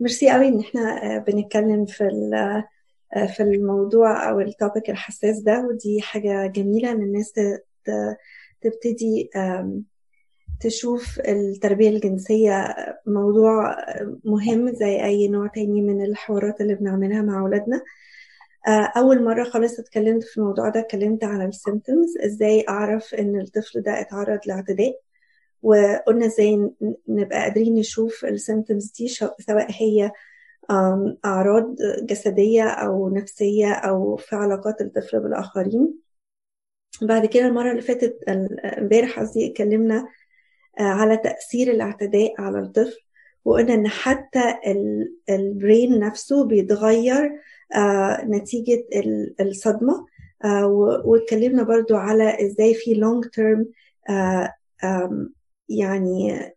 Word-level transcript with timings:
ميرسي 0.00 0.30
قوي 0.30 0.48
إن 0.48 0.60
إحنا 0.60 1.18
بنتكلم 1.18 1.84
في 1.86 2.08
في 3.36 3.42
الموضوع 3.42 4.30
أو 4.30 4.40
ال 4.40 4.48
topic 4.48 4.90
الحساس 4.90 5.40
ده 5.40 5.66
ودي 5.66 6.00
حاجة 6.02 6.46
جميلة 6.46 6.92
إن 6.92 7.02
الناس 7.02 7.32
تبتدي 8.62 9.30
تشوف 10.60 11.20
التربية 11.20 11.88
الجنسية 11.88 12.74
موضوع 13.06 13.76
مهم 14.24 14.72
زي 14.74 15.04
أي 15.04 15.28
نوع 15.28 15.46
تاني 15.46 15.82
من 15.82 16.04
الحوارات 16.04 16.60
اللي 16.60 16.74
بنعملها 16.74 17.22
مع 17.22 17.40
أولادنا. 17.40 17.82
أول 18.96 19.24
مرة 19.24 19.44
خالص 19.44 19.78
اتكلمت 19.78 20.22
في 20.24 20.38
الموضوع 20.38 20.68
ده 20.68 20.80
اتكلمت 20.80 21.24
على 21.24 21.44
ال 21.44 21.52
symptoms 21.52 22.18
إزاي 22.24 22.64
أعرف 22.68 23.14
إن 23.14 23.40
الطفل 23.40 23.80
ده 23.82 24.00
اتعرض 24.00 24.40
لاعتداء. 24.46 25.00
وقلنا 25.62 26.26
إزاي 26.26 26.70
نبقى 27.08 27.38
قادرين 27.42 27.74
نشوف 27.74 28.24
ال 28.24 28.31
symptoms 28.31 28.90
دي 28.92 29.08
سواء 29.08 29.66
هي 29.70 30.10
أعراض 31.24 31.76
جسدية 32.02 32.68
أو 32.68 33.08
نفسية 33.08 33.72
أو 33.72 34.16
في 34.16 34.36
علاقات 34.36 34.80
الطفل 34.80 35.20
بالآخرين. 35.20 35.94
بعد 37.02 37.26
كده 37.26 37.46
المرة 37.46 37.70
اللي 37.70 37.82
فاتت 37.82 38.18
امبارح 38.78 39.20
قصدي 39.20 39.46
اتكلمنا 39.50 40.08
على 40.78 41.16
تأثير 41.16 41.70
الاعتداء 41.70 42.34
على 42.38 42.58
الطفل 42.58 43.00
وقلنا 43.44 43.74
إن 43.74 43.88
حتى 43.88 44.54
ال 45.30 45.41
brain 45.41 45.98
نفسه 46.00 46.44
بيتغير 46.44 47.32
نتيجة 48.24 48.84
الصدمة. 49.40 50.06
واتكلمنا 51.04 51.62
برضو 51.62 51.96
على 51.96 52.46
إزاي 52.46 52.74
في 52.74 53.00
long 53.00 53.24
term 53.28 53.64
يعني 55.78 56.50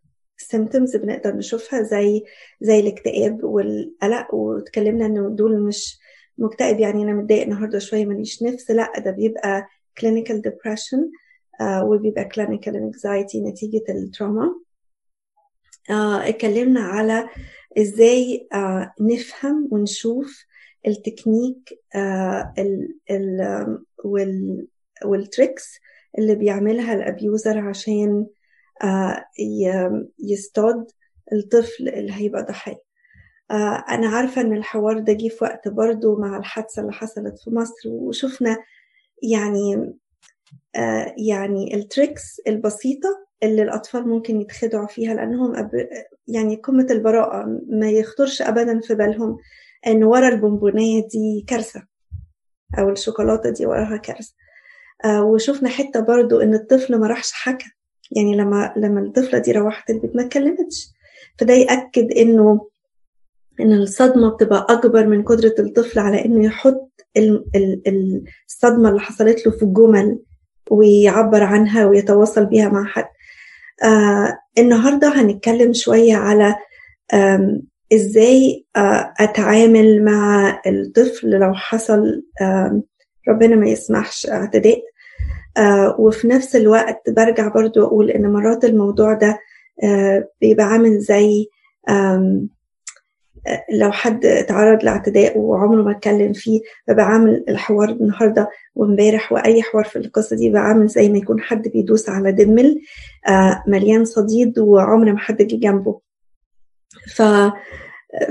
symptoms 0.54 0.96
بنقدر 0.96 1.36
نشوفها 1.36 1.82
زي 1.82 2.22
زي 2.60 2.80
الاكتئاب 2.80 3.44
والقلق 3.44 4.34
واتكلمنا 4.34 5.06
إنه 5.06 5.28
دول 5.28 5.60
مش 5.62 5.98
مكتئب. 6.38 6.80
يعني 6.80 7.02
أنا 7.02 7.12
متضايق 7.12 7.42
النهارده 7.42 7.78
شوية 7.78 8.04
ماليش 8.06 8.42
نفس. 8.42 8.70
لأ 8.70 8.92
ده 8.98 9.10
بيبقى 9.10 9.66
clinical 10.00 10.34
depression 10.48 11.00
uh, 11.62 11.82
وبيبقى 11.84 12.28
clinical 12.34 12.72
anxiety 12.72 13.36
نتيجة 13.36 13.84
التراما 13.88 14.60
uh, 15.90 16.28
اتكلمنا 16.28 16.80
على 16.80 17.28
إزاي 17.78 18.48
uh, 18.54 18.88
نفهم 19.00 19.68
ونشوف 19.72 20.44
التكنيك 20.86 21.78
ال 22.58 22.94
ال 23.10 23.78
وال 24.04 24.66
وال 25.04 25.22
tricks 25.22 25.78
اللي 26.18 26.34
بيعملها 26.34 26.94
ال 26.94 27.03
abuser 27.03 27.58
عشان 27.58 28.26
يصطاد 30.18 30.86
الطفل 31.32 31.88
اللي 31.88 32.12
هيبقى 32.12 32.42
ضحية. 32.42 32.82
أنا 33.90 34.08
عارفة 34.08 34.40
إن 34.40 34.56
الحوار 34.56 34.98
ده 34.98 35.12
جه 35.12 35.28
في 35.28 35.44
وقت 35.44 35.68
برضو 35.68 36.16
مع 36.16 36.36
الحادثة 36.36 36.82
اللي 36.82 36.92
حصلت 36.92 37.38
في 37.38 37.50
مصر 37.50 37.88
وشفنا 37.88 38.56
يعني 39.32 39.94
يعني 41.28 41.74
ال 41.74 41.83
tricks 41.83 42.40
البسيطة 42.46 43.08
اللي 43.42 43.62
الأطفال 43.62 44.08
ممكن 44.08 44.40
يتخدعوا 44.40 44.86
فيها 44.86 45.14
لأنهم 45.14 45.70
يعني 46.28 46.56
قمة 46.56 46.86
البراءة 46.90 47.60
ما 47.68 47.90
يخطرش 47.90 48.42
أبدا 48.42 48.80
في 48.80 48.94
بالهم 48.94 49.38
إن 49.86 50.04
ورا 50.04 50.28
البونبونية 50.28 51.08
دي 51.08 51.44
كارثة 51.48 51.86
أو 52.78 52.90
الشوكولاتة 52.90 53.50
دي 53.50 53.66
وراها 53.66 53.96
كارثة. 53.96 54.34
وشفنا 55.06 55.68
حتة 55.68 56.00
برضو 56.00 56.40
إن 56.40 56.54
الطفل 56.54 57.00
ما 57.00 57.06
راحش 57.06 57.32
حكى. 57.32 57.66
يعني 58.12 58.36
لما 58.36 58.72
لما 58.76 59.00
الطفلة 59.00 59.38
دي 59.38 59.52
روحت 59.52 59.90
البيت 59.90 60.16
ما 60.16 60.22
اتكلمتش. 60.22 60.88
فده 61.38 61.54
يأكد 61.54 62.12
إنه 62.12 62.68
إن 63.60 63.72
الصدمة 63.72 64.28
بتبقى 64.30 64.66
أكبر 64.70 65.06
من 65.06 65.22
قدرة 65.22 65.54
الطفل 65.58 65.98
على 65.98 66.24
إنه 66.24 66.44
يحط 66.44 66.90
الصدمة 68.46 68.88
اللي 68.88 69.00
حصلت 69.00 69.46
له 69.46 69.52
في 69.52 69.62
الجمل 69.62 70.18
ويعبر 70.70 71.42
عنها 71.42 71.86
ويتواصل 71.86 72.46
بيها 72.46 72.68
مع 72.68 72.84
حد. 72.84 73.04
آه 73.84 74.38
النهاردة 74.58 75.08
هنتكلم 75.08 75.72
شوية 75.72 76.14
على 76.16 76.56
آه 77.12 77.60
إزاي 77.92 78.64
آه 78.76 79.14
أتعامل 79.20 80.04
مع 80.04 80.60
الطفل 80.66 81.30
لو 81.30 81.54
حصل 81.54 82.22
آه 82.40 82.82
ربنا 83.28 83.56
ما 83.56 83.68
يسمحش 83.68 84.26
اعتداء. 84.26 84.82
آه 85.56 85.96
وفي 86.00 86.28
نفس 86.28 86.56
الوقت 86.56 87.10
برجع 87.10 87.48
برضو 87.48 87.84
أقول 87.86 88.10
إن 88.10 88.32
مرات 88.32 88.64
الموضوع 88.64 89.14
ده 89.14 89.38
آه 89.84 90.28
بيبقى 90.40 90.66
عامل 90.66 90.98
زي 90.98 91.46
لو 93.72 93.92
حد 93.92 94.26
اتعرض 94.26 94.84
لاعتداء 94.84 95.38
وعمره 95.38 95.82
ما 95.82 95.90
اتكلم 95.90 96.32
فيه 96.32 96.60
ببقى 96.88 97.04
عامل 97.04 97.44
الحوار 97.48 97.88
النهارده 97.88 98.48
وامبارح 98.74 99.32
وأي 99.32 99.62
حوار 99.62 99.84
في 99.84 99.96
القصة 99.96 100.36
دي 100.36 100.50
بقى 100.50 100.62
عامل 100.62 100.86
زي 100.86 101.08
ما 101.08 101.18
يكون 101.18 101.40
حد 101.40 101.68
بيدوس 101.68 102.08
على 102.08 102.32
دمل 102.32 102.80
آه 103.28 103.62
مليان 103.66 104.04
صديد 104.04 104.58
وعمر 104.58 105.12
ما 105.12 105.18
حد 105.18 105.42
جه 105.42 105.56
جنبه. 105.56 106.00
ف 107.14 107.22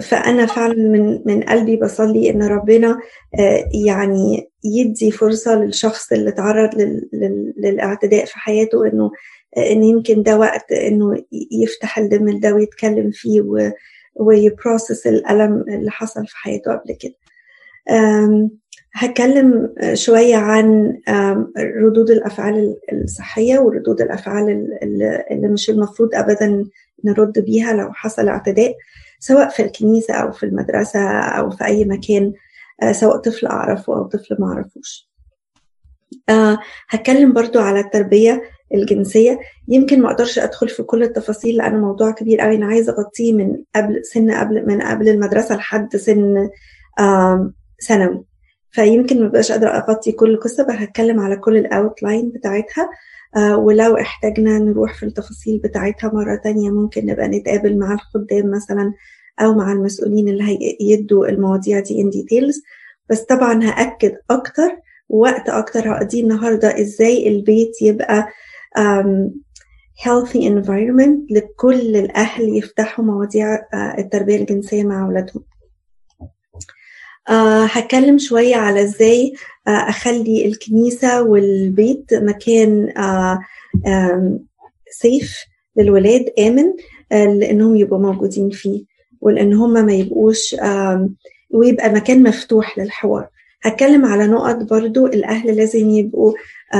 فأنا 0.01 0.45
فعلا 0.45 0.73
من 0.75 1.21
من 1.25 1.43
قلبي 1.43 1.75
بصلي 1.75 2.29
إن 2.29 2.43
ربنا 2.43 2.99
آه 3.39 3.69
يعني 3.85 4.49
يدي 4.63 5.11
فرصة 5.11 5.55
للشخص 5.55 6.11
اللي 6.11 6.31
تعرض 6.31 6.69
للاعتداء 7.57 8.25
في 8.25 8.39
حياته 8.39 8.87
إنه 8.87 9.11
إن 9.57 9.83
يمكن 9.83 10.23
ده 10.23 10.37
وقت 10.39 10.71
إنه 10.71 11.23
يفتح 11.63 11.97
الدمل 11.97 12.39
ده 12.39 12.53
ويتكلم 12.53 13.11
فيه 13.13 13.41
ويبروسس 14.15 15.07
الألم 15.07 15.65
اللي 15.69 15.91
حصل 15.91 16.27
في 16.27 16.37
حياته 16.37 16.71
قبل 16.73 16.95
كده. 16.99 17.15
هتكلم 18.93 19.73
شوية 19.93 20.35
عن 20.35 20.97
ردود 21.57 22.09
الأفعال 22.11 22.75
الصحية 22.93 23.59
وردود 23.59 24.01
الأفعال 24.01 24.67
اللي 25.31 25.47
مش 25.47 25.69
المفروض 25.69 26.15
أبدا 26.15 26.63
نرد 27.03 27.39
بيها 27.39 27.73
لو 27.73 27.93
حصل 27.93 28.27
اعتداء. 28.27 28.75
سواء 29.27 29.49
في 29.49 29.63
الكنيسة 29.63 30.13
أو 30.13 30.31
في 30.31 30.45
المدرسة 30.45 31.19
أو 31.19 31.49
في 31.49 31.65
أي 31.65 31.85
مكان 31.85 32.33
سواء 32.91 33.17
طفل 33.17 33.47
أعرفه 33.47 33.95
أو 33.97 34.03
طفل 34.03 34.35
ما 34.39 34.47
أعرفوش. 34.47 35.09
هتكلم 36.89 37.33
برضو 37.33 37.59
على 37.59 37.79
التربية 37.79 38.41
الجنسية. 38.73 39.39
يمكن 39.67 40.01
ما 40.01 40.11
أقدرش 40.11 40.39
أدخل 40.39 40.69
في 40.69 40.83
كل 40.83 41.03
التفاصيل 41.03 41.57
لأنه 41.57 41.77
موضوع 41.77 42.11
كبير 42.11 42.41
قوي 42.41 42.55
أنا 42.55 42.65
عايزة 42.65 42.93
أغطيه 42.93 43.33
من 43.33 43.57
قبل 43.75 44.05
سن 44.05 44.31
قبل 44.31 44.67
من 44.67 44.81
قبل 44.81 45.09
المدرسة 45.09 45.55
لحد 45.55 45.95
سن 45.95 46.49
ثانوي. 47.87 48.25
فيمكن 48.71 49.21
ما 49.21 49.27
بقاش 49.27 49.51
قادرة 49.51 49.69
أغطي 49.69 50.11
كل 50.11 50.39
قصه 50.39 50.63
بس 50.63 50.75
هتكلم 50.75 51.19
على 51.19 51.35
كل 51.35 51.57
الاوتلاين 51.57 52.29
بتاعتها. 52.31 52.89
ولو 53.57 53.97
احتاجنا 53.97 54.59
نروح 54.59 54.93
في 54.93 55.03
التفاصيل 55.03 55.59
بتاعتها 55.63 56.11
مرة 56.13 56.35
تانية 56.35 56.69
ممكن 56.71 57.05
نبقى 57.05 57.27
نتقابل 57.27 57.79
مع 57.79 57.93
الخدام 57.93 58.51
مثلا. 58.51 58.93
أو 59.41 59.53
مع 59.53 59.71
المسؤولين 59.71 60.29
اللي 60.29 60.75
هيدوا 60.81 61.27
المواضيع 61.27 61.79
دي 61.79 62.03
in 62.03 62.07
details. 62.07 62.61
بس 63.09 63.21
طبعا 63.21 63.63
هأكد 63.63 64.13
أكتر 64.29 64.77
وقت 65.09 65.49
أكتر 65.49 65.91
هقضيه 65.93 66.23
النهاردة 66.23 66.79
إزاي 66.81 67.27
البيت 67.27 67.81
يبقى 67.81 68.27
healthy 70.03 70.39
environment 70.39 71.17
لكل 71.31 71.95
الأهل 71.95 72.57
يفتحوا 72.57 73.05
مواضيع 73.05 73.55
uh, 73.57 73.99
التربية 73.99 74.35
الجنسية 74.35 74.83
مع 74.83 75.05
أولادهم. 75.05 75.43
uh, 77.29 77.71
هتكلم 77.77 78.17
شوية 78.17 78.55
على 78.55 78.81
إزاي 78.83 79.33
uh, 79.35 79.69
أخلي 79.69 80.45
الكنيسة 80.45 81.23
والبيت 81.23 82.13
مكان 82.13 82.93
سيف 84.91 85.37
للولاد 85.77 86.25
آمن 86.39 86.73
لأنهم 87.11 87.75
يبقوا 87.75 87.99
موجودين 87.99 88.49
فيه. 88.49 88.94
ولأن 89.25 89.53
هم 89.53 89.73
ما 89.85 89.93
يبقوش 89.93 90.55
ويبقى 91.53 91.89
مكان 91.93 92.23
مفتوح 92.23 92.77
للحوار. 92.79 93.27
هتكلم 93.63 94.05
على 94.05 94.27
نقط 94.27 94.55
برضو 94.69 95.05
الأهل 95.05 95.55
لازم 95.57 95.89
يبقوا 95.89 96.33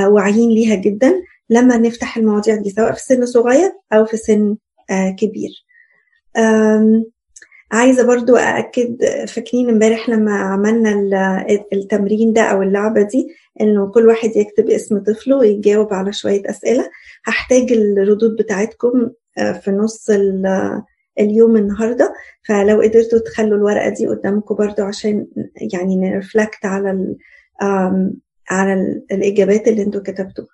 واعيين 0.06 0.50
ليها 0.50 0.74
جدا 0.74 1.14
لما 1.50 1.76
نفتح 1.76 2.16
المواضيع 2.16 2.56
دي 2.56 2.70
سواء 2.70 2.92
في 2.92 3.00
سن 3.02 3.26
صغير 3.26 3.72
أو 3.92 4.04
في 4.04 4.16
سن 4.16 4.56
كبير. 5.18 5.50
عايزة 7.72 8.06
برضو 8.06 8.36
أأكد 8.36 9.04
فاكرين 9.28 9.70
امبارح 9.70 10.08
لما 10.08 10.32
عملنا 10.32 11.46
التمرين 11.72 12.32
ده 12.32 12.42
أو 12.42 12.62
اللعبة 12.62 13.02
دي 13.02 13.28
إنه 13.60 13.90
كل 13.90 14.06
واحد 14.06 14.36
يكتب 14.36 14.70
اسم 14.70 14.98
طفله 14.98 15.36
ويجاوب 15.36 15.94
على 15.94 16.12
شوية 16.12 16.42
أسئلة. 16.50 16.90
هحتاج 17.24 17.72
الردود 17.72 18.36
بتاعتكم 18.36 19.10
في 19.36 19.70
نص 19.70 20.10
اليوم 21.20 21.56
النهاردة 21.56 22.14
فلو 22.48 22.80
قدرتوا 22.80 23.18
تخلوا 23.18 23.56
الورقة 23.58 23.88
دي 23.88 24.06
قدامكم 24.06 24.54
برضو 24.54 24.82
عشان 24.82 25.26
يعني 25.72 25.96
نرفلكت 25.96 26.66
على 26.66 26.90
ال 26.90 27.16
على 28.50 28.72
ال 28.74 29.02
الإجابات 29.12 29.68
اللي 29.68 29.82
أنتوا 29.82 30.00
كتبتوها. 30.00 30.48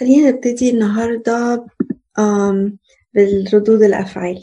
خلينا 0.00 0.30
نبتدي 0.30 0.70
النهاردة 0.70 1.66
بالردود 3.14 3.82
الأفعال. 3.82 4.42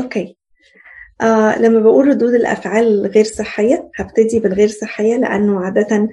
أوكي. 0.00 0.36
آه 1.20 1.58
لما 1.58 1.80
بقول 1.80 2.08
ردود 2.08 2.34
الأفعال 2.34 2.86
الغير 2.86 3.24
صحية 3.24 3.90
هبتدي 3.96 4.40
بالغير 4.40 4.68
صحية 4.68 5.16
لأنه 5.16 5.60
عادة 5.64 6.08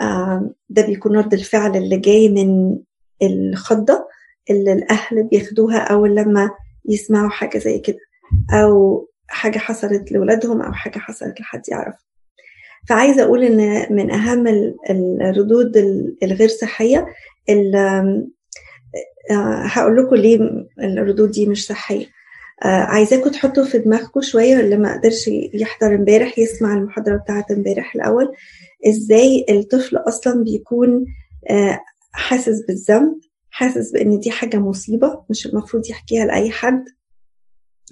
آه 0.00 0.50
ده 0.68 0.86
بيكون 0.86 1.16
رد 1.16 1.34
الفعل 1.34 1.76
اللي 1.76 1.96
جاي 1.96 2.28
من 2.28 2.78
الخضة 3.22 4.08
اللي 4.50 4.72
الأهل 4.72 5.22
بياخدوها 5.22 5.78
أول 5.78 6.14
لما 6.14 6.50
يسمعوا 6.88 7.30
حاجة 7.30 7.58
زي 7.58 7.78
كده 7.78 7.98
أو 8.52 9.08
حاجة 9.28 9.58
حصلت 9.58 10.12
لولادهم 10.12 10.62
أو 10.62 10.72
حاجة 10.72 10.98
حصلت 10.98 11.40
لحد 11.40 11.62
يعرف 11.68 11.94
فعايزة 12.88 13.22
أقول 13.22 13.42
إن 13.44 13.86
من 13.94 14.10
أهم 14.10 14.46
الردود 15.20 15.76
الغير 16.22 16.48
صحية 16.48 17.06
آه، 19.30 19.62
هقول 19.66 19.96
لكم 19.96 20.16
ليه 20.16 20.38
الردود 20.78 21.30
دي 21.30 21.46
مش 21.46 21.66
صحية. 21.66 22.06
آه، 22.64 22.66
عايزاكم 22.66 23.30
تحطوا 23.30 23.64
في 23.64 23.78
دماغكم 23.78 24.20
شوية 24.20 24.60
اللي 24.60 24.76
ما 24.76 24.96
قدرش 24.98 25.28
يحضر 25.54 25.94
امبارح 25.94 26.38
يسمع 26.38 26.74
المحاضرة 26.74 27.16
بتاعت 27.16 27.50
امبارح 27.50 27.94
الأول 27.94 28.32
إزاي 28.88 29.46
الطفل 29.50 29.96
أصلا 29.96 30.44
بيكون 30.44 31.04
آه، 31.50 31.80
حاسس 32.12 32.66
بالذنب 32.68 33.20
حاسس 33.58 33.92
بإن 33.92 34.18
دي 34.20 34.30
حاجة 34.30 34.56
مصيبة 34.56 35.20
مش 35.30 35.46
المفروض 35.46 35.90
يحكيها 35.90 36.24
لأي 36.26 36.50
حد. 36.50 36.84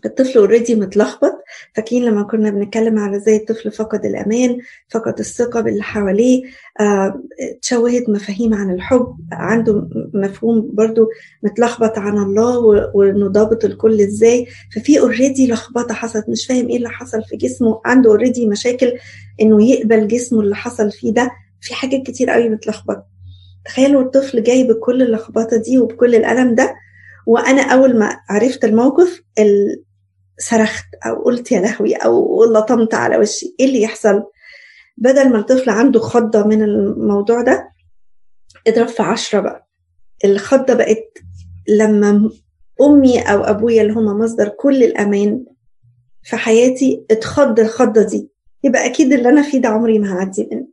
الطفل 0.04 0.38
اوريدي 0.38 0.74
متلخبط 0.74 1.32
فاكرين 1.74 2.04
لما 2.04 2.22
كنا 2.22 2.50
بنتكلم 2.50 2.98
على 2.98 3.16
إزاي 3.16 3.36
الطفل 3.36 3.70
فقد 3.70 4.04
الأمان 4.04 4.58
فقد 4.90 5.18
الثقة 5.18 5.60
باللي 5.60 5.82
حواليه 5.82 6.42
آه، 6.80 7.22
تشوهت 7.62 8.08
مفاهيم 8.08 8.54
عن 8.54 8.70
الحب 8.70 9.16
عنده 9.32 9.88
مفهوم 10.14 10.70
برضو 10.72 11.08
متلخبط 11.42 11.98
عن 11.98 12.18
الله 12.18 12.58
وإنه 12.94 13.28
ضابط 13.28 13.64
الكل 13.64 14.00
إزاي. 14.00 14.46
ففي 14.74 15.00
already 15.00 15.52
لخبطة 15.52 15.94
حصلت 15.94 16.28
مش 16.28 16.46
فاهم 16.46 16.68
إيه 16.68 16.76
اللي 16.76 16.88
حصل 16.90 17.22
في 17.24 17.36
جسمه 17.36 17.80
عنده 17.84 18.10
already 18.10 18.46
مشاكل 18.46 18.92
إنه 19.40 19.68
يقبل 19.68 20.08
جسمه 20.08 20.40
اللي 20.40 20.54
حصل 20.56 20.90
فيه 20.90 21.12
ده. 21.12 21.30
في 21.60 21.74
حاجات 21.74 22.02
كتير 22.02 22.30
قوي 22.30 22.48
متلخبطة. 22.48 23.15
تخيلوا 23.66 24.02
الطفل 24.02 24.42
جاي 24.42 24.64
بكل 24.64 25.02
اللخبطة 25.02 25.56
دي 25.56 25.78
وبكل 25.78 26.14
الألم 26.14 26.54
ده 26.54 26.74
وأنا 27.26 27.62
أول 27.62 27.98
ما 27.98 28.20
عرفت 28.30 28.64
الموقف 28.64 29.22
صرخت 30.40 30.84
أو 31.06 31.24
قلت 31.24 31.52
يا 31.52 31.60
لهوي 31.60 31.94
أو 31.94 32.44
لطمت 32.44 32.94
على 32.94 33.16
وشي 33.18 33.54
إيه 33.60 33.66
اللي 33.66 33.82
يحصل؟ 33.82 34.22
بدل 34.96 35.30
ما 35.32 35.38
الطفل 35.38 35.70
عنده 35.70 36.00
خضة 36.00 36.44
من 36.46 36.62
الموضوع 36.62 37.42
ده 37.42 37.68
اضرب 38.68 38.88
في 38.88 39.02
عشرة 39.02 39.40
بقى. 39.40 39.68
الخضة 40.24 40.74
بقت 40.74 41.18
لما 41.68 42.30
أمي 42.82 43.20
أو 43.20 43.44
أبويا 43.44 43.82
اللي 43.82 43.92
هما 43.92 44.14
مصدر 44.24 44.48
كل 44.48 44.82
الأمان 44.84 45.44
في 46.22 46.36
حياتي 46.36 47.04
اتخض 47.10 47.60
الخضة 47.60 48.02
دي. 48.02 48.30
يبقى 48.64 48.86
أكيد 48.86 49.12
اللي 49.12 49.28
أنا 49.28 49.42
فيه 49.42 49.58
ده 49.60 49.68
عمري 49.68 49.98
ما 49.98 50.12
هعدي 50.18 50.48
منه. 50.52 50.66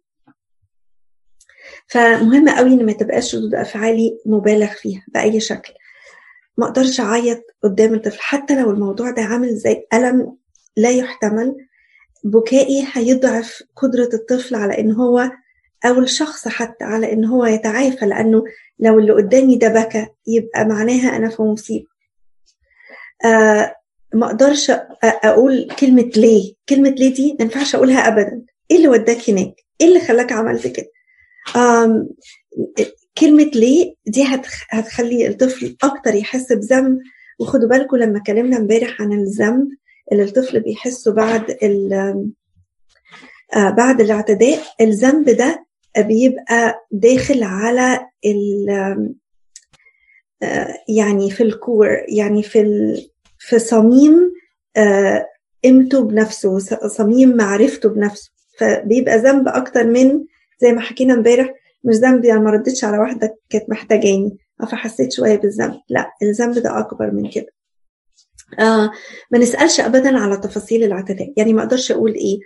فمهم 1.94 2.50
قوي 2.50 2.74
إن 2.74 2.86
ما 2.86 2.92
تبقاش 2.92 3.36
ردود 3.36 3.56
أفعالي 3.56 4.18
مبالغ 4.26 4.68
فيها 4.74 5.04
بأي 5.08 5.40
شكل. 5.40 5.74
ما 6.58 6.66
أقدرش 6.66 7.00
أعيط 7.00 7.44
قدام 7.64 7.94
الطفل 7.94 8.20
حتى 8.20 8.62
لو 8.62 8.72
الموضوع 8.72 9.12
ده 9.12 9.22
عامل 9.22 9.56
زي 9.56 9.84
ألم 9.94 10.38
لا 10.78 10.90
يحتمل 10.92 11.56
بكائي 12.24 12.88
هيضعف 12.94 13.64
قدرة 13.76 14.10
الطفل 14.14 14.56
على 14.56 14.80
إن 14.80 14.92
هو 14.92 15.32
أو 15.86 16.00
الشخص 16.00 16.48
حتى 16.48 16.84
على 16.86 17.14
إن 17.14 17.26
هو 17.26 17.46
يتعافى 17.46 18.06
لأنه 18.06 18.44
لو 18.80 19.00
اللي 19.00 19.14
قدامي 19.14 19.56
ده 19.56 19.68
بكى 19.68 20.08
يبقى 20.28 20.66
معناها 20.66 21.16
أنا 21.18 21.30
في 21.30 21.42
مصيبة. 21.42 21.86
آه 23.26 23.76
ما 24.14 24.26
أقدرش 24.26 24.72
أقول 25.04 25.68
كلمة 25.80 26.12
ليه. 26.16 26.54
كلمة 26.70 26.90
ليه 26.90 27.14
دي 27.14 27.36
ما 27.40 27.46
ينفعش 27.46 27.76
أقولها 27.76 28.08
ابدا. 28.08 28.42
إيه 28.72 28.78
اللي 28.78 28.88
وداك 28.88 29.30
هناك؟ 29.30 29.54
إيه 29.82 29.88
اللي 29.88 30.00
خلاك 30.00 30.32
عملت 30.32 30.68
كده؟ 30.68 30.88
كلمة 33.18 33.52
ليه 33.56 33.94
دي 34.08 34.24
هتخلي 34.72 35.28
الطفل 35.28 35.76
أكتر 35.84 36.16
يحس 36.16 36.52
بذنب 36.54 37.00
وخدوا 37.40 37.70
بالكم 37.70 37.98
لما 37.98 38.18
اتكلمنا 38.18 38.58
امبارح 38.58 39.02
عن 39.02 39.14
الذنب 39.14 39.68
اللي 40.12 40.24
الطفل 40.24 40.60
بيحسه 40.60 41.14
بعد 41.14 41.58
آه، 43.56 43.70
بعد 43.70 44.02
الاعتداء 44.02 44.60
الذنب 44.82 45.30
ده 45.30 45.66
بيبقى 45.98 46.86
داخل 46.92 47.44
على 47.44 48.08
ال 48.26 48.70
آه، 50.44 50.76
يعني 50.98 51.32
في 51.32 51.44
الكور 51.44 51.90
يعني 52.08 52.44
في 52.44 52.64
في 53.40 53.60
صميم 53.60 54.32
آه، 54.78 55.26
قيمته 55.64 56.04
بنفسه 56.04 56.60
صميم 56.88 57.38
معرفته 57.38 57.90
بنفسه. 57.90 58.32
فبيبقى 58.60 59.18
ذنب 59.18 59.48
أكتر 59.48 59.84
من 59.88 60.24
زي 60.62 60.72
ما 60.72 60.82
حكينا 60.82 61.14
امبارح 61.14 61.54
مش 61.84 61.96
ذنبي 61.96 62.28
يعني 62.28 62.40
ما 62.42 62.52
ردتش 62.52 62.84
على 62.84 62.98
واحدة 62.98 63.38
كانت 63.50 63.70
محتاجاني 63.70 64.38
فحسيت 64.72 65.14
شوية 65.14 65.36
بالذنب. 65.36 65.80
لا 65.90 66.12
الذنب 66.22 66.60
ده 66.60 66.80
أكبر 66.80 67.12
من 67.12 67.30
كده. 67.30 67.48
آه 68.60 68.92
ما 69.32 69.40
نسألش 69.40 69.80
ابدا 69.80 70.18
على 70.18 70.38
تفاصيل 70.38 70.84
الاعتداء 70.84 71.34
يعني 71.38 71.54
ما 71.54 71.64
أقدرش 71.64 71.92
أقول 71.92 72.14
إيه. 72.14 72.40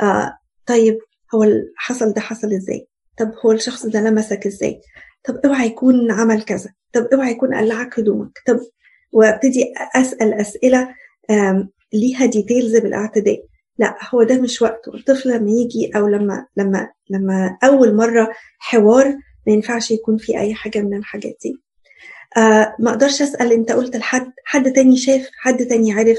آه 0.00 0.38
طيب 0.66 0.98
هو 1.34 1.46
حصل 1.76 2.12
ده 2.12 2.20
حصل 2.20 2.52
إزاي؟ 2.52 2.86
طب 3.18 3.32
هو 3.44 3.52
الشخص 3.52 3.86
ده 3.86 4.00
لمسك 4.00 4.46
إزاي؟ 4.46 4.80
طب 5.24 5.36
أوعى 5.44 5.66
يكون 5.66 6.10
عمل 6.10 6.42
كذا. 6.42 6.70
طب 6.92 7.04
أوعى 7.12 7.30
يكون 7.30 7.54
قلعك 7.54 7.98
هدومك. 7.98 8.38
طب 8.46 8.60
وأبتدي 9.12 9.64
أسأل 9.96 10.34
أسئلة 10.34 10.94
ليها 11.92 12.26
ديتيلز 12.26 12.76
بالاعتداء 12.76 13.44
لا 13.78 13.96
هو 14.14 14.22
ده 14.22 14.40
مش 14.40 14.62
وقته. 14.62 14.94
الطفل 14.94 15.28
لما 15.30 15.50
يجي 15.50 15.90
أو 15.96 16.08
لما 16.08 16.46
لما 16.56 16.90
لما 17.10 17.58
أول 17.64 17.96
مرة 17.96 18.32
حوار 18.58 19.06
ما 19.46 19.52
ينفعش 19.52 19.90
يكون 19.90 20.16
في 20.16 20.38
أي 20.40 20.54
حاجة 20.54 20.78
من 20.78 20.96
الحاجات 20.96 21.36
دي. 21.42 21.54
آه 22.36 22.76
ما 22.78 22.90
أقدرش 22.90 23.22
أسأل 23.22 23.52
أنت 23.52 23.72
قلت 23.72 23.96
لحد 23.96 24.32
حد 24.44 24.72
تاني 24.72 24.96
شاف 24.96 25.28
حد 25.38 25.66
تاني 25.66 25.92
عرف 25.92 26.18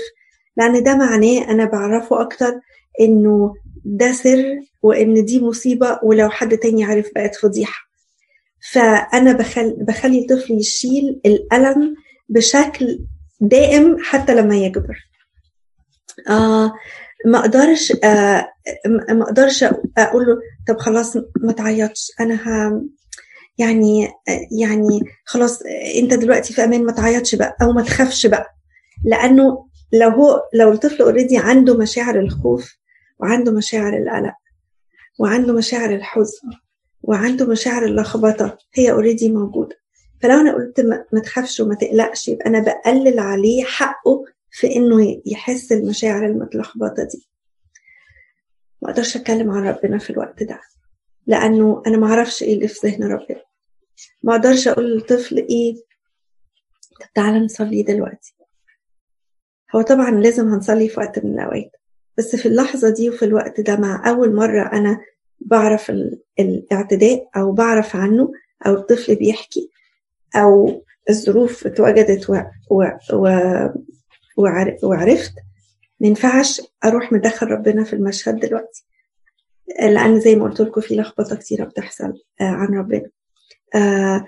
لأن 0.58 0.84
ده 0.84 0.96
معناه 0.96 1.52
أنا 1.52 1.66
بعرفه 1.66 2.22
أكتر 2.22 2.54
إنه 3.02 3.54
ده 3.86 4.12
سر 4.12 4.60
وإن 4.82 5.26
دي 5.26 5.42
مصيبة 5.42 6.00
ولو 6.04 6.30
حد 6.30 6.58
تاني 6.58 6.84
عرف 6.84 7.10
بقت 7.16 7.36
فضيحة. 7.36 7.86
فأنا 8.72 9.32
بخل 9.34 9.76
بخلي 9.80 10.20
الطفل 10.20 10.54
يشيل 10.54 11.22
الألم 11.26 11.96
بشكل 12.30 13.00
دائم 13.42 13.98
حتى 14.04 14.36
لما 14.36 14.58
يكبر. 14.58 14.98
آه 16.30 16.74
ما 17.26 17.40
أقدرش 17.40 17.94
آه 18.04 18.50
ما 18.88 19.24
أقدرش 19.24 19.64
أقول 19.98 20.26
له 20.28 20.38
طب 20.68 20.78
خلاص 20.80 21.18
ما 21.42 21.52
تعيطش. 21.52 22.12
أنا 22.20 22.36
ها 22.36 22.82
يعني 23.58 24.08
يعني 24.62 25.00
خلاص 25.26 25.60
أنت 26.02 26.14
دلوقتي 26.14 26.54
في 26.54 26.64
أمان 26.64 26.84
ما 26.86 26.92
تعيطش 26.92 27.36
بقى 27.36 27.58
أو 27.62 27.72
ما 27.72 27.82
تخافش 27.82 28.26
بقى. 28.26 28.56
لأنه 29.06 29.66
لو 29.94 30.10
هو 30.10 30.42
لو 30.54 30.72
الطفل 30.72 31.04
already 31.04 31.38
عنده 31.38 31.78
مشاعر 31.78 32.20
الخوف 32.20 32.78
وعنده 33.20 33.52
مشاعر 33.52 33.98
القلق 33.98 34.34
وعنده 35.20 35.54
مشاعر 35.54 35.90
الحزن 35.96 36.50
وعنده 37.04 37.46
مشاعر 37.46 37.86
اللخبطة 37.86 38.58
هي 38.74 38.92
already 38.92 39.30
موجودة. 39.32 39.76
فلو 40.22 40.34
أنا 40.40 40.54
قلت 40.54 40.80
ما 41.14 41.20
تخافش 41.20 41.60
وما 41.60 41.76
تقلقش 41.76 42.28
يبقى 42.28 42.46
أنا 42.50 42.60
بقلل 42.60 43.20
عليه 43.20 43.64
حقه 43.64 44.24
في 44.58 44.76
إنه 44.76 45.22
يحس 45.26 45.72
المشاعر 45.72 46.26
المتلخبطة 46.26 47.04
دي. 47.12 47.28
ما 48.82 48.90
أقدرش 48.90 49.16
أتكلم 49.16 49.52
عن 49.52 49.68
ربنا 49.68 49.98
في 49.98 50.10
الوقت 50.10 50.44
ده 50.44 50.62
لأنه 51.28 51.84
أنا 51.88 51.98
ما 51.98 52.08
أعرفش 52.08 52.44
إيه 52.44 52.54
اللي 52.54 52.68
في 52.68 52.88
ذهن 52.88 53.04
ربنا. 53.04 53.42
ما 54.24 54.36
أقدرش 54.36 54.68
أقول 54.68 54.92
للطفل 54.92 55.38
إيه 55.38 55.76
طب 57.02 57.14
تعالى 57.16 57.40
نصلي 57.40 57.84
دلوقتي. 57.84 58.36
هو 59.76 59.82
طبعا 59.82 60.12
لازم 60.12 60.48
هنصلي 60.48 60.90
في 60.90 61.00
وقت 61.00 61.26
من 61.26 61.34
الأوقات 61.34 61.72
بس 62.18 62.36
في 62.36 62.48
اللحظة 62.48 62.90
دي 62.90 63.10
وفي 63.10 63.26
الوقت 63.26 63.62
ده 63.62 63.76
مع 63.76 64.10
أول 64.10 64.36
مرة 64.36 64.62
أنا 64.74 65.02
بعرف 65.40 65.92
الاعتداء 66.40 67.30
أو 67.38 67.52
بعرف 67.52 67.96
عنه 67.96 68.32
أو 68.68 68.74
الطفل 68.74 69.16
بيحكي 69.16 69.70
أو 70.36 70.84
الظروف 71.10 71.68
اتوجدت 71.68 72.30
و... 72.30 72.34
و... 72.72 72.84
و... 73.14 73.28
وعرفت 74.84 75.34
ما 76.00 76.08
ينفعش 76.08 76.62
أروح 76.86 77.12
مدخل 77.14 77.48
ربنا 77.48 77.84
في 77.84 77.94
المشهد 77.94 78.40
دلوقتي. 78.40 78.86
لأن 79.82 80.20
زي 80.20 80.36
ما 80.36 80.44
قلت 80.44 80.62
لكم 80.62 80.82
في 80.82 80.96
لخبطة 80.96 81.36
كتيرة 81.36 81.66
بتحصل 81.66 82.14
آه، 82.42 82.44
عن 82.44 82.68
ربنا. 82.68 83.10
آه، 83.76 84.26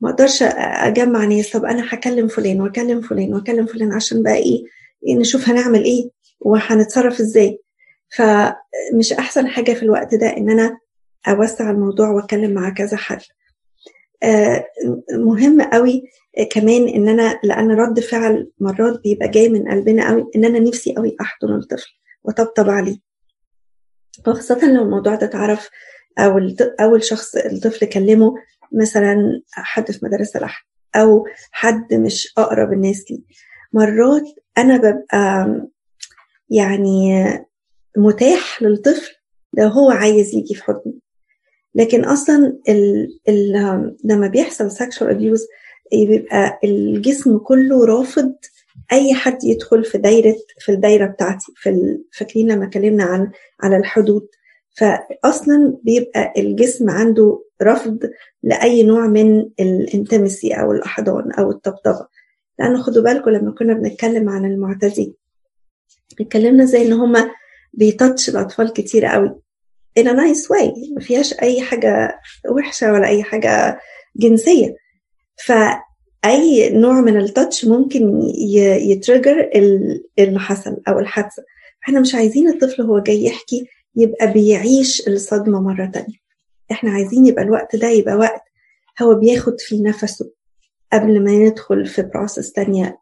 ما 0.00 0.10
أقدرش 0.10 0.42
أجمع 0.42 1.24
ناس 1.24 1.50
طب 1.50 1.64
أنا 1.64 1.86
هكلم 1.94 2.28
فلان 2.28 2.60
واكلم 2.60 3.00
فلان 3.00 3.34
واكلم 3.34 3.66
فلان 3.66 3.92
عشان 3.92 4.22
بقى 4.22 4.34
إيه 4.36 4.64
نشوف 5.16 5.48
هنعمل 5.48 5.84
إيه 5.84 6.10
وهنتصرف 6.40 7.20
إزاي. 7.20 7.60
فمش 8.16 9.12
أحسن 9.18 9.48
حاجة 9.48 9.72
في 9.72 9.82
الوقت 9.82 10.14
ده 10.14 10.26
إن 10.36 10.50
أنا 10.50 10.78
أوسع 11.28 11.70
الموضوع 11.70 12.08
وأتكلم 12.10 12.54
مع 12.54 12.70
كذا 12.70 12.96
حد. 12.96 13.16
آه، 13.18 13.39
مهم 15.12 15.62
قوي 15.62 16.02
كمان 16.50 16.88
إن 16.88 17.08
أنا 17.08 17.40
لأن 17.44 17.70
رد 17.70 18.00
فعل 18.00 18.50
مرات 18.60 19.00
بيبقى 19.02 19.28
جاي 19.28 19.48
من 19.48 19.68
قلبنا 19.68 20.08
قوي 20.10 20.26
إن 20.36 20.44
أنا 20.44 20.58
نفسي 20.58 20.94
قوي 20.94 21.16
أحضن 21.20 21.54
الطفل 21.54 21.90
وطبطب 22.24 22.70
عليه. 22.70 22.96
وخاصة 24.28 24.72
لو 24.72 24.82
الموضوع 24.82 25.14
ده 25.14 25.26
اتعرف 25.26 25.70
أو 26.18 26.40
أول 26.80 27.04
شخص 27.04 27.36
الطفل 27.36 27.86
كلمه 27.86 28.34
مثلا 28.72 29.42
حد 29.52 29.90
في 29.90 30.04
مدرسة 30.06 30.38
الأحد 30.38 30.64
أو 30.96 31.24
حد 31.50 31.94
مش 31.94 32.32
أقرب 32.38 32.72
الناس 32.72 33.04
لي 33.10 33.22
مرات 33.72 34.22
أنا 34.58 34.76
ببقى 34.76 35.46
يعني 36.50 37.24
متاح 37.96 38.62
للطفل 38.62 39.12
لو 39.58 39.68
هو 39.68 39.90
عايز 39.90 40.34
يجي 40.34 40.54
في 40.54 40.62
حضني. 40.64 41.00
لكن 41.74 42.04
أصلا 42.04 42.58
ال 42.68 43.08
ال 43.28 43.96
لما 44.04 44.26
بيحصل 44.26 44.70
sexual 44.70 45.10
abuse 45.14 45.42
بيبقى 45.92 46.58
الجسم 46.64 47.38
كله 47.38 47.84
رافض 47.86 48.32
أي 48.92 49.14
حد 49.14 49.44
يدخل 49.44 49.84
في 49.84 49.98
دايرة 49.98 50.36
في 50.58 50.72
الدايرة 50.72 51.06
بتاعتي 51.06 51.52
في 51.56 51.98
فاكرين 52.12 52.52
لما 52.52 52.64
اتكلمنا 52.64 53.04
عن 53.04 53.30
على 53.60 53.76
الحدود. 53.76 54.28
فاصلا 54.76 55.78
بيبقى 55.82 56.32
الجسم 56.38 56.90
عنده 56.90 57.44
رفض 57.62 57.98
لأي 58.42 58.82
نوع 58.82 59.06
من 59.06 59.40
ال 59.60 59.70
intimacy 59.70 60.52
أو 60.52 60.72
الأحضان 60.72 61.32
أو 61.32 61.50
الطبطبة. 61.50 62.06
لأنه 62.58 62.82
خدوا 62.82 63.02
بالكم 63.02 63.30
لما 63.30 63.50
كنا 63.52 63.74
بنتكلم 63.74 64.28
عن 64.28 64.44
المعتدي 64.44 65.14
اتكلمنا 66.20 66.64
زي 66.64 66.82
إن 66.86 66.92
هما 66.92 67.30
بي 67.72 67.88
touch 67.88 68.28
الأطفال 68.28 68.72
كتير 68.72 69.04
قوي. 69.06 69.34
In 69.98 70.02
a 70.06 70.12
nice 70.12 70.48
way. 70.50 70.94
ما 70.94 71.00
فيهاش 71.00 71.34
أي 71.42 71.62
حاجة 71.62 72.20
وحشة 72.50 72.92
ولا 72.92 73.06
أي 73.08 73.22
حاجة 73.22 73.80
جنسية. 74.16 74.76
فاي 75.46 76.70
نوع 76.72 77.00
من 77.00 77.16
ال 77.16 77.24
touch 77.24 77.64
ممكن 77.64 78.20
ي 78.80 78.89
trigger 78.89 79.50
اللي 80.18 80.40
حصل 80.40 80.76
أو 80.88 80.98
الحادثة. 80.98 81.42
إحنا 81.84 82.00
مش 82.00 82.14
عايزين 82.14 82.48
الطفل 82.48 82.82
هو 82.82 82.98
جاي 82.98 83.24
يحكي 83.24 83.66
يبقى 83.96 84.32
بيعيش 84.32 85.08
الصدمة 85.08 85.60
مرة 85.60 85.86
تانية. 85.86 86.16
إحنا 86.72 86.90
عايزين 86.90 87.26
يبقى 87.26 87.42
الوقت 87.44 87.76
ده 87.76 87.88
يبقى 87.88 88.14
وقت 88.16 88.42
هو 89.02 89.14
بياخد 89.14 89.60
فيه 89.60 89.82
نفسه 89.82 90.30
قبل 90.92 91.24
ما 91.24 91.32
يدخل 91.32 91.86
في 91.86 92.02
بروسس 92.02 92.52
تانية 92.52 92.98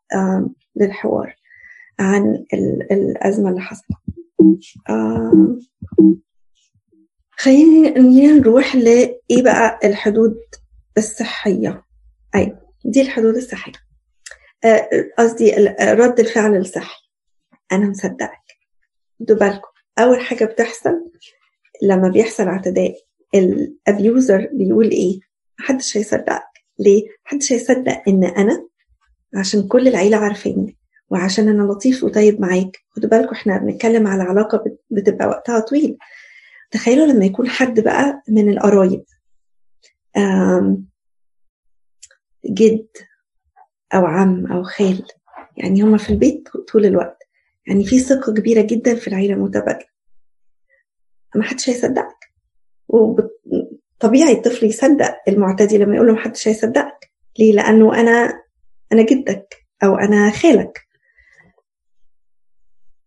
للحوار 0.76 1.34
عن 2.00 2.44
الأزمة 2.92 3.50
اللي 3.50 3.60
حصلت. 3.60 3.98
خلينا 7.40 7.98
نروح 8.38 8.76
لإيه 8.76 9.42
بقى 9.42 9.78
الحدود 9.84 10.36
الصحية؟ 10.98 11.84
أيوة 12.34 12.60
دي 12.84 13.00
الحدود 13.02 13.36
الصحية. 13.36 13.72
قصدي 15.18 15.54
رد 15.80 16.20
الفعل 16.20 16.56
الصحي 16.56 17.02
أنا 17.72 17.88
مصدقك. 17.90 18.38
خدوا 19.20 19.36
بالكم. 19.36 19.68
أول 19.98 20.20
حاجة 20.20 20.44
بتحصل 20.44 21.10
لما 21.82 22.08
بيحصل 22.08 22.42
اعتداء 22.48 22.94
الابيوزر 23.34 24.48
بيقول 24.52 24.90
إيه؟ 24.90 25.20
محدش 25.60 25.96
هيصدقك. 25.96 26.42
ليه؟ 26.78 27.02
محدش 27.26 27.52
هيصدق 27.52 28.02
إن 28.08 28.24
أنا 28.24 28.68
عشان 29.36 29.68
كل 29.68 29.88
العيلة 29.88 30.16
عارفيني 30.16 30.76
وعشان 31.10 31.48
أنا 31.48 31.62
لطيف 31.72 32.04
وطيب 32.04 32.40
معاك. 32.40 32.76
خدوا 32.90 33.10
بالكم 33.10 33.32
إحنا 33.32 33.58
بنتكلم 33.58 34.06
على 34.06 34.22
علاقة 34.22 34.64
بتبقى 34.90 35.28
وقتها 35.28 35.60
طويل. 35.60 35.98
تخيلوا 36.70 37.06
لما 37.06 37.24
يكون 37.24 37.48
حد 37.48 37.80
بقى 37.80 38.22
من 38.28 38.48
القرايب 38.52 39.04
جد 42.46 42.88
أو 43.94 44.06
عم 44.06 44.46
أو 44.52 44.62
خال 44.62 45.02
يعني 45.56 45.82
هما 45.82 45.98
في 45.98 46.10
البيت 46.10 46.48
طول 46.72 46.86
الوقت 46.86 47.18
يعني 47.66 47.84
في 47.84 47.98
ثقة 47.98 48.34
كبيرة 48.34 48.62
جدا 48.62 48.94
في 48.94 49.08
العيلة 49.08 49.34
المتبادلة. 49.34 49.86
ما 51.34 51.42
حدش 51.42 51.70
هيصدقك. 51.70 52.32
وطبيعي 52.88 54.32
الطفل 54.32 54.66
يصدق 54.66 55.16
المعتدي 55.28 55.78
لما 55.78 55.94
يقول 55.94 56.06
له 56.06 56.12
ما 56.14 56.20
حدش 56.20 56.48
هيصدقك. 56.48 57.10
ليه؟ 57.38 57.52
لأنه 57.52 58.00
أنا 58.00 58.42
أنا 58.92 59.02
جدك 59.02 59.66
أو 59.84 59.94
أنا 59.96 60.30
خالك. 60.30 60.88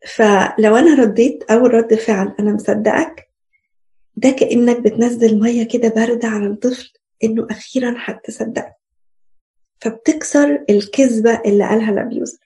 فلو 0.07 0.75
أنا 0.75 0.95
رديت 1.03 1.43
أول 1.51 1.73
رد 1.73 1.93
فعل 1.95 2.35
أنا 2.39 2.53
مصدقك 2.53 3.30
ده 4.15 4.29
كأنك 4.29 4.79
بتنزل 4.79 5.39
مية 5.39 5.63
كده 5.67 5.87
باردة 5.89 6.27
على 6.27 6.47
الطفل 6.47 6.93
إنه 7.23 7.47
أخيرا 7.51 7.95
هتصدق 7.97 8.65
فبتكسر 9.81 10.65
الكذبة 10.69 11.41
اللي 11.45 11.67
قالها 11.67 11.91
ال 11.91 11.98
abuser 11.98 12.37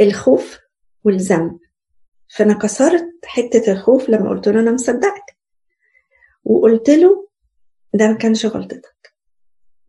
الخوف 0.00 0.58
والذنب. 1.04 1.58
فأنا 2.28 2.54
كسرت 2.54 3.10
حتة 3.24 3.72
الخوف 3.72 4.08
لما 4.08 4.30
قلت 4.30 4.48
له 4.48 4.60
أنا 4.60 4.72
مصدقك. 4.72 5.36
وقلت 6.44 6.90
له 6.90 7.28
ده 7.94 8.06
ما 8.08 8.14
كانش 8.14 8.46
غلطتك. 8.46 9.14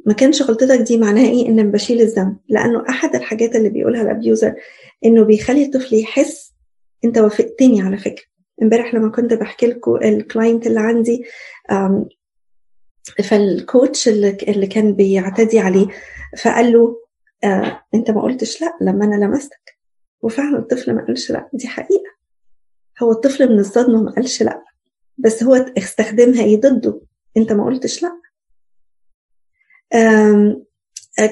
ما 0.06 0.14
كانش 0.14 0.42
غلطتك 0.42 0.80
دي 0.80 0.98
معناها 0.98 1.28
إيه؟ 1.30 1.48
ان 1.48 1.72
بشيل 1.72 2.02
الذنب. 2.02 2.38
لأنه 2.50 2.86
أحد 2.90 3.16
الحاجات 3.16 3.56
اللي 3.56 3.70
بيقولها 3.70 4.02
ال 4.02 4.10
abuser 4.10 4.56
إنه 5.06 5.24
بيخلي 5.24 5.66
الطفل 5.66 5.96
يحس 5.96 6.54
أنت 7.06 7.18
وافقتني 7.18 7.82
على 7.82 7.98
فكرة. 7.98 8.26
امبارح 8.62 8.94
لما 8.94 9.12
كنت 9.12 9.34
بحكي 9.34 9.68
لكم 9.68 9.96
ال 9.96 10.06
client 10.06 10.68
اللي 10.68 10.80
عندي 10.80 11.26
فال 13.24 13.48
coach 13.48 14.08
اللي, 14.08 14.68
كان 14.68 14.94
بيعتدي 14.94 15.60
عليه 15.60 15.88
فقال 16.38 16.74
له 16.74 16.96
آه 17.44 17.84
أنت 17.94 18.12
ما 18.12 18.22
قلتش 18.22 18.62
لأ 18.62 18.78
لما 18.82 19.06
أنا 19.06 19.26
لمستك. 19.26 19.78
وفعلا 20.22 20.58
الطفل 20.60 20.96
ما 20.96 21.06
قالش 21.06 21.32
لأ. 21.32 21.50
دي 21.54 21.68
حقيقة. 21.68 22.16
هو 23.04 23.12
الطفل 23.12 23.54
من 23.54 23.60
الصدمة 23.60 24.04
ما 24.04 24.12
قالش 24.12 24.44
لأ. 24.44 24.64
بس 25.18 25.44
هو 25.44 25.56
استخدمها 25.56 26.44
إيه 26.44 26.62
ضده؟ 26.62 27.02
أنت 27.38 27.52
ما 27.52 27.66
قلتش 27.66 28.04
لأ. 28.04 28.22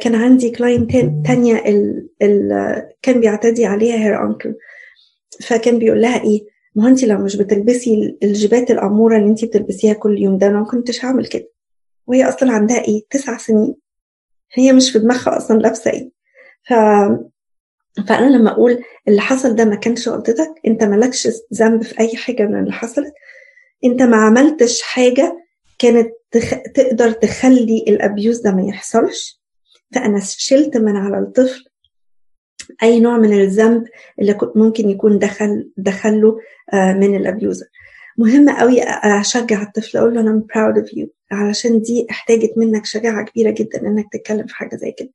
كان 0.01 0.15
عندي 0.15 0.51
client 0.51 0.91
تانية 1.27 1.55
ال 1.55 2.09
ال 2.21 2.49
كان 3.01 3.19
بيعتدي 3.19 3.65
عليها 3.65 3.95
هير 3.95 4.25
انكل 4.25 4.55
فكان 5.47 5.79
بيقول 5.79 6.01
لها 6.01 6.23
إيه؟ 6.23 6.52
ما 6.75 6.87
انت 6.87 7.03
لو 7.03 7.17
مش 7.17 7.35
بتلبسي 7.35 8.17
الجيبات 8.23 8.71
الأمورة 8.71 9.17
اللي 9.17 9.29
انت 9.29 9.45
بتلبسيها 9.45 9.93
كل 9.93 10.17
يوم 10.17 10.37
ده 10.37 10.47
أنا 10.47 10.59
ما 10.59 10.65
كنتش 10.65 11.05
هعمل 11.05 11.25
كده. 11.27 11.49
وهي 12.07 12.29
أصلا 12.29 12.51
عندها 12.53 12.81
إيه؟ 12.87 13.01
تسع 13.09 13.37
سنين. 13.37 13.75
هي 14.53 14.73
مش 14.73 14.91
في 14.91 14.99
دماغها 14.99 15.37
أصلا 15.37 15.59
لابسة 15.59 15.91
إيه. 15.91 16.11
ف 16.67 16.73
فأنا 18.07 18.37
لما 18.37 18.51
أقول 18.51 18.83
اللي 19.07 19.21
حصل 19.21 19.55
ده 19.55 19.65
ما 19.65 19.75
كانش 19.75 20.07
غلطتك 20.09 20.51
أنت 20.67 20.83
مالكش 20.83 21.27
ذنب 21.53 21.83
في 21.83 21.99
أي 21.99 22.15
حاجة 22.15 22.43
من 22.43 22.59
اللي 22.59 22.71
حصلت. 22.71 23.13
أنت 23.85 24.01
ما 24.01 24.17
عملتش 24.17 24.81
حاجة 24.81 25.37
كانت 25.79 26.09
تخ... 26.31 26.53
تقدر 26.75 27.11
تخلي 27.11 27.85
الأبيوز 27.87 28.41
ده 28.41 28.51
ما 28.51 28.63
يحصلش. 28.63 29.41
فأنا 29.95 30.19
شلت 30.23 30.77
من 30.77 30.95
على 30.95 31.19
الطفل 31.19 31.63
أي 32.83 32.99
نوع 32.99 33.17
من 33.17 33.33
الذنب 33.33 33.83
اللي 34.21 34.37
ممكن 34.55 34.89
يكون 34.89 35.19
دخل 35.19 35.71
دخله 35.77 36.37
من 36.73 37.15
الأبيوزر. 37.15 37.65
مهم 38.17 38.49
قوي 38.49 38.83
أشجع 38.83 39.61
الطفل 39.61 39.97
أقول 39.97 40.13
له 40.15 40.21
أنا 40.21 40.43
proud 40.53 40.83
of 40.83 40.89
you. 40.89 41.07
علشان 41.31 41.81
دي 41.81 42.07
احتاجت 42.11 42.53
منك 42.57 42.85
شجاعة 42.85 43.25
كبيرة 43.25 43.51
جدا 43.51 43.87
إنك 43.87 44.05
تتكلم 44.13 44.47
في 44.47 44.55
حاجة 44.55 44.75
زي 44.75 44.91
كده. 44.91 45.09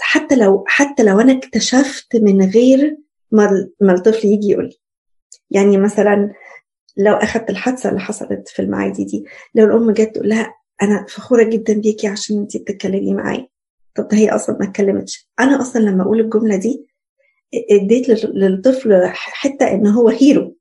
حتى 0.00 0.36
لو 0.36 0.64
حتى 0.66 1.02
لو 1.02 1.20
أنا 1.20 1.32
اكتشفت 1.32 2.16
من 2.16 2.42
غير 2.50 2.96
ما 3.32 3.68
ما 3.80 3.92
الطفل 3.92 4.28
يجي 4.28 4.48
يقول 4.48 4.64
لي. 4.64 4.76
يعني 5.50 5.76
مثلا 5.76 6.32
لو 6.96 7.14
اخذت 7.14 7.50
الحادثة 7.50 7.88
اللي 7.88 8.00
حصلت 8.00 8.48
في 8.48 8.62
المعادي 8.62 9.04
دي 9.04 9.24
لو 9.54 9.64
الأم 9.64 9.90
جت 9.90 10.14
تقول 10.14 10.28
لها 10.28 10.54
أنا 10.82 11.06
فخورة 11.08 11.42
جدا 11.42 11.74
بيكي 11.74 12.06
عشان 12.08 12.38
انت 12.38 12.56
بتتكلمي 12.56 13.14
معايا. 13.14 13.46
طب 13.94 14.08
ده 14.08 14.16
هي 14.16 14.28
أصلا 14.30 14.56
ما 14.60 14.64
اتكلمتش. 14.64 15.28
أنا 15.40 15.60
أصلا 15.60 15.80
لما 15.80 16.02
أقول 16.02 16.20
الجملة 16.20 16.56
دي 16.56 16.86
اديت 17.70 18.08
للطفل 18.24 19.06
حتة 19.14 19.72
ان 19.74 19.86
هو 19.86 20.08
هيرو 20.08 20.56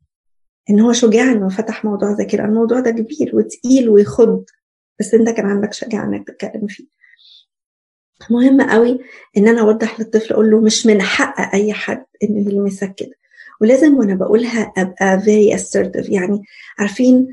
ان 0.70 0.80
هو 0.80 0.94
شجاع 0.94 1.32
انه 1.32 1.50
فتح 1.50 1.86
موضوع 1.86 2.14
زي 2.14 2.26
كده 2.26 2.46
الموضوع 2.46 2.80
ده 2.80 2.92
كبير 2.92 3.32
وتقيل 3.36 3.90
ويخض 3.90 4.46
بس 5.00 5.14
انت 5.14 5.30
كان 5.30 5.46
عندك 5.46 5.74
شجاعة 5.74 6.06
انك 6.06 6.28
تتكلم 6.28 6.68
فيه. 6.68 6.86
مهم 8.30 8.62
قوي 8.62 9.00
ان 9.38 9.48
أنا 9.48 9.62
اوضح 9.62 10.00
للطفل 10.00 10.34
أقول 10.34 10.52
له 10.52 10.62
مش 10.62 10.86
من 10.86 11.02
حق 11.02 11.54
اي 11.56 11.74
حد 11.74 12.06
انه 12.24 12.52
يلمسك 12.52 12.96
كده. 12.96 13.12
ولازم 13.62 13.98
وأنا 13.98 14.16
بقولها 14.16 14.74
ابقى 14.78 15.20
very 15.20 15.60
assertive. 15.60 16.10
يعني 16.12 16.42
عارفين 16.80 17.28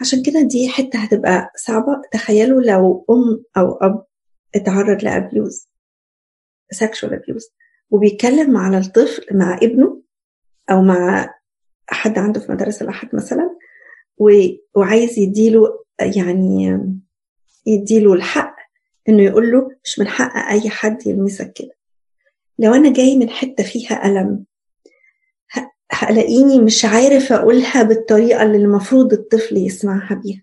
عشان 0.00 0.22
كده 0.22 0.40
دي 0.42 0.68
حتة 0.68 0.98
هتبقى 0.98 1.52
صعبة. 1.56 2.02
تخيلوا 2.12 2.60
لو 2.62 3.04
أم 3.10 3.44
أو 3.56 3.72
أب 3.72 4.04
اتعرض 4.54 5.04
لأبيوز 5.04 5.68
sexual 6.74 7.08
abuse. 7.10 7.50
وبيتكلم 7.92 8.56
على 8.56 8.78
الطفل 8.78 9.26
مع 9.36 9.58
ابنه 9.62 10.02
أو 10.70 10.82
مع 10.82 11.30
حد 11.88 12.18
عنده 12.18 12.40
في 12.40 12.52
مدرسة 12.52 12.84
الأحد 12.84 13.08
مثلا 13.12 13.56
وعايز 14.74 15.18
يديله 15.18 15.84
يعني 16.00 16.78
يديله 17.66 18.12
الحق 18.12 18.56
إنه 19.08 19.22
يقول 19.22 19.52
له 19.52 19.70
مش 19.84 19.98
من 19.98 20.08
حق 20.08 20.50
أي 20.50 20.70
حد 20.70 21.06
يلمسك 21.06 21.52
كده. 21.52 21.76
لو 22.58 22.74
أنا 22.74 22.92
جاي 22.92 23.16
من 23.16 23.30
حتة 23.30 23.64
فيها 23.64 24.06
ألم 24.06 24.44
هلاقيني 25.92 26.60
مش 26.60 26.84
عارف 26.84 27.32
أقولها 27.32 27.82
بالطريقة 27.82 28.42
اللي 28.42 28.56
المفروض 28.56 29.12
الطفل 29.12 29.56
يسمعها 29.56 30.14
بيها. 30.14 30.42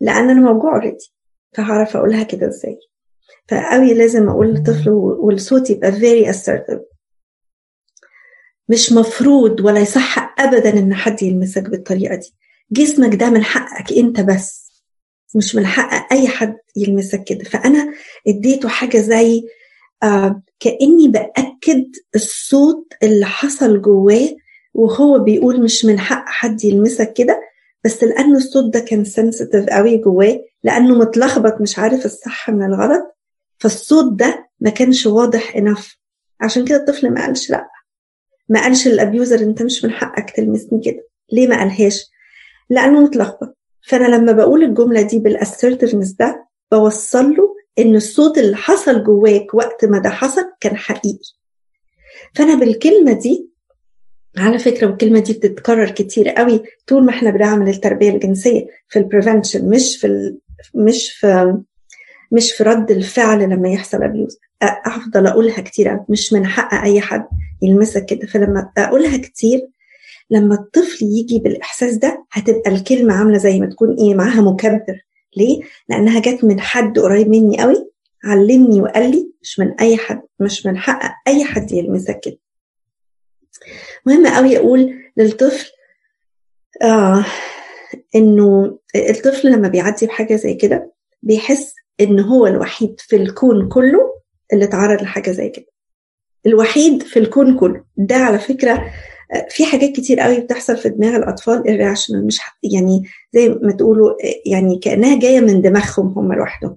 لأن 0.00 0.30
أنا 0.30 0.52
موجوع 0.52 0.74
اوريدي 0.74 1.12
فهعرف 1.52 1.96
أقولها 1.96 2.22
كده 2.22 2.48
إزاي؟ 2.48 2.78
فقوي 3.48 3.94
لازم 3.94 4.28
أقول 4.28 4.46
للطفل 4.46 4.90
والصوت 4.90 5.70
يبقى 5.70 5.92
very 5.92 6.34
assertive. 6.34 6.80
مش 8.68 8.92
مفروض 8.92 9.60
ولا 9.60 9.80
يصح 9.80 10.34
ابدا 10.40 10.78
إن 10.78 10.94
حد 10.94 11.22
يلمسك 11.22 11.62
بالطريقة 11.70 12.14
دي. 12.14 12.34
جسمك 12.70 13.14
ده 13.14 13.30
من 13.30 13.44
حقك 13.44 13.92
أنت 13.92 14.20
بس 14.20 14.72
مش 15.36 15.54
من 15.54 15.66
حق 15.66 16.12
أي 16.12 16.28
حد 16.28 16.56
يلمسك 16.76 17.24
كده. 17.24 17.44
فأنا 17.44 17.92
اديته 18.28 18.68
حاجة 18.68 18.98
زي 18.98 19.42
آه 20.02 20.42
كأني 20.60 21.08
بأكد 21.08 21.84
الصوت 22.14 22.92
اللي 23.02 23.26
حصل 23.26 23.82
جواه 23.82 24.28
وهو 24.74 25.18
بيقول 25.18 25.62
مش 25.64 25.84
من 25.84 25.98
حق 25.98 26.24
حد 26.26 26.64
يلمسك 26.64 27.12
كده 27.12 27.40
بس 27.84 28.04
لأن 28.04 28.36
الصوت 28.36 28.74
ده 28.74 28.80
كان 28.80 29.04
سنسيتيف 29.04 29.66
قوي 29.66 29.96
جواه 29.98 30.40
لأنه 30.64 30.98
متلخبط 30.98 31.60
مش 31.60 31.78
عارف 31.78 32.04
الصح 32.06 32.50
من 32.50 32.62
الغلط 32.64 33.11
فالصوت 33.58 34.12
ده 34.12 34.48
ما 34.60 34.70
كانش 34.70 35.06
واضح 35.06 35.56
انف 35.56 35.96
عشان 36.40 36.64
كده 36.64 36.76
الطفل 36.76 37.10
ما 37.10 37.26
قالش 37.26 37.50
لأ. 37.50 37.68
ما 38.48 38.60
قالش 38.62 38.88
للأبيوزر 38.88 39.40
انت 39.40 39.62
مش 39.62 39.84
من 39.84 39.90
حقك 39.90 40.30
تلمسني 40.30 40.80
كده. 40.84 41.08
ليه 41.32 41.46
ما 41.48 41.58
قالهاش؟ 41.58 42.10
لأنه 42.70 43.00
متلخبط. 43.00 43.56
فأنا 43.88 44.16
لما 44.16 44.32
بقول 44.32 44.62
الجملة 44.64 45.02
دي 45.02 45.18
بالاسرتفنس 45.18 46.12
ده 46.12 46.48
بوصل 46.72 47.30
له 47.30 47.54
إن 47.78 47.96
الصوت 47.96 48.38
اللي 48.38 48.56
حصل 48.56 49.04
جواك 49.04 49.54
وقت 49.54 49.84
ما 49.84 49.98
ده 49.98 50.10
حصل 50.10 50.42
كان 50.60 50.76
حقيقي. 50.76 51.32
فأنا 52.34 52.54
بالكلمة 52.54 53.12
دي 53.12 53.48
على 54.38 54.58
فكرة 54.58 54.86
والكلمة 54.86 55.18
دي 55.20 55.32
بتتكرر 55.32 55.90
كتير 55.90 56.28
قوي 56.28 56.62
طول 56.86 57.04
ما 57.04 57.10
إحنا 57.10 57.30
بنعمل 57.30 57.68
التربية 57.68 58.10
الجنسية 58.10 58.66
في 58.88 58.98
ال 58.98 59.04
prevention 59.04 59.70
مش 59.70 59.96
في. 59.96 60.36
مش 60.74 61.12
في 61.12 61.56
مش 62.32 62.52
في 62.52 62.62
رد 62.64 62.90
الفعل 62.90 63.42
لما 63.50 63.68
يحصل 63.68 64.02
abuse 64.02 64.38
أفضل 64.62 65.26
أقولها 65.26 65.60
كتير. 65.60 66.00
مش 66.08 66.32
من 66.32 66.46
حق 66.46 66.74
أي 66.74 67.00
حد 67.00 67.24
يلمسك 67.62 68.04
كده. 68.06 68.26
فلما 68.26 68.70
أقولها 68.78 69.16
كتير 69.16 69.68
لما 70.30 70.54
الطفل 70.54 71.04
يجي 71.04 71.38
بالإحساس 71.38 71.94
ده 71.94 72.24
هتبقى 72.32 72.70
الكلمة 72.70 73.14
عاملة 73.14 73.38
زي 73.38 73.60
ما 73.60 73.66
تكون 73.66 73.96
إيه 73.98 74.14
معاها 74.14 74.40
مكبر. 74.40 75.00
ليه؟ 75.36 75.60
لأنها 75.88 76.20
جت 76.20 76.44
من 76.44 76.60
حد 76.60 76.98
قريب 76.98 77.28
مني 77.28 77.60
قوي 77.60 77.90
علمني 78.24 78.80
وقال 78.80 79.10
لي 79.10 79.32
مش 79.42 79.58
من 79.60 79.74
أي 79.80 79.96
حد 79.96 80.22
مش 80.40 80.66
من 80.66 80.76
حق 80.78 81.14
أي 81.28 81.44
حد 81.44 81.72
يلمسك 81.72 82.20
كده. 82.20 82.38
مهم 84.06 84.26
قوي 84.26 84.56
أقول 84.58 84.94
للطفل 85.16 85.70
آه 86.82 87.24
إنه 88.14 88.78
الطفل 88.96 89.50
لما 89.52 89.68
بيعدي 89.68 90.06
بحاجة 90.06 90.36
زي 90.36 90.54
كده 90.54 90.92
بيحس 91.22 91.74
إن 92.02 92.20
هو 92.20 92.46
الوحيد 92.46 92.94
في 93.00 93.16
الكون 93.16 93.68
كله 93.68 94.00
اللي 94.52 94.64
اتعرض 94.64 95.02
لحاجة 95.02 95.30
زي 95.30 95.48
كده. 95.48 95.66
الوحيد 96.46 97.02
في 97.02 97.18
الكون 97.18 97.58
كله. 97.58 97.84
ده 97.96 98.16
على 98.16 98.38
فكرة 98.38 98.90
في 99.50 99.66
حاجات 99.66 99.90
كتير 99.90 100.20
قوي 100.20 100.40
بتحصل 100.40 100.76
في 100.76 100.88
دماغ 100.88 101.16
الأطفال 101.16 101.68
الراشنال 101.68 102.26
مش 102.26 102.40
يعني 102.62 103.02
زي 103.32 103.48
ما 103.48 103.72
تقولوا 103.72 104.14
يعني 104.46 104.78
كأنها 104.78 105.18
جاية 105.18 105.40
من 105.40 105.62
دماغهم 105.62 106.18
هم 106.18 106.32
لوحدهم. 106.32 106.76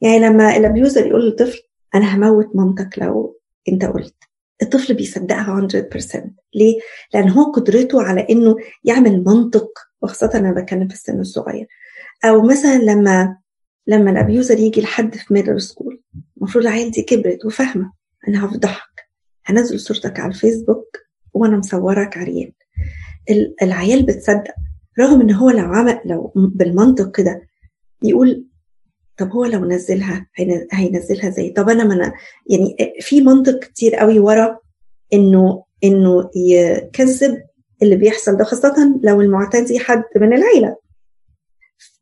يعني 0.00 0.18
لما 0.18 0.56
ال 0.56 0.63
abuser 0.63 1.06
يقول 1.06 1.24
للطفل 1.24 1.60
أنا 1.94 2.16
هموت 2.16 2.46
مامتك 2.54 2.98
لو 2.98 3.38
أنت 3.68 3.84
قلت. 3.84 4.14
الطفل 4.62 4.94
بيصدقها 4.94 5.68
100% 5.68 6.20
ليه؟ 6.54 6.80
لأن 7.14 7.28
هو 7.28 7.52
قدرته 7.52 8.02
على 8.02 8.26
إنه 8.30 8.56
يعمل 8.84 9.24
منطق 9.24 9.68
وخاصة 10.02 10.30
أنا 10.34 10.52
بتكلم 10.52 10.88
في 10.88 10.94
السن 10.94 11.20
الصغير. 11.20 11.66
أو 12.24 12.42
مثلا 12.42 12.78
لما 12.78 13.36
لما 13.86 14.10
ال 14.10 14.17
abuser 14.17 14.58
يجي 14.58 14.80
لحد 14.80 15.14
في 15.16 15.34
middle 15.34 15.60
school 15.62 16.00
المفروض 16.36 16.66
العيال 16.66 16.90
دي 16.90 17.02
كبرت 17.02 17.44
وفاهمة 17.44 17.92
أنا 18.28 18.44
هفضحك. 18.46 19.08
هنزل 19.44 19.80
صورتك 19.80 20.20
على 20.20 20.32
الفيسبوك 20.32 20.96
وأنا 21.34 21.56
مصورك 21.56 22.18
عريان. 22.18 22.52
العيال 23.62 24.02
بتصدق 24.06 24.54
رغم 25.00 25.20
إن 25.20 25.30
هو 25.30 25.50
لو 25.50 25.64
عمل 25.64 26.00
لو 26.04 26.32
بالمنطق 26.36 27.16
كده 27.16 27.42
يقول 28.02 28.46
طب 29.16 29.30
هو 29.30 29.44
لو 29.44 29.64
نزلها 29.64 30.26
هينزلها 30.72 31.30
زي 31.30 31.50
طب 31.50 31.68
أنا 31.68 31.84
ما 31.84 32.12
يعني 32.50 32.76
في 33.00 33.20
منطق 33.20 33.58
كتير 33.58 33.94
قوي 33.94 34.18
ورا 34.18 34.58
إنه 35.12 35.64
إنه 35.84 36.30
يكذب 36.36 37.42
اللي 37.82 37.96
بيحصل 37.96 38.36
ده 38.36 38.44
خاصة 38.44 39.00
لو 39.02 39.20
المعتدي 39.20 39.78
حد 39.78 40.04
من 40.16 40.32
العيلة. 40.32 40.76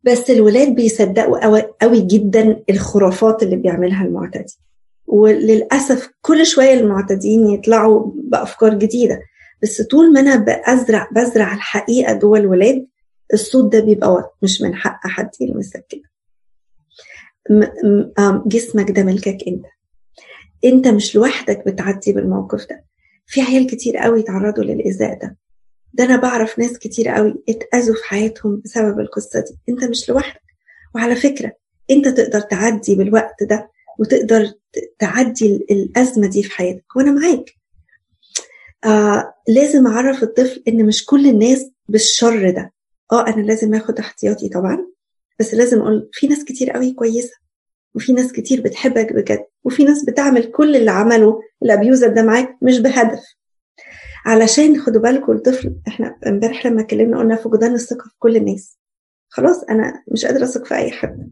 بس 0.03 0.31
الولاد 0.31 0.75
بيصدقوا 0.75 1.61
قوي 1.83 2.01
جدا 2.01 2.63
الخرافات 2.71 3.43
اللي 3.43 3.57
بيعملها 3.57 4.05
المعتدي. 4.05 4.59
وللأسف 5.07 6.11
كل 6.21 6.47
شوية 6.47 6.75
المعتدين 6.75 7.47
يطلعوا 7.47 8.13
بأفكار 8.15 8.75
جديدة. 8.75 9.21
بس 9.63 9.83
طول 9.83 10.13
ما 10.13 10.21
أنا 10.21 10.37
بزرع 10.37 11.09
بزرع 11.13 11.55
الحقيقة 11.55 12.13
جوه 12.13 12.39
الولاد 12.39 12.87
الصوت 13.33 13.73
ده 13.73 13.81
بيبقى 13.81 14.35
مش 14.43 14.63
من 14.63 14.75
حق 14.75 15.01
حد 15.07 15.31
يلمسك 15.41 15.87
كده. 15.89 16.11
جسمك 18.47 18.91
ده 18.91 19.03
ملكك 19.03 19.39
أنت. 19.49 19.65
أنت 20.65 20.89
مش 20.89 21.17
لوحدك 21.17 21.63
بتعدي 21.67 22.13
بالموقف 22.13 22.67
ده. 22.71 22.85
في 23.27 23.41
عيال 23.43 23.67
كتير 23.67 23.97
قوي 23.97 24.23
تعرضوا 24.23 24.65
للايذاء 24.65 25.19
ده. 25.19 25.37
ده 25.95 26.05
أنا 26.05 26.17
بعرف 26.17 26.59
ناس 26.59 26.79
كتير 26.79 27.09
قوي 27.09 27.35
اتأذوا 27.49 27.95
في 27.95 28.05
حياتهم 28.05 28.63
بسبب 28.65 29.01
القصة 29.01 29.41
دي. 29.41 29.59
أنت 29.69 29.85
مش 29.85 30.09
لوحدك. 30.09 30.43
وعلى 30.95 31.17
فكرة 31.17 31.53
أنت 31.91 32.09
تقدر 32.09 32.41
تعدي 32.41 32.95
بالوقت 32.95 33.43
ده 33.43 33.71
وتقدر 33.99 34.53
تعدي 34.99 35.57
الأزمة 35.71 36.27
دي 36.27 36.43
في 36.43 36.51
حياتك. 36.53 36.97
وأنا 36.97 37.13
معاك. 37.13 37.51
آه 38.85 39.35
لازم 39.49 39.87
أعرف 39.87 40.23
الطفل 40.23 40.63
إن 40.69 40.87
مش 40.87 41.05
كل 41.07 41.27
الناس 41.27 41.71
بالشر 41.89 42.51
ده. 42.51 42.73
آه 43.13 43.27
أنا 43.27 43.43
لازم 43.43 43.75
آخد 43.75 43.99
احتياطي 43.99 44.49
طبعا 44.49 44.87
بس 45.41 45.55
لازم 45.55 45.79
أقول 45.81 46.09
في 46.13 46.27
ناس 46.27 46.45
كتير 46.45 46.71
قوي 46.71 46.93
كويسة 46.93 47.35
وفي 47.95 48.13
ناس 48.13 48.33
كتير 48.33 48.61
بتحبك 48.61 49.13
بجد 49.13 49.45
وفي 49.65 49.85
ناس 49.85 50.05
بتعمل 50.05 50.45
كل 50.51 50.77
اللي 50.77 50.91
عمله 50.91 51.41
الابيوزر 51.63 52.09
ده 52.09 52.23
معاك 52.23 52.57
مش 52.63 52.79
بهدف. 52.79 53.21
علشان 54.27 54.81
خدوا 54.81 55.01
بالكم 55.03 55.33
الطفل 55.33 55.77
إحنا 55.89 56.19
امبارح 56.27 56.67
لما 56.67 56.81
اتكلمنا 56.81 57.19
قلنا 57.19 57.37
فقدان 57.37 57.75
الثقة 57.75 58.09
في 58.09 58.15
كل 58.19 58.37
الناس. 58.37 58.79
خلاص 59.29 59.65
أنا 59.65 60.03
مش 60.13 60.25
قادرة 60.25 60.45
أثق 60.45 60.65
في 60.67 60.75
أي 60.75 60.91
حد. 60.91 61.31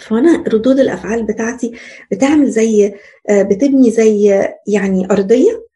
فأنا 0.00 0.44
ردود 0.48 0.78
الأفعال 0.80 1.26
بتاعتي 1.26 1.78
بتعمل 2.12 2.50
زي 2.50 2.94
بتبني 3.30 3.90
زي 3.90 4.44
يعني 4.68 5.10
أرضية 5.10 5.66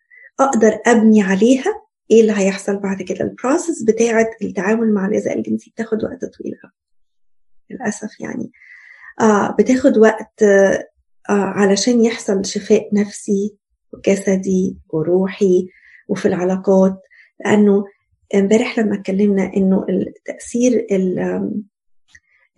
أقدر 0.41 0.79
أبني 0.87 1.23
عليها 1.23 1.83
إيه 2.11 2.21
اللي 2.21 2.33
هيحصل 2.37 2.77
بعد 2.77 3.03
كده. 3.03 3.21
البروسس 3.25 3.83
بتاعه 3.83 4.31
التعامل 4.43 4.95
مع 4.95 5.07
الاذى 5.07 5.33
الجنسي 5.35 5.71
بتاخد 5.71 6.05
وقت 6.05 6.25
طويل 6.25 6.55
للأسف 7.71 8.21
يعني. 8.21 8.53
آه 9.21 9.57
بتاخد 9.59 9.99
وقت 9.99 10.43
آه 10.43 10.87
علشان 11.31 12.05
يحصل 12.05 12.45
شفاء 12.45 12.89
نفسي 12.93 13.57
وجسدي 13.93 14.79
وروحي 14.89 15.69
وفي 16.11 16.29
العلاقات 16.29 17.01
لأنه 17.45 17.85
امبارح 18.35 18.79
لما 18.79 18.95
اتكلمنا 18.95 19.53
إنه 19.57 19.87
التاثير 19.89 20.87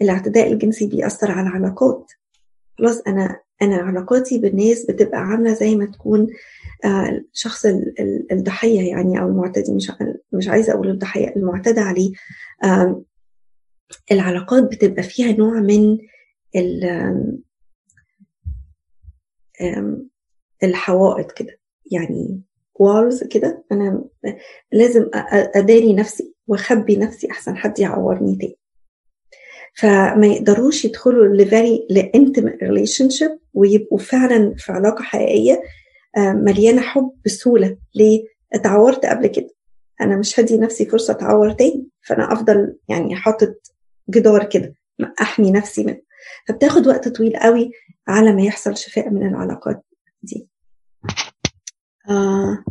الاعتداء 0.03 0.53
الجنسي 0.53 0.87
بيأثر 0.87 1.31
على 1.31 1.49
العلاقات. 1.49 2.13
خلاص 2.79 3.01
أنا 3.01 3.41
أنا 3.63 3.77
علاقاتي 3.77 4.39
بالناس 4.39 4.87
بتبقى 4.91 5.19
عاملة 5.19 5.53
زي 5.53 5.77
ما 5.77 5.87
تكون 5.87 6.27
الشخص 7.35 7.67
الضحية 8.33 8.91
يعني 8.91 9.21
أو 9.21 9.29
المعتدي 9.29 9.73
مش 9.75 9.93
مش 10.33 10.49
عايزة 10.49 10.73
أقول 10.73 10.91
الضحية 10.91 11.37
المعتدى 11.37 11.81
عليه. 11.81 12.13
العلاقات 14.13 14.63
بتبقى 14.65 15.03
فيها 15.03 15.33
نوع 15.33 15.61
من 15.61 15.99
الحوائط 20.63 21.33
كده. 21.33 21.59
يعني 21.93 22.43
walls 22.75 23.25
كده 23.25 23.65
أنا 23.73 24.05
لازم 24.73 25.11
أداري 25.55 25.95
نفسي 25.95 26.35
وأخبي 26.47 26.97
نفسي 26.97 27.31
أحسن 27.31 27.57
حد 27.57 27.79
يعورني 27.79 28.37
تاني. 28.37 28.57
فما 29.75 30.27
يقدروش 30.27 30.85
يدخلوا 30.85 31.37
ل 31.37 31.47
very 31.47 31.87
ل 31.91 31.99
intimate 31.99 32.63
relationship 32.63 33.39
ويبقوا 33.55 33.99
فعلا 33.99 34.55
في 34.57 34.73
علاقة 34.73 35.03
حقيقية 35.03 35.63
مليانة 36.19 36.81
حب 36.81 37.13
بسهولة. 37.25 37.77
ليه؟ 37.95 38.25
اتعورت 38.53 39.07
قبل 39.07 39.27
كده. 39.27 39.51
أنا 40.01 40.17
مش 40.17 40.41
هدي 40.41 40.59
نفسي 40.59 40.87
فرصة 40.87 41.13
أتعور 41.13 41.53
تاني. 41.53 41.87
فأنا 42.07 42.33
أفضل 42.33 42.77
يعني 42.89 43.17
حاطط 43.17 43.55
جدار 44.11 44.45
كده 44.45 44.75
أحمي 45.21 45.51
نفسي 45.51 45.85
منه. 45.85 46.01
فبتاخد 46.49 46.87
وقت 46.87 47.09
طويل 47.09 47.37
قوي 47.37 47.71
على 48.09 48.33
ما 48.33 48.43
يحصل 48.43 48.77
شفاء 48.77 49.11
من 49.11 49.27
العلاقات 49.29 49.85
دي. 50.23 50.49
آه. 52.11 52.65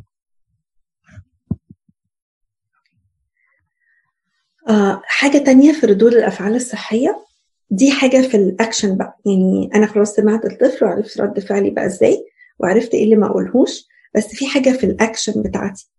آه. 4.69 5.01
حاجة 5.05 5.37
تانية 5.37 5.73
في 5.73 5.85
ردود 5.85 6.13
الأفعال 6.13 6.55
الصحية 6.55 7.25
دي 7.69 7.91
حاجة 7.91 8.21
في 8.27 8.37
الأكشن 8.37 8.97
بقى. 8.97 9.17
يعني 9.25 9.69
أنا 9.75 9.87
خلاص 9.87 10.15
سمعت 10.15 10.45
الطفل 10.45 10.85
وعرفت 10.85 11.21
رد 11.21 11.39
فعلي 11.39 11.69
بقى 11.69 11.85
إزاي 11.85 12.25
وعرفت 12.59 12.93
إيه 12.93 13.03
اللي 13.03 13.15
ما 13.15 13.27
أقولهوش 13.27 13.87
بس 14.15 14.27
في 14.27 14.47
حاجة 14.47 14.69
في 14.69 14.85
الأكشن 14.85 15.43
بتاعتي. 15.43 15.91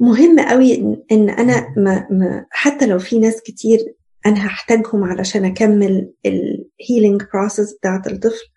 مهم 0.00 0.40
قوي 0.40 0.74
إن 1.12 1.30
أنا 1.30 1.74
ما 1.76 2.08
ما 2.10 2.46
حتى 2.50 2.86
لو 2.86 2.98
في 2.98 3.18
ناس 3.18 3.42
كتير 3.42 3.78
أنا 4.26 4.46
هحتاجهم 4.46 5.04
علشان 5.04 5.44
أكمل 5.44 6.12
ال 6.26 6.38
healing 6.38 7.22
process 7.34 7.74
بتاعت 7.78 8.06
الطفل 8.06 8.48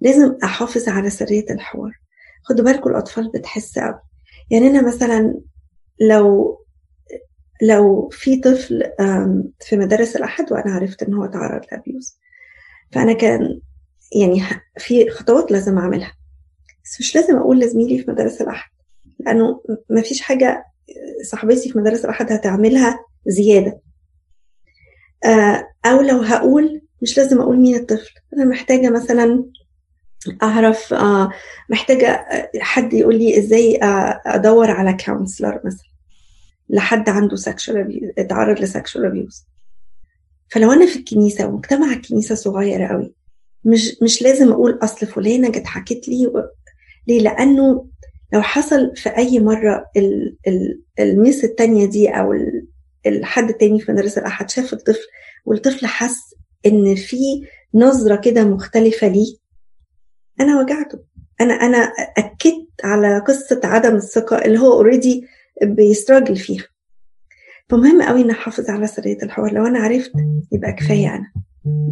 لازم 0.00 0.36
أحافظ 0.44 0.88
على 0.88 1.10
سرية 1.10 1.44
الحوار. 1.50 1.92
خدوا 2.42 2.64
بالكم 2.64 2.90
الأطفال 2.90 3.30
بتحس 3.34 3.78
قوي 3.78 4.00
يعني 4.50 4.66
أنا 4.66 4.86
مثلا 4.86 5.40
لو 6.00 6.58
لو 7.62 8.08
في 8.12 8.40
طفل 8.40 8.82
في 9.60 9.76
مدارس 9.76 10.16
الأحد 10.16 10.52
وأنا 10.52 10.74
عرفت 10.74 11.02
إن 11.02 11.14
هو 11.14 11.26
تعرض 11.26 11.60
ل 11.72 11.79
abuse. 11.79 12.18
فأنا 12.92 13.12
كان 13.12 13.60
يعني 14.20 14.42
في 14.78 15.10
خطوات 15.10 15.52
لازم 15.52 15.78
أعملها. 15.78 16.12
بس 16.84 17.00
مش 17.00 17.14
لازم 17.16 17.36
أقول 17.36 17.60
لزميلي 17.60 17.98
في 18.04 18.10
مدارس 18.10 18.40
الأحد 18.42 18.70
لأنه 19.20 19.62
ما 19.90 20.02
فيش 20.02 20.20
حاجة 20.20 20.64
صاحبتي 21.30 21.72
في 21.72 21.78
مدارس 21.78 22.04
الأحد 22.04 22.32
هتعملها 22.32 23.04
زيادة. 23.26 23.80
آه، 25.24 25.68
أو 25.86 26.00
لو 26.00 26.20
هقول 26.22 26.82
مش 27.02 27.18
لازم 27.18 27.40
أقول 27.40 27.56
مين 27.60 27.74
الطفل. 27.76 28.14
أنا 28.36 28.44
محتاجة 28.44 28.90
مثلا 28.90 29.44
أعرف 30.42 30.94
آه، 30.94 31.30
محتاجة 31.70 32.26
حد 32.60 32.92
يقول 32.94 33.18
لي 33.18 33.38
إزاي 33.38 33.82
آه، 33.82 34.20
أدور 34.26 34.70
على 34.70 34.96
counselor 35.04 35.60
مثلا 35.64 35.88
لحد 36.68 37.08
عنده 37.08 37.36
sexual 37.36 38.12
اتعرض 38.18 38.60
ل 38.60 38.67
sexual 38.67 39.06
abuse 39.06 39.46
فلو 40.48 40.72
أنا 40.72 40.86
في 40.86 40.98
الكنيسة 40.98 41.46
ومجتمع 41.46 41.92
الكنيسه 41.92 42.34
صغير 42.34 42.82
قوي 42.82 43.14
مش 43.64 43.96
مش 44.02 44.22
لازم 44.22 44.52
أقول 44.52 44.78
أصل 44.82 45.06
فلانة 45.06 45.48
جت 45.48 45.66
حكت 45.66 46.08
لي 46.08 46.26
و... 46.26 46.42
ليه؟ 47.08 47.20
لأنه 47.20 47.86
لو 48.32 48.42
حصل 48.42 48.96
في 48.96 49.08
أي 49.08 49.40
مرة 49.40 49.90
ال... 49.96 50.36
ال... 50.48 50.82
ال 50.98 51.07
Miss 51.07 51.44
التانية 51.44 51.86
دي 51.86 52.08
أو 52.08 52.32
ال... 52.32 52.66
الحد 53.06 53.48
التاني 53.48 53.80
في 53.80 53.92
مدرسة 53.92 54.20
الاحد 54.20 54.50
شاف 54.50 54.72
الطفل 54.72 55.06
والطفل 55.44 55.86
حس 55.86 56.34
إن 56.66 56.94
في 56.94 57.46
نظرة 57.74 58.16
كده 58.16 58.44
مختلفة 58.44 59.08
ليه 59.08 59.36
أنا 60.40 60.60
وجعته 60.60 60.98
أنا 61.40 61.54
أنا 61.54 61.78
أكدت 62.18 62.84
على 62.84 63.18
قصة 63.18 63.60
عدم 63.64 63.94
الثقة 63.94 64.38
اللي 64.44 64.58
هو 64.58 64.72
already 64.72 65.26
بي 65.62 65.77
struggle 65.77 66.36
فيها. 66.36 66.64
فمهم 67.68 68.02
قوي 68.02 68.20
ان 68.20 68.30
احافظ 68.30 68.70
على 68.70 68.86
سرية 68.86 69.18
الحوار. 69.22 69.52
لو 69.52 69.66
أنا 69.66 69.78
عرفت 69.78 70.12
يبقى 70.52 70.72
كفاية 70.72 71.14
أنا. 71.14 71.32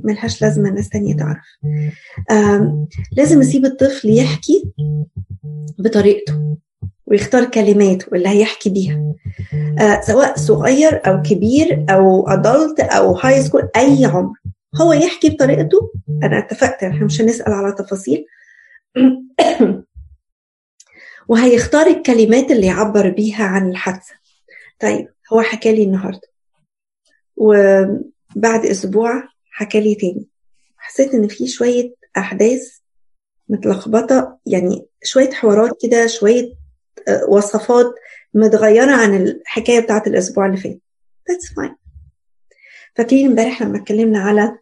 ملهاش 0.05 0.43
لازمة 0.43 0.71
ناس 0.71 0.89
تانية 0.89 1.17
تعرف. 1.17 1.47
لازم 3.13 3.41
أسيب 3.41 3.65
الطفل 3.65 4.11
يحكي 4.11 4.73
بطريقته 5.79 6.57
ويختار 7.07 7.45
كلمات 7.45 8.13
واللي 8.13 8.29
هيحكي 8.29 8.71
بيها. 8.71 9.15
آه 9.79 10.01
سواء 10.01 10.37
صغير 10.37 11.01
أو 11.07 11.23
كبير 11.23 11.87
أو 11.91 12.29
ادلت 12.29 12.81
أو 12.81 13.13
هاي 13.17 13.43
سكول 13.43 13.69
أي 13.77 14.05
عمر. 14.05 14.33
هو 14.81 14.93
يحكي 14.93 15.31
بطريقته. 15.31 15.93
أنا 16.23 16.39
اتفقت 16.39 16.85
إحنا 16.85 17.05
مش 17.05 17.21
هنسأل 17.21 17.53
على 17.53 17.73
تفاصيل. 17.73 18.27
وهيختار 21.29 21.87
الكلمات 21.87 22.51
اللي 22.51 22.67
يعبر 22.67 23.11
بيها 23.11 23.45
عن 23.45 23.71
الحادثة. 23.71 24.15
طيب 24.81 25.09
هو 25.33 25.43
حكى 25.43 25.73
لي 25.75 25.83
النهاردة. 25.83 26.29
وبعد 27.37 28.67
أسبوع 28.67 29.29
حكى 29.51 29.81
لي 29.81 29.95
تاني. 29.95 30.27
حسيت 30.77 31.15
إن 31.15 31.29
في 31.29 31.47
شوية 31.49 31.95
أحداث 32.17 32.79
متلخبطة 33.49 34.39
يعني 34.47 34.87
شوية 35.05 35.31
حوارات 35.31 35.71
كده 35.83 36.07
شوية 36.07 36.55
آه، 37.09 37.25
وصفات 37.29 37.95
متغيرة 38.35 38.93
عن 38.93 39.17
الحكاية 39.17 39.81
بتاعت 39.81 40.07
الأسبوع 40.07 40.47
اللي 40.47 40.57
فات. 40.57 40.81
That's 41.31 41.49
fine. 41.49 41.75
فاكرين 42.97 43.27
امبارح 43.27 43.63
لما 43.63 43.79
اتكلمنا 43.79 44.19
على 44.19 44.59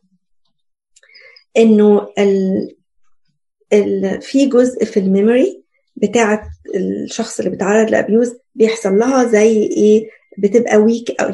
إنه 1.56 2.08
ال... 2.18 2.68
ال... 3.72 4.22
في 4.22 4.46
جزء 4.46 4.84
في 4.84 5.00
الميموري 5.00 5.64
بتاعه 5.96 6.50
الشخص 6.74 7.38
اللي 7.38 7.50
بيتعرض 7.50 7.90
لأبيوز 7.90 8.34
بيحصل 8.54 8.98
لها 8.98 9.24
زي 9.24 9.62
إيه 9.62 10.08
بتبقى 10.38 10.76
ويك 10.76 11.10
قوي 11.10 11.32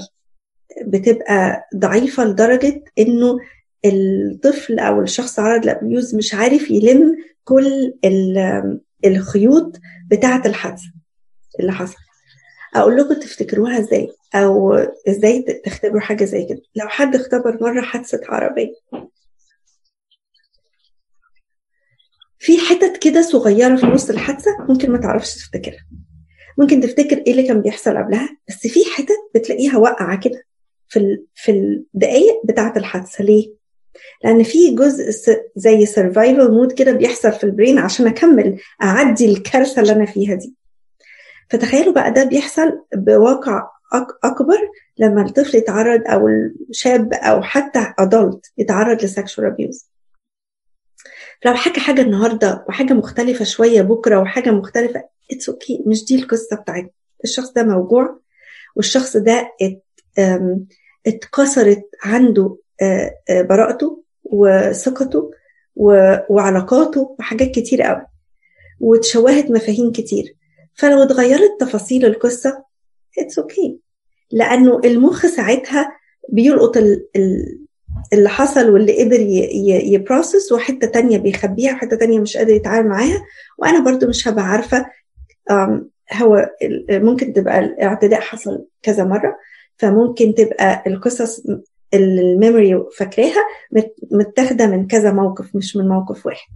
بتبقى 0.86 1.68
ضعيفة 1.76 2.24
لدرجة 2.24 2.82
إنه 2.98 3.38
الطفل 3.84 4.78
أو 4.78 5.00
الشخص 5.02 5.38
عرض 5.38 5.66
لأبيوز 5.66 6.14
مش 6.14 6.34
عارف 6.34 6.70
يلم 6.70 7.16
كل 7.44 7.94
الخيوط 9.04 9.76
بتاعة 10.10 10.42
الحادثة 10.46 10.92
اللي 11.60 11.72
حصل 11.72 11.96
أقول 12.76 12.96
لكم 12.96 13.14
تفتكروها 13.14 13.78
إزاي 13.78 14.08
أو 14.34 14.74
إزاي 15.08 15.42
تختبروا 15.64 16.00
حاجة 16.00 16.24
زي 16.24 16.44
كده. 16.44 16.62
لو 16.76 16.88
حد 16.88 17.14
اختبر 17.14 17.58
مرة 17.60 17.80
حادثة 17.82 18.20
عربية 18.28 18.72
في 22.42 22.58
حتت 22.58 22.96
كده 22.96 23.22
صغيرة 23.22 23.76
في 23.76 23.86
نص 23.86 24.10
الحادثة 24.10 24.50
ممكن 24.68 24.90
ما 24.90 24.98
تعرفش 24.98 25.34
تفتكرها. 25.34 25.86
ممكن 26.58 26.80
تفتكر 26.80 27.16
إيه 27.16 27.30
اللي 27.32 27.42
كان 27.42 27.60
بيحصل 27.62 27.98
قبلها 27.98 28.28
بس 28.48 28.66
في 28.66 28.80
حتت 28.96 29.16
بتلاقيها 29.34 29.78
واقعة 29.78 30.20
كده 30.20 30.44
في 30.88 31.18
في 31.34 31.50
الدقائق 31.52 32.40
بتاعة 32.44 32.72
الحادثة. 32.76 33.24
ليه؟ 33.24 33.52
لأن 34.24 34.42
في 34.42 34.74
جزء 34.74 35.04
زي 35.56 35.86
survival 35.86 36.50
mode 36.52 36.72
كده 36.72 36.92
بيحصل 36.92 37.32
في 37.32 37.44
ال 37.44 37.50
brain 37.50 37.78
عشان 37.78 38.06
أكمل 38.06 38.58
أعدي 38.82 39.32
الكارثة 39.32 39.82
اللي 39.82 39.92
أنا 39.92 40.06
فيها 40.06 40.34
دي. 40.34 40.54
فتخيلوا 41.50 41.92
بقى 41.94 42.12
ده 42.12 42.24
بيحصل 42.24 42.80
بواقع 42.94 43.62
أكبر 44.24 44.58
لما 44.98 45.22
الطفل 45.22 45.56
يتعرض 45.56 46.00
أو 46.06 46.28
الشاب 46.70 47.12
أو 47.14 47.42
حتى 47.42 47.86
adult 47.98 48.52
يتعرض 48.58 49.04
ل 49.04 49.10
sexual 49.10 49.46
abuse 49.46 49.90
لو 51.44 51.54
حكى 51.54 51.80
حاجة 51.80 52.00
النهارده 52.02 52.64
وحاجة 52.68 52.92
مختلفة 52.92 53.44
شوية 53.44 53.82
بكرة 53.82 54.18
وحاجة 54.20 54.50
مختلفة 54.50 55.04
it's 55.32 55.76
okay. 55.78 55.88
مش 55.88 56.04
دي 56.04 56.14
القصة 56.14 56.56
بتاعتنا 56.56 56.90
الشخص 57.24 57.52
ده 57.52 57.62
موجوع 57.62 58.18
والشخص 58.76 59.16
ده 59.16 59.52
ات 59.62 59.82
اتكسرت 61.06 61.88
عنده 62.04 62.56
براءته 63.30 64.02
وثقته 64.24 65.30
وعلاقاته 65.76 67.16
وحاجات 67.18 67.50
كتير 67.50 67.82
قوي 67.82 68.06
وتشوهت 68.80 69.50
مفاهيم 69.50 69.92
كتير 69.92 70.34
فلو 70.74 71.02
اتغيرت 71.02 71.50
تفاصيل 71.60 72.04
القصة 72.04 72.64
it's 73.18 73.78
okay. 73.78 73.90
لأنه 74.32 74.80
المخ 74.84 75.26
ساعتها 75.26 75.92
بيلقط 76.28 76.76
اللي 78.12 78.28
حصل 78.28 78.70
واللي 78.70 79.02
قدر 79.04 79.20
يـ 79.94 80.01
process 80.01 80.52
وحتة 80.52 80.86
تانية 80.86 81.18
بيخبيها 81.18 81.72
وحتة 81.72 81.96
تانية 81.96 82.18
مش 82.20 82.36
قادر 82.36 82.52
يتعامل 82.54 82.88
معاها. 82.88 83.22
وأنا 83.58 83.84
برضو 83.84 84.06
مش 84.08 84.28
هبقى 84.28 84.44
عارفة 84.44 84.86
هو 86.12 86.50
ممكن 86.90 87.32
تبقى 87.32 87.58
الاعتداء 87.58 88.20
حصل 88.20 88.66
كذا 88.82 89.04
مرة 89.04 89.36
فممكن 89.76 90.34
تبقى 90.34 90.82
القصص 90.86 91.42
ال 91.94 92.07
memory 92.07 92.84
فاكراها 92.96 93.44
متاخدة 94.10 94.66
من 94.66 94.86
كذا 94.86 95.12
موقف 95.12 95.56
مش 95.56 95.76
من 95.76 95.88
موقف 95.88 96.26
واحد. 96.26 96.48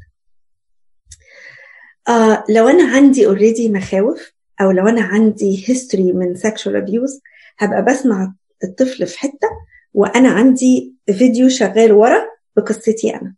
آه 2.09 2.44
لو 2.49 2.68
أنا 2.68 2.97
عندي 2.97 3.27
already 3.27 3.69
مخاوف 3.68 4.33
أو 4.61 4.70
لو 4.70 4.88
أنا 4.88 5.03
عندي 5.03 5.64
history 5.69 6.12
من 6.12 6.35
سexual 6.37 6.83
abuse 6.87 7.20
هبقى 7.59 7.85
بسمع 7.85 8.33
الطفل 8.64 9.07
في 9.07 9.18
حتة 9.18 9.49
وأنا 9.95 10.29
عندي 10.29 10.95
فيديو 11.19 11.49
شغال 11.49 11.93
ورا 11.93 12.25
بقصتي 12.57 13.15
أنا. 13.15 13.35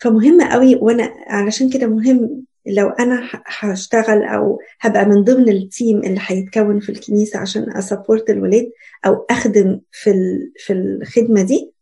فمهم 0.00 0.42
قوي 0.42 0.76
وأنا 0.76 1.14
علشان 1.26 1.70
كده 1.70 1.86
مهم 1.86 2.44
لو 2.66 2.88
أنا 2.88 3.28
هشتغل 3.46 4.22
أو 4.22 4.60
هبقى 4.80 5.04
من 5.06 5.24
ضمن 5.24 5.48
التيم 5.48 5.98
اللي 5.98 6.20
هيتكون 6.26 6.80
في 6.80 6.92
الكنيسة 6.92 7.38
عشان 7.38 7.76
أسبورت 7.76 8.30
الولاد 8.30 8.70
أو 9.06 9.26
أخدم 9.30 9.80
في 9.92 10.12
في 10.56 10.72
الخدمة 10.72 11.42
دي 11.42 11.72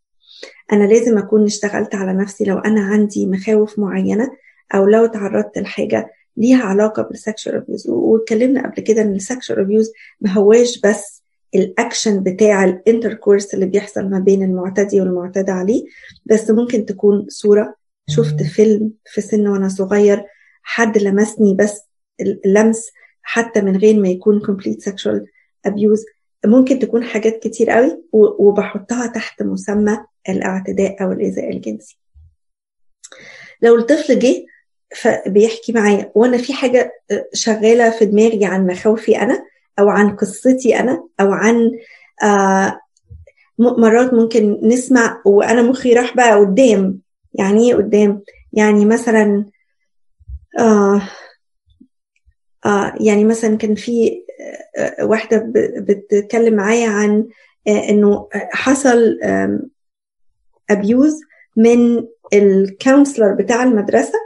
أنا 0.72 0.84
لازم 0.84 1.18
أكون 1.18 1.44
اشتغلت 1.44 1.94
على 1.94 2.12
نفسي 2.12 2.44
لو 2.44 2.58
أنا 2.58 2.80
عندي 2.80 3.26
مخاوف 3.26 3.78
معينة 3.78 4.30
أو 4.74 4.86
لو 4.86 5.06
تعرضت 5.06 5.58
لحاجة 5.58 6.10
ليها 6.36 6.62
علاقة 6.64 7.02
بال 7.02 7.15
sexual 7.15 7.54
abuse 7.54 7.88
واتكلمنا 7.88 8.62
قبل 8.70 8.82
كده 8.82 9.02
إن 9.02 9.14
ال 9.14 9.20
sexual 9.20 9.58
abuse 9.58 9.92
ما 10.20 10.30
هواش 10.32 10.80
بس 10.80 11.17
الأكشن 11.54 12.22
بتاع 12.22 12.64
ال 12.64 12.72
intercourse 12.72 13.54
اللي 13.54 13.66
بيحصل 13.66 14.10
ما 14.10 14.18
بين 14.18 14.42
المعتدي 14.42 15.00
والمعتدى 15.00 15.50
عليه 15.50 15.84
بس 16.26 16.50
ممكن 16.50 16.86
تكون 16.86 17.26
صورة. 17.28 17.74
شفت 18.10 18.42
فيلم 18.42 18.90
في 19.06 19.20
سن 19.20 19.48
وأنا 19.48 19.68
صغير 19.68 20.24
حد 20.62 20.98
لمسني 20.98 21.54
بس 21.54 21.80
اللمس 22.20 22.90
حتى 23.22 23.60
من 23.60 23.76
غير 23.76 24.00
ما 24.00 24.08
يكون 24.08 24.40
complete 24.40 24.90
sexual 24.90 25.20
abuse. 25.68 26.04
ممكن 26.46 26.78
تكون 26.78 27.04
حاجات 27.04 27.42
كتير 27.42 27.70
قوي 27.70 28.02
وبحطها 28.12 29.06
تحت 29.06 29.42
مسمى 29.42 29.98
الاعتداء 30.28 31.02
أو 31.02 31.12
الايذاء 31.12 31.50
الجنسي. 31.50 31.98
لو 33.62 33.78
الطفل 33.78 34.18
جه 34.18 34.46
فبيحكي 34.96 35.72
معايا 35.72 36.12
وأنا 36.14 36.38
في 36.38 36.52
حاجة 36.52 36.92
شغالة 37.32 37.90
في 37.90 38.04
دماغي 38.04 38.44
عن 38.44 38.66
مخاوفي 38.66 39.18
أنا 39.18 39.44
أو 39.78 39.88
عن 39.88 40.16
قصتي 40.16 40.80
أنا 40.80 41.08
أو 41.20 41.32
عن 41.32 41.70
آه 42.22 42.80
مرات 43.58 44.14
ممكن 44.14 44.60
نسمع 44.62 45.22
وأنا 45.24 45.62
مخي 45.62 45.92
راح 45.94 46.16
بقى 46.16 46.38
قدام. 46.40 46.98
يعني 47.34 47.68
إيه 47.70 47.74
قدام؟ 47.76 48.22
يعني 48.52 48.84
مثلا 48.84 49.44
آه 50.58 51.02
آه 52.66 52.94
يعني 53.00 53.24
مثلا 53.24 53.56
كان 53.56 53.74
في 53.74 54.22
آه 54.78 55.04
واحدة 55.04 55.52
بتتكلم 55.78 56.54
معايا 56.54 56.88
عن 56.88 57.28
آه 57.68 57.88
إنه 57.90 58.28
حصل 58.32 59.18
abuse 60.70 61.20
من 61.56 62.06
ال 62.34 62.44
counselor 62.44 63.34
بتاع 63.34 63.62
المدرسة 63.62 64.18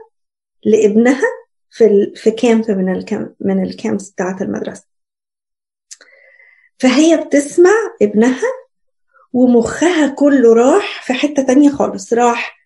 لابنها 0.64 1.22
في 1.70 2.12
في 2.16 2.30
camp 2.30 2.70
من 2.70 2.92
ال 2.96 3.04
camp 3.04 3.34
من 3.40 3.62
ال 3.62 3.70
camps 3.70 4.10
بتاعت 4.10 4.42
المدرسة. 4.42 4.91
فهي 6.82 7.16
بتسمع 7.16 7.70
ابنها 8.02 8.42
ومخها 9.32 10.06
كله 10.08 10.54
راح 10.54 11.02
في 11.06 11.12
حتة 11.12 11.42
تانية 11.42 11.70
خالص. 11.70 12.12
راح 12.12 12.56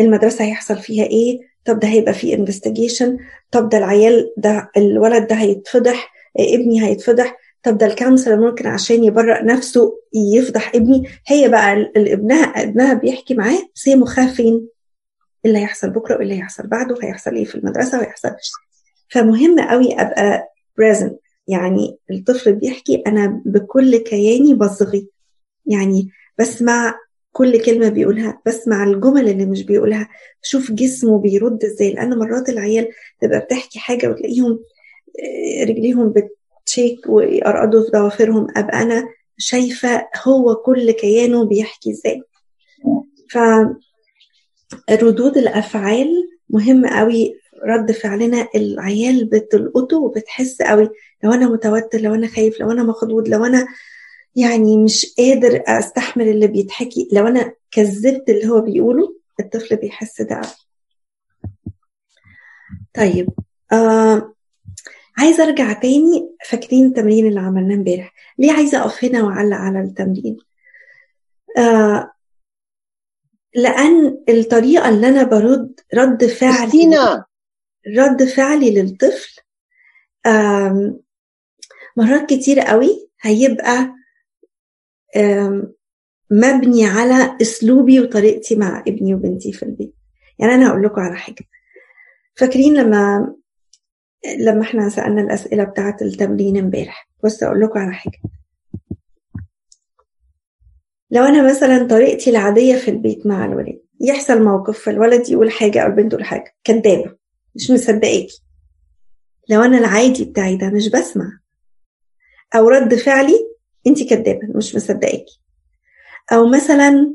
المدرسة 0.00 0.44
هيحصل 0.44 0.76
فيها 0.78 1.04
إيه؟ 1.04 1.38
طب 1.64 1.78
ده 1.78 1.88
هيبقى 1.88 2.14
فيه 2.14 2.34
investigation 2.34 3.18
طب 3.50 3.68
ده 3.68 3.78
العيال 3.78 4.32
ده 4.36 4.70
الولد 4.76 5.26
ده 5.26 5.36
هيتفضح 5.36 6.12
ابني 6.38 6.84
هيتفضح. 6.86 7.36
طب 7.62 7.78
ده 7.78 7.86
الكونسلر 7.86 8.50
ممكن 8.50 8.66
عشان 8.66 9.04
يبرأ 9.04 9.42
نفسه 9.42 9.92
يفضح 10.36 10.72
ابني. 10.74 11.08
هي 11.26 11.48
بقى 11.48 11.92
ابنها 11.96 12.44
ابنها 12.44 12.94
بيحكي 12.94 13.34
معاه 13.34 13.58
بس 13.74 13.88
هي 13.88 13.96
مخها 13.96 14.26
فين؟ 14.26 14.68
اللي 15.46 15.58
هيحصل 15.58 15.90
بكرة 15.90 16.14
وايه 16.14 16.22
اللي 16.22 16.34
هيحصل 16.38 16.66
بعده 16.66 16.96
هيحصل 17.02 17.34
إيه 17.34 17.44
في 17.44 17.54
المدرسة 17.54 17.98
وهيحصل 17.98 18.30
فمهم 19.10 19.60
قوي 19.60 19.92
أبقى 20.00 20.48
present. 20.80 21.23
يعني 21.48 21.98
الطفل 22.10 22.52
بيحكي 22.54 23.02
أنا 23.06 23.42
بكل 23.46 23.96
كياني 23.96 24.54
بصغي. 24.54 25.08
يعني 25.66 26.08
بسمع 26.38 26.94
كل 27.32 27.60
كلمة 27.64 27.88
بيقولها 27.88 28.42
بسمع 28.46 28.84
الجمل 28.84 29.28
اللي 29.28 29.46
مش 29.46 29.62
بيقولها. 29.62 30.08
بشوف 30.42 30.72
جسمه 30.72 31.18
بيرد 31.18 31.64
إزاي 31.64 31.92
لأن 31.92 32.18
مرات 32.18 32.48
العيال 32.48 32.88
تبقى 33.20 33.40
بتحكي 33.40 33.78
حاجة 33.78 34.08
وتلاقيهم 34.10 34.58
رجليهم 35.68 36.14
بتشيك 36.62 37.08
ويقرقدوا 37.08 37.84
في 37.84 37.90
ضوافرهم. 37.90 38.46
أبقى 38.56 38.82
أنا 38.82 39.08
شايفة 39.38 40.08
هو 40.24 40.54
كل 40.54 40.90
كيانه 40.90 41.44
بيحكي 41.44 41.90
إزاي. 41.90 42.22
ف 43.30 43.38
ردود 44.90 45.36
الأفعال 45.38 46.28
مهم 46.50 46.86
قوي 46.86 47.34
رد 47.66 47.92
فعلنا 47.92 48.48
العيال 48.54 49.24
بتلقطه 49.24 49.96
وبتحس 49.98 50.62
قوي. 50.62 50.90
لو 51.24 51.32
أنا 51.32 51.46
متوتر 51.48 51.98
لو 52.00 52.14
أنا 52.14 52.26
خايف 52.26 52.60
لو 52.60 52.70
أنا 52.70 52.82
مخضوض 52.82 53.28
لو 53.28 53.44
أنا 53.44 53.66
يعني 54.36 54.76
مش 54.76 55.14
قادر 55.18 55.62
أستحمل 55.66 56.28
اللي 56.28 56.46
بيتحكي 56.46 57.08
لو 57.12 57.26
أنا 57.26 57.52
كذبت 57.70 58.28
اللي 58.28 58.48
هو 58.48 58.60
بيقوله 58.60 59.16
الطفل 59.40 59.76
بيحس 59.76 60.22
ده 60.22 60.36
قوي. 60.36 60.44
طيب 62.94 63.28
آه 63.72 64.34
عايزة 65.18 65.44
أرجع 65.44 65.72
تاني. 65.72 66.30
فاكرين 66.48 66.86
التمرين 66.86 67.26
اللي 67.26 67.40
عملناه 67.40 67.74
امبارح؟ 67.74 68.12
ليه 68.38 68.52
عايزة 68.52 68.78
اقف 68.80 69.04
هنا 69.04 69.22
وأعلق 69.24 69.56
على 69.56 69.80
التمرين؟ 69.80 70.36
آه 71.58 72.10
لأن 73.54 74.18
الطريقة 74.28 74.88
اللي 74.88 75.08
أنا 75.08 75.22
برد 75.22 75.80
رد 75.94 76.26
فعلي 76.26 76.56
كريستينا! 76.70 77.24
رد 77.96 78.24
فعلي 78.24 78.70
للطفل 78.82 79.42
مرات 81.96 82.28
كتير 82.30 82.60
قوي 82.60 83.10
هيبقى 83.20 83.94
مبني 86.30 86.86
على 86.86 87.36
أسلوبي 87.42 88.00
وطريقتي 88.00 88.56
مع 88.56 88.84
ابني 88.88 89.14
وبنتي 89.14 89.52
في 89.52 89.62
البيت. 89.62 89.94
يعني 90.38 90.54
أنا 90.54 90.68
هقول 90.70 90.82
لكم 90.82 91.00
على 91.00 91.16
حاجة. 91.16 91.44
فاكرين 92.34 92.74
لما 92.74 93.34
لما 94.38 94.62
إحنا 94.62 94.88
سألنا 94.88 95.20
الأسئلة 95.22 95.64
بتاعة 95.64 95.96
التمرين 96.02 96.56
امبارح؟ 96.56 97.10
بص 97.24 97.42
أقول 97.42 97.60
لكم 97.60 97.78
على 97.78 97.92
حاجة. 97.92 98.18
لو 101.10 101.22
أنا 101.24 101.48
مثلا 101.50 101.86
طريقتي 101.88 102.30
العادية 102.30 102.76
في 102.76 102.90
البيت 102.90 103.26
مع 103.26 103.44
الولاد 103.44 103.80
يحصل 104.00 104.42
موقف 104.44 104.78
فالولد 104.78 105.28
يقول 105.28 105.50
حاجة 105.50 105.80
أو 105.82 105.86
البنت 105.86 106.12
تقول 106.12 106.24
حاجة 106.24 106.54
كدابة. 106.64 107.16
مش 107.56 107.70
مصدقاكي. 107.70 108.42
لو 109.48 109.62
أنا 109.62 109.78
العادي 109.78 110.24
بتاعي 110.24 110.56
ده 110.56 110.70
مش 110.70 110.88
بسمع. 110.88 111.38
أو 112.54 112.68
رد 112.68 112.94
فعلي 112.94 113.38
انت 113.86 114.02
كدابة 114.02 114.48
مش 114.54 114.74
مصدقاكي. 114.74 115.40
أو 116.32 116.48
مثلا 116.48 117.14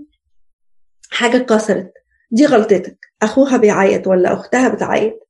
حاجة 1.11 1.37
اتكسرت 1.37 1.93
دي 2.31 2.45
غلطتك. 2.45 2.99
أخوها 3.21 3.57
بيعيط 3.57 4.07
ولا 4.07 4.33
أختها 4.33 4.69
بتعيط. 4.69 5.27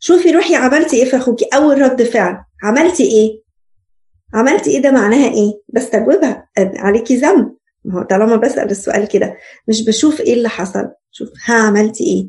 شوفي 0.00 0.30
روحي 0.30 0.54
عملتي 0.54 0.96
إيه 0.96 1.10
في 1.10 1.16
أخوكي؟ 1.16 1.44
أول 1.54 1.80
رد 1.80 2.02
فعل. 2.02 2.44
عملتي 2.62 3.02
إيه؟ 3.02 3.42
عملتي 4.34 4.70
إيه 4.70 4.82
ده 4.82 4.90
معناها 4.90 5.28
إيه؟ 5.34 5.60
بستجوبها. 5.68 6.48
عليكي 6.58 7.16
ذنب. 7.16 7.56
ما 7.84 7.98
هو 7.98 8.02
طالما 8.02 8.36
بسأل 8.36 8.70
السؤال 8.70 9.08
كده 9.08 9.36
مش 9.68 9.84
بشوف 9.84 10.20
إيه 10.20 10.34
اللي 10.34 10.48
حصل. 10.48 10.88
شوف 11.10 11.28
ها 11.44 11.54
عملتي 11.54 12.04
إيه؟ 12.04 12.28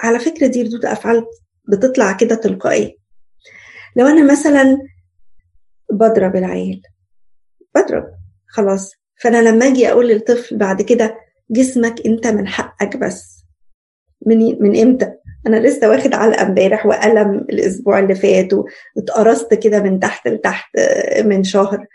على 0.00 0.18
فكرة 0.18 0.46
دي 0.46 0.62
ردود 0.62 0.84
أفعال 0.84 1.26
بتطلع 1.68 2.12
كده 2.12 2.34
تلقائيه 2.34 2.96
لو 3.96 4.06
أنا 4.06 4.32
مثلا 4.32 4.78
بضرب 5.92 6.36
العيال 6.36 6.82
بضرب 7.74 8.04
خلاص. 8.48 8.92
فأنا 9.20 9.42
لما 9.48 9.66
أجي 9.66 9.90
أقول 9.90 10.08
للطفل 10.08 10.56
بعد 10.56 10.82
كده 10.82 11.18
جسمك 11.50 12.06
أنت 12.06 12.26
من 12.26 12.48
حقك 12.48 12.96
بس. 12.96 13.44
من 14.26 14.62
من 14.62 14.80
إمتى؟ 14.80 15.12
أنا 15.46 15.56
لسه 15.56 15.90
واخد 15.90 16.14
علقة 16.14 16.42
امبارح 16.46 16.86
وقلم 16.86 17.34
الأسبوع 17.34 17.98
اللي 17.98 18.14
فات 18.14 18.48
واتقرصت 18.96 19.54
كده 19.54 19.82
من 19.82 20.00
تحت 20.00 20.28
لتحت 20.28 20.70
من 21.24 21.44
شهر. 21.44 21.86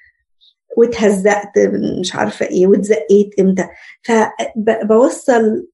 واتهزقت 0.78 1.60
مش 2.00 2.16
عارفة 2.16 2.46
إيه 2.46 2.68
واتزقيت 2.68 3.40
إمتى. 3.40 3.68
فبوصل 4.04 5.68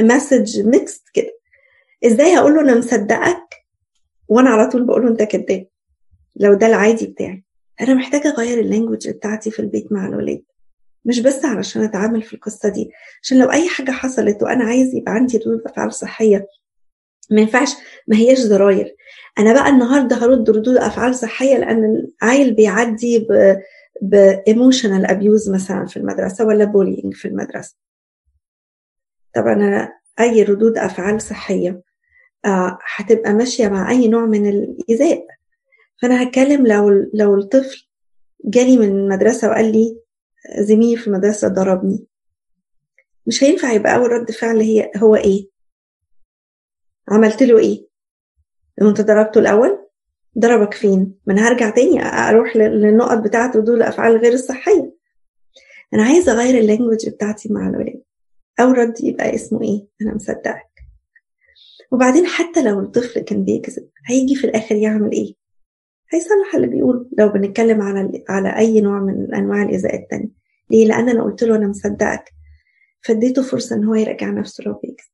message 0.00 0.60
mixed 0.60 1.02
كده. 1.14 1.30
إزاي 2.04 2.36
هقول 2.38 2.54
له 2.54 2.60
أنا 2.60 2.78
مصدقك 2.78 3.54
وأنا 4.28 4.50
على 4.50 4.70
طول 4.70 4.86
بقول 4.86 5.02
له 5.02 5.08
انت 5.10 5.22
كذاب 5.22 5.66
لو 6.36 6.54
ده 6.54 6.66
العادي 6.66 7.06
بتاعي. 7.06 7.44
أنا 7.80 7.94
محتاجة 7.94 8.28
اغير 8.28 8.60
ال 8.60 8.65
language 8.65 9.08
بتاعتي 9.08 9.50
في 9.50 9.60
البيت 9.60 9.92
مع 9.92 10.06
الولاد. 10.06 10.42
مش 11.04 11.20
بس 11.20 11.44
علشان 11.44 11.82
اتعامل 11.82 12.22
في 12.22 12.34
القصة 12.34 12.68
دي 12.68 12.90
عشان 13.22 13.38
لو 13.38 13.50
أي 13.50 13.68
حاجة 13.68 13.90
حصلت 13.90 14.42
وأنا 14.42 14.64
عايز 14.64 14.94
يبقى 14.94 15.12
عندي 15.12 15.38
ردود 15.38 15.62
أفعال 15.66 15.92
صحية 15.94 16.46
ما 17.30 17.40
ينفعش 17.40 17.70
ما 18.08 18.16
هياش 18.16 18.38
زراير 18.38 18.96
أنا 19.38 19.52
بقى 19.52 19.68
النهارده 19.68 20.16
هرد 20.16 20.50
ردود 20.50 20.76
أفعال 20.76 21.14
صحية 21.14 21.56
لأن 21.58 22.06
العيل 22.22 22.54
بيعدي 22.54 23.26
ب 24.02 24.12
emotional 24.12 25.06
abuse 25.06 25.50
مثلا 25.50 25.86
في 25.86 25.96
المدرسة 25.96 26.44
ولا 26.46 26.64
bullying 26.64 27.14
في 27.14 27.28
المدرسة. 27.28 27.76
طبعا 29.34 29.52
أنا 29.52 29.92
أي 30.20 30.42
ردود 30.42 30.78
أفعال 30.78 31.22
صحية 31.22 31.82
هتبقى 32.96 33.32
ماشية 33.32 33.68
مع 33.68 33.90
أي 33.90 34.08
نوع 34.08 34.26
من 34.26 34.48
الإيذاء. 34.48 35.26
فأنا 36.02 36.22
هتكلم 36.22 36.66
لو 36.66 36.90
لو 37.14 37.34
الطفل 37.38 37.86
جالي 38.44 38.76
من 38.78 38.88
المدرسة 38.88 39.48
وقال 39.48 39.72
لي 39.72 39.98
زميلي 40.60 40.96
في 40.96 41.06
المدرسة 41.06 41.48
ضربني. 41.48 42.06
مش 43.26 43.44
هينفع 43.44 43.72
يبقى 43.72 43.94
أول 43.96 44.10
رد 44.10 44.30
فعل 44.30 44.60
هي 44.60 44.90
هو 44.96 45.16
إيه؟ 45.16 45.48
عملت 47.08 47.42
له 47.42 47.58
إيه؟ 47.58 47.86
أنت 48.82 49.00
ضربته 49.00 49.38
الأول؟ 49.38 49.86
ضربك 50.38 50.74
فين؟ 50.74 51.14
ما 51.26 51.32
أنا 51.34 51.48
هرجع 51.48 51.70
تاني 51.70 52.02
أروح 52.02 52.56
للنقط 52.56 53.18
بتاعه 53.18 53.48
ردود 53.56 53.68
الافعال 53.76 54.16
غير 54.16 54.32
الصحية. 54.32 54.92
أنا 55.94 56.02
عايزة 56.04 56.32
أغير 56.32 56.58
اللانجوج 56.58 57.08
بتاعتي 57.08 57.52
مع 57.52 57.68
الولاد. 57.68 58.02
أو 58.60 58.70
رد 58.70 59.00
يبقى 59.04 59.34
اسمه 59.34 59.62
إيه؟ 59.62 59.86
أنا 60.02 60.14
مصدقك 60.14 60.75
وبعدين 61.92 62.26
حتى 62.26 62.62
لو 62.62 62.80
الطفل 62.80 63.20
كان 63.20 63.44
بيكذب 63.44 63.88
هيجي 64.06 64.34
في 64.34 64.44
الآخر 64.46 64.74
يعمل 64.76 65.12
إيه؟ 65.12 65.34
هيصلح 66.12 66.54
اللي 66.54 66.66
بيقوله 66.66 67.06
لو 67.18 67.28
بنتكلم 67.28 67.82
على 67.82 68.24
على 68.28 68.56
أي 68.56 68.80
نوع 68.80 69.00
من 69.00 69.34
أنواع 69.34 69.62
الايذاء 69.62 69.94
التاني 69.96 70.32
ليه؟ 70.70 70.86
لأن 70.86 71.08
أنا 71.08 71.22
قلت 71.24 71.44
له 71.44 71.56
أنا 71.56 71.68
مصدقك. 71.68 72.32
فاديته 73.04 73.42
فرصة 73.42 73.76
إن 73.76 73.84
هو 73.84 73.94
يراجع 73.94 74.30
نفسه 74.30 74.64
لو 74.64 74.72
بيكذب. 74.72 75.08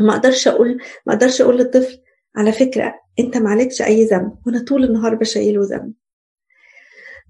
ما 0.00 0.12
أقدرش 0.12 0.48
أقول 0.48 0.82
ما 1.06 1.12
أقدرش 1.14 1.40
أقول 1.40 1.58
للطفل 1.58 1.98
على 2.36 2.52
فكرة 2.52 2.94
أنت 3.18 3.36
معلكش 3.36 3.82
أي 3.82 4.04
ذنب 4.04 4.32
وأنا 4.46 4.64
طول 4.64 4.84
النهار 4.84 5.14
بشيله 5.14 5.62
ذنب. 5.64 5.92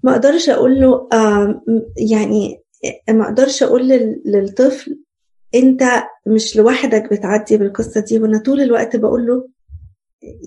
ما 0.02 0.12
أقدرش 0.12 0.48
أقول 0.48 0.80
له 0.80 1.08
يعني 2.10 2.60
ما 3.10 3.24
أقدرش 3.24 3.62
أقول 3.62 3.88
للطفل 4.24 5.00
انت 5.54 5.82
مش 6.26 6.56
لوحدك 6.56 7.12
بتعدي 7.12 7.56
بالقصة 7.56 8.00
دي 8.00 8.18
وأنا 8.18 8.38
طول 8.38 8.60
الوقت 8.60 8.96
بقول 8.96 9.26
له 9.26 9.48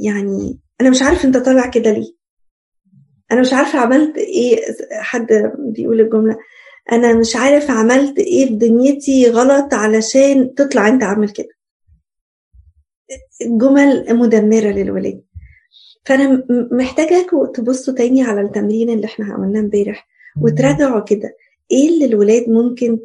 يعني 0.03 0.59
أنا 0.81 0.89
مش 0.89 1.01
عارف 1.01 1.25
انت 1.25 1.37
طالع 1.37 1.69
كده 1.69 1.91
ليه. 1.91 2.13
أنا 3.31 3.41
مش 3.41 3.53
عارفة 3.53 3.79
عملت 3.79 4.17
إيه 4.17 4.61
حد 4.91 5.27
بيقول 5.59 6.01
الجملة. 6.01 6.37
أنا 6.91 7.13
مش 7.13 7.35
عارف 7.35 7.71
عملت 7.71 8.19
إيه 8.19 8.45
في 8.47 8.55
دنيتي 8.55 9.29
غلط 9.29 9.73
علشان 9.73 10.53
تطلع 10.55 10.87
انت 10.87 11.03
عامل 11.03 11.29
كده. 11.29 11.49
جمل 13.41 14.15
مدمرة 14.17 14.67
للولاد. 14.71 15.21
فأنا 16.05 16.43
محتاجاكم 16.71 17.45
تبصوا 17.45 17.93
تاني 17.93 18.23
على 18.23 18.41
التمرين 18.41 18.89
اللي 18.89 19.05
إحنا 19.05 19.25
عملناه 19.33 19.59
امبارح 19.59 20.07
وتراجعوا 20.41 20.99
كده. 21.03 21.35
إيه 21.71 21.89
اللي 21.89 22.05
الولاد 22.05 22.49
ممكن 22.49 22.99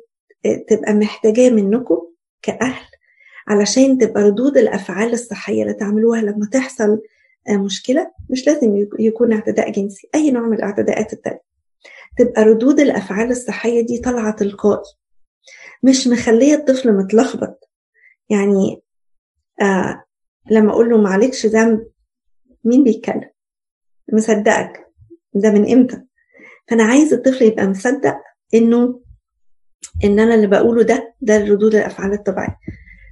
تبقى 0.68 0.92
محتاجاه 0.94 1.50
منكم 1.50 1.98
كأهل 2.42 2.84
علشان 3.48 3.98
تبقى 3.98 4.22
ردود 4.22 4.56
الأفعال 4.56 5.12
الصحية 5.12 5.62
اللي 5.62 5.74
تعملوها 5.74 6.20
لما 6.20 6.46
تحصل 6.52 7.02
مشكلة 7.50 8.10
مش 8.30 8.46
لازم 8.46 8.86
يكون 8.98 9.32
اعتداء 9.32 9.70
جنسي 9.70 10.08
أي 10.14 10.30
نوع 10.30 10.42
من 10.46 10.56
الاعتداءات 10.56 11.12
التانية. 11.12 11.42
تبقى 12.18 12.42
ردود 12.44 12.80
الأفعال 12.80 13.30
الصحية 13.30 13.80
دي 13.86 13.98
طالعة 13.98 14.36
تلقائي 14.36 14.82
مش 15.82 16.08
مخلية 16.08 16.54
الطفل 16.54 16.92
متلخبط. 16.92 17.70
يعني 18.30 18.82
آه 19.62 20.04
لما 20.50 20.72
أقول 20.72 20.90
له 20.90 20.98
معلكش 21.02 21.46
ذنب 21.46 21.86
مين 22.64 22.84
بيتكلم؟ 22.84 23.30
مصدقك؟ 24.12 24.86
ده 25.34 25.50
من 25.50 25.72
إمتى؟ 25.72 26.02
فأنا 26.68 26.84
عايز 26.84 27.12
الطفل 27.12 27.44
يبقى 27.44 27.66
مصدق 27.66 28.16
إنه 28.54 29.00
إن 30.04 30.20
أنا 30.20 30.34
اللي 30.34 30.46
بقوله 30.46 30.82
ده 30.82 31.14
ده 31.20 31.38
ردود 31.44 31.74
الأفعال 31.74 32.12
الطبيعية. 32.12 32.58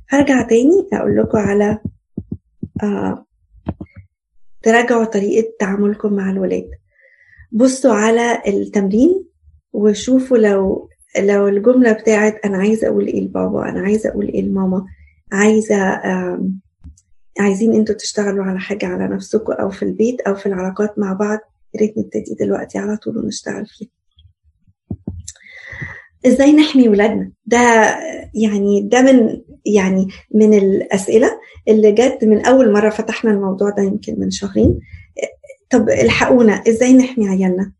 هرجع 0.08 0.42
تاني 0.42 0.88
أقول 0.92 1.16
لكم 1.16 1.38
على 1.38 1.78
آه 2.82 3.26
تراجعوا 4.62 5.04
طريقة 5.04 5.52
تعاملكم 5.60 6.12
مع 6.12 6.30
الولاد. 6.30 6.70
بصوا 7.52 7.92
على 7.94 8.42
التمرين 8.46 9.24
وشوفوا 9.72 10.38
لو 10.38 10.88
لو 11.18 11.48
الجملة 11.48 11.92
بتاعت 11.92 12.40
أنا 12.44 12.58
عايزة 12.58 12.88
أقول 12.88 13.06
إيه 13.06 13.20
لبابا 13.20 13.68
أنا 13.68 13.80
عايزة 13.80 14.10
أقول 14.10 14.28
إيه 14.28 14.42
لماما 14.42 14.86
عايزة 15.32 15.76
عايزين 17.40 17.74
إنتوا 17.74 17.94
تشتغلوا 17.94 18.44
على 18.44 18.58
حاجة 18.58 18.86
على 18.86 19.08
نفسكم 19.08 19.52
أو 19.52 19.70
في 19.70 19.82
البيت 19.82 20.20
أو 20.20 20.34
في 20.34 20.46
العلاقات 20.46 20.98
مع 20.98 21.12
بعض 21.12 21.38
يا 21.74 21.80
ريت 21.80 21.98
نبتدي 21.98 22.34
دلوقتي 22.40 22.78
على 22.78 22.96
طول 22.96 23.18
ونشتغل 23.18 23.66
فيه 23.66 23.86
إزاي 26.26 26.52
نحمي 26.52 26.88
ولادنا؟ 26.88 27.32
ده 27.46 27.58
يعني 28.34 28.80
ده 28.88 29.02
من 29.02 29.42
يعني 29.66 30.08
من 30.34 30.54
الأسئلة 30.54 31.40
اللي 31.68 31.92
جت 31.92 32.18
من 32.24 32.46
أول 32.46 32.72
مرة 32.72 32.90
فتحنا 32.90 33.30
الموضوع 33.30 33.70
ده 33.70 33.82
يمكن 33.82 34.20
من 34.20 34.30
شهرين. 34.30 34.80
طب 35.70 35.88
الحقونا 35.88 36.52
إزاي 36.68 36.92
نحمي 36.92 37.28
عيالنا؟ 37.28 37.72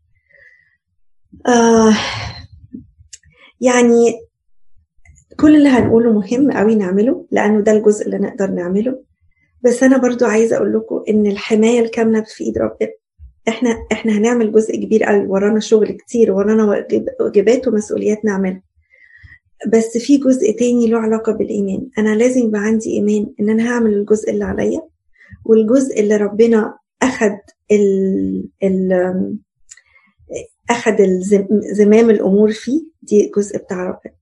آه 1.47 1.93
يعني 3.61 4.13
كل 5.39 5.55
اللي 5.55 5.69
هنقوله 5.69 6.13
مهم 6.13 6.51
قوي 6.51 6.75
نعمله 6.75 7.25
لأنه 7.31 7.61
ده 7.61 7.71
الجزء 7.71 8.05
اللي 8.05 8.17
نقدر 8.17 8.51
نعمله. 8.51 9.03
بس 9.63 9.83
أنا 9.83 9.97
برضو 9.97 10.25
عايزة 10.25 10.57
أقول 10.57 10.73
لكم 10.73 11.03
إن 11.09 11.27
الحماية 11.27 11.79
الكاملة 11.79 12.21
في 12.27 12.43
إيد 12.43 12.57
ربنا 12.57 12.89
إحنا 13.47 13.85
إحنا 13.91 14.17
هنعمل 14.17 14.51
جزء 14.51 14.75
كبير 14.75 15.03
قوي 15.03 15.27
ورانا 15.27 15.59
شغل 15.59 15.91
كتير 15.91 16.31
ورانا 16.31 16.65
واجبات 17.19 17.67
ومسؤوليات 17.67 18.25
نعملها. 18.25 18.61
بس 19.73 19.97
في 19.97 20.17
جزء 20.17 20.51
تاني 20.51 20.87
له 20.89 20.97
علاقة 20.97 21.31
بالإيمان. 21.31 21.87
أنا 21.97 22.15
لازم 22.15 22.41
يبقى 22.47 22.61
عندي 22.61 22.89
إيمان 22.93 23.27
إن 23.39 23.49
أنا 23.49 23.69
هعمل 23.71 23.93
الجزء 23.93 24.31
اللي 24.31 24.43
عليا 24.45 24.81
والجزء 25.45 25.99
اللي 25.99 26.17
ربنا 26.17 26.77
أخد 27.01 27.37
ال 27.71 28.49
ال 28.63 29.37
أخد 30.69 30.95
زمام 31.73 32.09
الأمور 32.09 32.51
فيه 32.51 32.81
دي 33.01 33.31
جزء 33.37 33.57
بتاع 33.57 33.83
ربنا. 33.85 34.13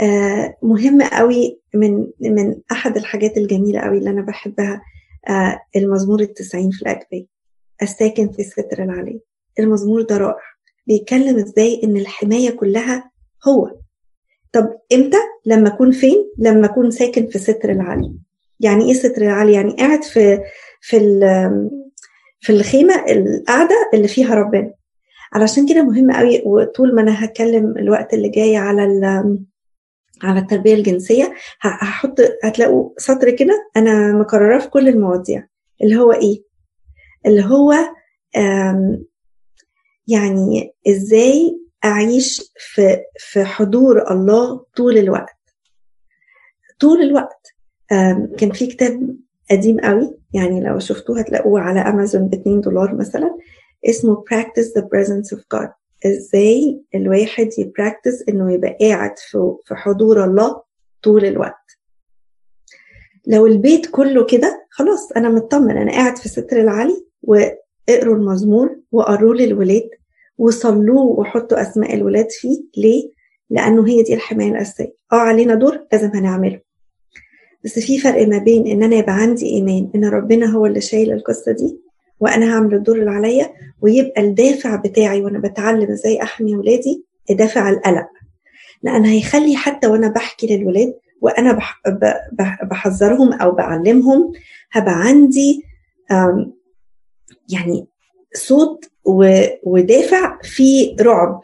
آه 0.00 0.56
مهم 0.62 1.02
قوي 1.02 1.60
من 1.74 2.06
من 2.20 2.54
أحد 2.72 2.96
الحاجات 2.96 3.36
الجميلة 3.36 3.80
قوي 3.80 3.98
اللي 3.98 4.10
أنا 4.10 4.22
بحبها 4.22 4.82
آه 5.28 5.60
المزمور 5.76 6.20
التسعين 6.20 6.70
في 6.70 6.82
الأجبية. 6.82 7.39
الساكن 7.82 8.28
في 8.28 8.38
الستر 8.38 8.82
العلي 8.82 9.20
المزمور 9.58 10.02
ده 10.02 10.16
رائع. 10.16 10.42
بيتكلم 10.86 11.36
إزاي 11.36 11.80
إن 11.84 11.96
الحماية 11.96 12.50
كلها 12.50 13.10
هو. 13.48 13.70
طب 14.52 14.68
إمتى؟ 14.92 15.16
لما 15.46 15.68
أكون 15.68 15.90
فين؟ 15.92 16.30
لما 16.38 16.66
أكون 16.66 16.90
ساكن 16.90 17.26
في 17.26 17.38
ستر 17.38 17.70
العلي 17.70 18.12
يعني 18.60 18.84
إيه 18.84 18.92
ستر 18.94 19.22
العلي 19.22 19.52
يعني 19.52 19.72
قاعد 19.72 20.02
في 20.04 20.38
في 20.80 20.98
في 22.40 22.52
الخيمة 22.52 22.94
القاعدة 23.08 23.90
اللي 23.94 24.08
فيها 24.08 24.34
ربنا. 24.34 24.72
علشان 25.32 25.68
كده 25.68 25.82
مهم 25.82 26.10
قوي 26.12 26.42
وطول 26.46 26.94
ما 26.94 27.02
أنا 27.02 27.24
هتكلم 27.24 27.78
الوقت 27.78 28.14
اللي 28.14 28.28
جاي 28.28 28.56
على 28.56 28.82
على 30.22 30.40
التربية 30.40 30.74
الجنسية 30.74 31.34
هحط 31.60 32.14
هتلاقوا 32.44 32.90
سطر 32.98 33.30
كده 33.30 33.70
أنا 33.76 34.12
مكرراه 34.12 34.58
في 34.58 34.68
كل 34.68 34.88
المواضيع. 34.88 35.46
اللي 35.82 35.96
هو 35.96 36.12
إيه؟ 36.12 36.42
اللي 37.26 37.44
هو 37.44 37.74
يعني 40.08 40.74
إزاي 40.88 41.60
أعيش 41.84 42.52
في 42.58 42.98
في 43.18 43.44
حضور 43.44 44.10
الله 44.12 44.64
طول 44.76 44.98
الوقت. 44.98 45.36
طول 46.80 47.02
الوقت 47.02 47.54
كان 48.38 48.52
في 48.52 48.66
كتاب 48.66 49.16
قديم 49.50 49.80
قوي 49.80 50.18
يعني 50.34 50.60
لو 50.60 50.78
شفتوه 50.78 51.20
هتلاقوه 51.20 51.60
على 51.60 51.80
امازون 51.80 52.28
ب 52.28 52.34
2 52.34 52.60
دولار 52.60 52.94
مثلا 52.94 53.38
اسمه 53.88 54.24
practice 54.34 54.80
the 54.80 54.82
presence 54.82 55.36
of 55.36 55.40
God. 55.54 55.68
إزاي 56.06 56.82
الواحد 56.94 57.48
يـ 57.58 57.66
practice 57.66 58.28
إنه 58.28 58.52
يبقى 58.52 58.76
قاعد 58.80 59.18
في 59.64 59.74
حضور 59.74 60.24
الله 60.24 60.62
طول 61.02 61.24
الوقت. 61.24 61.78
لو 63.26 63.46
البيت 63.46 63.86
كله 63.90 64.24
كده 64.26 64.66
خلاص 64.70 65.12
أنا 65.12 65.28
مطمن 65.28 65.76
أنا 65.76 65.92
قاعد 65.92 66.18
في 66.18 66.28
ستر 66.28 66.60
العلي 66.60 67.06
واقروا 67.22 68.16
المزمور 68.16 68.76
وقروا 68.92 69.34
للولاد 69.34 69.90
وصلوه 70.38 71.02
وحطوا 71.02 71.62
أسماء 71.62 71.94
الولاد 71.94 72.26
فيه. 72.30 72.60
ليه؟ 72.76 73.10
لأنه 73.50 73.88
هي 73.88 74.02
دي 74.02 74.14
الحماية 74.14 74.50
الأساسية. 74.50 74.92
آه 75.12 75.16
علينا 75.16 75.54
دور 75.54 75.78
لازم 75.92 76.10
هنعمله. 76.14 76.60
بس 77.64 77.78
في 77.78 77.98
فرق 77.98 78.28
ما 78.28 78.38
بين 78.38 78.66
إن 78.66 78.82
أنا 78.82 78.96
يبقى 78.96 79.12
عندي 79.14 79.46
إيمان 79.46 79.90
إن 79.94 80.04
ربنا 80.04 80.46
هو 80.46 80.66
اللي 80.66 80.80
شايل 80.80 81.12
القصة 81.12 81.52
دي 81.52 81.80
وأنا 82.20 82.54
هعمل 82.54 82.74
الدور 82.74 82.98
اللي 82.98 83.10
عليا 83.10 83.52
ويبقى 83.80 84.22
الدافع 84.22 84.76
بتاعي 84.76 85.22
وأنا 85.22 85.38
بتعلم 85.38 85.90
إزاي 85.90 86.22
أحمي 86.22 86.56
ولادي 86.56 87.04
دافع 87.30 87.70
القلق. 87.70 88.06
لأن 88.82 89.04
هيخلي 89.04 89.56
حتى 89.56 89.86
وأنا 89.86 90.08
بحكي 90.08 90.56
للولاد 90.56 90.94
وأنا 91.20 91.58
بحذرهم 92.62 93.32
أو 93.32 93.52
بعلمهم 93.52 94.32
هبقى 94.72 94.94
عندي 95.02 95.62
يعني 97.52 97.86
صوت 98.34 98.84
ودافع 99.64 100.38
في 100.42 100.96
رعب. 101.00 101.40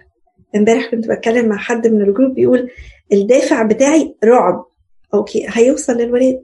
امبارح 0.56 0.90
كنت 0.90 1.08
بتكلم 1.08 1.48
مع 1.48 1.56
حد 1.56 1.86
من 1.86 2.02
الجروب 2.02 2.34
بيقول 2.34 2.70
الدافع 3.12 3.62
بتاعي 3.62 4.14
رعب. 4.24 4.64
okay 5.14 5.46
هيوصل 5.48 5.92
للولاد. 5.92 6.42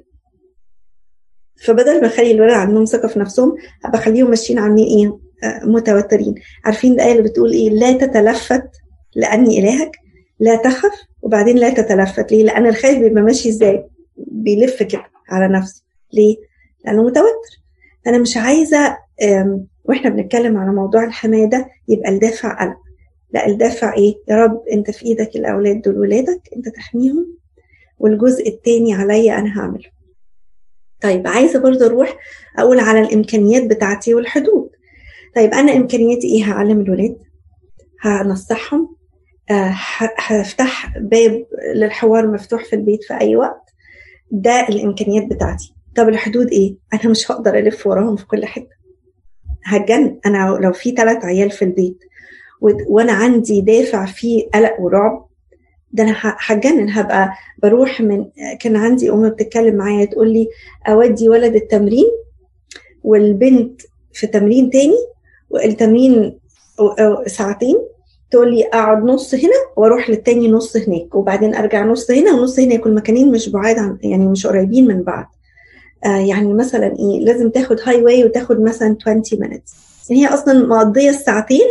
فبدل 1.65 2.01
ما 2.01 2.07
أخلي 2.07 2.31
الولاد 2.31 2.55
عندهم 2.57 2.85
ثقة 2.85 3.09
في 3.09 3.19
نفسهم 3.19 3.57
أبقى 3.85 3.99
أخليهم 3.99 4.31
ماشيين 4.31 4.59
عاملين 4.59 4.87
إيه 4.87 5.19
متوترين. 5.65 6.35
عارفين 6.65 6.93
الايه 6.93 7.13
اللي 7.13 7.23
بتقول 7.23 7.53
إيه؟ 7.53 7.71
لا 7.71 7.93
تتلفت 7.93 8.71
لأني 9.15 9.59
إلهك 9.59 9.97
لا 10.41 10.57
تخف 10.57 10.93
وبعدين 11.23 11.57
لا 11.59 11.71
تتلفت. 11.71 12.33
ليه؟ 12.33 12.45
لأن 12.45 12.67
الخايف 12.67 12.99
بيبقى 12.99 13.23
ماشي 13.23 13.49
إزاي؟ 13.49 13.85
بيلف 14.17 14.83
كده 14.83 15.05
على 15.29 15.49
نفسه. 15.59 15.83
ليه؟ 16.13 16.37
لأنه 16.85 17.03
متوتر. 17.03 17.63
أنا 18.07 18.19
مش 18.19 18.37
عايزة 18.37 18.99
وإحنا 19.85 20.11
بنتكلم 20.11 20.57
على 20.57 20.71
موضوع 20.73 21.05
الحمايه 21.05 21.47
ده 21.47 21.69
يبقى 21.89 22.09
الدافع 22.11 22.61
قلق 22.65 22.77
لا 23.35 23.47
الدافع 23.47 23.95
إيه؟ 23.95 24.15
يا 24.29 24.37
رب 24.37 24.63
أنت 24.73 24.91
في 24.91 25.07
إيدك 25.07 25.37
الأولاد 25.37 25.81
دول 25.83 25.99
ولادك 25.99 26.41
أنت 26.57 26.69
تحميهم. 26.69 27.37
والجزء 27.99 28.49
التاني 28.49 28.95
عليا 28.95 29.39
أنا 29.39 29.61
هعمله. 29.61 29.91
طيب 31.03 31.27
عايزة 31.29 31.59
برضه 31.61 31.87
أروح 31.87 32.17
أقول 32.59 32.81
على 32.81 33.01
الإمكانيات 33.01 33.67
بتاعتي 33.67 34.15
والحدود. 34.15 34.71
طيب 35.37 35.55
أنا 35.55 35.77
إمكانياتي 35.77 36.27
إيه؟ 36.27 36.45
هعلم 36.53 36.81
الولاد 36.81 37.17
هنصحهم 38.01 38.97
آه 39.51 39.73
هفتح 40.19 40.99
باب 40.99 41.47
للحوار 41.75 42.27
مفتوح 42.33 42.65
في 42.65 42.77
البيت 42.77 43.05
في 43.05 43.15
أي 43.21 43.37
وقت. 43.37 43.63
ده 44.31 44.67
الإمكانيات 44.69 45.25
بتاعتي. 45.27 45.75
طب 45.97 46.09
الحدود 46.09 46.49
إيه؟ 46.51 46.77
أنا 46.95 47.11
مش 47.11 47.31
هقدر 47.31 47.59
ألف 47.59 47.87
وراهم 47.87 48.17
في 48.17 48.27
كل 48.27 48.45
حتة. 48.47 48.82
هتجن 49.65 50.19
أنا 50.27 50.59
لو 50.63 50.73
في 50.73 50.91
ثلاث 50.91 51.25
عيال 51.25 51.51
في 51.51 51.63
البيت 51.65 51.99
وأنا 52.89 53.13
عندي 53.13 53.61
دافع 53.61 54.05
فيه 54.07 54.49
قلق 54.55 54.81
ورعب 54.81 55.27
ده 55.93 56.03
أنا 56.05 56.15
هتجنن. 56.23 56.91
هبقى 56.91 57.33
بروح 57.63 58.01
من 58.01 58.25
كان 58.61 58.77
عندي 58.77 59.11
ام 59.11 59.29
بتتكلم 59.29 59.75
معايا 59.77 60.05
تقول 60.05 60.33
لي 60.33 60.49
أودي 60.89 61.29
ولد 61.29 61.55
التمرين 61.55 62.07
والبنت 63.03 63.83
في 64.13 64.27
تمرين 64.27 64.71
تاني 64.71 64.97
والتمرين 65.51 66.39
ساعتين 67.27 67.77
تقول 68.31 68.55
لي 68.55 68.65
أقعد 68.65 69.05
نص 69.05 69.35
هنا 69.35 69.53
وأروح 69.77 70.11
للتاني 70.11 70.49
نص 70.49 70.77
هناك 70.77 71.15
وبعدين 71.15 71.55
أرجع 71.55 71.85
نص 71.85 72.11
هنا 72.11 72.33
ونص 72.35 72.59
هنا 72.61 72.75
يكون 72.75 72.95
مكانين 72.95 73.33
مش 73.33 73.49
بعاد 73.49 73.79
عن 73.79 73.99
يعني 74.03 74.27
مش 74.27 74.47
قريبين 74.47 74.89
من 74.89 75.03
بعض. 75.03 75.35
يعني 76.05 76.55
مثلا 76.55 76.87
إيه 76.87 77.21
لازم 77.25 77.51
تاخد 77.51 77.77
هاي 77.85 78.03
واي 78.03 78.25
وتاخد 78.25 78.61
مثلا 78.61 78.97
20 79.01 79.23
minutes. 79.23 79.73
يعني 80.11 80.23
هي 80.23 80.27
أصلا 80.27 80.67
مقضية 80.67 81.11
الساعتين 81.11 81.67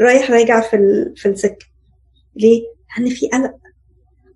رايح 0.00 0.30
راجع 0.30 0.60
في 0.60 0.76
في 1.16 1.28
السكة. 1.28 1.66
ليه؟ 2.36 2.62
لأن 2.98 3.08
في 3.08 3.28
قلق. 3.28 3.54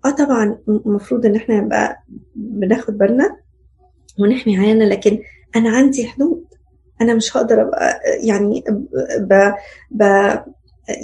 آه 0.05 0.09
طبعا 0.09 0.57
المفروض 0.67 1.25
إن 1.25 1.35
إحنا 1.35 1.61
نبقى 1.61 2.03
بناخد 2.35 2.97
بالنا 2.97 3.37
ونحمي 4.19 4.57
عيالنا 4.57 4.83
لكن 4.83 5.19
أنا 5.55 5.69
عندي 5.69 6.07
حدود. 6.07 6.45
أنا 7.01 7.13
مش 7.13 7.37
هقدر 7.37 7.61
أبقى 7.61 7.99
يعني 8.23 8.63
ب 9.19 9.51
ب 9.91 10.03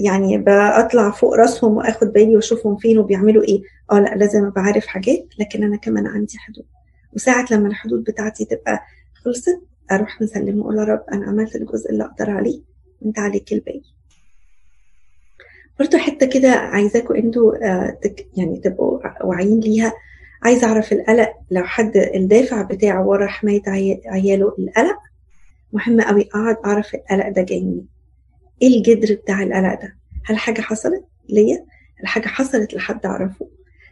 يعني 0.04 0.38
بطلع 0.38 1.12
فوق 1.12 1.36
راسهم 1.36 1.78
وآخد 1.78 2.08
بالي 2.14 2.36
وأشوفهم 2.36 2.78
فين 2.78 2.98
وبيعملوا 2.98 3.44
إيه. 3.44 3.62
آه 3.92 4.00
لأ 4.00 4.16
لازم 4.16 4.46
أبقى 4.46 4.62
عارف 4.62 4.86
حاجات 4.88 5.26
لكن 5.40 5.64
أنا 5.64 5.78
كمان 5.78 6.08
عندي 6.08 6.38
حدود. 6.38 6.66
وساعة 7.14 7.46
لما 7.52 7.68
الحدود 7.68 8.04
بتاعتي 8.04 8.46
تبقى 8.46 8.84
خلصت 9.14 9.62
أروح 9.92 10.22
مسلمه 10.22 10.60
وأقول 10.66 10.78
يا 10.78 10.84
رب 10.84 11.04
أنا 11.14 11.26
عملت 11.26 11.56
الجزء 11.56 11.90
اللي 11.92 12.04
أقدر 12.04 12.30
عليه 12.30 12.62
انت 13.06 13.20
عليك 13.20 13.54
الباقي. 13.54 13.82
برضه 15.80 15.98
حتة 15.98 16.26
كده 16.26 16.50
عايزاكم 16.52 17.16
أنتوا 17.16 17.56
يعني 18.38 18.60
تبقوا 18.64 19.00
واعيين 19.24 19.60
ليها. 19.60 19.94
عايزه 20.44 20.68
أعرف 20.68 20.94
القلق 20.94 21.34
لو 21.52 21.64
حد 21.64 21.98
الدافع 21.98 22.62
بتاعه 22.62 23.08
ورا 23.08 23.28
حماية 23.28 23.62
عياله 24.06 24.56
القلق 24.60 24.98
مهم 25.74 26.02
قوي 26.02 26.22
أقعد 26.34 26.58
أعرف 26.66 26.96
القلق 26.96 27.30
ده 27.30 27.42
جاي 27.42 27.62
منين. 27.62 27.88
إيه 28.62 28.78
الجدر 28.78 29.14
بتاع 29.16 29.44
القلق 29.44 29.82
ده؟ 29.82 29.96
هل 30.26 30.38
حاجة 30.38 30.62
حصلت 30.62 31.06
ليا؟ 31.30 31.66
هل 32.00 32.08
حاجة 32.08 32.28
حصلت 32.28 32.74
لحد 32.74 33.06
أعرفه؟ 33.06 33.50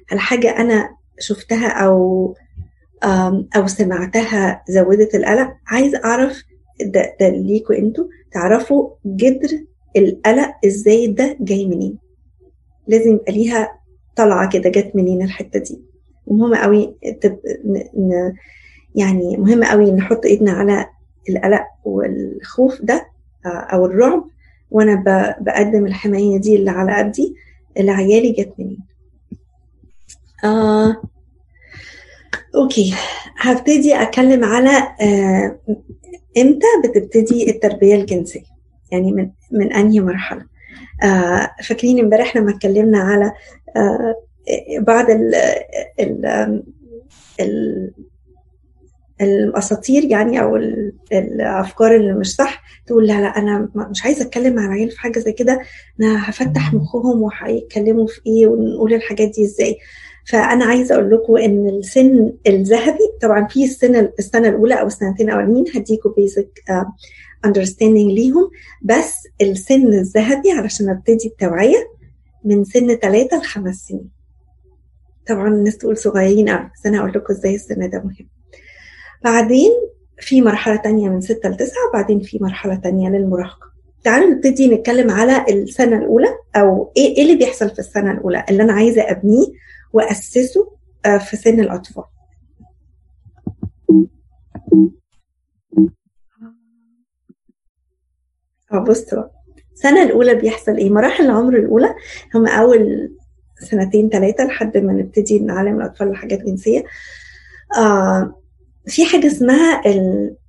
هل 0.09 0.19
حاجة 0.19 0.57
أنا 0.59 0.95
شفتها 1.19 1.67
أو 1.67 2.35
أو 3.55 3.67
سمعتها 3.67 4.63
زودت 4.69 5.15
القلق. 5.15 5.53
عايز 5.67 5.95
أعرف 5.95 6.43
ده, 6.81 7.15
ده 7.19 7.29
ليكوا 7.29 7.75
أنتوا. 7.75 8.05
تعرفوا 8.31 8.89
جدر 9.05 9.49
القلق 9.97 10.51
الزايد 10.65 11.15
ده 11.15 11.37
جاي 11.39 11.65
منين. 11.65 11.97
لازم 12.87 13.11
يبقى 13.13 13.33
ليها 13.33 13.79
طلعة 14.15 14.49
كده 14.49 14.69
جت 14.69 14.91
منين 14.95 15.21
الحتة 15.21 15.59
دي. 15.59 15.81
ومهم 16.27 16.55
قوي. 16.55 16.95
يعني 18.95 19.37
مهم 19.37 19.63
قوي 19.63 19.91
نحط 19.91 20.25
ايدنا 20.25 20.51
على 20.51 20.85
القلق 21.29 21.63
والخوف 21.85 22.81
ده 22.81 23.07
أو 23.45 23.85
الرعب. 23.85 24.25
وأنا. 24.71 25.03
بقدم 25.41 25.85
الحماية 25.85 26.37
دي 26.37 26.55
اللي 26.55 26.71
على 26.71 26.95
قدي. 26.97 27.35
اللي 27.77 27.91
عيالي 27.91 28.31
جت 28.31 28.53
منين. 28.59 28.79
آه 30.43 31.01
أوكي 32.55 32.93
هبتدي 33.37 34.01
أتكلم 34.01 34.43
على 34.43 34.69
آه 35.01 35.59
إمتى 36.37 36.67
بتبتدي 36.85 37.49
التربية 37.49 37.95
الجنسية؟ 37.95 38.41
يعني 38.91 39.11
من 39.11 39.29
من 39.51 39.73
أنهي 39.73 39.99
مرحلة؟ 39.99 40.45
آه 41.03 41.51
فاكرين 41.63 41.99
امبارح 41.99 42.37
لما 42.37 42.51
اتكلمنا 42.51 42.99
على 42.99 43.31
آه 43.77 44.15
بعض 44.79 45.09
ال 45.09 45.35
ال 45.99 46.25
ال 47.39 47.91
الأساطير 49.21 50.05
يعني 50.05 50.41
أو 50.41 50.55
الأفكار 51.11 51.95
اللي 51.95 52.13
مش 52.13 52.35
صح 52.35 52.63
تقول 52.87 53.07
لا 53.07 53.21
لا 53.21 53.27
أنا 53.27 53.69
مش 53.75 54.03
عايزة 54.05 54.21
أتكلم 54.25 54.55
مع 54.55 54.65
العيال 54.65 54.91
في 54.91 54.99
حاجة 54.99 55.19
زي 55.19 55.31
كده 55.31 55.61
أنا 56.01 56.29
هفتح 56.29 56.73
مخهم 56.73 57.21
وهيتكلموا 57.21 58.07
في 58.07 58.21
إيه 58.27 58.47
ونقول 58.47 58.93
الحاجات 58.93 59.27
دي 59.29 59.43
إزاي؟ 59.43 59.77
فأنا 60.27 60.65
عايزة 60.65 60.95
أقول 60.95 61.11
لكم 61.11 61.37
إن 61.37 61.69
السن 61.69 62.33
الذهبي 62.47 63.09
طبعا 63.21 63.47
في 63.47 63.63
السنة 63.63 64.11
السنة 64.19 64.47
الأولى 64.49 64.81
أو 64.81 64.87
السنتين 64.87 65.29
الأولانيين 65.29 65.65
هديكم 65.75 66.13
بيزك 66.17 66.49
اندرستاندينج 67.45 68.11
ليهم. 68.11 68.49
بس 68.81 69.13
السن 69.41 69.87
الذهبي 69.93 70.51
علشان 70.51 70.89
أبتدي 70.89 71.27
التوعيه 71.27 71.89
من 72.43 72.63
سن 72.63 72.95
ثلاثة 72.95 73.37
لخمس 73.37 73.75
سنين. 73.75 74.09
طبعا 75.27 75.47
الناس 75.47 75.77
تقول 75.77 75.97
صغيرين 75.97 76.49
قوي 76.49 76.69
بس 76.75 76.85
أنا 76.85 76.99
أقول 76.99 77.09
لكم 77.09 77.33
إزاي 77.33 77.55
السن 77.55 77.89
ده 77.89 77.97
مهم. 77.99 78.29
بعدين 79.23 79.71
في 80.19 80.41
مرحلة 80.41 80.75
تانية 80.75 81.09
من 81.09 81.21
ستة 81.21 81.49
لتسعة 81.49 81.89
وبعدين 81.89 82.19
في 82.19 82.37
مرحلة 82.41 82.75
تانية 82.75 83.09
للمراهقة. 83.09 83.65
تعالوا 84.03 84.29
نبتدي 84.29 84.67
نتكلم 84.67 85.11
على 85.11 85.45
السنة 85.49 85.97
الأولى 85.97 86.27
أو 86.55 86.91
إيه 86.97 87.21
اللي 87.21 87.35
بيحصل 87.35 87.69
في 87.69 87.79
السنة 87.79 88.11
الأولى؟ 88.11 88.45
اللي 88.49 88.63
أنا 88.63 88.73
عايزة 88.73 89.01
أبنيه 89.01 89.47
وأسسه 89.95 90.71
في 91.19 91.37
سن 91.37 91.59
الأطفال. 91.59 92.03
بصوا 98.87 99.23
السنة 99.73 100.03
الأولى 100.03 100.35
بيحصل 100.35 100.71
إيه؟ 100.77 100.89
مراحل 100.89 101.25
العمر 101.25 101.57
الأولى 101.57 101.95
هم 102.35 102.47
أول 102.47 103.11
سنتين 103.71 104.09
ثلاثة 104.09 104.45
لحد 104.45 104.77
ما 104.77 104.93
نبتدي 104.93 105.39
نعلم 105.39 105.77
الأطفال 105.81 106.07
الحاجات 106.07 106.41
جنسية 106.41 106.83
آه 107.77 108.41
في 108.87 109.05
حاجة 109.05 109.27
اسمها 109.27 109.81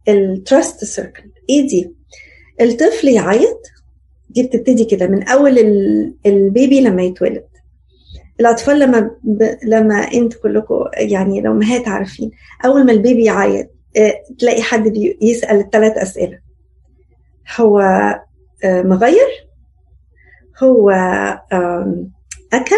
ال 0.09 0.21
trust 0.21 0.85
circle 0.85 1.31
إيه 1.51 1.69
دي؟ 1.69 1.95
الطفل 2.61 3.09
يعيط 3.09 3.61
دي 4.31 4.43
بتبتدي 4.43 4.85
كده 4.85 5.07
من 5.07 5.23
أول 5.29 5.59
البيبي 6.27 6.81
لما 6.81 7.03
يتولد. 7.03 7.47
الأطفال 8.41 8.79
لما 8.79 9.11
ب... 9.23 9.57
لما 9.65 9.95
أنتوا 9.95 10.41
كلكم 10.41 10.85
يعني 10.95 11.41
لو 11.41 11.55
مهات 11.55 11.89
عارفين 11.89 12.31
أول 12.65 12.87
ما 12.87 12.93
البيبي 12.93 13.25
يعيط 13.25 13.67
آه 13.97 14.15
تلاقي 14.39 14.63
حد 14.63 14.89
بيسأل 15.21 15.57
الثلاث 15.61 15.99
أسئلة. 15.99 16.39
هو 17.57 17.81
مغير؟ 18.65 19.47
هو 20.63 20.91
أكل؟ 22.53 22.77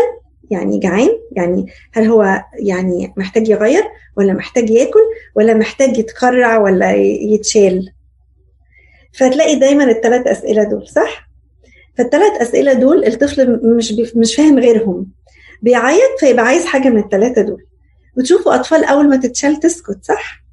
يعني 0.50 0.78
جعان؟ 0.78 1.08
يعني 1.32 1.66
هل 1.92 2.04
هو 2.06 2.44
يعني 2.58 3.14
محتاج 3.16 3.48
يغير 3.48 3.82
ولا 4.16 4.32
محتاج 4.32 4.70
ياكل 4.70 5.00
ولا 5.34 5.54
محتاج 5.54 5.98
يتقرع 5.98 6.58
ولا 6.58 6.94
يتشال؟ 6.94 7.92
فتلاقي 9.12 9.54
دايما 9.54 9.84
الثلاث 9.84 10.26
أسئلة 10.26 10.64
دول 10.64 10.88
صح؟ 10.88 11.28
فالثلاث 11.98 12.42
أسئلة 12.42 12.72
دول 12.72 13.04
الطفل 13.04 13.60
مش 13.76 13.92
مش 14.16 14.36
فاهم 14.36 14.58
غيرهم. 14.58 15.06
بيعيط؟ 15.62 16.18
فيبقى 16.20 16.44
عايز 16.46 16.64
حاجة 16.64 16.88
من 16.88 16.98
الثلاثة 16.98 17.42
دول. 17.42 17.64
وتشوفوا 18.16 18.54
أطفال 18.54 18.84
أول 18.84 19.08
ما 19.08 19.16
تتشال 19.16 19.60
تسكت 19.60 19.98
صح؟ 20.02 20.44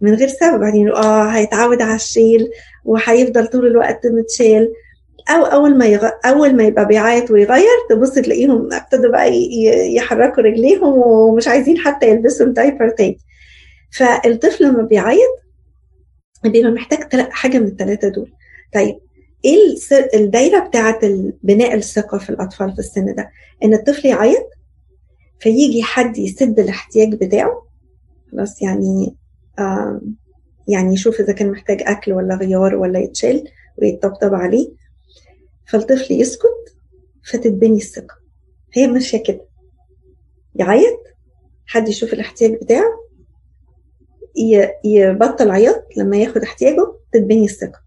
من 0.00 0.14
غير 0.14 0.28
سبب. 0.28 0.60
بعدين 0.60 0.88
آه 0.88 1.24
هيتعود 1.24 1.82
على 1.82 1.94
الشيل 1.94 2.50
وهيفضل 2.84 3.46
طول 3.46 3.66
الوقت 3.66 4.06
متشال. 4.06 4.72
أو 5.30 5.44
أول 5.44 5.78
ما 5.78 5.86
يغ... 5.86 6.08
أول 6.26 6.56
ما 6.56 6.64
يبقى 6.64 6.86
بيعيط 6.86 7.30
ويغير 7.30 7.78
تبص 7.90 8.10
تلاقيهم 8.10 8.72
ابتدوا 8.72 9.10
بقى. 9.10 9.30
يحركوا 9.94 10.42
رجليهم 10.42 10.92
ومش 10.98 11.48
عايزين 11.48 11.78
حتى 11.78 12.08
يلبسوا 12.10 12.46
الدايبر 12.46 12.88
تاني. 12.88 13.18
فالطفل 13.98 14.64
لما 14.64 14.82
بيعيط 14.82 15.42
بيبقى 16.44 16.70
محتاج 16.70 17.30
حاجة 17.30 17.58
من 17.58 17.66
الثلاثه 17.66 18.08
دول. 18.08 18.32
طيب 18.74 18.98
إيه 19.44 19.76
الدايرة 20.14 20.66
بتاعة 20.68 21.00
بناء 21.42 21.74
الثقة 21.74 22.18
في 22.18 22.30
الأطفال 22.30 22.72
في 22.72 22.78
السن 22.78 23.14
ده؟ 23.14 23.30
إن 23.64 23.74
الطفل 23.74 24.08
يعيط 24.08 24.46
فيجي 25.40 25.82
حد 25.82 26.18
يسد 26.18 26.60
الاحتياج 26.60 27.14
بتاعه 27.14 27.66
خلاص 28.32 28.62
يعني 28.62 29.16
يعني 30.68 30.94
يشوف 30.94 31.20
إذا 31.20 31.32
كان 31.32 31.50
محتاج 31.50 31.82
أكل 31.82 32.12
ولا 32.12 32.34
غيار 32.34 32.74
ولا 32.76 32.98
يتشال 32.98 33.44
ويتطبطب 33.78 34.34
عليه 34.34 34.72
فالطفل 35.66 36.14
يسكت 36.14 36.76
فتتبني 37.30 37.76
الثقة. 37.76 38.14
هي 38.72 38.86
ماشية 38.86 39.22
كده. 39.22 39.44
يعيط 40.54 40.98
حد 41.66 41.88
يشوف 41.88 42.12
الاحتياج 42.12 42.52
بتاعه 42.54 42.98
يبطل 44.84 45.50
عياط 45.50 45.84
لما 45.96 46.16
ياخد 46.16 46.42
احتياجه 46.42 46.94
تتبني 47.12 47.44
الثقة. 47.44 47.81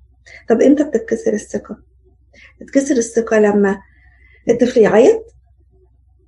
طب 0.49 0.61
إمتى 0.61 0.83
بتتكسر 0.83 1.33
الثقة؟ 1.33 1.77
تتكسر 2.59 2.97
الثقة 2.97 3.39
لما 3.39 3.81
الطفل 4.49 4.79
يعيط 4.79 5.35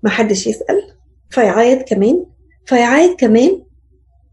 محدش 0.04 0.48
يسأل 0.48 0.94
فيعيط 1.30 1.90
كمان 1.90 2.26
فيعيط 2.66 3.20
كمان. 3.20 3.64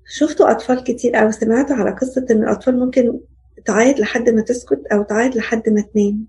شفتوا 0.07 0.51
أطفال 0.51 0.85
كتير 0.85 1.23
أو 1.23 1.31
سمعتوا 1.31 1.77
على 1.77 1.91
قصة 1.91 2.27
إن 2.31 2.43
الأطفال 2.43 2.79
ممكن 2.79 3.21
تعيط 3.65 3.99
لحد 3.99 4.29
ما 4.29 4.41
تسكت 4.43 4.87
أو 4.93 5.03
تعيط 5.03 5.37
لحد 5.37 5.69
ما 5.69 5.81
تنام. 5.81 6.27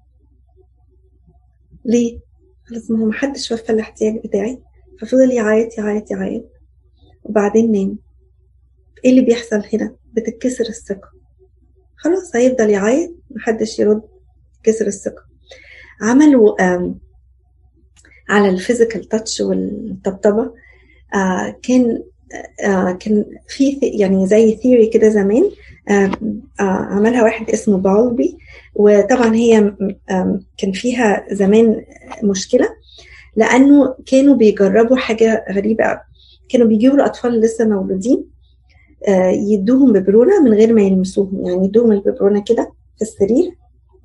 ليه؟ 1.85 2.19
خلاص 2.65 2.91
ما 2.91 2.99
هو 2.99 3.05
محدش 3.05 3.51
وفى 3.51 3.69
الاحتياج 3.69 4.17
بتاعي 4.23 4.61
ففضل 5.01 5.31
يعيط 5.31 5.77
يعيط 5.77 6.11
يعيط 6.11 6.45
وبعدين 7.23 7.71
نام. 7.71 7.97
إيه 9.05 9.11
اللي 9.11 9.21
بيحصل 9.21 9.63
هنا؟ 9.73 9.95
بتتكسر 10.13 10.65
الثقة. 10.65 11.09
خلاص 12.05 12.35
هيفضل 12.35 12.69
يعيط 12.69 13.11
محدش 13.31 13.79
يرد 13.79 14.01
كسر 14.63 14.87
الثقة. 14.87 15.23
عملوا 16.01 16.55
على 18.29 18.49
ال 18.49 18.55
physical 18.55 19.03
touch 19.03 19.41
والطبطبة 19.41 20.53
آه، 21.15 21.55
كان 21.63 22.03
آه، 22.65 22.91
كان 22.91 23.25
في 23.47 23.79
يعني 23.81 24.27
زي 24.27 24.55
theory 24.55 24.87
كده 24.87 25.09
زمان 25.09 25.51
آه، 25.89 26.11
عملها 26.59 27.23
واحد 27.23 27.49
اسمه 27.49 27.77
Bowlby 27.77 28.37
وطبعا 28.75 29.35
هي 29.35 29.73
كان 30.57 30.71
فيها 30.73 31.25
زمان 31.31 31.85
مشكلة 32.23 32.69
لأنه 33.35 33.95
كانوا 34.05 34.35
بيجربوا 34.35 34.97
حاجة 34.97 35.45
غريبة 35.51 35.83
قوي 35.83 35.99
كانوا 36.49 36.67
بيجيبوا 36.67 36.95
الأطفال 36.95 37.39
لسه 37.39 37.65
مولودين 37.65 38.34
يدوهم 39.51 39.93
ببرونة 39.93 40.43
من 40.43 40.53
غير 40.53 40.73
ما 40.73 40.81
يلمسوهم. 40.81 41.45
يعني 41.45 41.65
يدوهم 41.65 41.91
الببرونة 41.91 42.43
كده 42.43 42.71
في 42.95 43.01
السرير 43.01 43.51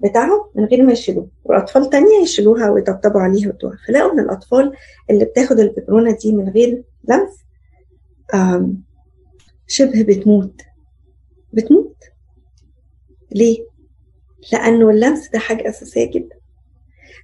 بتاعهم 0.05 0.41
من 0.55 0.65
غير 0.65 0.83
ما 0.83 0.93
يشيلوه 0.93 1.29
وأطفال 1.45 1.91
تانية 1.91 2.23
يشيلوها 2.23 2.71
ويطبطبوا 2.71 3.21
عليها 3.21 3.47
ويدوها 3.47 3.77
فلقوا 3.89 4.13
إن 4.13 4.19
الأطفال 4.21 4.73
اللي 5.11 5.25
بتاخد 5.25 5.61
الببرونة 5.61 6.17
دي 6.23 6.33
من 6.33 6.49
غير 6.49 6.83
لمس 7.09 7.37
شبه 9.67 10.03
بتموت. 10.03 10.61
بتموت؟ 11.53 11.97
ليه؟ 13.33 13.59
لأنه 14.53 14.91
اللمس 14.91 15.29
ده 15.31 15.39
حاجة 15.39 15.69
أساسية 15.69 16.11
جدا. 16.11 16.37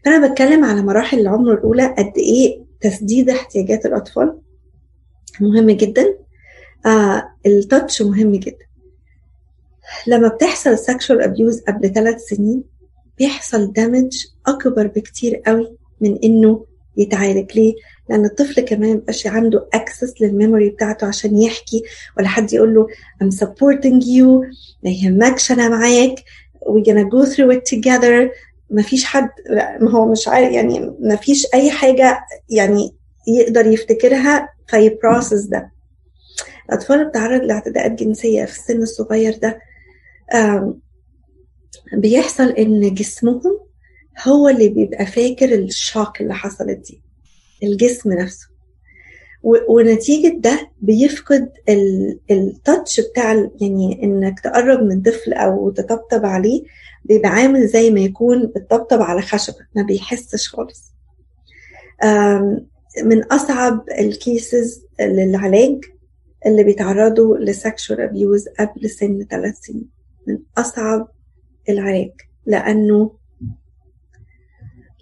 فأنا 0.05 0.29
بتكلم 0.29 0.65
على 0.65 0.83
مراحل 0.83 1.19
العمر 1.21 1.53
الأولى 1.55 1.87
قد 1.87 2.13
إيه 2.19 2.63
تسديد 2.81 3.31
احتياجات 3.31 3.87
الأطفال. 3.87 4.39
مهم 5.41 5.71
جدا. 5.71 6.19
آه 6.87 7.29
التاتش 7.47 8.03
مهم 8.03 8.33
جدا. 8.33 8.67
لما 10.07 10.29
بتحصل 10.29 10.77
sexual 10.77 11.25
abuse 11.25 11.65
قبل 11.69 11.93
ثلاث 11.93 12.21
سنين 12.23 12.65
بيحصل 13.19 13.73
دامج 13.73 14.25
أكبر 14.47 14.87
بكتير 14.87 15.37
قوي 15.37 15.77
من 16.01 16.19
إنه 16.25 16.67
يتعالج. 16.97 17.53
ليه؟ 17.57 17.75
لأن 18.11 18.25
الطفل 18.25 18.61
كمان 18.61 18.97
مبقاش 18.97 19.27
عنده 19.27 19.69
access 19.77 20.21
للميموري 20.23 20.71
بتاعته 20.71 21.07
عشان 21.07 21.39
يحكي 21.39 21.83
ولا 22.19 22.29
حد 22.29 22.53
يقول 22.53 22.75
له 22.75 22.87
I'm 23.25 23.37
supporting 23.37 24.05
you 24.05 24.27
ما 24.85 24.91
يهمكش 24.91 25.53
أنا 25.53 25.69
معاك 25.69 26.15
we 26.67 26.83
gonna 26.83 27.09
go 27.09 27.27
through 27.31 27.53
it 27.57 27.77
together. 27.77 28.31
ما 28.71 28.83
فيش 28.83 29.05
حد 29.05 29.29
ما 29.81 29.91
هو 29.91 30.13
مش 30.13 30.29
عارف 30.29 30.53
يعني 30.53 30.97
ما 31.01 31.17
فيش 31.17 31.47
أي 31.55 31.71
حاجة 31.71 32.19
يعني 32.51 32.95
يقدر 33.29 33.67
يفتكرها 33.67 34.49
فيبروسس 34.67 35.43
ده. 35.45 35.76
الأطفال 36.69 37.05
بتعرض 37.09 37.43
لاعتداءات 37.43 37.93
جنسية 37.93 38.45
في 38.45 38.53
السن 38.59 38.83
الصغير 38.83 39.39
ده. 39.39 39.59
بيحصل 41.93 42.49
إن 42.49 42.95
جسمهم 42.95 43.61
هو 44.27 44.49
اللي 44.49 44.69
بيبقى 44.69 45.07
فاكر 45.07 45.55
الشوك 45.55 46.21
اللي 46.21 46.35
حصلت 46.35 46.79
دي 46.79 47.03
الجسم 47.63 48.13
نفسه. 48.13 48.47
ونتيجة 49.69 50.37
ده 50.39 50.71
بيفقد 50.81 51.53
التاتش 52.31 53.01
بتاع 53.01 53.33
يعني 53.61 54.03
إنك 54.03 54.41
تقرب 54.41 54.83
من 54.83 55.03
طفل 55.03 55.33
أو 55.33 55.71
تطبطب 55.71 56.27
عليه 56.27 56.63
بيبقى 57.05 57.29
عامل 57.29 57.67
زي 57.67 57.91
ما 57.91 58.01
يكون 58.01 58.47
بتطبطب 58.47 59.03
على 59.03 59.23
خشبة 59.23 59.57
ما 59.75 59.83
بيحسش 59.83 60.49
خالص. 60.49 60.83
من 63.05 63.25
أصعب 63.25 63.85
ال 63.99 64.13
cases 64.13 64.83
للعلاج 65.01 65.81
اللي 66.47 66.65
بيتعرضوا 66.65 67.39
ل 67.39 67.47
sexual 67.47 68.01
abuse 68.01 68.49
قبل 68.49 68.91
سن 68.91 69.27
ثلاث 69.31 69.59
سنين. 69.59 69.89
من 70.27 70.39
أصعب 70.59 71.09
العلاج. 71.69 72.13
لأنه 72.47 73.13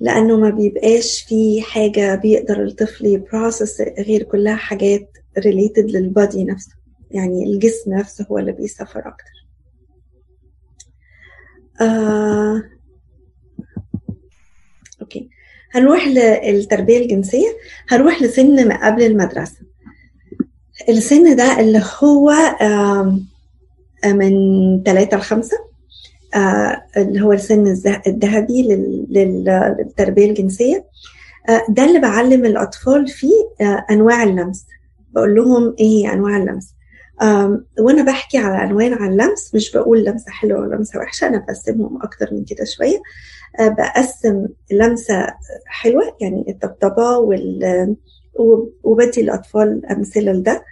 لأنه 0.01 0.37
ما 0.37 0.51
بيبقاش 0.51 1.23
في 1.29 1.63
حاجة 1.63 2.15
بيقدر 2.15 2.63
الطفل 2.63 3.07
يـ 3.07 3.16
process 3.16 3.81
غير 3.81 4.23
كلها 4.23 4.57
حاجات 4.57 5.19
related 5.39 5.91
لل 5.91 6.09
body 6.09 6.45
نفسه. 6.45 6.73
يعني 7.11 7.45
الجسم 7.45 7.95
نفسه 7.95 8.27
هو 8.31 8.39
اللي 8.39 8.53
بي 8.53 8.67
suffer 8.67 9.09
أكتر. 9.09 9.47
آه... 11.81 12.63
أوكي 15.01 15.31
هنروح 15.73 16.07
للتربية 16.09 16.99
الجنسية. 16.99 17.49
هنروح 17.89 18.23
لسن 18.23 18.69
ما 18.69 18.87
قبل 18.87 19.03
المدرسة. 19.03 19.74
السن 20.89 21.37
ده 21.37 21.61
اللي 21.61 21.83
هو 22.03 22.31
آه 22.61 23.19
من 24.07 24.33
ثلاثة 24.83 25.17
لخمسة 25.17 25.57
آه، 26.35 26.83
اللي 26.97 27.21
هو 27.21 27.33
السن 27.33 27.67
الذهبي 28.07 28.63
للتربية 29.11 30.31
الجنسية. 30.31 30.85
آه، 31.49 31.63
ده 31.69 31.85
اللي 31.85 31.99
بعلم 31.99 32.45
الأطفال 32.45 33.09
فيه 33.09 33.33
أنواع 33.91 34.23
اللمس. 34.23 34.67
بقول 35.13 35.35
لهم 35.35 35.75
إيه 35.81 35.87
هي 35.87 36.13
أنواع 36.13 36.37
اللمس؟ 36.37 36.75
وأنا 37.81 38.03
بحكي 38.05 38.39
على 38.39 38.71
أنواع 38.71 38.87
اللمس 39.07 39.55
مش 39.55 39.73
بقول 39.73 40.05
لمسة 40.05 40.31
حلوة 40.31 40.61
ولمسة 40.61 40.99
وحشة 40.99 41.27
أنا 41.27 41.39
بقسمهم 41.39 42.03
أكتر 42.03 42.29
من 42.35 42.45
كده 42.45 42.65
شوية. 42.65 43.03
بقسم 43.61 44.47
لمسة 44.73 45.27
حلوة 45.67 46.17
يعني 46.21 46.45
الطبطبة 46.49 47.19
وال 47.19 47.97
وبدي 48.85 49.21
الأطفال 49.21 49.87
أمثلة 49.87 50.33
لده. 50.33 50.65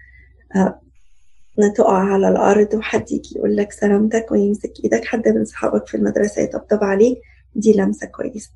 تقع 1.77 1.99
على 1.99 2.29
الأرض 2.29 2.75
وحد 2.75 3.13
يجي 3.13 3.35
يقول 3.37 3.57
لك 3.57 3.73
سلامتك 3.73 4.27
ويمسك 4.33 4.73
إيدك 4.85 5.05
حد 5.05 5.29
من 5.29 5.45
صحابك 5.45 5.87
في 5.87 5.97
المدرسة 5.97 6.43
يطبطب 6.43 6.85
عليك 6.85 7.19
دي 7.55 7.73
لمسة 7.73 8.07
كويسة. 8.07 8.51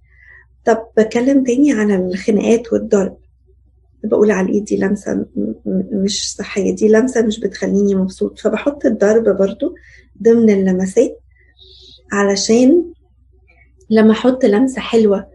طب 0.64 0.86
بكلم 0.96 1.44
تاني 1.44 1.72
عن 1.72 1.90
الخناقات 1.90 2.72
والضرب. 2.72 3.16
بقول 4.04 4.30
على 4.30 4.46
الإيد 4.48 4.64
دي 4.64 4.76
لمسة 4.76 5.26
مش 5.92 6.34
صحية 6.34 6.74
دي 6.74 6.88
لمسة 6.88 7.22
مش 7.22 7.40
بتخليني 7.40 7.94
مبسوط. 7.94 8.38
فبحط 8.38 8.86
الضرب 8.86 9.36
برضو 9.36 9.74
ضمن 10.22 10.50
اللمسات 10.50 11.18
علشان 12.12 12.84
لما 13.90 14.12
أحط 14.12 14.44
لمسة 14.44 14.80
حلوة 14.80 15.26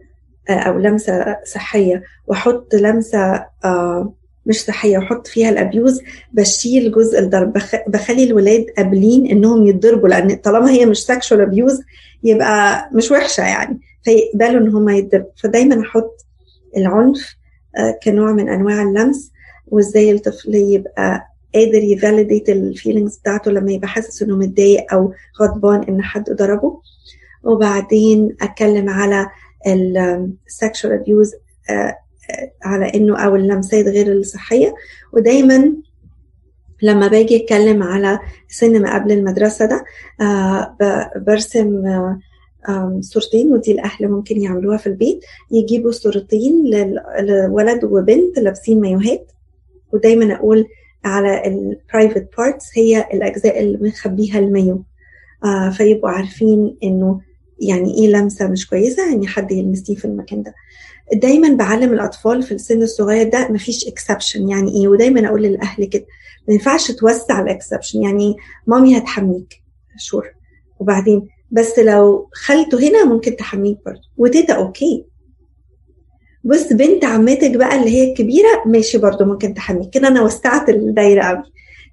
آه، 0.48 0.52
أو 0.52 0.78
لمسة 0.78 1.36
صحية 1.44 2.02
وأحط 2.26 2.74
لمسة 2.74 3.46
آه 3.64 4.14
مش 4.46 4.64
صحية 4.64 4.98
واحط 4.98 5.26
فيها 5.26 5.48
ال 5.48 5.57
abuse 5.57 6.00
بشيل 6.32 6.92
جزء 6.92 7.18
الضرب 7.18 7.52
بخلي 7.86 8.24
الولاد 8.24 8.66
قابلين 8.76 9.26
إنهم 9.26 9.66
يتضربوا 9.66 10.08
لأن 10.08 10.34
طالما 10.36 10.70
هي 10.70 10.86
مش 10.86 10.98
sexual 11.04 11.40
abuse 11.40 11.80
يبقى 12.24 12.88
مش 12.92 13.10
وحشة 13.10 13.40
يعني. 13.42 13.80
فيقبلوا 14.04 14.60
إن 14.60 14.68
هم 14.68 14.88
يتضربوا. 14.88 15.30
فدايما 15.42 15.80
أحط 15.80 16.26
العنف 16.76 17.36
آه، 17.78 17.98
كنوع 18.04 18.32
من 18.32 18.48
أنواع 18.48 18.82
اللمس 18.82 19.30
وإزاي 19.66 20.12
الطفل 20.12 20.54
يبقى 20.54 21.26
قادر 21.54 21.82
يـ 21.82 21.89
validate 21.89 22.48
ال 22.48 22.56
feelings 22.56 23.16
بتاعته 23.18 23.50
لما 23.50 23.72
يبقى 23.72 23.88
حاسس 23.88 24.22
إنه 24.22 24.36
متضايق 24.36 24.92
أو 24.94 25.12
غضبان 25.42 25.82
إن 25.82 26.02
حد 26.02 26.30
ضربه. 26.30 26.80
وبعدين 27.44 28.36
أتكلم 28.42 28.88
على 28.88 29.26
ال 30.46 30.53
sexual 30.53 30.92
abuse 30.92 31.32
على 32.62 32.94
إنه 32.94 33.18
أو 33.18 33.36
اللمسات 33.36 33.84
غير 33.84 34.12
الصحية. 34.12 34.74
ودايما 35.12 35.72
لما 36.82 37.08
باجي 37.08 37.36
أتكلم 37.36 37.82
على 37.82 38.18
سن 38.48 38.82
ما 38.82 38.94
قبل 38.94 39.12
المدرسة 39.12 39.66
ده 39.66 39.84
آه 40.20 40.76
برسم 41.26 41.82
صورتين 43.00 43.52
ودي 43.52 43.72
الأهل 43.72 44.08
ممكن 44.08 44.40
يعملوها 44.40 44.76
في 44.76 44.86
البيت. 44.86 45.20
يجيبوا 45.50 45.90
صورتين 45.90 46.64
لولد 47.20 47.84
وبنت 47.84 48.38
لابسين 48.38 48.80
مايوهات. 48.80 49.32
ودايما 49.92 50.34
أقول 50.34 50.66
على 51.04 51.46
ال 51.46 51.56
private 51.56 52.28
parts 52.38 52.66
هي 52.74 53.06
الأجزاء 53.12 53.60
اللي 53.60 53.88
مخبيها 53.88 54.38
المايو. 54.38 54.82
آه 55.44 55.70
فيبقوا 55.70 56.10
عارفين 56.10 56.76
إنه 56.82 57.20
يعني 57.60 57.94
إيه 57.94 58.08
لمسة 58.08 58.48
مش 58.48 58.68
كويسة 58.70 59.10
يعني 59.10 59.26
حد 59.26 59.52
يلمسني 59.52 59.96
في 59.96 60.04
المكان 60.04 60.42
ده. 60.42 60.54
دايما 61.14 61.54
بعلم 61.56 61.92
الأطفال 61.92 62.42
في 62.42 62.52
السن 62.54 62.82
الصغير 62.82 63.28
ده 63.28 63.48
مفيش 63.48 63.88
exception 63.88 64.48
يعني 64.48 64.80
إيه؟ 64.80 64.88
ودايما 64.88 65.28
أقول 65.28 65.42
للأهل 65.42 65.84
كده. 65.84 66.06
ما 66.48 66.54
ينفعش 66.54 66.90
توسع 66.90 67.40
ال 67.40 67.46
exception 67.46 68.02
يعني 68.02 68.36
مامي 68.66 68.98
هتحميك 68.98 69.62
sure 69.98 70.26
وبعدين؟ 70.78 71.28
بس 71.50 71.78
لو 71.78 72.28
خالته 72.32 72.88
هنا 72.88 73.04
ممكن 73.04 73.36
تحميك 73.36 73.78
برضه. 73.86 74.00
وتيتا 74.16 74.52
okay 74.54 75.04
بص 76.44 76.72
بنت 76.72 77.04
عمتك 77.04 77.56
بقى 77.56 77.76
اللي 77.76 77.90
هي 77.90 78.10
الكبيرة 78.10 78.62
ماشي 78.66 78.98
برضه 78.98 79.24
ممكن 79.24 79.54
تحميك. 79.54 79.90
كده 79.90 80.08
أنا 80.08 80.22
وسعت 80.22 80.68
الدايرة 80.68 81.22
قوي. 81.22 81.42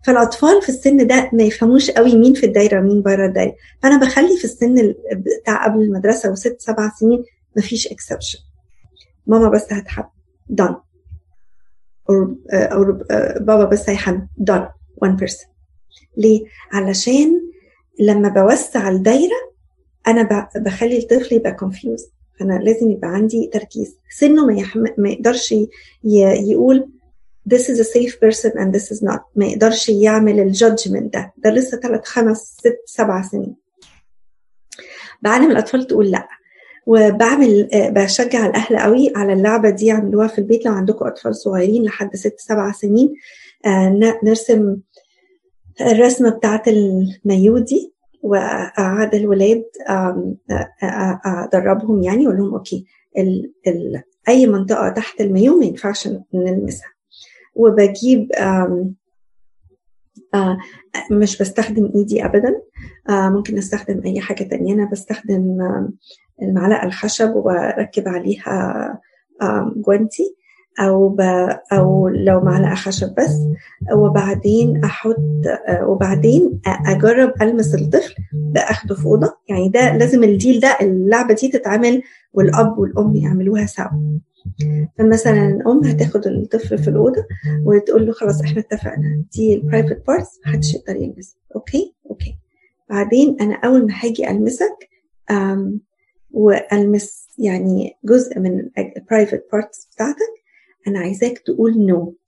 فالأطفال 0.05 0.61
في 0.61 0.69
السن 0.69 1.07
ده 1.07 1.29
ما 1.33 1.43
يفهموش 1.43 1.91
قوي 1.91 2.15
مين 2.15 2.33
في 2.33 2.45
الدايرة 2.45 2.79
ومين 2.79 3.01
بره 3.01 3.25
الدايرة. 3.25 3.55
فأنا 3.83 3.97
بخلي 3.97 4.37
في 4.37 4.45
السن 4.45 4.93
بتاع 5.15 5.65
قبل 5.65 5.81
المدرسة 5.81 6.31
وست 6.31 6.55
سبع 6.59 6.91
سنين 6.99 7.23
مفيش 7.57 7.87
اكسبشن 7.87 8.39
ماما 9.27 9.49
بس 9.49 9.73
هتحب. 9.73 10.05
Uh, 12.09 12.13
or 12.71 12.87
uh, 13.11 13.41
بابا 13.41 13.65
بس 13.65 13.89
هيحب. 13.89 14.27
Done. 14.51 14.67
One 15.05 15.17
person. 15.21 15.47
ليه؟ 16.17 16.45
علشان 16.71 17.41
لما 17.99 18.29
بوسع 18.29 18.89
الدايرة 18.89 19.49
أنا 20.07 20.49
بخلي 20.55 20.97
الطفل 20.97 21.35
يبقى 21.35 21.57
confused. 21.61 22.09
فأنا 22.39 22.53
لازم 22.53 22.91
يبقى 22.91 23.07
عندي 23.09 23.49
تركيز. 23.53 23.97
سنه 24.17 24.45
ما, 24.45 24.53
يحم... 24.53 24.85
ما 24.97 25.09
يقدرش. 25.09 25.55
يقول 26.03 26.89
this 27.53 27.61
is 27.61 27.79
a 27.79 27.83
safe 27.83 28.15
person 28.19 28.51
and 28.51 28.73
this 28.75 28.91
is 28.91 29.03
not. 29.03 29.19
ما 29.35 29.45
يقدرش 29.45 29.89
يعمل 29.89 30.39
الجادجمنت 30.39 31.13
ده. 31.13 31.33
ده 31.37 31.49
لسه 31.49 31.77
ثلاث 31.79 32.05
خمس 32.05 32.37
ست 32.37 32.77
سبع 32.85 33.21
سنين. 33.21 33.55
بعلم 35.21 35.51
الأطفال 35.51 35.87
تقول 35.87 36.11
لأ. 36.11 36.27
وبعمل 36.89 37.69
بشجع 37.73 38.45
الأهل 38.45 38.77
قوي 38.77 39.13
على 39.15 39.33
اللعبة 39.33 39.69
دي 39.69 39.85
يعملوها 39.85 40.27
في 40.27 40.37
البيت 40.39 40.65
لو 40.65 40.71
عندكم 40.71 41.05
أطفال 41.05 41.35
صغيرين 41.35 41.83
لحد 41.83 42.15
ست 42.15 42.35
سبع 42.37 42.71
سنين. 42.71 43.13
نرسم 44.23 44.77
الرسمة 45.81 46.29
بتاعت 46.29 46.67
المايو 46.67 47.57
دي 47.57 47.93
وأقعد 48.23 49.15
الولاد 49.15 49.63
أدربهم 51.25 52.01
يعني 52.03 52.25
أقول 52.25 52.37
لهم 52.37 52.53
أوكي 52.53 52.85
ال 53.17 53.53
ال 53.67 54.03
أي 54.29 54.47
منطقة 54.47 54.89
تحت 54.89 55.21
المايو 55.21 55.59
ما 55.59 55.65
ينفعش 55.65 56.09
نلمسها. 56.33 56.89
وبجيب 57.55 58.31
آه 58.33 58.93
مش 61.11 61.41
بستخدم 61.41 61.91
إيدي 61.95 62.25
ابدا 62.25 62.61
آه 63.09 63.29
ممكن 63.29 63.57
أستخدم 63.57 64.01
أي 64.05 64.19
حاجة 64.19 64.43
تانية. 64.43 64.73
أنا 64.73 64.89
بستخدم 64.91 65.57
المعلقة 66.41 66.85
الخشب 66.85 67.35
واركب 67.35 68.07
عليها 68.07 68.99
جوانتي 69.75 70.35
أو 70.79 71.09
ب... 71.09 71.21
أو 71.73 72.07
لو 72.07 72.41
معلقة 72.41 72.75
خشب 72.75 73.15
بس. 73.15 73.37
وبعدين 73.93 74.83
أحط 74.83 75.17
وبعدين 75.81 76.61
أجرب 76.65 77.33
ألمس 77.41 77.75
الطفل 77.75 78.15
بأخده 78.33 78.95
في 78.95 79.05
أوضة. 79.05 79.33
يعني 79.49 79.69
ده 79.69 79.97
لازم 79.97 80.23
ال 80.23 80.30
deal 80.30 80.59
ده 80.59 80.77
اللعبة 80.81 81.33
دي 81.33 81.47
تتعمل 81.47 82.01
والأب 82.33 82.77
والأم 82.79 83.15
يعملوها 83.15 83.65
سوا. 83.65 84.19
فمثلا 84.97 85.47
الام 85.47 85.83
هتاخد 85.83 86.27
الطفل 86.27 86.77
في 86.77 86.87
الأوضة 86.87 87.25
وتقول 87.65 88.05
له 88.05 88.11
خلاص 88.13 88.41
إحنا 88.41 88.59
اتفقنا 88.61 89.23
دي 89.35 89.53
ال 89.53 89.60
private 89.60 90.07
parts 90.07 90.39
محدش 90.45 90.75
يقدر 90.75 90.95
يلمسها. 90.95 91.37
okay? 91.55 91.95
okay. 92.09 92.35
بعدين 92.89 93.37
أنا 93.41 93.55
أول 93.55 93.87
ما 93.87 93.93
هاجي 94.03 94.29
ألمسك 94.31 94.89
والمس 96.31 97.27
يعني 97.37 97.97
جزء 98.03 98.39
من 98.39 98.69
ال 98.77 98.86
private 98.86 99.45
parts 99.51 99.89
بتاعتك. 99.95 100.33
أنا 100.87 100.99
عايزاك 100.99 101.37
تقول 101.37 101.85
no 101.85 102.05
no. 102.05 102.19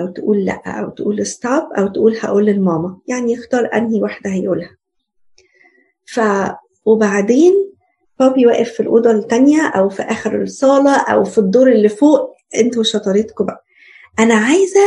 أو 0.00 0.06
تقول 0.06 0.44
لأ 0.44 0.62
أو 0.80 0.90
تقول 0.90 1.26
stop 1.26 1.72
أو 1.78 1.86
تقول 1.86 2.16
هقول 2.16 2.46
للماما 2.46 2.98
يعني 3.06 3.34
اختار 3.34 3.70
أنهي 3.74 4.02
واحدة 4.02 4.30
هيقولها. 4.30 4.76
ف 6.06 6.20
وبعدين 6.84 7.52
بابي 8.20 8.46
واقف 8.46 8.72
في 8.72 8.80
الأوضة 8.80 9.10
الثانية 9.10 9.66
أو 9.68 9.88
في 9.88 10.02
آخر 10.02 10.42
الصالة 10.42 10.96
أو 10.96 11.24
في 11.24 11.38
الدور 11.38 11.72
اللي 11.72 11.88
فوق. 11.88 12.34
أنتوا 12.56 12.82
شطارتكم 12.82 13.44
بقى. 13.46 13.64
أنا 14.18 14.34
عايزة 14.34 14.80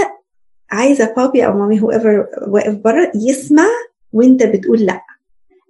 عايزة 0.72 1.14
بابي 1.18 1.46
أو 1.46 1.54
مامي 1.54 1.82
whoever 1.82 2.28
واقف 2.48 2.76
بره 2.76 3.12
يسمع 3.16 3.68
وأنت 4.14 4.44
بتقول 4.44 4.80
لأ. 4.80 5.02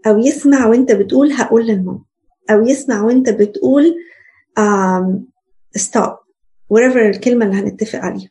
أو 0.08 0.18
يسمع 0.18 0.68
وأنت 0.68 0.92
بتقول 0.92 1.32
هقول 1.32 1.68
للماما 1.68 2.00
أو 2.54 2.68
يسمع 2.68 3.02
وأنت 3.02 3.30
بتقول 3.30 3.96
ستوب 5.76 6.14
whatever 6.74 6.98
الكلمة 6.98 7.46
اللي 7.46 7.56
هنتفق 7.58 8.00
عليها. 8.00 8.30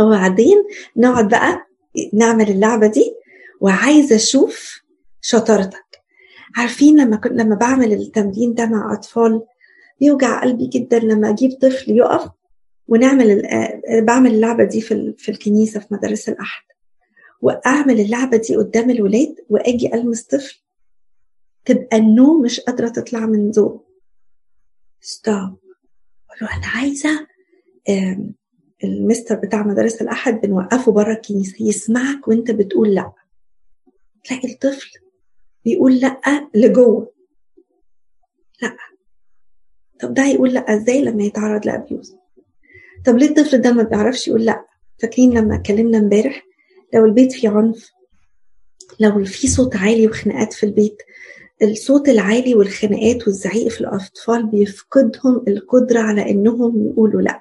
وبعدين 0.00 0.56
نقعد 0.96 1.28
بقى 1.28 1.66
نعمل 2.14 2.50
اللعبة 2.50 2.86
دي 2.86 3.14
وعايزه 3.60 4.16
أشوف 4.16 4.82
شطارتك. 5.20 6.02
عارفين 6.56 7.00
لما 7.00 7.16
كنت 7.16 7.32
لما 7.32 7.54
بعمل 7.54 7.92
التمرين 7.92 8.54
ده 8.54 8.66
مع 8.66 8.92
أطفال 8.94 9.42
بيوجع 10.00 10.40
قلبي 10.40 10.66
جدا 10.66 10.98
لما 10.98 11.30
أجيب 11.30 11.50
طفل 11.60 11.90
يقف 11.90 12.30
ونعمل 12.88 13.42
بعمل 14.02 14.34
اللعبة 14.34 14.64
دي 14.64 14.80
في 14.80 15.14
في 15.18 15.28
الكنيسة 15.30 15.80
في 15.80 15.86
مدارس 15.90 16.28
الأحد. 16.28 16.62
وأعمل 17.40 18.00
اللعبة 18.00 18.36
دي 18.36 18.56
قدام 18.56 18.90
الولاد 18.90 19.34
وأجي 19.48 19.94
ألمس 19.94 20.22
طفل. 20.22 20.61
تبقى 21.64 21.96
ال 21.96 22.11
no 22.11 22.42
مش 22.42 22.60
قادرة 22.60 22.88
تطلع 22.88 23.26
من 23.26 23.52
زوره 23.52 23.84
stop 25.00 25.58
له 26.42 26.56
أنا 26.56 26.66
عايزة 26.66 27.26
المستر 28.84 29.34
بتاع 29.34 29.62
مدارس 29.62 30.02
الأحد 30.02 30.40
بنوقفه 30.40 30.92
بره 30.92 31.12
الكنيسة 31.12 31.56
يسمعك 31.66 32.28
وأنت 32.28 32.50
بتقول 32.50 32.94
لأ. 32.94 33.12
تلاقي 34.24 34.52
الطفل 34.52 34.90
بيقول 35.64 35.98
لأ 36.00 36.48
لجوه. 36.54 37.12
لأ. 38.62 38.76
طب 40.00 40.14
ده 40.14 40.24
هيقول 40.24 40.54
لأ 40.54 40.74
إزاي 40.76 41.02
لما 41.04 41.22
يتعرض 41.24 41.66
ل 41.66 41.73
abuse؟ 41.73 42.16
طب 43.06 43.16
ليه 43.16 43.28
الطفل 43.28 43.58
ده 43.60 43.72
ما 43.72 43.82
بيعرفش 43.82 44.28
يقول 44.28 44.44
لأ؟ 44.44 44.66
فاكرين 45.02 45.38
لما 45.38 45.54
اتكلمنا 45.54 45.98
امبارح؟ 45.98 46.42
لو 46.94 47.04
البيت 47.04 47.32
فيه 47.32 47.48
عنف 47.48 47.90
لو 49.00 49.24
في 49.24 49.48
صوت 49.48 49.76
عالي 49.76 50.06
وخناقات 50.06 50.52
في 50.52 50.66
البيت 50.66 51.02
الصوت 51.62 52.08
العالي 52.08 52.54
والخناقات 52.54 53.26
والزعيق 53.26 53.68
في 53.68 53.80
الأطفال 53.80 54.46
بيفقدهم 54.46 55.44
القدرة 55.48 56.00
على 56.00 56.30
إنهم 56.30 56.86
يقولوا 56.86 57.22
لأ. 57.22 57.40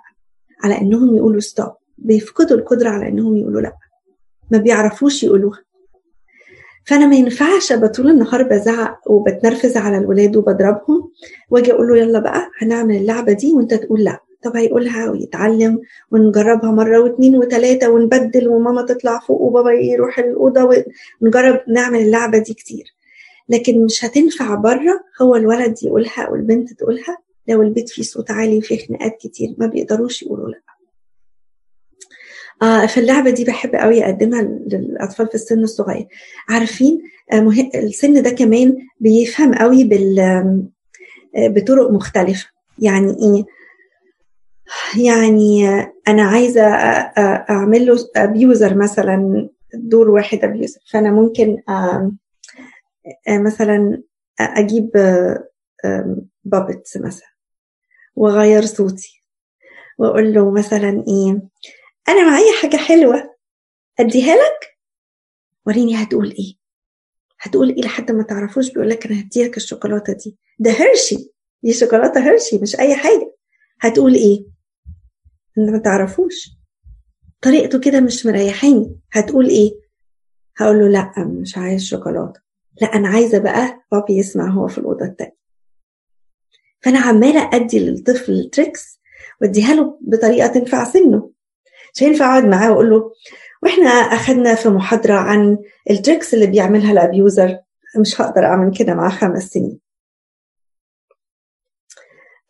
على 0.64 0.82
إنهم 0.82 1.16
يقولوا 1.16 1.40
ستوب 1.40 1.72
بيفقدوا 1.98 2.58
القدرة 2.58 2.90
على 2.90 3.08
إنهم 3.08 3.38
يقولوا 3.38 3.62
لأ. 3.62 3.74
ما 4.52 4.58
بيعرفوش 4.58 5.24
يقولوها. 5.24 5.60
فأنا 6.86 7.08
ما 7.08 7.16
ينفعش 7.16 7.72
أبقى 7.72 7.90
طول 7.90 8.10
النهار 8.10 8.44
بزعق 8.44 9.12
وبتنرفز 9.12 9.78
على 9.78 9.98
الولاد 9.98 10.36
وبضربهم 10.36 11.12
وأجي 11.50 11.72
أقول 11.74 11.88
له 11.88 11.98
يلا 11.98 12.20
بقى 12.20 12.50
هنعمل 12.62 12.96
اللعبة 12.96 13.34
دي 13.34 13.54
وأنت 13.54 13.74
تقول 13.74 14.04
لأ. 14.04 14.20
طب 14.44 14.56
هيقولها 14.58 15.10
ويتعلم 15.10 15.80
ونجربها 16.12 16.72
مرة 16.72 17.00
واثنين 17.00 17.36
وثلاثة 17.38 17.90
ونبدل 17.90 18.48
وماما 18.48 18.82
تطلع 18.82 19.20
فوق 19.20 19.42
وبابا 19.42 19.72
يروح 19.72 20.20
الأوضة 20.20 20.84
ونجرب 21.22 21.60
نعمل 21.68 22.00
اللعبة 22.02 22.38
دي 22.38 22.54
كتير. 22.54 22.96
لكن 23.50 23.86
مش 23.86 24.06
هتنفع 24.06 24.56
بره. 24.56 25.04
هو 25.22 25.36
الولد 25.36 25.84
يقولها 25.84 26.24
أو 26.28 26.36
البنت 26.36 26.74
تقولها. 26.74 27.18
لو 27.48 27.62
البيت 27.62 27.90
فيه 27.90 28.04
صوت 28.04 28.32
عالي 28.32 28.58
وفيه 28.58 28.88
خناقات 28.88 29.18
كتير 29.22 29.56
ما 29.58 29.68
بيقدروش 29.68 30.24
يقولوا 30.24 30.50
لأ. 30.50 30.62
آه 32.62 32.86
في 32.86 33.00
اللعبة 33.00 33.30
دي 33.30 33.44
بحب 33.44 33.76
قوي 33.76 34.06
أقدمها 34.06 34.42
للأطفال 34.42 35.28
في 35.28 35.36
السن 35.36 35.60
الصغير. 35.60 36.08
عارفين 36.50 37.02
آه. 37.34 37.50
السن 37.76 38.22
ده 38.24 38.30
كمان 38.30 38.78
بيفهم 39.00 39.54
قوي 39.54 39.84
بال 39.84 40.20
آه 40.20 41.48
بطرق 41.48 41.92
مختلفة. 41.92 42.48
يعني 42.80 43.08
إيه؟ 43.12 43.46
يعني 45.04 45.68
أنا 46.08 46.24
عايزة 46.24 46.62
أعمل 47.50 47.86
له 47.86 47.96
أبيوزر 48.16 48.76
مثلا 48.76 49.50
دور 49.74 50.10
واحد 50.10 50.44
أبيوزر. 50.44 50.80
فأنا 50.92 51.12
ممكن 51.12 51.58
آه 51.70 52.12
مثلا 53.30 54.04
أجيب 54.40 54.92
بابتس 56.44 56.98
مثلا 56.98 57.28
وأغير 58.16 58.66
صوتي 58.66 59.24
وأقول 59.98 60.34
له 60.34 60.52
مثلا 60.52 60.90
إيه 61.08 61.42
أنا 62.10 62.30
معايا 62.30 62.62
حاجة 62.62 62.78
حلوة 62.78 63.36
أديها 64.00 64.36
لك؟ 64.36 64.78
وريني 65.66 65.96
هتقول 65.96 66.32
إيه. 66.32 66.56
هتقول 67.40 67.70
إيه 67.70 67.82
لحد 67.82 68.12
ما 68.12 68.24
تعرفوش 68.24 68.72
بيقول 68.72 68.90
لك 68.90 69.06
أنا 69.06 69.20
هديلك 69.22 69.58
الشوكولاته 69.58 70.14
دي. 70.14 70.38
ده 70.60 70.72
هرشي 70.72 71.32
دي 71.64 71.74
شوكولاتة 71.74 72.20
هرشي 72.30 72.58
مش 72.58 72.80
أي 72.80 72.96
حاجة. 72.96 73.36
هتقول 73.82 74.16
إيه؟ 74.16 74.46
انت 75.58 75.70
ما 75.70 75.78
تعرفوش. 75.78 76.50
طريقته 77.42 77.80
كده 77.80 78.00
مش 78.00 78.26
مريحاني. 78.26 79.00
هتقول 79.12 79.50
إيه؟ 79.50 79.72
هقول 80.58 80.80
له 80.80 80.88
لا 80.88 81.14
مش 81.26 81.58
عايز 81.58 81.84
شوكولاتة. 81.84 82.42
لا 82.82 82.88
أنا 82.88 83.08
عايزة 83.08 83.38
بقى 83.40 83.82
بابي 83.92 84.14
يسمع 84.18 84.50
هو 84.50 84.68
في 84.68 84.78
الأوضة 84.78 85.06
التانية. 85.06 85.36
فأنا 86.82 87.00
عمالة 87.00 87.50
أدي 87.54 87.80
للطفل 87.80 88.50
tricks 88.54 89.00
وأديها 89.42 89.74
له 89.76 89.98
بطريقة 90.02 90.48
تنفع 90.48 90.84
سنه. 90.84 91.32
مش 91.96 92.04
هينفع 92.04 92.26
أقعد 92.26 92.46
معاه 92.46 92.72
وأقول 92.72 92.90
له 92.90 93.12
وإحنا 93.64 93.90
اخذنا 93.90 94.56
في 94.56 94.70
محاضرة 94.70 95.14
عن 95.14 95.58
ال 95.90 95.96
tricks 95.96 96.34
اللي 96.34 96.48
بيعملها 96.48 96.92
ال 96.92 97.01
abuser 97.01 97.58
مش 98.00 98.22
هقدر 98.22 98.46
أعمل 98.46 98.78
كده 98.78 98.94
مع 98.94 99.10
خمس 99.10 99.44
سنين. 99.44 99.80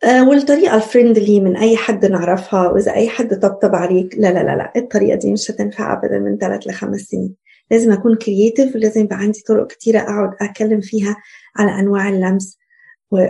آه، 0.04 0.28
والطريقة 0.28 0.76
ال 0.76 0.83
friendly 0.83 1.40
من 1.40 1.56
أي 1.56 1.76
حد 1.76 2.06
نعرفها 2.06 2.68
وإذا 2.68 2.94
أي 2.94 3.08
حد 3.08 3.40
طبطب 3.40 3.74
عليك 3.74 4.14
لا 4.14 4.32
لا 4.32 4.42
لا 4.42 4.56
لا 4.56 4.72
الطريقة 4.76 5.16
دي 5.18 5.32
مش 5.32 5.50
هتنفع 5.50 5.92
أبدا 5.92 6.18
من 6.18 6.38
ثلاث 6.38 6.66
لخمس 6.66 7.00
سنين. 7.00 7.36
لازم 7.72 7.92
أكون 7.92 8.16
creative 8.16 8.74
ولازم 8.74 9.00
يبقى 9.00 9.16
عندي 9.16 9.42
طرق 9.46 9.66
كتيرة 9.66 9.98
أقعد 10.00 10.30
أتكلم 10.40 10.80
فيها 10.80 11.16
على 11.56 11.80
أنواع 11.80 12.08
اللمس 12.08 12.58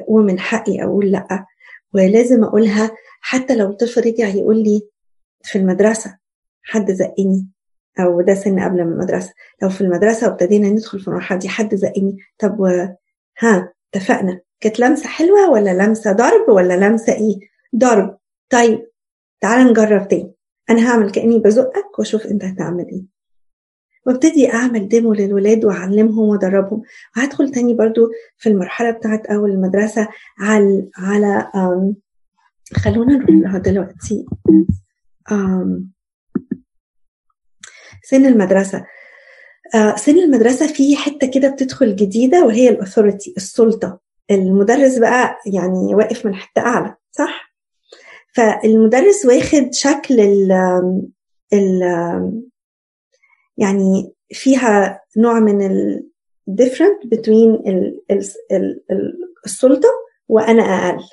ومن 0.09 0.39
حقي 0.39 0.83
أقول 0.85 1.11
لأ. 1.11 1.47
ولازم 1.95 2.45
أقولها 2.45 2.91
حتى 3.21 3.57
لو 3.57 3.71
الطفل 3.71 4.01
رجع 4.07 4.29
يقول 4.29 4.63
لي 4.63 4.83
في 5.45 5.59
المدرسة 5.59 6.19
حد 6.63 6.93
زقني 6.93 7.49
أو 8.01 8.21
ده 8.21 8.35
سن 8.35 8.61
قبل 8.61 8.85
من 8.85 8.93
المدرسة. 8.93 9.33
لو 9.63 9.69
في 9.69 9.81
المدرسة 9.81 10.29
وابتدينا 10.29 10.69
ندخل 10.69 11.01
في 11.01 11.09
المرحلة 11.09 11.39
دي 11.39 11.49
حد 11.49 11.75
زقني. 11.75 12.17
طب 12.39 12.61
ها 13.39 13.73
اتفقنا. 13.95 14.41
كانت 14.61 14.81
لمسة 14.81 15.09
حلوة 15.09 15.51
ولا 15.51 15.87
لمسة 15.87 16.13
ضرب 16.13 16.49
ولا 16.49 16.89
لمسة 16.89 17.13
إيه؟ 17.13 17.37
ضرب. 17.77 18.19
طيب 18.51 18.87
تعال 19.41 19.67
نجرب 19.67 20.09
تاني. 20.09 20.33
أنا 20.71 20.91
هعمل 20.91 21.11
كأني 21.11 21.39
بزقك 21.39 21.99
وأشوف 21.99 22.27
أنت 22.27 22.45
هتعمل 22.45 22.87
إيه. 22.93 23.12
وابتدي 24.07 24.53
أعمل 24.53 24.89
ديمو 24.89 25.13
للولاد 25.15 25.65
وأعلمهم 25.65 26.29
وأدربهم. 26.29 26.83
وهدخل 27.17 27.51
تاني 27.51 27.75
برضو 27.75 28.09
في 28.39 28.49
المرحلة 28.49 28.91
بتاعت 28.91 29.27
أول 29.27 29.51
المدرسة 29.51 30.09
على 30.39 30.89
على 30.99 31.49
خلونا 32.75 33.17
نروح 33.17 33.31
لها 33.31 33.59
دلوقتي. 33.59 34.27
سن 38.05 38.27
المدرسة. 38.27 38.85
آه، 39.75 39.97
سن 39.97 40.19
المدرسة 40.19 40.67
في 40.67 40.97
حتة 40.97 41.27
كده 41.27 41.49
بتدخل 41.49 41.97
جديدة 41.97 42.45
وهي 42.45 42.69
الاثوريتي 42.69 43.35
السلطة. 43.37 44.01
المدرس 44.31 44.99
بقى 44.99 45.37
يعني 45.47 45.95
واقف 45.95 46.27
من 46.27 46.35
حتة 46.35 46.61
أعلى 46.63 46.95
صح؟ 47.13 47.53
فالمدرس 48.35 49.27
واخد 49.27 49.69
شكل 49.75 50.21
ال 50.21 50.53
ال 51.53 51.83
يعني 53.57 54.13
فيها 54.31 55.01
نوع 55.17 55.41
من 55.41 55.67
ال 55.67 56.07
different 56.51 57.09
between 57.15 57.69
ال 57.69 58.01
ال 58.11 58.23
ال 58.53 58.83
السلطة 59.45 59.89
وأنا 60.29 60.63
أقل. 60.63 61.05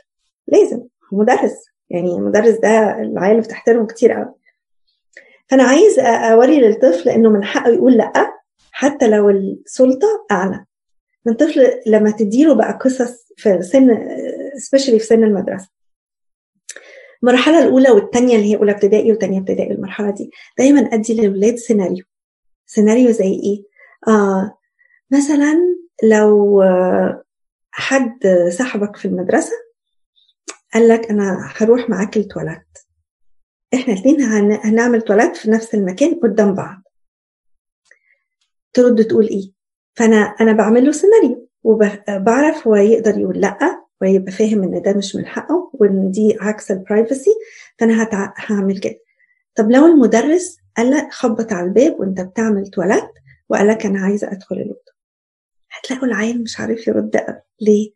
لازم. 0.47 0.81
مدرس. 1.11 1.65
يعني 1.89 2.11
المدرس 2.15 2.57
ده 2.59 3.01
العيال 3.01 3.41
بتحترمه 3.41 3.87
كتير 3.87 4.11
قوي. 4.11 4.33
فأنا 5.47 5.63
عايز 5.63 5.99
أوري 5.99 6.59
للطفل 6.59 7.09
إنه 7.09 7.29
من 7.29 7.43
حقه 7.43 7.69
يقول 7.73 7.97
لأ 7.97 8.33
حتى 8.71 9.07
لو 9.07 9.29
السلطة 9.29 10.25
أعلى. 10.31 10.65
من 11.25 11.33
طفل 11.33 11.81
لما 11.87 12.11
تديله 12.11 12.55
بقى 12.55 12.77
قصص 12.81 13.25
في 13.37 13.61
سن 13.61 14.07
سبيشالي 14.57 14.99
في 14.99 15.05
سن 15.05 15.23
المدرسة. 15.23 15.69
المرحلة 17.23 17.63
الأولى 17.63 17.89
والثانية 17.91 18.35
اللي 18.35 18.51
هي 18.51 18.55
أولى 18.55 18.71
ابتدائي 18.71 19.11
وثانية 19.11 19.39
ابتدائي 19.39 19.71
المرحلة 19.71 20.11
دي. 20.11 20.31
دايما 20.57 20.79
أدي 20.79 21.13
للولاد 21.21 21.55
سيناريو 21.55 22.03
سيناريو 22.71 23.11
زي 23.11 23.25
إيه؟ 23.33 23.63
آه 24.07 24.57
مثلا 25.11 25.55
لو 26.03 26.63
حد 27.71 28.19
صاحبك 28.57 28.95
في 28.95 29.05
المدرسة 29.07 29.51
قال 30.73 30.87
لك 30.87 31.09
أنا 31.11 31.51
هروح 31.57 31.89
معاك 31.89 32.17
التواليت 32.17 32.67
إحنا 33.73 33.93
الاثنين 33.93 34.21
هنعمل 34.53 35.01
تواليت 35.01 35.35
في 35.37 35.51
نفس 35.51 35.75
المكان 35.75 36.19
قدام 36.23 36.53
بعض 36.53 36.81
ترد 38.73 39.03
تقول 39.03 39.27
إيه؟ 39.27 39.51
فأنا 39.95 40.15
أنا 40.17 40.51
بعمل 40.53 40.85
له 40.85 40.91
سيناريو 40.91 41.49
وبعرف 41.63 42.67
هو 42.67 42.75
يقدر 42.75 43.17
يقول 43.17 43.41
لأ 43.41 43.57
ويبقى 44.01 44.31
فاهم 44.31 44.63
إن 44.63 44.81
ده 44.81 44.93
مش 44.93 45.15
من 45.15 45.25
حقه 45.25 45.71
وإن 45.73 46.11
دي 46.11 46.37
عكس 46.41 46.71
ال 46.71 46.79
privacy 46.79 47.31
فأنا. 47.77 48.33
هعمل 48.37 48.79
كده 48.79 48.99
طب 49.55 49.71
لو 49.71 49.85
المدرس 49.85 50.57
قال 50.77 50.91
لك 50.91 51.13
خبط 51.13 51.53
على 51.53 51.67
الباب 51.67 51.99
وانت 51.99 52.21
بتعمل 52.21 52.67
تواليت 52.67 53.09
وقال 53.49 53.67
لك 53.67 53.85
أنا 53.85 53.99
عايزة 53.99 54.31
أدخل 54.31 54.55
الأوضة 54.55 54.79
هتلاقوا 55.71 56.07
العيل 56.07 56.43
مش 56.43 56.59
عارف 56.59 56.87
يرد 56.87 57.41
ليه؟ 57.61 57.91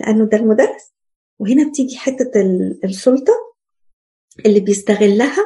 لأنه 0.00 0.24
ده 0.24 0.36
المدرس. 0.38 0.92
وهنا 1.38 1.68
بتيجي 1.68 1.96
حتة 1.96 2.30
السلطة 2.84 3.32
اللي 4.46 4.60
بيستغلها 4.60 5.44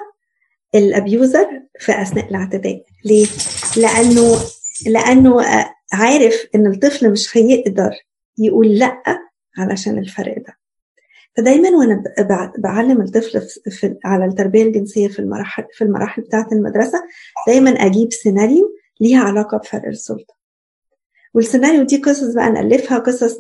الأبيوزر 0.74 1.62
في 1.80 2.03
أثناء 2.03 2.28
الاعتداء 2.28 2.84
ليه؟ 3.05 3.26
لأنه 3.76 4.36
لأنه 4.86 5.41
عارف 5.93 6.47
إن 6.55 6.66
الطفل 6.66 7.11
مش 7.12 7.36
هيقدر 7.36 7.91
يقول 8.38 8.78
لأ 8.78 9.03
علشان 9.59 9.99
الفرق 9.99 10.38
ده. 10.38 10.60
فدايما 11.37 11.68
وأنا 11.68 12.03
بعلم 12.59 13.01
الطفل 13.03 13.41
في 13.70 13.97
على 14.05 14.24
التربية 14.24 14.62
الجنسية 14.62 15.09
في 15.09 15.18
المراحل 15.18 15.64
في 15.72 15.85
المراحل 15.85 16.22
بتاعة 16.22 16.49
المدرسة 16.53 16.99
دايما 17.47 17.70
أجيب 17.70 18.12
سيناريو 18.12 18.76
ليها 19.01 19.20
علاقة 19.22 19.59
بفرق 19.59 19.87
السلطة 19.87 20.35
والسيناريو 21.35 21.83
دي 21.83 21.97
قصص 21.97 22.35
بقى 22.35 22.51
نألفها 22.51 22.99
قصص. 22.99 23.39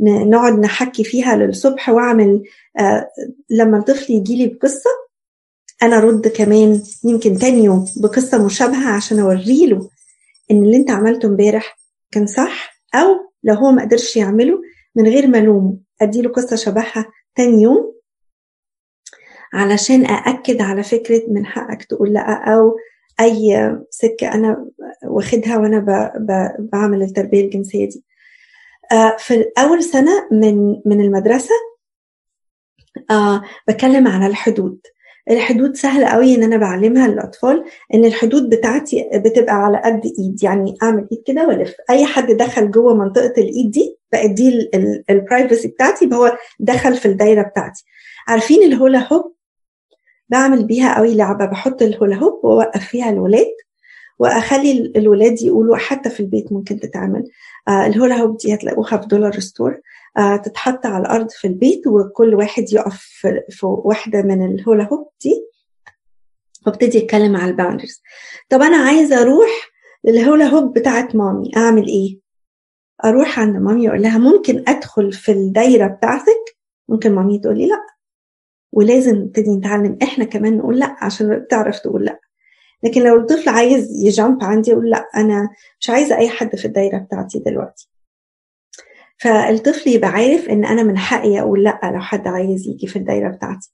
نقعد 0.00 0.58
نحكي 0.58 1.04
فيها 1.04 1.36
للصبح 1.36 1.88
وأعمل 1.88 2.42
آه 2.80 3.08
لما 3.50 3.78
الطفل 3.78 4.12
يجي 4.12 4.36
لي 4.36 4.46
بقصة 4.46 4.90
أنا 5.82 5.98
أرد 5.98 6.28
كمان 6.28 6.82
يمكن 7.04 7.38
تاني 7.38 7.64
يوم 7.64 7.86
بقصة 7.96 8.44
مشابهة 8.46 8.88
عشان 8.88 9.18
اوريله 9.18 9.90
إن 10.50 10.64
اللي 10.64 10.76
أنت 10.76 10.90
عملته 10.90 11.26
امبارح 11.26 11.76
كان 12.10 12.26
صح 12.26 12.74
أو 12.94 13.06
لو 13.42 13.54
هو 13.54 13.72
ما 13.72 13.82
قدرش 13.82 14.16
يعمله 14.16 14.60
من 14.96 15.08
غير 15.08 15.26
ما 15.26 15.38
ألومه 15.38 15.76
أديله 16.02 16.30
قصة 16.30 16.56
شبهها 16.56 17.06
تاني 17.34 17.62
يوم 17.62 17.94
علشان 19.54 20.06
أأكد 20.06 20.60
على 20.62 20.82
فكرة 20.82 21.22
من 21.28 21.46
حقك 21.46 21.84
تقول 21.84 22.12
لأ 22.12 22.54
أو 22.54 22.76
أي 23.20 23.72
سكة 23.90 24.34
أنا 24.34 24.66
واخدها 25.06 25.56
وأنا 25.58 25.78
بعمل 26.58 27.02
التربية 27.02 27.44
الجنسية 27.44 27.88
دي. 27.88 28.04
آه، 28.92 29.16
في 29.18 29.44
اول 29.58 29.82
سنة 29.82 30.28
من 30.32 30.80
من 30.86 31.00
المدرسة 31.00 31.54
آه، 33.10 33.42
بتكلم 33.68 34.08
على 34.08 34.26
الحدود. 34.26 34.78
الحدود 35.30 35.76
سهلة 35.76 36.06
قوي 36.06 36.34
إن 36.34 36.42
أنا 36.42 36.56
بعلمها 36.56 37.08
للأطفال 37.08 37.64
إن 37.94 38.04
الحدود 38.04 38.54
بتاعتي 38.54 39.10
بتبقى 39.14 39.54
على 39.54 39.78
قد 39.84 40.02
ايد 40.18 40.42
يعني 40.42 40.74
أعمل 40.82 41.08
إيد 41.12 41.22
كده 41.26 41.46
وألف. 41.48 41.74
أي 41.90 42.06
حد 42.06 42.32
دخل 42.32 42.70
جوه 42.70 42.94
منطقة 42.94 43.34
الإيد 43.38 43.70
دي 43.70 43.98
بقت 44.14 44.30
دي 44.30 44.70
البرايفسي 45.10 45.68
بتاعتي 45.68 46.10
هو 46.14 46.36
دخل 46.60 46.96
في 46.96 47.06
الدايرة 47.06 47.42
بتاعتي. 47.42 47.84
عارفين 48.28 48.62
ال 48.62 48.72
hula 48.72 49.12
hoop؟ 49.12 49.34
بعمل 50.28 50.64
بيها 50.66 50.96
قوي 50.96 51.14
لعبة 51.14 51.44
بحط 51.46 51.82
ال 51.82 51.89
hula 51.89 52.16
hoop 52.16 52.40
وأوقف 52.44 52.88
فيها 52.88 53.10
الولاد 53.10 53.46
وأخلي 54.18 54.92
الولاد 54.96 55.42
يقولوا 55.42 55.76
حتى 55.76 56.10
في 56.10 56.20
البيت 56.20 56.52
ممكن 56.52 56.80
تتعمل. 56.80 57.24
آه 57.68 57.86
ال 57.86 57.92
hula 57.92 58.14
hoop 58.16 58.36
دي 58.36 58.54
هتلاقوها 58.54 58.96
في 58.96 59.06
dollar 59.06 59.40
store. 59.40 59.80
آه 60.18 60.36
تتحط 60.36 60.86
على 60.86 61.02
الأرض 61.02 61.30
في 61.30 61.46
البيت 61.46 61.86
وكل 61.86 62.34
واحد 62.34 62.64
يقف 62.72 63.00
في, 63.00 63.40
في 63.50 63.66
واحدة 63.66 64.22
من 64.22 64.44
ال 64.46 64.54
hula 64.54 64.88
hoop 64.92 65.08
دي 65.22 65.46
وابتدي 66.66 66.98
اتكلم 67.04 67.36
على 67.36 67.50
ال 67.50 67.55
boundaries 67.55 68.02
طب 68.48 68.62
أنا 68.62 68.76
عايزة 68.76 69.22
أروح 69.22 69.50
لل 70.04 70.17
hula 70.17 70.44
hoop 70.44 70.78
بتاعت 70.78 71.16
مامي 71.16 71.50
أعمل 71.56 71.86
إيه؟ 71.86 72.23
أروح 73.04 73.38
عند 73.40 73.56
مامي 73.56 73.88
أقول 73.88 74.02
لها 74.02 74.18
ممكن 74.18 74.64
أدخل 74.68 75.12
في 75.12 75.32
الدايرة 75.32 75.86
بتاعتك؟ 75.86 76.56
ممكن 76.88 77.14
مامي 77.14 77.38
تقول 77.38 77.58
لي 77.58 77.66
لأ. 77.66 77.86
ولازم 78.72 79.16
نبتدي 79.16 79.50
نتعلم 79.56 79.98
إحنا 80.02 80.24
كمان 80.24 80.56
نقول 80.56 80.78
لأ 80.78 80.96
عشان 81.00 81.46
تعرف 81.50 81.78
تقول 81.78 82.04
لأ. 82.04 82.20
لكن 82.82 83.02
لو 83.02 83.16
الطفل 83.20 83.48
عايز 83.48 83.90
يجامب 84.06 84.44
عندي 84.44 84.70
يقول 84.70 84.90
لأ 84.90 85.04
أنا 85.16 85.48
مش 85.80 85.90
عايزة 85.90 86.18
أي 86.18 86.28
حد 86.28 86.56
في 86.56 86.64
الدايرة 86.64 86.98
بتاعتي 86.98 87.38
دلوقتي. 87.38 87.88
فالطفل 89.18 89.90
يبقى 89.90 90.10
عارف 90.10 90.48
إن 90.48 90.64
أنا 90.64 90.82
من 90.82 90.98
حقي 90.98 91.40
أقول 91.40 91.64
لأ 91.64 91.80
لو 91.84 92.00
حد 92.00 92.26
عايز 92.28 92.68
يجي 92.68 92.86
في 92.86 92.96
الدايرة 92.96 93.28
بتاعتي. 93.28 93.72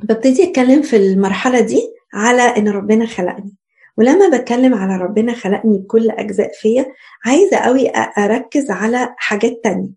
ببتدي 0.00 0.50
أتكلم 0.50 0.82
في 0.82 0.96
المرحلة 0.96 1.60
دي 1.60 1.80
على 2.14 2.42
إن 2.42 2.68
ربنا 2.68 3.06
خلقني. 3.06 3.56
ولما 3.96 4.28
بتكلم 4.38 4.74
على 4.74 4.96
ربنا 5.02 5.32
خلقني 5.34 5.78
بكل 5.78 6.10
أجزاء 6.10 6.50
فيا 6.54 6.86
عايزة 7.26 7.56
قوي 7.56 7.90
أركز 8.18 8.70
على 8.70 9.14
حاجات 9.16 9.60
تانية. 9.64 9.88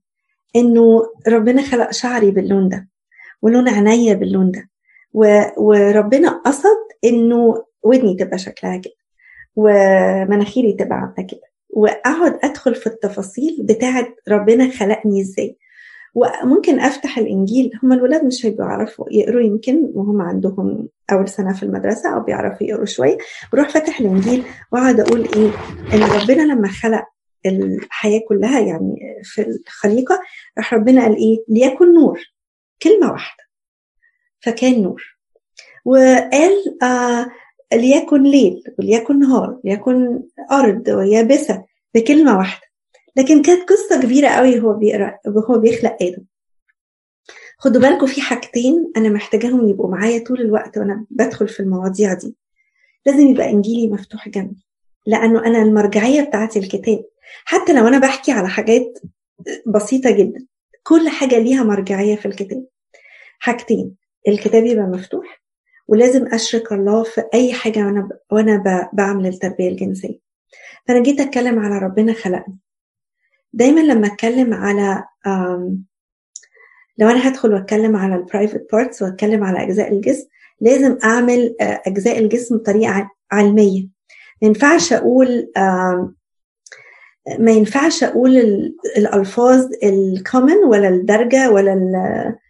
إنه 0.55 1.03
ربنا 1.27 1.61
خلق 1.61 1.91
شعري 1.91 2.31
باللون 2.31 2.69
ده 2.69 2.87
ولون 3.41 3.69
عينيا 3.69 4.13
باللون 4.13 4.51
ده 4.51 4.69
وربنا 5.57 6.41
قصد 6.45 6.77
إنه 7.05 7.63
ودني 7.83 8.15
تبقى 8.15 8.37
شكلها 8.37 8.77
كده 8.77 8.93
ومناخيري 9.55 10.73
تبقى 10.73 10.95
عاملة 10.97 11.27
كده. 11.29 11.41
وأقعد 11.69 12.39
أدخل 12.43 12.75
في 12.75 12.87
التفاصيل 12.87 13.57
بتاعة 13.63 14.07
ربنا 14.29 14.69
خلقني 14.71 15.21
إزاي. 15.21 15.57
وممكن 16.17 16.79
أفتح 16.79 17.17
الإنجيل. 17.17 17.71
هم 17.83 17.93
الولاد 17.93 18.25
مش 18.25 18.45
هيبقوا 18.45 18.65
يعرفوا 18.65 19.05
يقروا 19.11 19.41
يمكن 19.41 19.91
وهم 19.93 20.21
عندهم 20.21 20.87
أول 21.11 21.27
سنة 21.29 21.53
في 21.53 21.63
المدرسة 21.63 22.15
أو 22.15 22.19
بيعرفوا 22.23 22.67
يقروا 22.67 22.85
شوية. 22.85 23.17
بروح 23.53 23.69
فاتح 23.69 23.99
الإنجيل 23.99 24.43
وأقعد 24.71 24.99
أقول 24.99 25.19
إيه 25.35 25.49
إن 25.93 26.03
ربنا 26.21 26.41
لما 26.53 26.67
خلق 26.67 27.03
الحياة 27.45 28.21
كلها 28.29 28.59
يعني 28.59 28.95
في 29.23 29.41
الخليقة 29.67 30.19
راح 30.57 30.73
ربنا 30.73 31.01
قال 31.01 31.15
إيه 31.15 31.43
ليكن 31.47 31.93
نور 31.93 32.19
كلمة 32.81 33.11
واحدة. 33.11 33.43
فكان 34.39 34.83
نور. 34.83 35.17
وقال 35.85 36.83
آه 36.83 37.27
ليكن 37.73 38.23
ليل 38.23 38.63
وليكن 38.79 39.19
نهار 39.19 39.59
ليكن 39.63 40.23
أرض 40.51 40.87
ويابسة 40.87 41.65
بكلمة 41.95 42.37
واحدة. 42.37 42.66
لكن 43.17 43.41
كانت 43.41 43.69
قصة 43.69 44.01
كبيرة 44.01 44.27
قوي 44.27 44.59
هو 44.59 44.73
بيقرا 44.73 45.17
وهو 45.27 45.59
بيخلق 45.59 45.97
آدم. 46.01 46.23
خدوا 47.57 47.81
بالكم 47.81 48.05
في 48.05 48.21
حاجتين 48.21 48.91
أنا 48.97 49.09
محتاجاهم 49.09 49.67
يبقوا 49.67 49.91
معايا 49.91 50.23
طول 50.23 50.41
الوقت 50.41 50.77
وأنا 50.77 51.05
بدخل 51.09 51.47
في 51.47 51.59
المواضيع 51.59 52.13
دي. 52.13 52.35
لازم 53.05 53.27
يبقى 53.27 53.49
إنجيلي 53.49 53.87
مفتوح 53.87 54.29
جنبي. 54.29 54.65
لأنه 55.05 55.45
أنا 55.45 55.61
المرجعية 55.61 56.21
بتاعتي 56.21 56.59
الكتاب. 56.59 57.05
حتى 57.45 57.73
لو 57.73 57.87
أنا 57.87 57.99
بحكي 57.99 58.31
على 58.31 58.49
حاجات 58.49 58.99
بسيطة 59.67 60.11
جدا 60.11 60.45
كل 60.83 61.09
حاجة 61.09 61.39
ليها 61.39 61.63
مرجعية 61.63 62.15
في 62.15 62.25
الكتاب. 62.25 62.65
حاجتين 63.39 63.95
الكتاب 64.27 64.65
يبقى 64.65 64.85
مفتوح 64.85 65.41
ولازم 65.87 66.27
أشرك 66.33 66.71
الله 66.71 67.03
في 67.03 67.23
أي 67.33 67.53
حاجة 67.53 67.79
وأنا 67.79 68.09
وأنا 68.31 68.89
بعمل 68.93 69.27
التربية 69.27 69.69
الجنسية. 69.69 70.19
فأنا 70.87 71.03
جيت 71.03 71.19
أتكلم 71.19 71.59
على 71.59 71.77
ربنا 71.85 72.13
خلقني. 72.13 72.57
دايما 73.53 73.79
لما 73.81 74.07
أتكلم 74.07 74.53
على 74.53 75.03
لو 76.97 77.09
أنا 77.09 77.29
هدخل 77.29 77.53
وأتكلم 77.53 77.95
على 77.95 78.15
ال 78.15 78.22
private 78.22 78.67
parts 78.71 79.01
وأتكلم 79.01 79.43
على 79.43 79.63
أجزاء 79.63 79.93
الجسم 79.93 80.27
لازم 80.61 80.97
أعمل 81.03 81.55
أجزاء 81.61 82.19
الجسم 82.19 82.57
بطريقة 82.57 83.09
علمية. 83.31 83.87
ما 84.41 84.47
ينفعش 84.47 84.93
أقول 84.93 85.51
ما 87.39 87.51
ينفعش 87.51 88.03
أقول 88.03 88.37
الألفاظ 88.97 89.65
الكومن 89.83 90.55
ولا 90.57 90.89
الدرجة 90.89 91.51
ولا 91.51 91.73
ال 91.73 92.45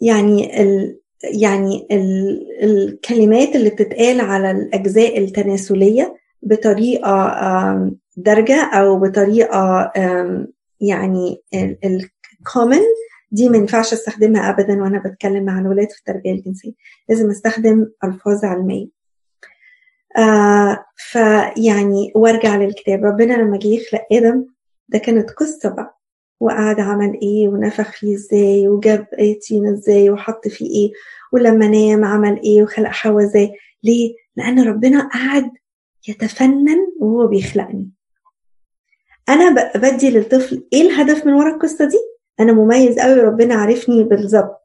يعني 0.00 0.62
ال 0.62 1.00
يعني 1.40 1.86
ال 1.90 2.42
الكلمات 2.62 3.56
اللي 3.56 3.70
بتتقال 3.70 4.20
على 4.20 4.50
الأجزاء 4.50 5.18
التناسلية. 5.18 6.16
بطريقة 6.42 7.90
درجة 8.16 8.64
أو 8.74 8.98
بطريقة 8.98 9.92
يعني 10.80 11.42
الكومن 11.84 12.80
دي 13.30 13.48
ما 13.48 13.56
ينفعش 13.56 13.92
أستخدمها 13.92 14.50
ابدا 14.50 14.82
وأنا 14.82 14.98
بتكلم 14.98 15.44
مع 15.44 15.58
الولاد 15.58 15.90
في 15.90 15.98
التربية 15.98 16.32
الجنسية. 16.32 16.72
لازم 17.08 17.30
أستخدم 17.30 17.86
ألفاظ 18.04 18.44
علمية. 18.44 18.86
آه 20.18 20.84
فيعني 20.96 22.12
وأرجع 22.14 22.56
للكتاب. 22.56 23.04
ربنا 23.04 23.34
لما 23.34 23.58
جه 23.58 23.66
يخلق 23.68 24.06
آدم 24.12 24.44
ده 24.88 24.98
كانت 24.98 25.30
قصة 25.30 25.68
بقى. 25.70 25.98
وقعد 26.40 26.80
عمل 26.80 27.18
إيه 27.22 27.48
ونفخ 27.48 27.92
فيه 27.92 28.14
إزاي 28.14 28.68
وجاب 28.68 29.06
ايتين 29.18 29.66
إزاي 29.66 30.10
وحط 30.10 30.48
فيه 30.48 30.66
إيه 30.70 30.92
ولما 31.32 31.68
نام 31.68 32.04
عمل 32.04 32.40
إيه 32.42 32.62
وخلق 32.62 32.90
حواء 32.90 33.24
إزاي. 33.24 33.52
ليه؟ 33.82 34.14
لأن 34.36 34.68
ربنا 34.68 35.08
قعد 35.08 35.50
يتفنن 36.08 36.78
وهو 37.00 37.26
بيخلقني. 37.26 37.90
أنا 39.28 39.70
بدي 39.76 40.10
للطفل 40.10 40.66
إيه 40.72 40.82
الهدف 40.82 41.26
من 41.26 41.32
ورا 41.32 41.54
القصة 41.54 41.84
دي؟ 41.88 41.96
أنا 42.40 42.52
مميز 42.52 42.98
قوي 42.98 43.20
ربنا 43.20 43.54
عارفني 43.54 44.04
بالظبط. 44.04 44.56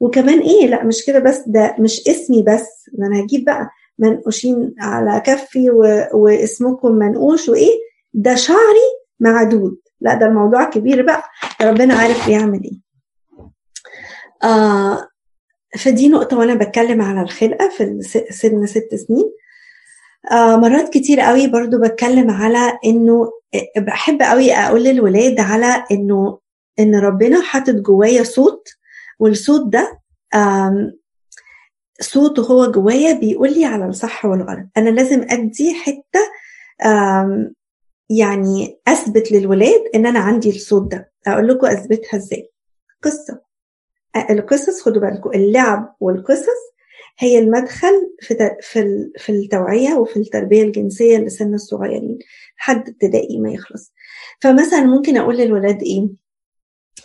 وكمان 0.00 0.38
إيه 0.38 0.66
لأ 0.66 0.84
مش 0.84 1.04
كده 1.06 1.18
بس 1.18 1.42
ده 1.46 1.76
مش 1.78 2.08
اسمي 2.08 2.42
بس. 2.42 2.90
ده 2.92 3.06
أنا 3.06 3.20
هجيب 3.24 3.44
بقى 3.44 3.68
منقوشين 3.98 4.74
على 4.78 5.22
كفي 5.26 5.70
و... 5.70 5.82
واسمكم 6.14 6.92
منقوش 6.92 7.48
وإيه؟ 7.48 7.72
ده 8.14 8.34
شعري 8.34 8.88
معدود 9.20 9.78
لأ 10.00 10.14
ده 10.14 10.26
الموضوع 10.26 10.64
كبير 10.64 11.02
بقى. 11.06 11.22
ربنا 11.62 11.94
عارف 11.94 12.26
بيعمل 12.26 12.60
إيه. 12.64 12.80
آه 14.50 15.06
فدي 15.78 16.08
نقطة 16.08 16.38
وأنا 16.38 16.54
بتكلم 16.54 17.02
على 17.02 17.22
الخلقة 17.22 17.68
في 17.68 17.98
سن 18.30 18.66
ست 18.66 18.94
سنين. 18.94 19.32
آه 20.32 20.56
مرات 20.56 20.88
كتير 20.92 21.20
قوي 21.20 21.46
برضو 21.46 21.80
بتكلم 21.80 22.30
على 22.30 22.78
إنه 22.84 23.30
بحب 23.76 24.22
قوي 24.22 24.52
أقول 24.52 24.84
للولاد 24.84 25.40
على 25.40 25.84
إنه 25.90 26.38
إن 26.78 26.94
ربنا 26.94 27.42
حاطط 27.42 27.74
جوايا 27.74 28.22
صوت 28.22 28.68
والصوت 29.18 29.72
ده 29.72 30.00
صوته 32.00 32.42
هو 32.42 32.70
جوايا 32.70 33.12
بيقول 33.12 33.52
لي 33.54 33.64
على 33.64 33.86
الصح 33.86 34.24
والغلط. 34.24 34.66
أنا 34.76 34.90
لازم 34.90 35.26
أدي 35.30 35.74
حتة 35.74 36.20
يعني 38.10 38.78
أثبت 38.88 39.32
للولاد 39.32 39.82
إن 39.94 40.06
أنا 40.06 40.18
عندي 40.18 40.50
الصوت 40.50 40.90
ده. 40.90 41.12
أقول 41.26 41.48
لكم 41.48 41.66
أثبتها 41.66 42.16
إزاي. 42.16 42.50
قصة. 43.02 43.40
القصص 44.30 44.82
خدوا 44.82 45.02
بالكم 45.02 45.30
اللعب 45.30 45.96
والقصص 46.00 46.70
هي 47.18 47.38
المدخل 47.38 48.14
في 48.20 48.56
في 48.62 49.10
في 49.18 49.32
التوعية 49.32 49.94
وفي 49.94 50.16
التربية 50.16 50.62
الجنسية 50.62 51.18
لسن 51.18 51.54
الصغيرين 51.54 52.18
حد 52.56 52.88
ابتدائي 52.88 53.38
ما 53.38 53.50
يخلص. 53.52 53.92
فمثلا 54.40 54.84
ممكن 54.84 55.16
أقول 55.16 55.36
للولاد 55.36 55.82
إيه؟ 55.82 56.08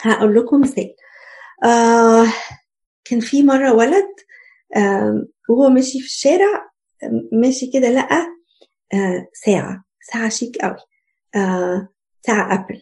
هقول 0.01 0.35
لكم 0.35 0.61
مثال. 0.61 0.95
آه 1.63 2.25
كان 3.05 3.19
في 3.19 3.43
مرة 3.43 3.73
ولد 3.73 4.07
آه 4.75 5.25
وهو 5.49 5.69
ماشي 5.69 5.99
في 5.99 6.05
الشارع 6.05 6.69
ماشي 7.31 7.71
كده 7.71 7.89
لقى 7.89 8.27
آه 8.93 9.27
ساعة 9.45 9.83
ساعة 10.11 10.29
شيك 10.29 10.57
قوي. 10.57 10.77
آه 11.35 11.89
ساعة 12.25 12.53
أبل 12.53 12.81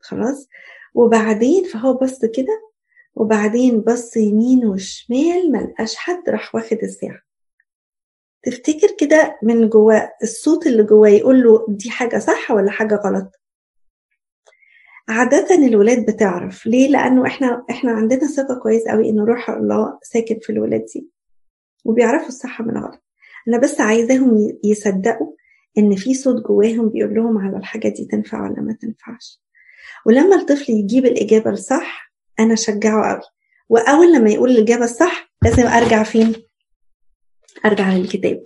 خلاص؟ 0.00 0.48
وبعدين 0.94 1.64
فهو 1.64 1.94
بص 1.94 2.24
كده 2.24 2.69
وبعدين 3.14 3.80
بص 3.80 4.16
يمين 4.16 4.66
وشمال 4.66 5.52
ملقاش 5.52 5.96
حد 5.96 6.28
راح 6.28 6.54
واخد 6.54 6.78
الساعة. 6.82 7.20
تفتكر 8.42 8.88
كده 8.98 9.38
من 9.42 9.68
جواه 9.68 10.12
الصوت 10.22 10.66
اللي 10.66 10.82
جواه 10.82 11.08
يقول 11.08 11.42
له 11.42 11.66
دي 11.68 11.90
حاجة 11.90 12.18
صح 12.18 12.50
ولا 12.50 12.70
حاجة 12.70 12.94
غلط؟ 12.94 13.40
عادة 15.08 15.54
الولاد 15.54 16.10
بتعرف. 16.10 16.66
ليه؟ 16.66 16.88
لأنه 16.88 17.26
إحنا 17.26 17.64
إحنا 17.70 17.92
عندنا 17.92 18.26
ثقة 18.26 18.60
كويس 18.62 18.82
قوي 18.88 19.08
إن 19.10 19.20
روح 19.20 19.50
الله 19.50 19.98
ساكن 20.02 20.38
في 20.42 20.50
الولاد 20.52 20.84
دي 20.94 21.10
وبيعرفوا 21.84 22.28
الصح 22.28 22.60
من 22.60 22.76
الغلط 22.76 23.02
أنا 23.48 23.58
بس 23.58 23.80
عايزاهم 23.80 24.58
يصدقوا 24.64 25.32
إن 25.78 25.96
في 25.96 26.14
صوت 26.14 26.42
جواهم 26.46 26.88
بيقول 26.88 27.14
لهم 27.14 27.38
على 27.38 27.56
الحاجة 27.56 27.88
دي 27.88 28.04
تنفع 28.04 28.42
ولا 28.42 28.60
ما 28.60 28.72
تنفعش. 28.72 29.42
ولما 30.06 30.36
الطفل 30.36 30.72
يجيب 30.72 31.04
الإجابة 31.06 31.50
الصح 31.50 32.09
أنا 32.40 32.54
أشجعه 32.54 33.12
قوي. 33.12 33.22
وأول 33.68 34.12
لما 34.12 34.30
يقول 34.30 34.50
الإجابة 34.50 34.84
الصح 34.84 35.32
لازم 35.44 35.66
أرجع 35.66 36.02
فين؟ 36.02 36.32
أرجع 37.64 37.92
للكتاب 37.96 38.42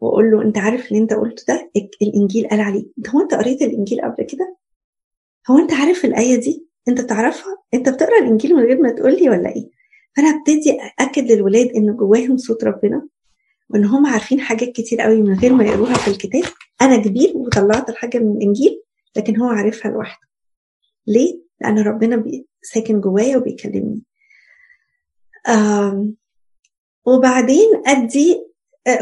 وأقول 0.00 0.30
له 0.30 0.42
أنت 0.42 0.58
عارف 0.58 0.88
اللي 0.88 0.98
أنت 0.98 1.12
قلته 1.12 1.44
ده؟ 1.48 1.70
الإنجيل 2.02 2.48
قال 2.48 2.60
عليه. 2.60 2.84
هو 3.14 3.20
أنت 3.20 3.34
قريت 3.34 3.62
الإنجيل 3.62 4.00
قبل 4.00 4.24
كده؟ 4.24 4.56
هو 5.50 5.58
أنت 5.58 5.72
عارف 5.72 6.04
الآية 6.04 6.36
دي؟ 6.36 6.66
أنت 6.88 7.00
تعرفها؟ 7.00 7.56
أنت 7.74 7.88
بتقرأ 7.88 8.18
الإنجيل 8.18 8.54
من 8.54 8.62
غير 8.62 8.80
ما 8.80 8.90
تقول 8.90 9.16
لي 9.16 9.30
ولا 9.30 9.48
إيه؟ 9.48 9.70
فأنا 10.16 10.28
ابتدي 10.28 10.78
اكد 10.98 11.32
للولاد 11.32 11.66
إن 11.76 11.96
جواهم 11.96 12.36
صوت 12.36 12.64
ربنا 12.64 13.08
وإن 13.70 13.84
هم 13.84 14.06
عارفين 14.06 14.40
حاجات 14.40 14.68
كتير 14.68 15.00
قوي 15.00 15.22
من 15.22 15.38
غير 15.38 15.52
ما 15.52 15.64
يقروها 15.64 15.94
في 15.94 16.08
الكتاب. 16.08 16.42
أنا 16.82 16.96
كبير 16.96 17.32
وطلعت 17.34 17.88
الحاجة 17.88 18.18
من 18.18 18.36
الإنجيل 18.36 18.82
لكن 19.16 19.36
هو 19.36 19.48
عارفها 19.48 19.90
لوحده. 19.90 20.28
ليه؟ 21.06 21.40
لأن 21.60 21.78
ربنا 21.78 22.16
ساكن 22.64 23.00
جوايا 23.00 23.36
وبيكلمني 23.36 24.02
وبعدين 27.06 27.82
أدي 27.86 28.46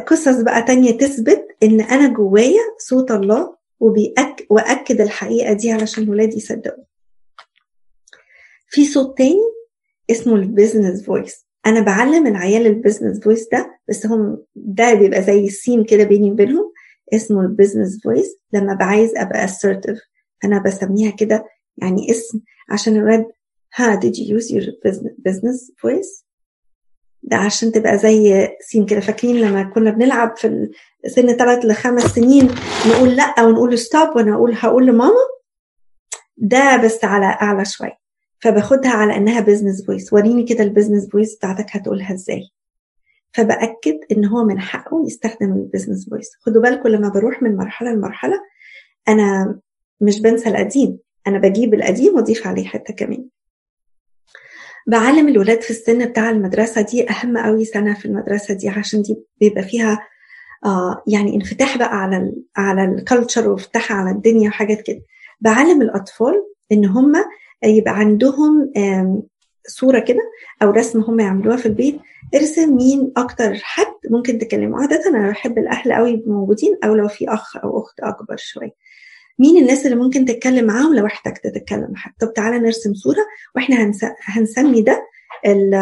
قصص 0.06 0.40
بقى 0.40 0.62
تانية 0.62 0.90
تثبت 0.98 1.46
إن 1.62 1.80
أنا 1.80 2.08
جوايا 2.08 2.60
صوت 2.78 3.10
الله 3.10 3.56
وبيأك 3.80 4.46
وأكد 4.50 5.00
الحقيقة 5.00 5.52
دي 5.52 5.70
علشان 5.72 6.08
ولادي 6.08 6.36
يصدقوا. 6.36 6.84
في 8.68 8.84
صوت 8.86 9.18
تاني 9.18 9.40
اسمه 10.10 10.34
ال 10.34 10.42
business 10.42 11.04
voice 11.06 11.46
أنا 11.66 11.80
بعلم 11.80 12.26
العيال 12.26 12.66
ال 12.66 12.72
business 12.72 13.20
voice 13.24 13.48
ده 13.52 13.80
بس 13.88 14.06
هم 14.06 14.42
ده 14.54 14.94
بيبقى 14.94 15.22
زي 15.22 15.44
ال 15.46 15.53
scene 15.53 15.84
كده 15.84 16.04
بيني 16.04 16.30
وبينهم 16.30 16.72
اسمه 17.14 17.40
ال 17.40 17.47
business 17.47 18.00
voice 18.04 18.36
لما 18.52 18.74
بعايز 18.74 19.16
أبقى 19.16 19.48
assertive 19.48 19.98
أنا 20.44 20.62
بسميها 20.62 21.10
كده 21.10 21.44
يعني 21.76 22.10
اسم 22.10 22.40
عشان 22.70 22.96
الولاد 22.96 23.26
ها 23.74 24.00
did 24.00 24.14
you 24.14 24.38
use 24.38 24.50
your 24.50 24.66
business 25.28 25.70
voice? 25.86 26.24
ده 27.22 27.36
عشان 27.36 27.72
تبقى 27.72 27.98
زي 27.98 28.48
scene 28.60 28.86
كده. 28.86 29.00
فاكرين 29.00 29.36
لما 29.36 29.62
كنا 29.62 29.90
بنلعب 29.90 30.36
في 30.36 30.70
سن 31.06 31.36
ثلاث 31.36 31.64
لخمس 31.64 32.02
سنين 32.02 32.48
نقول 32.86 33.16
لأ 33.16 33.42
ونقول 33.42 33.78
stop 33.78 34.16
وأنا 34.16 34.34
أقول 34.34 34.54
هقول 34.54 34.86
لماما؟ 34.86 35.20
ده 36.36 36.76
بس 36.84 37.04
على 37.04 37.26
أعلى 37.26 37.64
شوية. 37.64 37.98
فباخدها 38.38 38.90
على 38.90 39.16
إنها 39.16 39.40
business 39.40 39.86
voice 39.86 40.12
وريني 40.12 40.44
كده 40.44 40.64
ال 40.64 40.69
business 40.69 41.08
voice 41.10 41.36
بتاعتك 41.36 41.66
هتقولها 41.70 42.14
إزاي. 42.14 42.42
فبأكد 43.34 43.98
إن 44.12 44.24
هو 44.24 44.44
من 44.44 44.60
حقه 44.60 45.04
يستخدم 45.06 45.52
ال 45.52 45.58
business 45.58 46.08
voice 46.08 46.30
خدوا 46.40 46.62
بالكم 46.62 46.88
لما 46.88 47.08
بروح 47.08 47.42
من 47.42 47.56
مرحلة 47.56 47.90
لمرحلة 47.92 48.40
أنا 49.08 49.58
مش 50.00 50.20
بنسى 50.20 50.48
القديم. 50.48 50.98
أنا 51.26 51.38
بجيب 51.38 51.74
القديم 51.74 52.14
وأضيف 52.14 52.46
عليه 52.46 52.64
حتة 52.64 52.94
كمان. 52.94 53.28
بعلم 54.86 55.28
الولاد 55.28 55.60
في 55.60 55.70
السن 55.70 56.04
بتاع 56.06 56.30
المدرسة 56.30 56.80
دي 56.80 57.10
أهم 57.10 57.38
قوي 57.38 57.64
سنة 57.64 57.94
في 57.94 58.06
المدرسة 58.06 58.54
دي 58.54 58.68
عشان 58.68 59.02
دي 59.02 59.16
بيبقى 59.40 59.62
فيها 59.62 60.06
آه 60.64 61.02
يعني 61.06 61.34
انفتاح 61.36 61.78
بقى 61.78 61.96
على 62.02 62.16
ال 62.16 62.42
على 62.56 62.84
ال 62.84 62.92
culture 62.92 63.48
وانفتاح 63.48 63.92
على 63.92 64.10
الدنيا 64.10 64.48
وحاجات 64.48 64.82
كده. 64.82 65.00
بعلم 65.40 65.82
الأطفال 65.82 66.34
إن 66.72 66.84
هم 66.84 67.12
يبقى 67.64 67.96
عندهم 67.98 68.72
صورة 69.68 69.98
كده 69.98 70.20
أو 70.62 70.70
رسم 70.70 71.00
هم 71.00 71.20
يعملوها 71.20 71.56
في 71.56 71.66
البيت 71.66 71.98
ارسم 72.34 72.76
مين 72.76 73.12
أكتر 73.16 73.54
حد 73.62 73.86
ممكن 74.10 74.38
تكلمه. 74.38 74.80
عادة 74.80 75.08
أنا 75.08 75.30
بحب 75.30 75.58
الأهل 75.58 75.92
قوي 75.92 76.22
موجودين 76.26 76.78
أو 76.84 76.94
لو 76.94 77.08
في 77.08 77.28
أخ 77.28 77.56
أو 77.56 77.78
أخت 77.80 78.00
أكبر 78.00 78.36
شوية. 78.38 78.72
مين 79.42 79.62
الناس 79.62 79.86
اللي 79.86 79.96
ممكن 79.96 80.24
تتكلم 80.24 80.64
معاهم 80.66 80.94
لو 80.94 81.06
احتجت 81.06 81.46
تتكلم 81.46 81.88
مع 81.90 81.98
حد 82.00 82.12
طب 82.20 82.32
تعالى 82.32 82.58
نرسم 82.58 82.94
صورة 82.94 83.26
وإحنا 83.56 83.76
هنس... 83.76 84.04
هنسمي 84.24 84.82
ده 84.82 85.06
ال... 85.46 85.74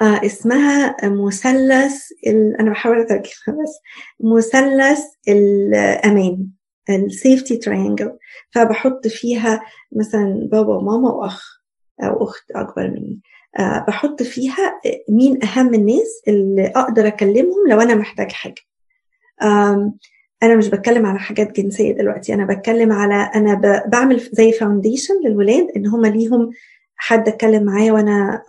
آه 0.00 0.20
اسمها 0.26 0.96
مثلث 1.04 1.96
ال... 2.26 2.56
أنا 2.60 2.70
بحاول 2.70 3.00
أترجمها 3.00 3.62
بس. 3.62 3.80
مثلث 4.20 5.00
الأمان 5.28 6.46
ال 6.90 6.99
safety 6.99 7.56
triangle 7.56 8.18
فبحط 8.50 9.06
فيها 9.06 9.60
مثلا 9.92 10.48
بابا 10.52 10.76
وماما 10.76 11.10
وأخ 11.12 11.60
أو 12.02 12.24
أخت 12.24 12.50
أكبر 12.50 12.90
مني. 12.90 13.20
أه 13.58 13.84
بحط 13.88 14.22
فيها 14.22 14.80
مين 15.08 15.44
أهم 15.44 15.74
الناس 15.74 16.22
اللي 16.28 16.66
أقدر 16.76 17.06
أكلمهم 17.06 17.68
لو 17.70 17.80
أنا 17.80 17.94
محتاج 17.94 18.32
حاجة. 18.32 18.62
أنا 20.42 20.56
مش 20.56 20.68
بتكلم 20.68 21.06
على 21.06 21.18
حاجات 21.18 21.60
جنسية 21.60 21.92
دلوقتي 21.92 22.34
أنا 22.34 22.44
بتكلم 22.46 22.92
على 22.92 23.30
أنا 23.34 23.82
بعمل 23.86 24.20
زي 24.32 24.52
foundation 24.52 25.14
للولاد 25.24 25.66
إن 25.76 25.86
هم 25.86 26.06
ليهم 26.06 26.50
حد 26.96 27.28
أتكلم 27.28 27.64
معاه 27.64 27.90
وأنا 27.90 28.42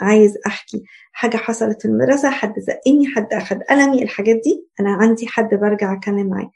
عايز 0.00 0.34
أحكي 0.46 0.82
حاجة 1.12 1.36
حصلت 1.36 1.82
في 1.82 1.88
المدرسة 1.88 2.30
حد 2.30 2.52
زقني 2.58 3.06
حد 3.16 3.26
اخذ 3.32 3.56
قلمي 3.70 4.02
الحاجات 4.02 4.36
دي 4.44 4.66
أنا 4.80 4.90
عندي 4.94 5.26
حد 5.26 5.54
برجع 5.54 5.92
أتكلم 5.92 6.28
معاه. 6.30 6.50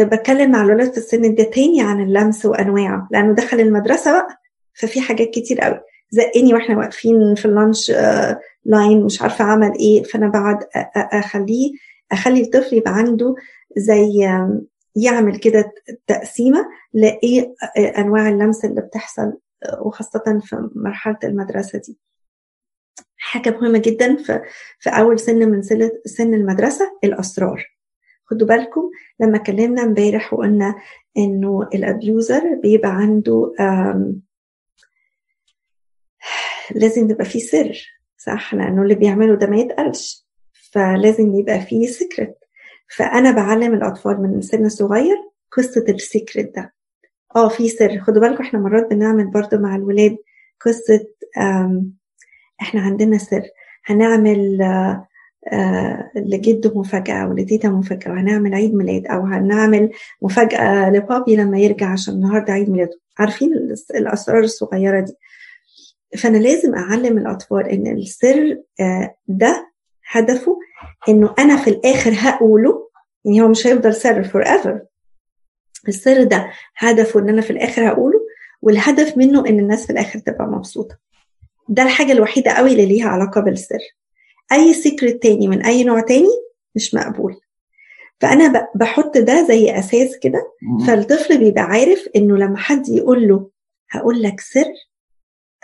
بتكلم 0.00 0.50
مع 0.50 0.62
الولاد 0.62 0.90
في 0.92 0.98
السن 0.98 1.34
ده 1.34 1.44
تاني 1.44 1.82
عن 1.82 2.00
اللمس 2.00 2.46
وأنواعه 2.46 3.08
لأنه 3.10 3.32
دخل 3.34 3.60
المدرسة 3.60 4.12
بقى 4.12 4.28
ففي 4.74 5.00
حاجات 5.00 5.30
كتير 5.30 5.60
قوي. 5.60 5.80
زقني 6.10 6.54
وإحنا 6.54 6.78
واقفين 6.78 7.34
في 7.34 7.44
اللانش 7.44 7.92
لاين 8.64 9.04
مش 9.04 9.22
عارفة 9.22 9.44
عمل 9.44 9.72
إيه 9.78 10.02
فأنا 10.02 10.28
بعد 10.28 10.58
أخليه 10.96 11.70
أخلي 12.12 12.40
الطفل 12.42 12.76
يبقى 12.76 12.92
عنده 12.94 13.34
زي 13.76 14.28
يعمل 14.96 15.36
كده 15.38 15.72
تقسيمة 16.06 16.66
لإيه 16.92 17.54
أنواع 17.98 18.28
اللمس 18.28 18.64
اللي 18.64 18.80
بتحصل 18.80 19.38
وخاصة 19.80 20.40
في 20.44 20.68
مرحلة 20.74 21.18
المدرسة 21.24 21.78
دي. 21.78 21.98
حاجة 23.16 23.50
مهمة 23.50 23.78
جدا 23.78 24.16
في 24.16 24.40
في 24.78 24.90
أول 24.90 25.18
سن 25.20 25.48
من 25.50 25.62
سن 26.06 26.34
المدرسة 26.34 26.98
الأسرار. 27.04 27.66
خدوا 28.24 28.46
بالكم 28.46 28.90
لما 29.20 29.36
اتكلمنا 29.36 29.82
امبارح 29.82 30.34
وقلنا 30.34 30.74
إنه 31.16 31.62
الأبيوزر 31.74 32.54
بيبقى 32.62 32.90
عنده 32.90 33.52
لازم 36.74 37.10
يبقى 37.10 37.24
فيه 37.24 37.40
سر 37.40 37.78
صح؟ 38.18 38.54
لأنه 38.54 38.82
اللي 38.82 38.94
بيعمله 38.94 39.34
ده 39.34 39.46
ما 39.46 39.56
يتقالش. 39.56 40.29
فلازم 40.70 41.34
يبقى 41.34 41.60
فيه 41.60 41.86
سكرت 41.86 42.36
فأنا 42.96 43.30
بعلم 43.30 43.74
الأطفال 43.74 44.20
من 44.22 44.38
السن 44.38 44.64
الصغير 44.64 45.16
قصة 45.52 45.84
السكرت 45.88 46.52
ده. 46.56 46.74
آه 47.36 47.48
في 47.48 47.68
سر. 47.68 47.98
خدوا 48.00 48.20
بالكم 48.22 48.44
إحنا 48.44 48.58
مرات 48.58 48.90
بنعمل 48.90 49.26
برضو 49.30 49.58
مع 49.58 49.76
الولاد 49.76 50.16
قصة 50.60 51.06
إحنا 52.60 52.80
عندنا 52.80 53.18
سر. 53.18 53.42
هنعمل 53.84 54.62
آه 55.52 56.10
لجده 56.16 56.78
مفاجأة 56.80 57.28
ولتيتا 57.28 57.68
مفاجأة 57.68 58.12
وهنعمل 58.12 58.54
عيد 58.54 58.74
ميلاد 58.74 59.06
أو 59.06 59.20
هنعمل 59.26 59.90
مفاجأة 60.22 60.90
لبابي 60.90 61.36
لما 61.36 61.58
يرجع 61.58 61.92
عشان 61.92 62.14
النهاردة 62.14 62.52
عيد 62.52 62.70
ميلاده. 62.70 63.00
عارفين 63.18 63.52
الأسرار 63.94 64.42
الصغيرة 64.42 65.00
دي. 65.00 65.12
فأنا 66.18 66.38
لازم 66.38 66.74
أعلم 66.74 67.18
الأطفال 67.18 67.66
إن 67.68 67.86
السر 67.86 68.58
آه 68.80 69.14
ده 69.28 69.69
هدفه 70.10 70.58
إنه 71.08 71.34
أنا 71.38 71.56
في 71.56 71.70
الآخر 71.70 72.12
هقوله 72.16 72.88
يعني 73.24 73.40
هو 73.42 73.48
مش 73.48 73.66
هيفضل 73.66 73.94
سر 73.94 74.22
forever 74.24 74.80
السر 75.88 76.22
ده 76.22 76.50
هدفه 76.76 77.20
إن 77.20 77.28
أنا 77.28 77.42
في 77.42 77.50
الآخر 77.50 77.88
هقوله 77.88 78.20
والهدف 78.62 79.16
منه 79.18 79.40
إن 79.48 79.58
الناس 79.58 79.86
في 79.86 79.92
الآخر 79.92 80.18
تبقى 80.18 80.46
مبسوطة. 80.46 80.98
ده 81.68 81.82
الحاجة 81.82 82.12
الوحيدة 82.12 82.50
قوي 82.50 82.72
اللي 82.72 82.86
ليها 82.86 83.08
علاقة 83.08 83.40
بالسر. 83.40 83.78
أي 84.52 84.74
secret 84.74 85.22
تاني 85.22 85.48
من 85.48 85.62
أي 85.62 85.84
نوع 85.84 86.00
تاني 86.00 86.28
مش 86.74 86.94
مقبول. 86.94 87.40
فأنا 88.20 88.68
بحط 88.74 89.18
ده 89.18 89.46
زي 89.46 89.78
أساس 89.78 90.18
كده 90.22 90.52
فالطفل 90.86 91.38
بيبقى 91.38 91.62
عارف 91.62 92.08
إنه 92.16 92.36
لما 92.36 92.56
حد 92.56 92.88
يقول 92.88 93.28
له 93.28 93.50
هقول 93.90 94.22
لك 94.22 94.40
سر 94.40 94.72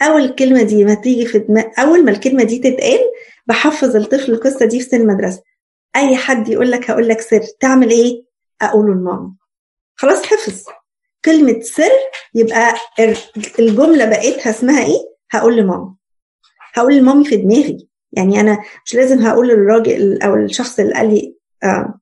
أول 0.02 0.22
الكلمة 0.24 0.62
دي 0.62 0.84
ما 0.84 0.94
تيجي 0.94 1.26
في 1.26 1.38
دماغ 1.38 1.64
أول 1.78 2.04
ما 2.04 2.10
الكلمة 2.10 2.42
دي 2.42 2.58
تتقال 2.58 3.00
بحفظ 3.46 3.96
الطفل 3.96 4.32
القصة 4.32 4.66
دي 4.66 4.80
في 4.80 4.88
سن 4.88 5.00
المدرسة. 5.00 5.42
أي 5.96 6.16
حد 6.16 6.48
يقول 6.48 6.70
لك 6.70 6.90
هقول 6.90 7.08
لك 7.08 7.20
سر 7.20 7.42
تعمل 7.60 7.90
إيه؟ 7.90 8.24
أقوله 8.62 8.94
لماما. 8.94 9.32
خلاص 9.94 10.22
حفظ. 10.22 10.64
كلمة 11.24 11.60
سر 11.60 11.90
يبقى 12.34 12.74
الجملة 13.58 14.04
بقيتها 14.04 14.50
اسمها 14.50 14.84
إيه؟ 14.86 14.98
هقول 15.30 15.56
لماما. 15.56 15.94
هقول 16.74 16.96
لمامي 16.96 17.24
في 17.24 17.36
دماغي. 17.36 17.88
يعني 18.12 18.40
أنا 18.40 18.58
مش 18.84 18.94
لازم 18.94 19.18
هقول 19.18 19.48
للراجل 19.48 20.22
أو 20.22 20.34
الشخص 20.36 20.80
اللي 20.80 20.94
قال 20.94 21.14
لي 21.14 21.34
آه 21.64 22.00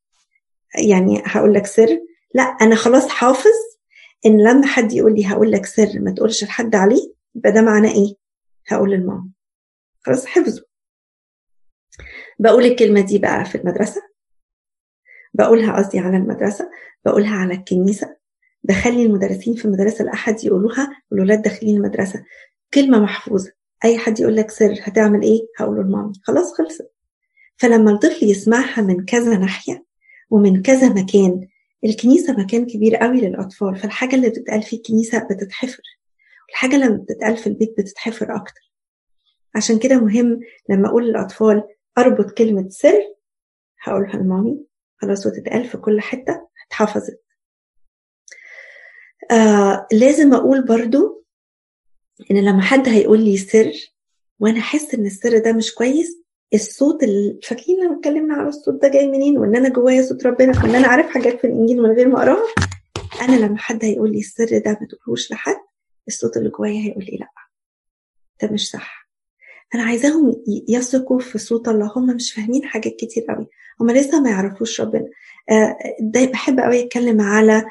يعني 0.74 1.22
هقول 1.26 1.54
لك 1.54 1.66
سر. 1.66 1.98
لا 2.34 2.42
أنا 2.42 2.74
خلاص 2.76 3.08
حافظ 3.08 3.50
إن 4.26 4.40
لما 4.40 4.66
حد 4.66 4.92
يقول 4.92 5.14
لي 5.14 5.26
هقول 5.26 5.52
لك 5.52 5.66
سر 5.66 5.90
ما 6.00 6.10
تقولش 6.10 6.44
لحد 6.44 6.74
عليه 6.74 7.13
يبقى 7.34 7.52
ده 7.52 7.62
معناه 7.62 7.90
إيه؟ 7.90 8.14
هقول 8.68 8.90
للماما. 8.90 9.28
خلاص 10.00 10.26
حفظه. 10.26 10.64
بقول 12.38 12.64
الكلمة 12.64 13.00
دي 13.00 13.18
بقى 13.18 13.44
في 13.44 13.54
المدرسة. 13.54 14.02
بقولها 15.34 15.76
قصدي 15.76 15.98
على 15.98 16.16
المدرسة. 16.16 16.70
بقولها 17.04 17.36
على 17.36 17.54
الكنيسة. 17.54 18.16
بخلي 18.64 19.06
المدرسين 19.06 19.54
في 19.54 19.68
مدارس 19.68 20.00
الاحد 20.00 20.44
يقولوها. 20.44 21.02
والولاد 21.10 21.42
داخلين 21.42 21.76
المدرسة. 21.76 22.24
كلمة 22.74 23.00
محفوظة. 23.00 23.52
أي 23.84 23.98
حد 23.98 24.20
يقول 24.20 24.36
لك 24.36 24.50
سر 24.50 24.74
هتعمل 24.82 25.22
إيه؟ 25.22 25.40
هقوله 25.58 25.82
لمامي 25.82 26.12
خلاص 26.22 26.52
خلصت. 26.58 26.90
فلما 27.56 27.90
الطفل 27.90 28.24
يسمعها 28.26 28.82
من 28.82 29.04
كذا 29.04 29.38
ناحية 29.38 29.84
ومن 30.30 30.62
كذا 30.62 30.88
مكان 30.88 31.48
الكنيسة 31.84 32.32
مكان 32.32 32.66
كبير 32.66 32.96
قوي 32.96 33.20
للأطفال 33.20 33.76
فالحاجة 33.76 34.16
اللي 34.16 34.28
بتتقال 34.28 34.62
في 34.62 34.76
الكنيسة 34.76 35.18
بتتحفر. 35.30 35.82
والحاجة 36.54 36.76
اللي 36.76 36.98
بتتقال 36.98 37.36
في 37.36 37.46
البيت 37.46 37.74
بتتحفر 37.78 38.36
أكتر. 38.36 38.72
عشان 39.54 39.78
كده 39.78 39.96
مهم 40.00 40.40
لما 40.70 40.88
أقول 40.88 41.08
للأطفال 41.08 41.62
أربط 41.98 42.30
كلمة 42.30 42.68
سر 42.68 43.02
هقولها 43.82 44.16
لمامي 44.16 44.64
خلاص 44.96 45.26
وتتقال 45.26 45.64
في 45.64 45.76
كل 45.78 46.00
حتة 46.00 46.48
اتحفظت. 46.66 47.20
آه 49.30 49.86
لازم 49.92 50.34
أقول 50.34 50.64
برضو 50.64 51.24
إن 52.30 52.44
لما 52.44 52.62
حد 52.62 52.88
هيقول 52.88 53.24
لي 53.24 53.36
سر 53.36 53.72
وأنا 54.40 54.58
أحس 54.58 54.94
إن 54.94 55.06
السر 55.06 55.38
ده 55.38 55.52
مش 55.52 55.74
كويس 55.74 56.22
الصوت 56.54 57.02
اللي 57.02 57.40
فاكرين 57.42 57.84
لما 57.84 57.98
اتكلمنا 57.98 58.34
على 58.34 58.48
الصوت 58.48 58.82
ده 58.82 58.88
جاي 58.88 59.06
منين؟ 59.08 59.38
وإن 59.38 59.56
أنا 59.56 59.68
جوايا 59.68 60.02
صوت 60.02 60.26
ربنا 60.26 60.62
وإن 60.64 60.74
أنا 60.74 60.86
عارف 60.88 61.06
حاجات 61.06 61.40
في 61.40 61.46
الإنجيل 61.46 61.82
من 61.82 61.90
غير 61.90 62.08
ما 62.08 62.18
أقراها؟ 62.18 62.46
أنا 63.22 63.36
لما 63.46 63.58
حد 63.58 63.84
هيقول 63.84 64.12
لي 64.12 64.18
السر 64.18 64.58
ده 64.58 64.78
ما 64.80 64.86
تقولوش 64.90 65.30
لحد 65.32 65.56
الصوت 66.08 66.36
اللي 66.36 66.50
جوايا 66.50 66.80
هيقول 66.80 67.04
لي 67.04 67.16
لأ 67.20 67.28
ده 68.42 68.54
مش 68.54 68.70
صح. 68.70 69.08
أنا 69.74 69.82
عايزاهم 69.82 70.42
يثقوا 70.68 71.18
في 71.18 71.38
صوت 71.38 71.68
الله. 71.68 71.92
هم 71.96 72.06
مش 72.16 72.32
فاهمين 72.32 72.64
حاجات 72.64 72.92
كتير 72.96 73.24
قوي 73.24 73.46
هم 73.80 73.90
لسه 73.90 74.20
ما 74.20 74.30
يعرفوش 74.30 74.80
ربنا. 74.80 75.08
ده 76.00 76.24
بحب 76.24 76.60
قوي 76.60 76.84
أتكلم 76.84 77.20
على 77.20 77.64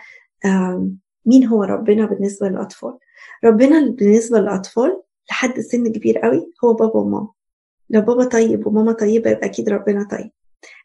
مين 1.25 1.45
هو 1.47 1.63
ربنا 1.63 2.05
بالنسبة 2.05 2.47
للأطفال. 2.49 2.97
ربنا 3.43 3.89
بالنسبة 3.89 4.39
للأطفال 4.39 5.01
لحد 5.29 5.59
سن 5.59 5.91
كبير 5.91 6.17
قوي 6.17 6.51
هو 6.63 6.73
بابا 6.73 6.97
وماما. 6.99 7.29
لو 7.89 8.01
بابا 8.01 8.23
طيب 8.25 8.67
وماما 8.67 8.91
طيبة 8.93 9.29
يبقى 9.31 9.45
أكيد 9.45 9.69
ربنا 9.69 10.07
طيب. 10.11 10.31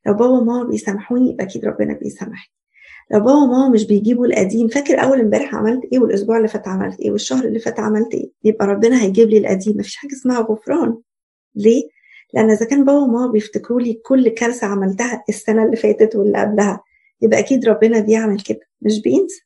لو 0.06 0.12
بابا 0.12 0.26
وماما 0.28 0.68
بيسامحوني 0.70 1.30
يبقى 1.30 1.44
أكيد 1.44 1.64
ربنا 1.64 1.94
بيسامحني. 1.94 2.52
لو 3.10 3.18
بابا 3.20 3.32
وماما 3.34 3.68
مش 3.68 3.86
بيجيبوا 3.86 4.26
القديم. 4.26 4.68
فاكر 4.68 5.02
أول 5.02 5.20
امبارح 5.20 5.54
عملت 5.54 5.84
إيه 5.92 5.98
والأسبوع 5.98 6.36
اللي 6.36 6.48
فات 6.48 6.68
عملت 6.68 7.00
إيه 7.00 7.10
والشهر 7.10 7.44
اللي 7.44 7.58
فات 7.58 7.80
عملت 7.80 8.14
إيه؟ 8.14 8.30
يبقى 8.44 8.66
ربنا 8.66 9.02
هيجيب 9.02 9.28
لي 9.28 9.38
القديم. 9.38 9.76
مفيش 9.76 9.96
حاجة 9.96 10.12
اسمها 10.12 10.40
غفران. 10.40 10.98
ليه؟ 11.54 11.82
لأن 12.34 12.50
إذا 12.50 12.66
كان 12.66 12.84
بابا 12.84 12.98
وماما 12.98 13.32
بيفتكروا 13.32 13.80
لي 13.80 13.94
كل 13.94 14.28
كارثة 14.28 14.66
عملتها 14.66 15.24
السنة 15.28 15.64
اللي 15.64 15.76
فاتت 15.76 16.16
واللي 16.16 16.38
قبلها 16.40 16.80
يبقى 17.22 17.38
أكيد 17.38 17.68
ربنا 17.68 18.00
بيعمل 18.00 18.40
كده 18.40 18.60
مش 18.82 19.02
بينسى. 19.02 19.40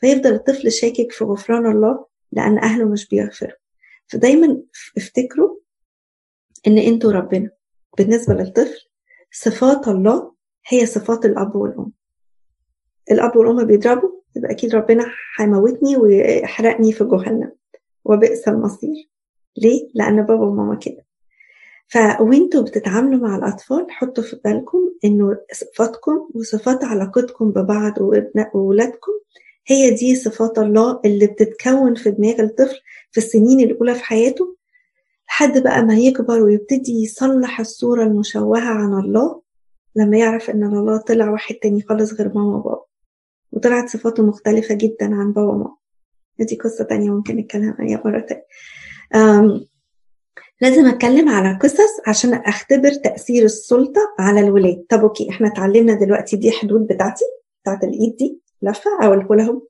فيفضل 0.00 0.32
الطفل 0.34 0.72
شاكك 0.72 1.12
في 1.12 1.24
غفران 1.24 1.66
الله 1.66 2.04
لأن 2.32 2.58
أهله 2.58 2.84
مش 2.84 3.08
بيغفروا. 3.08 3.52
فدايما 4.06 4.62
افتكروا 4.96 5.56
إن 6.66 6.78
أنتوا 6.78 7.12
ربنا. 7.12 7.50
بالنسبة 7.98 8.34
للطفل 8.34 8.88
صفات 9.32 9.88
الله 9.88 10.32
هي 10.68 10.86
صفات 10.86 11.24
الأب 11.24 11.56
والأم. 11.56 11.92
الأب 13.10 13.36
والأم 13.36 13.64
بيضربوا 13.64 14.10
يبقى 14.36 14.50
أكيد 14.50 14.74
ربنا 14.74 15.06
هيموتني 15.38 15.96
ويحرقني 15.96 16.92
في 16.92 17.04
جهنم 17.04 17.52
وبئس 18.04 18.48
المصير. 18.48 19.08
ليه؟ 19.56 19.88
لأن 19.94 20.22
بابا 20.22 20.44
وماما 20.44 20.74
كده. 20.74 21.04
فوانتوا 21.88 22.62
بتتعاملوا 22.62 23.28
مع 23.28 23.36
الأطفال 23.36 23.86
حطوا 23.90 24.24
في 24.24 24.40
بالكم 24.44 24.78
إنه 25.04 25.36
صفاتكم 25.52 26.28
وصفات 26.34 26.84
علاقتكم 26.84 27.50
ببعض 27.50 27.94
وولادكم 28.54 29.12
هي 29.66 29.90
دي 29.90 30.14
صفات 30.14 30.58
الله 30.58 31.00
اللي 31.04 31.26
بتتكون 31.26 31.94
في 31.94 32.10
دماغ 32.10 32.40
الطفل 32.40 32.76
في 33.10 33.18
السنين 33.18 33.60
الأولى 33.60 33.94
في 33.94 34.04
حياته. 34.04 34.56
لحد 35.28 35.62
بقى 35.62 35.82
ما 35.84 35.94
يكبر 35.94 36.42
ويبتدي 36.42 37.02
يصلح 37.02 37.60
الصورة 37.60 38.02
المشوهة 38.04 38.60
عن 38.68 38.92
الله 39.04 39.42
لما 39.96 40.18
يعرف 40.18 40.50
إن 40.50 40.64
الله 40.64 40.96
طلع 40.96 41.30
واحد 41.30 41.54
تاني 41.54 41.82
خالص 41.82 42.12
غير 42.12 42.28
ماما 42.34 42.56
وبابا. 42.56 42.84
وطلعت 43.54 43.88
صفاته 43.88 44.22
مختلفة 44.22 44.74
جدا 44.74 45.14
عن 45.14 45.32
بابا 45.32 45.48
وماما. 45.52 45.74
دي 46.38 46.56
قصة 46.56 46.84
تانية 46.84 47.10
ممكن 47.10 47.36
نتكلم 47.36 47.74
عليها 47.78 48.02
مرة 48.04 48.20
تانية. 48.20 48.44
لازم 50.60 50.86
أتكلم 50.86 51.28
على 51.28 51.58
قصص 51.62 52.08
عشان 52.08 52.34
أختبر 52.34 52.90
تأثير 52.94 53.44
السلطة 53.44 54.00
على 54.18 54.40
الولاد. 54.40 54.84
طب 54.88 55.00
okay 55.00 55.30
إحنا 55.30 55.46
اتعلمنا 55.48 55.94
دلوقتي 55.94 56.36
دي 56.36 56.50
حدود 56.52 56.86
بتاعتي 56.86 57.24
بتاعت 57.62 57.84
الإيد 57.84 58.16
دي 58.16 58.40
لفة 58.62 58.90
أو 59.04 59.14
ال 59.14 59.20
hula 59.20 59.44
hoop 59.44 59.68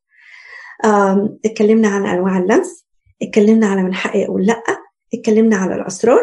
اتكلمنا 1.44 1.88
عن 1.88 2.06
أنواع 2.06 2.38
اللمس 2.38 2.84
اتكلمنا 3.22 3.66
على 3.66 3.82
من 3.82 3.94
حقي 3.94 4.24
أقول 4.24 4.46
لا 4.46 4.62
اتكلمنا 5.14 5.56
على 5.56 5.74
الأسرار. 5.74 6.20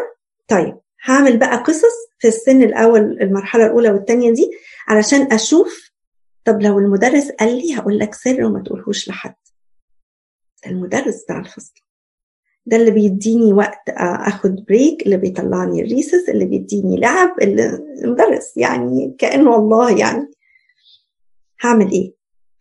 طيب 0.48 0.76
هعمل 1.04 1.36
بقى 1.36 1.56
قصص 1.56 1.94
في 2.18 2.28
السن 2.28 2.62
الأول 2.62 3.18
المرحلة 3.22 3.66
الأولى 3.66 3.90
والثانيه 3.90 4.32
دي 4.32 4.50
علشان 4.88 5.32
أشوف 5.32 5.91
طب 6.44 6.62
لو 6.62 6.78
المدرس 6.78 7.30
قال 7.30 7.56
لي 7.58 7.76
هقول 7.76 7.98
لك 7.98 8.14
سر 8.14 8.44
وما 8.44 8.62
تقولهوش 8.62 9.08
لحد. 9.08 9.34
المدرس 10.66 11.24
بتاع 11.24 11.38
الفصل. 11.38 11.74
ده 12.66 12.76
اللي 12.76 12.90
بيديني 12.90 13.52
وقت 13.52 13.88
أخد 13.98 14.64
break 14.68 15.02
اللي 15.02 15.16
بيطلعني 15.16 15.80
ال 15.82 15.89
recess 15.89 16.28
اللي 16.28 16.44
بيديني 16.44 16.96
لعب 17.00 17.34
اللي 17.42 17.66
المدرس 18.04 18.56
يعني 18.56 19.14
كأنه 19.18 19.56
الله 19.56 19.98
يعني. 19.98 20.30
هعمل 21.62 21.90
إيه؟ 21.92 22.14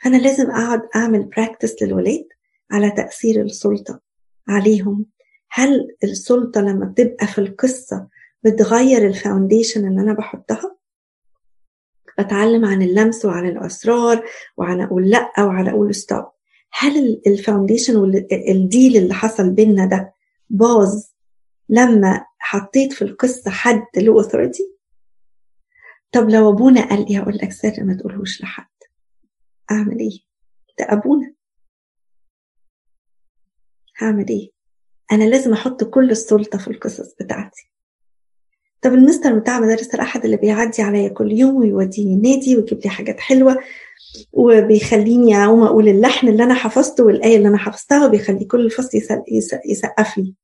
فأنا 0.03 0.17
لازم 0.17 0.51
أقعد 0.51 0.81
أعمل 0.95 1.23
practice 1.23 1.83
للولاد 1.83 2.27
على 2.71 2.91
تأثير 2.91 3.41
السلطة 3.41 4.01
عليهم. 4.47 5.05
هل 5.51 5.95
السلطة 6.03 6.61
لما 6.61 6.85
بتبقى 6.85 7.27
في 7.27 7.39
القصة 7.41 8.07
بتغير 8.43 9.07
ال 9.07 9.14
foundation 9.14 9.87
اللي 9.87 10.01
أنا 10.01 10.13
بحطها؟ 10.13 10.77
بتعلم 12.23 12.65
عن 12.65 12.81
اللمس 12.81 13.25
وعن 13.25 13.45
الأسرار 13.49 14.23
وعن 14.57 14.81
أقول 14.81 15.09
لأ 15.09 15.31
وعن 15.39 15.67
أقول 15.67 15.95
stop 15.95 16.25
هل 16.73 17.21
ال 17.27 17.33
foundation 17.33 17.95
وال 17.95 18.29
deal 18.29 18.97
اللي 18.97 19.13
حصل 19.13 19.49
بينا 19.49 19.85
ده 19.85 20.13
باظ 20.49 21.03
لما 21.69 22.25
حطيت 22.39 22.93
في 22.93 23.01
القصة 23.01 23.51
حد 23.51 23.85
له 23.97 24.13
authority 24.13 24.71
طب 26.11 26.29
لو 26.29 26.49
أبونا 26.49 26.89
قال 26.89 27.05
لي 27.09 27.19
هقول 27.19 27.35
لك 27.35 27.51
سر 27.51 27.83
ما 27.83 27.93
تقولهوش 27.93 28.41
لحد. 28.41 28.65
أعمل 29.71 29.99
إيه؟ 29.99 30.19
ده 30.79 30.85
أبونا. 30.93 31.33
هعمل 33.99 34.29
إيه؟ 34.29 34.51
أنا 35.11 35.23
لازم 35.23 35.53
أحط 35.53 35.83
كل 35.83 36.11
السلطة 36.11 36.57
في 36.57 36.67
القصص 36.67 37.15
بتاعتي. 37.21 37.70
طب 38.81 38.93
المستر 38.93 39.39
بتاع 39.39 39.59
مدارس 39.59 39.95
الأحد 39.95 40.25
اللي 40.25 40.37
بيعدي 40.37 40.81
عليا 40.81 41.09
كل 41.09 41.31
يوم 41.31 41.55
ويوديني 41.55 42.13
النادي 42.13 42.57
ويجيب 42.57 42.79
لي 42.83 42.89
حاجات 42.89 43.19
حلوة 43.19 43.57
وبيخليني 44.31 45.35
أقوم 45.45 45.63
أقول 45.63 45.87
اللحن 45.89 46.27
اللي 46.27 46.43
أنا 46.43 46.53
حفظته 46.53 47.03
والآية 47.03 47.37
اللي 47.37 47.47
أنا 47.47 47.57
حفظتها 47.57 48.05
وبيخلي 48.05 48.45
كل 48.45 48.65
الفصل 48.65 48.89
يسقف 49.65 50.17
لي 50.17 50.35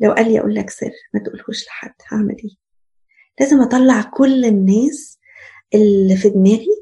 لو 0.00 0.12
قال 0.12 0.32
لي 0.32 0.40
أقول 0.40 0.54
لك 0.54 0.70
سر 0.70 0.90
ما 1.14 1.20
تقولهوش 1.20 1.66
لحد 1.66 1.92
هعمل 2.12 2.36
إيه؟ 2.44 2.50
لازم 3.40 3.60
أطلع 3.60 4.02
كل 4.02 4.44
الناس 4.44 5.18
اللي 5.74 6.16
في 6.16 6.28
دماغي 6.28 6.80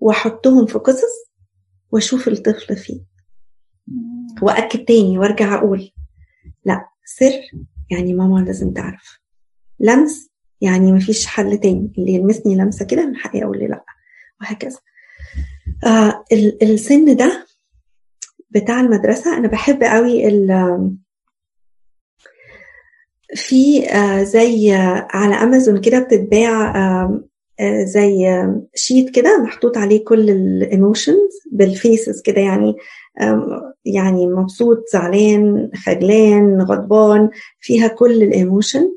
وأحطهم 0.00 0.66
في 0.66 0.78
قصص 0.78 1.30
وأشوف 1.92 2.28
الطفل 2.28 2.76
فيه 2.76 3.00
وأكد 4.42 4.84
تاني 4.84 5.18
وأرجع 5.18 5.54
أقول 5.54 5.90
لأ 6.64 6.88
سر 7.04 7.32
يعني 7.90 8.14
ماما 8.14 8.40
لازم 8.40 8.72
تعرف. 8.72 9.18
لمس 9.80 10.30
يعني 10.60 10.92
مفيش 10.92 11.26
حل 11.26 11.58
تاني 11.58 11.92
اللي 11.98 12.12
يلمسني 12.12 12.54
لمسة 12.54 12.84
كده 12.86 13.06
من 13.06 13.16
حقي 13.16 13.44
أقول 13.44 13.58
لأ 13.58 13.84
وهكذا. 14.40 14.78
آه 15.86 16.24
السن 16.62 17.16
ده 17.16 17.46
بتاع 18.50 18.80
المدرسة 18.80 19.36
أنا 19.38 19.48
بحب 19.48 19.82
قوي 19.82 20.28
في 23.34 23.90
آه 23.90 24.22
زي 24.22 24.76
آه 24.76 25.08
على 25.10 25.34
أمازون 25.34 25.80
كده 25.80 25.98
بتتباع 25.98 26.76
آه 26.76 27.22
زي 27.84 28.44
sheet 28.74 29.10
كده 29.10 29.42
محطوط 29.42 29.76
عليه 29.78 30.04
كل 30.04 30.30
ال 30.30 30.42
emotions 30.42 31.38
بال 31.52 31.72
faces 31.72 32.22
كده 32.22 32.40
يعني 32.40 32.74
يعني 33.84 34.26
مبسوط 34.26 34.84
زعلان 34.92 35.70
خجلان 35.74 36.62
غضبان 36.62 37.30
فيها 37.60 37.88
كل 37.88 38.22
ال 38.22 38.30
emotion 38.30 38.90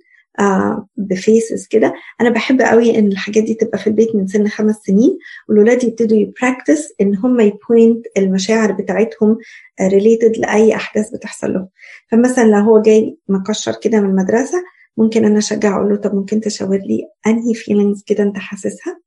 ب 0.98 1.09
faces 1.09 1.68
كده. 1.68 1.94
أنا 2.22 2.30
بحب 2.30 2.62
قوي 2.62 3.00
إن 3.00 3.08
الحاجات 3.08 3.44
دي 3.44 3.54
تبقى 3.54 3.78
في 3.78 3.88
البيت 3.88 4.16
من 4.16 4.28
سن 4.28 4.48
خمس 4.48 4.76
سنين 4.76 5.18
والولاد 5.50 5.84
يبتدوا 5.84 6.18
ي 6.18 6.26
practice 6.26 6.94
إن 7.02 7.16
هم 7.16 7.40
ي 7.40 7.51
point 7.51 8.06
المشاعر 8.18 8.72
بتاعتهم 8.72 9.38
related 9.82 10.38
لأي 10.38 10.76
أحداث 10.76 11.10
بتحصل 11.10 11.54
لهم. 11.54 11.70
فمثلا 12.12 12.44
لو 12.44 12.58
هو 12.60 12.82
جاي 12.82 13.18
مكشر 13.30 13.76
كده 13.82 14.02
من 14.02 14.10
المدرسة 14.10 14.64
ممكن 14.98 15.26
أنا 15.26 15.38
أشجعه 15.38 15.78
أقول 15.78 15.90
له 15.90 15.96
طب 15.96 16.16
ممكن 16.16 16.42
تشاور 16.42 16.78
لي 16.78 17.02
أنهي 17.28 17.54
feelings 17.54 18.04
كده 18.08 18.24
أنت 18.24 18.38
حاسسها؟ 18.38 19.00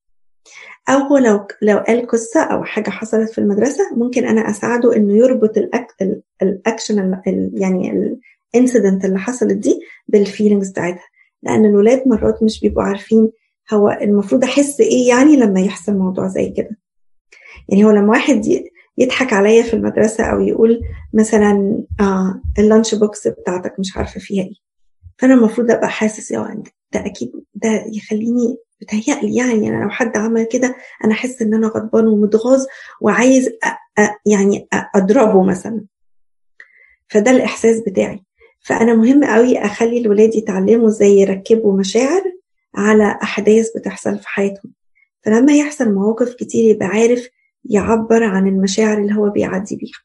أو 0.88 0.98
هو 0.98 1.16
لو 1.18 1.46
لو 1.62 1.78
قال 1.78 2.06
قصة 2.06 2.40
أو 2.40 2.64
حاجة 2.64 2.90
حصلت 2.90 3.30
في 3.30 3.38
المدرسة 3.38 3.84
ممكن 3.96 4.24
أنا 4.24 4.50
أساعده 4.50 4.96
إنه 4.96 5.16
يربط. 5.16 5.58
الاكشن 6.42 7.20
يعني 7.54 8.18
ال 8.54 8.60
incident 8.60 9.04
اللي 9.04 9.18
حصلت 9.18 9.52
دي 9.52 9.80
بال 10.08 10.21
feelings 10.21 10.70
بتاعتها. 10.70 11.04
لأن 11.42 11.64
الولاد 11.64 12.08
مرات 12.08 12.42
مش 12.42 12.60
بيبقوا 12.60 12.82
عارفين 12.82 13.30
هو 13.72 13.90
المفروض 13.90 14.44
أحس 14.44 14.80
إيه 14.80 15.08
يعني 15.08 15.36
لما 15.36 15.60
يحصل 15.60 15.98
موضوع 15.98 16.28
زي 16.28 16.50
كده. 16.50 16.78
يعني 17.68 17.84
هو 17.84 17.90
لما 17.90 18.10
واحد 18.10 18.42
يضحك 18.98 19.32
عليا 19.32 19.62
في 19.62 19.74
المدرسة 19.74 20.24
أو 20.24 20.40
يقول 20.40 20.80
مثلا 21.14 21.84
آه 22.00 22.42
ال 22.58 22.64
lunch 22.64 22.94
box 22.94 23.28
بتاعتك 23.28 23.74
مش 23.80 23.96
عارفة 23.96 24.20
فيها 24.20 24.44
إيه. 24.44 24.54
فأنا 25.18 25.34
المفروض 25.34 25.70
أبقى 25.70 25.88
حاسس 25.88 26.30
يا 26.30 26.62
ده 26.92 27.06
أكيد 27.06 27.32
ده 27.54 27.84
يخليني 27.92 28.56
بتهيألي 28.80 29.36
يعني 29.36 29.68
أنا 29.68 29.82
لو 29.84 29.90
حد 29.90 30.16
عمل 30.16 30.44
كده 30.44 30.74
أنا 31.04 31.12
أحس 31.12 31.42
إن 31.42 31.54
أنا 31.54 31.66
غضبان 31.66 32.06
ومتغاظ 32.06 32.64
وعايز 33.00 33.48
أ 33.48 34.02
أ 34.02 34.16
يعني 34.26 34.68
أضربه 34.94 35.42
مثلا. 35.42 35.84
فده 37.08 37.30
الإحساس 37.30 37.80
بتاعي. 37.80 38.24
فأنا 38.62 38.94
مهم 38.94 39.24
قوي 39.24 39.58
أخلي 39.58 39.98
الولاد 39.98 40.34
يتعلموا 40.34 40.88
إزاي 40.88 41.10
يركبوا 41.20 41.78
مشاعر 41.78 42.22
على 42.74 43.18
أحداث 43.22 43.76
بتحصل 43.76 44.18
في 44.18 44.28
حياتهم. 44.28 44.72
فلما 45.24 45.52
يحصل 45.56 45.92
مواقف 45.94 46.34
كتير 46.34 46.70
يبقى 46.70 46.86
عارف 46.86 47.28
يعبر 47.64 48.24
عن 48.24 48.46
المشاعر 48.48 48.98
اللي 48.98 49.14
هو 49.14 49.30
بيعدي 49.30 49.76
بيها. 49.76 49.98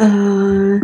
آه 0.00 0.80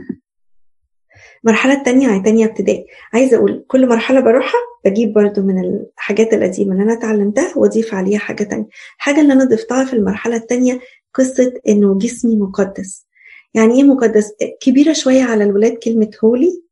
المرحلة 1.44 1.72
التانية 1.72 2.08
هي 2.14 2.20
تانية 2.20 2.46
ابتدائي 2.46 2.86
عايزة 3.12 3.36
أقول 3.36 3.64
كل 3.68 3.88
مرحلة 3.88 4.20
بروحها 4.20 4.60
بجيب 4.84 5.12
برضو 5.12 5.42
من 5.42 5.64
الحاجات 5.64 6.32
القديمة 6.32 6.72
اللي 6.72 6.82
أنا 6.82 6.92
اتعلمتها 6.92 7.58
وأضيف 7.58 7.94
عليها 7.94 8.18
حاجة 8.18 8.42
تانية. 8.44 8.66
الحاجة 8.96 9.20
اللي 9.20 9.32
أنا 9.32 9.44
ضفتها 9.44 9.84
في 9.84 9.92
المرحلة 9.92 10.36
التانية 10.36 10.80
قصة 11.14 11.52
إنه 11.68 11.98
جسمي 11.98 12.36
مقدس. 12.36 13.06
يعني 13.54 13.74
إيه 13.74 13.82
مقدس؟ 13.84 14.32
كبيرة 14.60 14.92
شوية 14.92 15.22
على 15.22 15.44
الولاد 15.44 15.72
كلمة 15.72 16.10
هولي 16.24 16.62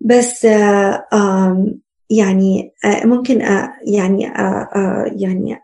بس 0.00 0.44
آه 0.44 1.66
يعني 2.10 2.72
آه 2.84 3.06
ممكن 3.06 3.42
آه 3.42 3.72
يعني 3.86 4.22
يعني 5.22 5.58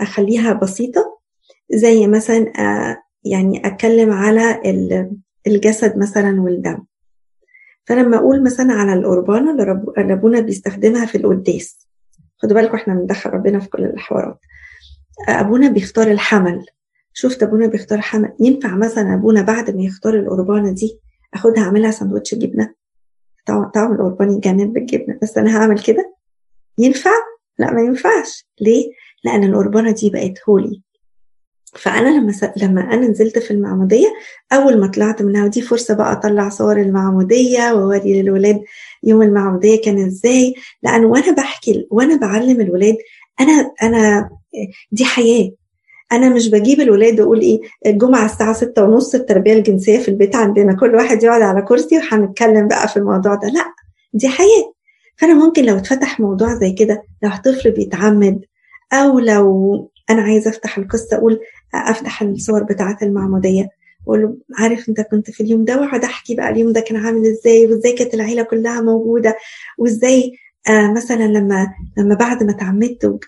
أخليها 0.00 0.52
بسيطة. 0.52 1.20
زي 1.72 2.06
مثلا 2.06 2.52
يعني 3.24 3.66
أتكلم 3.66 4.12
على 4.12 4.60
الجسد 5.46 5.98
مثلا 5.98 6.40
والدم. 6.42 6.84
فلما 7.84 8.16
أقول 8.16 8.42
مثلا 8.42 8.72
على 8.72 8.92
القربانة 8.92 9.50
اللي, 9.50 10.12
ابونا 10.12 10.40
بيستخدمها 10.40 11.06
في 11.06 11.18
القداس. 11.18 11.88
خدوا 12.38 12.56
بالكم 12.60 12.74
إحنا 12.74 12.94
بندخل 12.94 13.30
ربنا 13.30 13.58
في 13.58 13.68
كل 13.68 13.84
الحوارات. 13.84 14.38
أبونا 15.28 15.68
بيختار 15.68 16.10
الحمل. 16.10 16.66
شفت 17.12 17.42
أبونا 17.42 17.66
بيختار 17.66 18.00
حمل 18.00 18.32
ينفع 18.40 18.76
مثلا 18.76 19.14
أبونا 19.14 19.42
بعد 19.42 19.76
ما 19.76 19.82
يختار 19.82 20.14
القربانة 20.14 20.72
دي 20.72 21.00
أخدها 21.34 21.64
أعملها 21.64 21.90
سندوتش 21.90 22.34
جبنة؟ 22.34 22.74
طعم 23.46 23.92
القربان 23.92 24.32
يجنن 24.32 24.72
بالجبنة. 24.72 25.18
بس 25.22 25.38
أنا 25.38 25.56
هعمل 25.58 25.78
كده؟ 25.82 26.14
ينفع؟ 26.78 27.10
لا 27.58 27.72
ما 27.72 27.80
ينفعش. 27.82 28.46
ليه؟ 28.60 28.84
لأن 29.24 29.44
القربانة 29.44 29.90
دي 29.90 30.10
بقت 30.10 30.38
هولي 30.48 30.82
فأنا 31.74 32.08
لما 32.08 32.32
س... 32.32 32.44
لما 32.62 32.80
أنا 32.80 33.08
نزلت 33.08 33.38
في 33.38 33.50
المعمودية 33.50 34.08
أول 34.52 34.80
ما 34.80 34.86
طلعت 34.86 35.22
منها 35.22 35.44
ودي 35.44 35.62
فرصة 35.62 35.94
بقى 35.94 36.12
أطلع 36.12 36.48
صور 36.48 36.80
المعمودية 36.80 37.72
وأوري 37.72 38.22
للولاد 38.22 38.60
يوم 39.04 39.22
المعمودية 39.22 39.80
كان 39.82 40.06
إزاي. 40.06 40.54
لأن 40.82 41.04
وأنا 41.04 41.32
بحكي 41.32 41.86
وأنا 41.90 42.16
بعلم 42.16 42.60
الولاد 42.60 42.96
أنا 43.40 43.72
أنا 43.82 44.30
دي 44.92 45.04
حياة. 45.04 45.50
أنا 46.12 46.28
مش 46.28 46.48
بجيب 46.50 46.80
الولاد 46.80 47.20
وأقول 47.20 47.40
إيه 47.40 47.60
الجمعة 47.86 48.24
الساعة 48.24 48.52
ستة 48.52 48.84
ونص 48.84 49.14
التربية 49.14 49.52
الجنسية 49.52 49.98
في 49.98 50.08
البيت 50.08 50.36
عندنا 50.36 50.72
كل 50.76 50.94
واحد 50.94 51.22
يقعد 51.22 51.42
على 51.42 51.62
كرسي 51.62 51.98
وهنتكلم 51.98 52.68
بقى 52.68 52.88
في 52.88 52.96
الموضوع 52.96 53.34
ده. 53.34 53.48
لا 53.48 53.64
دي 54.14 54.28
حياة. 54.28 54.72
فأنا 55.16 55.34
ممكن 55.34 55.64
لو 55.64 55.76
اتفتح 55.76 56.20
موضوع 56.20 56.54
زي 56.54 56.72
كده 56.72 57.02
لو 57.22 57.30
طفل 57.44 57.70
بيتعمد 57.70 58.40
أو 58.92 59.18
لو 59.18 59.90
أنا 60.10 60.22
عايزة 60.22 60.50
أفتح 60.50 60.78
القصة 60.78 61.16
أقول 61.16 61.40
أفتح 61.74 62.22
الصور 62.22 62.62
بتاعة 62.62 62.98
المعمودية 63.02 63.68
واقول 64.06 64.22
له 64.22 64.36
عارف 64.58 64.88
أنت 64.88 65.00
كنت 65.00 65.30
في 65.30 65.42
اليوم 65.42 65.64
ده 65.64 65.80
وأقعد 65.80 66.04
أحكي 66.04 66.34
بقى 66.34 66.48
اليوم 66.50 66.72
ده 66.72 66.80
كان 66.80 66.96
عامل 67.06 67.26
إزاي 67.26 67.66
وإزاي 67.66 67.92
كانت 67.92 68.14
العيلة 68.14 68.42
كلها 68.42 68.80
موجودة 68.80 69.36
وإزاي 69.78 70.32
آه 70.68 70.92
مثلا 70.92 71.24
لما 71.24 71.74
لما 71.96 72.14
بعد 72.14 72.42
ما 72.42 72.50
اتعمدت 72.50 73.18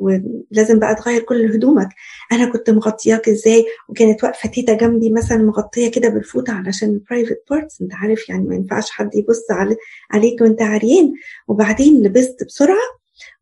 ولازم 0.00 0.78
بقى 0.78 0.94
تغير 0.94 1.22
كل 1.22 1.52
هدومك 1.54 1.88
أنا 2.32 2.52
كنت 2.52 2.70
مغطياك 2.70 3.28
إزاي؟ 3.28 3.66
وكانت 3.88 4.24
واقفه 4.24 4.48
تيتا 4.48 4.72
جنبي 4.74 5.10
مثلا 5.10 5.38
مغطية 5.38 5.90
كده 5.90 6.08
بالفوطة 6.08 6.52
علشان 6.52 6.88
ال 6.88 6.95
private 6.95 7.42
parts 7.50 7.80
أنت 7.80 7.94
عارف 7.94 8.28
يعني 8.28 8.44
ما 8.48 8.54
ينفعش 8.54 8.90
حد 8.90 9.14
يبص 9.16 9.50
علي 9.50 9.76
عليك 10.10 10.40
وأنت 10.40 10.62
عريان. 10.62 11.12
وبعدين 11.48 12.02
لبست 12.02 12.44
بسرعة 12.44 12.78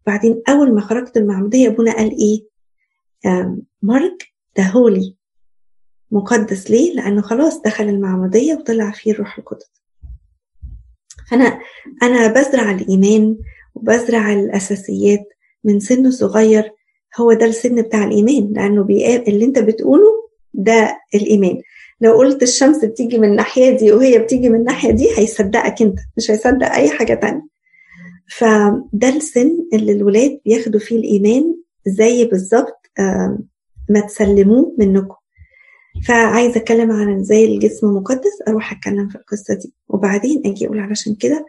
وبعدين 0.07 0.43
أول 0.49 0.75
ما 0.75 0.81
خرجت 0.81 1.17
المعموديه 1.17 1.69
ابونا 1.69 1.93
قال 1.97 2.11
إيه؟ 2.19 2.47
مارك 3.83 4.33
ده 4.57 4.63
هولي 4.63 5.17
مقدس 6.11 6.71
ليه؟ 6.71 6.95
لأنه 6.95 7.23
خلاص 7.23 7.61
دخل 7.63 7.85
المعموديه 7.89 8.55
وطلع 8.55 8.91
فيه 8.91 9.13
الروح 9.13 9.39
القدس. 9.39 9.71
فانا 11.31 11.59
أنا 12.03 12.27
بزرع 12.33 12.71
الإيمان 12.71 13.37
وبزرع 13.75 14.33
الأساسيات 14.33 15.25
من 15.65 15.81
سن 15.81 16.11
صغير 16.11 16.73
هو 17.21 17.33
ده 17.33 17.47
السن 17.47 17.83
بتاع 17.83 18.05
الإيمان 18.05 18.53
لأنه 18.53 18.83
بيقابل 18.85 19.29
اللي 19.33 19.45
أنت 19.45 19.59
بتقوله 19.59 20.27
ده 20.55 20.99
الإيمان. 21.15 21.61
لو 22.01 22.13
قلت 22.13 22.43
الشمس 22.43 22.85
بتيجي 22.85 23.19
من 23.19 23.29
الناحية 23.31 23.71
دي 23.77 23.93
وهي 23.93 24.19
بتيجي 24.19 24.49
من 24.49 24.59
الناحية 24.61 24.91
دي 24.91 25.09
هيصدقك 25.19 25.83
أنت 25.83 25.99
مش 26.17 26.31
هيصدق 26.31 26.73
أي 26.73 26.89
حاجة 26.91 27.15
تانية. 27.15 27.43
فده 28.29 29.09
السن 29.09 29.59
اللي 29.73 29.93
الولاد 29.93 30.41
بياخدوا 30.45 30.81
فيه 30.81 30.97
الإيمان 30.97 31.55
زي 31.87 32.25
بالظبط 32.25 32.91
ما 33.91 34.01
تسلموه 34.09 34.75
منكم. 34.79 35.15
فعايزة 36.05 36.57
أتكلم 36.61 36.91
عن 36.91 37.21
إزاي 37.21 37.45
الجسم 37.45 37.97
مقدس 37.97 38.43
أروح 38.49 38.73
أتكلم 38.73 39.09
في 39.09 39.17
القصة 39.17 39.55
دي. 39.55 39.75
وبعدين 39.89 40.43
أجي 40.47 40.67
أقول 40.67 40.79
علشان 40.79 41.15
كده 41.15 41.47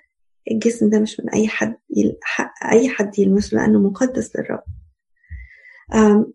الجسم 0.51 0.89
ده 0.89 0.99
مش 0.99 1.19
من 1.19 1.29
أي 1.29 1.47
حد 1.47 1.75
أي 2.71 2.89
حد 2.89 3.19
يلمسه 3.19 3.57
لأنه 3.57 3.79
مقدس 3.79 4.31
للرب. 4.35 4.63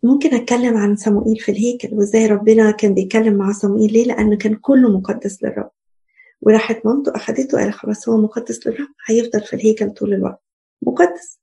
ممكن 0.02 0.34
أتكلم 0.34 0.76
عن 0.76 0.96
صموئيل 0.96 1.36
في 1.36 1.52
الهيكل 1.52 1.88
وإزاي 1.92 2.26
ربنا 2.26 2.70
كان 2.70 2.94
بيتكلم 2.94 3.34
مع 3.34 3.52
صموئيل 3.52 3.92
ليه؟ 3.92 4.04
لأنه 4.04 4.36
كان 4.36 4.54
كله 4.54 4.98
مقدس 4.98 5.42
للرب. 5.42 5.70
وراحت 6.40 6.86
مامته 6.86 7.12
أخدته 7.16 7.56
وقال 7.58 7.72
خلاص 7.72 8.08
هو 8.08 8.16
مقدس 8.16 8.66
للرب 8.66 8.88
هيفضل 9.06 9.40
في 9.40 9.56
الهيكل 9.56 9.90
طول 9.90 10.14
الوقت. 10.14 10.42
مقدس. 10.82 11.40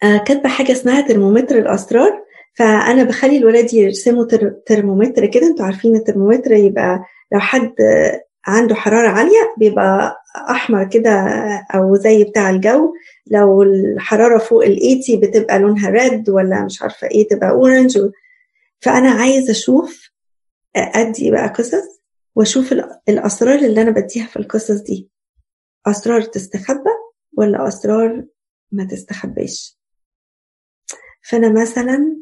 كاتبة 0.00 0.48
حاجة 0.48 0.72
اسمها 0.72 1.00
ترمومتر 1.00 1.58
الأسرار. 1.58 2.24
فأنا 2.54 3.02
بخلي 3.04 3.38
الولاد 3.38 3.74
يرسموا 3.74 4.24
ترمومتر 4.66 5.26
كده. 5.26 5.46
أنتوا 5.46 5.64
عارفين 5.66 5.96
الترمومتر 5.96 6.52
يبقى 6.52 7.04
لو 7.32 7.40
حد 7.40 7.74
عنده 8.46 8.74
حرارة 8.74 9.08
عالية 9.08 9.54
بيبقى 9.58 10.16
أحمر 10.50 10.88
كده 10.88 11.10
أو 11.74 11.96
زي 11.96 12.24
بتاع 12.24 12.50
الجو. 12.50 12.94
لو 13.30 13.62
الحرارة 13.62 14.38
فوق 14.38 14.64
ال 14.64 14.78
80 15.06 15.20
بتبقى 15.20 15.58
لونها 15.58 15.90
red 15.90 16.30
ولا 16.30 16.64
مش 16.64 16.82
عارفة 16.82 17.06
إيه 17.10 17.28
تبقى 17.28 17.50
orange 17.50 17.98
فأنا 18.80 19.10
عايزة 19.10 19.50
أشوف 19.50 20.10
أدي 20.76 21.30
بقى 21.30 21.48
قصص 21.48 22.02
وأشوف 22.34 22.72
الأسرار 23.08 23.58
اللي 23.58 23.82
أنا 23.82 23.90
بديها 23.90 24.26
في 24.26 24.36
القصص 24.36 24.80
دي. 24.80 25.10
أسرار 25.86 26.22
تستخبى 26.22 26.90
ولا 27.36 27.68
أسرار 27.68 28.24
ما 28.72 28.84
تستخباش؟ 28.84 29.78
فأنا 31.22 31.62
مثلا 31.62 32.16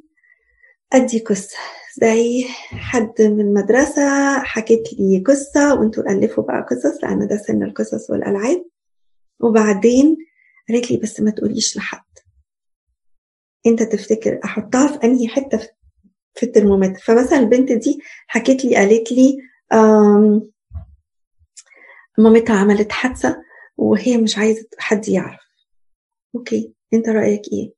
أدي 0.93 1.19
قصة. 1.19 1.57
زي 2.01 2.45
حد 2.73 3.23
من 3.23 3.41
المدرسة 3.41 4.39
حكيت 4.43 4.93
لي 4.93 5.23
قصة 5.27 5.75
وانتوا 5.75 6.11
ألفوا 6.13 6.45
بقى 6.45 6.67
قصص 6.71 7.05
لأن 7.05 7.29
ده 7.29 7.37
سن 7.37 7.63
القصص 7.63 8.11
والألعاب. 8.11 8.65
وبعدين 9.41 10.17
قالت 10.69 10.91
لي 10.91 10.97
بس 10.97 11.21
ما 11.21 11.31
تقوليش 11.31 11.77
لحد. 11.77 12.05
أنت 13.67 13.83
تفتكر 13.83 14.41
أحطها 14.45 14.87
في 14.99 15.05
أنهي 15.07 15.29
حتة 15.29 15.69
في 16.35 16.43
الترمومتر؟ 16.47 17.01
فمثلا 17.01 17.39
البنت 17.39 17.73
دي 17.73 17.99
حكيت 18.27 18.65
لي 18.65 18.77
قالت 18.77 19.13
لي 19.13 19.37
مامتها 22.19 22.57
عملت 22.57 22.93
حادثة 22.93 23.43
وهي 23.77 24.17
مش 24.17 24.39
عايزة 24.39 24.69
حد 24.79 25.09
يعرف. 25.09 25.41
okay 26.37 26.75
أنت 26.95 27.09
رأيك 27.09 27.43
إيه؟ 27.53 27.73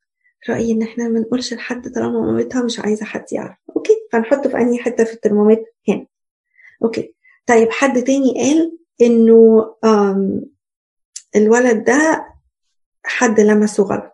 رأيي 0.51 0.73
إن 0.73 0.82
إحنا 0.82 1.09
ما 1.09 1.20
نقولش 1.20 1.55
لحد 1.55 1.93
طالما 1.94 2.20
مامتها 2.20 2.62
مش 2.62 2.81
عايزة 2.81 3.05
حد 3.05 3.24
يعرف. 3.32 3.56
okay؟ 3.77 3.93
فنحطه 4.12 4.51
في 4.51 4.56
أنهي 4.56 4.78
حتة 4.78 5.05
في 5.05 5.12
الترمومتر؟ 5.12 5.64
هنا. 5.89 6.06
okay. 6.85 7.15
طيب 7.47 7.70
حد 7.70 8.02
تاني 8.05 8.35
قال 8.43 8.78
إنه 9.02 9.74
الولد 11.36 11.85
ده 11.85 12.27
حد 13.05 13.40
لمسه 13.40 13.82
غلط. 13.82 14.12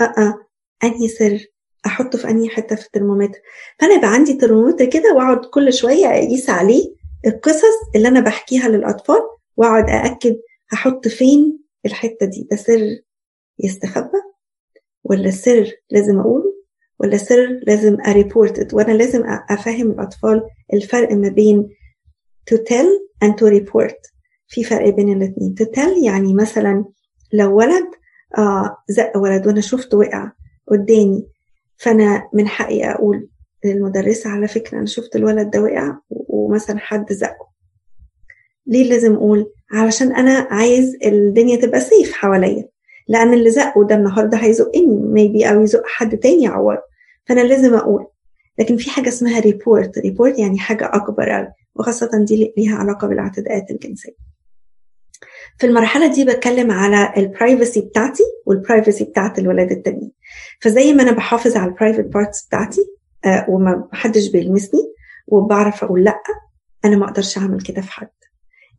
أه 0.00 0.04
أه. 0.04 0.46
أنهي 0.84 1.08
سر؟ 1.08 1.46
أحطه 1.86 2.18
في 2.18 2.28
أنهي 2.30 2.48
حتة 2.48 2.76
في 2.76 2.86
الترمومتر؟ 2.86 3.38
فأنا 3.78 3.94
يبقى 3.94 4.08
عندي 4.12 4.34
ترمومتر 4.34 4.84
كده 4.84 5.14
وأقعد 5.14 5.44
كل 5.44 5.72
شوية 5.72 6.06
أقيس 6.06 6.50
عليه 6.50 6.94
القصص 7.26 7.76
اللي 7.96 8.08
أنا 8.08 8.20
بحكيها 8.20 8.68
للأطفال 8.68 9.20
وأقعد 9.56 9.90
أأكد 9.90 10.36
هحط 10.70 11.08
فين 11.08 11.58
الحتة 11.86 12.26
دي. 12.26 12.48
ده 12.50 12.56
سر 12.56 13.00
يستخبى؟ 13.64 14.18
ولا 15.10 15.30
سر 15.30 15.72
لازم 15.90 16.18
أقوله؟ 16.20 16.56
ولا 17.00 17.16
سر 17.16 17.60
لازم 17.66 17.96
أريبورت 18.06 18.74
وأنا 18.74 18.92
لازم 18.92 19.22
أفهم 19.50 19.90
الأطفال 19.90 20.42
الفرق 20.74 21.12
ما 21.12 21.28
بين 21.28 21.68
to 22.50 22.54
tell 22.56 22.88
and 23.24 23.32
to 23.32 23.44
report. 23.60 24.12
في 24.48 24.64
فرق 24.64 24.88
بين 24.88 25.12
الاثنين 25.12 25.54
to 25.60 25.64
tell 25.64 26.04
يعني 26.04 26.34
مثلا 26.34 26.84
لو 27.32 27.56
ولد 27.58 27.86
آه 28.38 28.76
زق 28.88 29.16
ولد 29.16 29.46
وأنا 29.46 29.60
شفته 29.60 29.98
وقع 29.98 30.32
قدامي. 30.68 31.26
فأنا 31.76 32.28
من 32.32 32.48
حقي 32.48 32.84
أقول 32.90 33.28
للمدرسة 33.64 34.30
على 34.30 34.48
فكرة 34.48 34.78
أنا 34.78 34.86
شفت 34.86 35.16
الولد 35.16 35.50
ده 35.50 35.62
وقع 35.62 35.98
ومثلا 36.08 36.78
حد 36.78 37.12
زقه. 37.12 37.46
ليه 38.66 38.90
لازم 38.90 39.14
أقول؟ 39.14 39.52
علشان 39.72 40.12
أنا 40.16 40.32
عايز 40.50 40.96
الدنيا 41.04 41.56
تبقى 41.56 41.80
سيف 41.80 42.12
حواليا. 42.12 42.68
لأن 43.08 43.34
اللي 43.34 43.50
زقه 43.50 43.84
ده 43.86 43.94
النهارده 43.94 44.38
هيزقني 44.38 44.86
ميبي 44.86 45.50
أو 45.50 45.62
يزق 45.62 45.82
حد 45.86 46.16
تاني 46.16 46.42
يعور 46.42 46.78
فأنا 47.28 47.40
لازم 47.40 47.74
أقول. 47.74 48.06
لكن 48.58 48.76
في 48.76 48.90
حاجة 48.90 49.08
اسمها 49.08 49.40
report 49.40 49.98
report 49.98 50.38
يعني 50.38 50.58
حاجة 50.58 50.90
أكبر 50.94 51.30
قوي 51.30 51.48
وخاصة 51.74 52.10
دي 52.24 52.52
ليها 52.56 52.76
علاقة 52.76 53.08
بالاعتداءات 53.08 53.70
الجنسية. 53.70 54.12
في 55.58 55.66
المرحلة 55.66 56.06
دي 56.14 56.24
بتكلم 56.24 56.70
على 56.70 57.12
ال 57.16 57.24
privacy 57.24 57.80
بتاعتي 57.80 58.22
وال 58.46 58.59
privacy 58.59 59.04
بتاعت 59.04 59.38
الولاد 59.38 59.70
التانيين. 59.72 60.12
فزي 60.60 60.92
ما 60.92 61.02
أنا 61.02 61.12
بحافظ 61.12 61.56
على 61.56 61.70
ال 61.70 61.74
private 61.74 62.04
parts 62.04 62.46
بتاعتي 62.46 62.80
آه 63.24 63.46
وما 63.48 63.88
حدش 63.92 64.28
بيلمسني 64.30 64.80
وبعرف 65.26 65.84
أقول 65.84 66.04
لأ 66.04 66.22
أنا 66.84 66.96
ما 66.96 67.04
أقدرش 67.04 67.38
أعمل 67.38 67.60
كده 67.60 67.82
في 67.82 67.92
حد. 67.92 68.08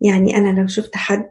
يعني 0.02 0.38
أنا 0.38 0.60
لو 0.62 0.68
شفت 0.68 0.96
حد 0.96 1.30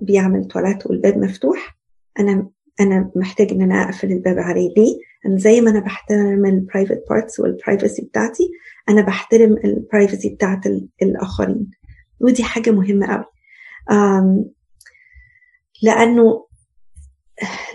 بيعمل 0.00 0.48
تواليت 0.48 0.86
والباب 0.86 1.18
مفتوح. 1.18 1.78
أنا 2.20 2.50
أنا 2.80 3.10
محتاج 3.16 3.52
إن 3.52 3.62
أنا 3.62 3.84
أقفل 3.84 4.12
الباب 4.12 4.38
عليه. 4.38 4.74
ليه؟ 4.76 4.96
أنا 5.26 5.38
زي 5.38 5.60
ما 5.60 5.70
أنا 5.70 5.80
بحترم 5.80 6.46
ال 6.46 6.53
private 6.53 7.04
parts 7.10 7.40
وال 7.40 7.54
privacy 7.54 8.02
بتاعتي 8.02 8.50
أنا 8.88 9.02
بحترم 9.02 9.56
ال 9.64 9.72
privacy 9.72 10.28
بتاعت 10.28 10.66
الآخرين. 11.02 11.70
ودي 12.20 12.44
حاجة 12.44 12.70
مهمة 12.70 13.06
قوي. 13.06 13.24
لأنه 15.82 16.46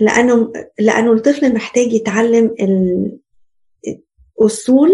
لأنه 0.00 0.52
لأنه 0.78 1.12
الطفل 1.12 1.54
محتاج 1.54 1.92
يتعلم 1.92 2.54
الأصول 4.38 4.90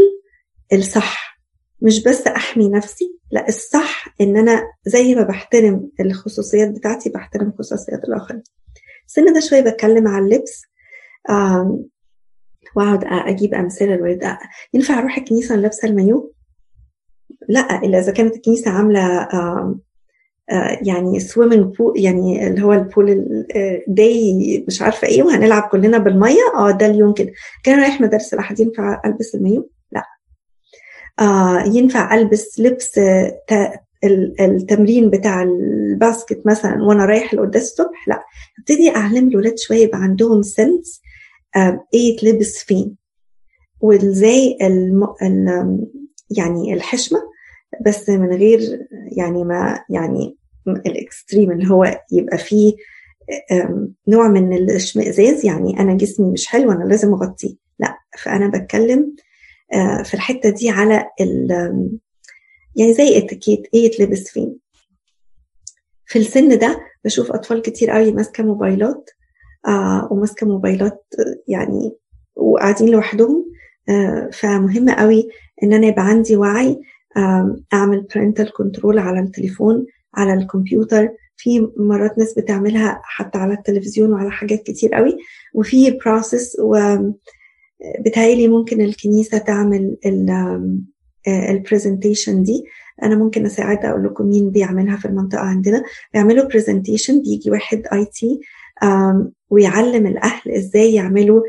الصح. 0.72 1.35
مش 1.81 2.03
بس 2.03 2.27
أحمي 2.27 2.69
نفسي 2.69 3.19
لا 3.31 3.48
الصح 3.48 4.15
إن 4.20 4.36
أنا 4.36 4.62
زي 4.86 5.15
ما 5.15 5.23
بحترم 5.23 5.90
الخصوصيات 6.01 6.70
بتاعتي 6.70 7.11
بحترم 7.11 7.53
خصوصيات 7.59 8.05
الآخرين. 8.05 8.43
السن 9.07 9.32
ده 9.32 9.40
شوية 9.40 9.61
بتكلم 9.61 10.09
على 10.09 10.24
اللبس 10.24 10.62
وأقعد 12.77 13.05
أجيب 13.05 13.55
أمثلة 13.55 13.94
الولاد 13.94 14.36
ينفع 14.74 14.98
أروح 14.98 15.19
الكنيسة 15.19 15.57
لابسه 15.57 15.89
المايو؟ 15.89 16.32
لا 17.48 17.82
إلا 17.85 17.98
إذا 17.98 18.12
كانت 18.12 18.35
الكنيسة 18.36 18.70
عاملة 18.70 19.28
يعني 20.82 21.20
swimming 21.20 21.76
pool 21.76 22.01
يعني 22.01 22.47
اللي 22.47 22.62
هو 22.62 22.73
ال 22.72 22.83
pool 22.83 23.26
day 23.88 24.64
مش 24.69 24.82
عارفة 24.82 25.09
إيه 25.09 25.23
وهنلعب 25.23 25.62
كلنا 25.62 25.98
بالمية 25.98 26.53
آه 26.57 26.70
ده 26.70 26.86
اليوم 26.86 27.15
كده. 27.15 27.32
كان 27.65 27.81
رايح 27.81 28.01
مدارس 28.01 28.35
الاحد 28.35 28.61
ينفع 28.61 29.03
ألبس 29.05 29.35
المايو؟ 29.35 29.70
ينفع 31.66 32.14
ألبس 32.14 32.60
لبس 32.60 33.01
التمرين 34.40 35.10
بتاع 35.10 35.43
ال 35.43 35.57
basket 35.57 36.43
مثلا 36.47 36.82
وأنا 36.82 37.05
رايح 37.05 37.32
القداس 37.32 37.62
الصبح؟ 37.62 38.09
لا. 38.09 38.22
ابتدي 38.59 38.90
أعلم 38.97 39.28
الولاد 39.28 39.59
شوية 39.59 39.82
يبقى 39.82 39.98
عندهم 40.02 40.43
sense 40.43 41.01
إيه 41.94 42.12
يتلبس 42.14 42.59
فين. 42.59 42.97
وإزاي. 43.80 44.59
يعني 46.30 46.74
الحشمة 46.74 47.18
بس 47.86 48.09
من 48.09 48.32
غير 48.32 48.60
يعني 49.16 49.44
ما 49.44 49.80
يعني 49.90 50.36
ال 50.68 50.79
extreme 50.79 51.51
اللي 51.52 51.70
هو 51.70 52.01
يبقى 52.12 52.38
فيه 52.38 52.72
نوع 54.09 54.28
من 54.28 54.52
الاشمئزاز 54.52 55.44
يعني 55.47 55.80
أنا 55.80 55.94
جسمي 55.94 56.30
مش 56.32 56.47
حلو 56.47 56.72
أنا 56.72 56.84
لازم 56.84 57.12
أغطيه. 57.12 57.55
لا. 57.78 57.98
فأنا 58.18 58.48
بتكلم 58.48 59.14
في 60.05 60.14
الحتة 60.14 60.51
دي 60.51 60.70
على 60.70 61.05
يعني 62.76 62.94
زي 62.94 63.18
اتيكيت 63.18 63.62
إيه 63.74 63.84
يتلبس 63.84 64.30
فين. 64.30 64.56
في 66.06 66.18
السن 66.18 66.59
ده 66.59 66.80
بشوف 67.05 67.32
أطفال 67.32 67.62
كتير 67.62 67.90
قوي 67.90 68.12
ماسكة 68.12 68.43
موبايلات 68.44 69.10
آه 69.68 70.09
وماسكة 70.10 70.47
موبايلات 70.47 71.05
يعني 71.48 71.97
وقاعدين 72.36 72.88
لوحدهم 72.88 73.47
آه 73.88 74.30
فمهم 74.32 74.90
قوي 74.90 75.28
إن 75.62 75.72
أنا 75.72 75.86
يبقى 75.86 76.06
عندي 76.06 76.36
وعي 76.36 76.80
آه 77.16 77.56
أعمل 77.72 78.06
parental 78.12 78.52
كنترول 78.56 78.98
على 78.98 79.20
التليفون 79.20 79.86
على 80.14 80.34
الكمبيوتر. 80.34 81.09
في 81.38 81.68
مرات 81.76 82.18
ناس 82.18 82.34
بتعملها 82.38 83.01
حتى 83.05 83.38
على 83.38 83.55
التلفزيون 83.55 84.12
وعلى 84.12 84.30
حاجات 84.30 84.62
كتير 84.62 84.94
قوي 84.94 85.16
وفي 85.55 85.90
process 85.90 86.56
وبتهيألي 87.81 88.48
ممكن 88.48 88.81
الكنيسة 88.81 89.39
تعمل 89.39 89.97
ال 91.28 91.37
presentation 91.37 92.43
دي. 92.43 92.65
أنا 93.03 93.15
ممكن 93.16 93.47
أساعد 93.47 93.85
أقول 93.85 94.05
لكم 94.05 94.27
مين 94.27 94.51
بيعملها 94.51 94.97
في 94.97 95.05
المنطقة 95.05 95.40
عندنا. 95.40 95.82
بيعملوا 96.12 96.44
presentation 96.44 97.22
بيجي 97.23 97.51
واحد 97.51 97.82
IT 97.93 98.40
ويعلم 99.51 100.07
الأهل 100.07 100.51
إزاي 100.51 100.94
يعملوا 100.94 101.43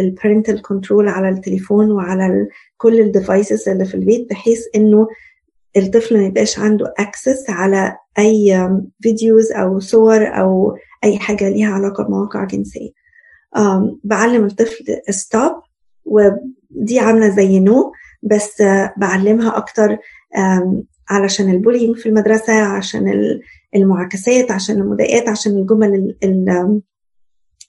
ال 0.00 0.07
parental 0.07 0.62
control 0.62 1.08
على 1.08 1.28
التليفون 1.28 1.90
وعلى 1.90 2.48
كل 2.76 3.00
ال 3.00 3.09
devices 3.09 3.68
اللي 3.68 3.84
في 3.84 3.94
البيت 3.94 4.30
بحيث 4.30 4.60
إنه 4.76 5.08
الطفل 5.76 6.16
ما 6.18 6.26
يبقاش 6.26 6.58
عنده 6.58 6.94
access 6.98 7.50
على 7.50 7.96
أي 8.18 8.68
videos 9.02 9.52
أو 9.52 9.80
صور 9.80 10.26
أو 10.26 10.76
أي 11.04 11.18
حاجة 11.18 11.48
ليها 11.48 11.68
علاقة 11.68 12.04
بمواقع 12.04 12.44
جنسية. 12.44 13.03
بعلم 14.04 14.44
الطفل 14.44 14.84
stop 15.10 15.52
ودي 16.04 16.98
عاملة 16.98 17.28
زي 17.28 17.60
no 17.60 17.92
بس 18.22 18.62
بعلمها 18.96 19.56
أكتر 19.56 19.98
علشان 21.10 21.50
ال 21.50 21.55
bullying 21.55 21.96
في 21.96 22.08
المدرسة 22.08 22.52
عشان 22.62 23.12
المعاكسات 23.76 24.50
عشان 24.50 24.76
المضايقات 24.80 25.28
عشان 25.28 25.52
الجمل 25.52 26.14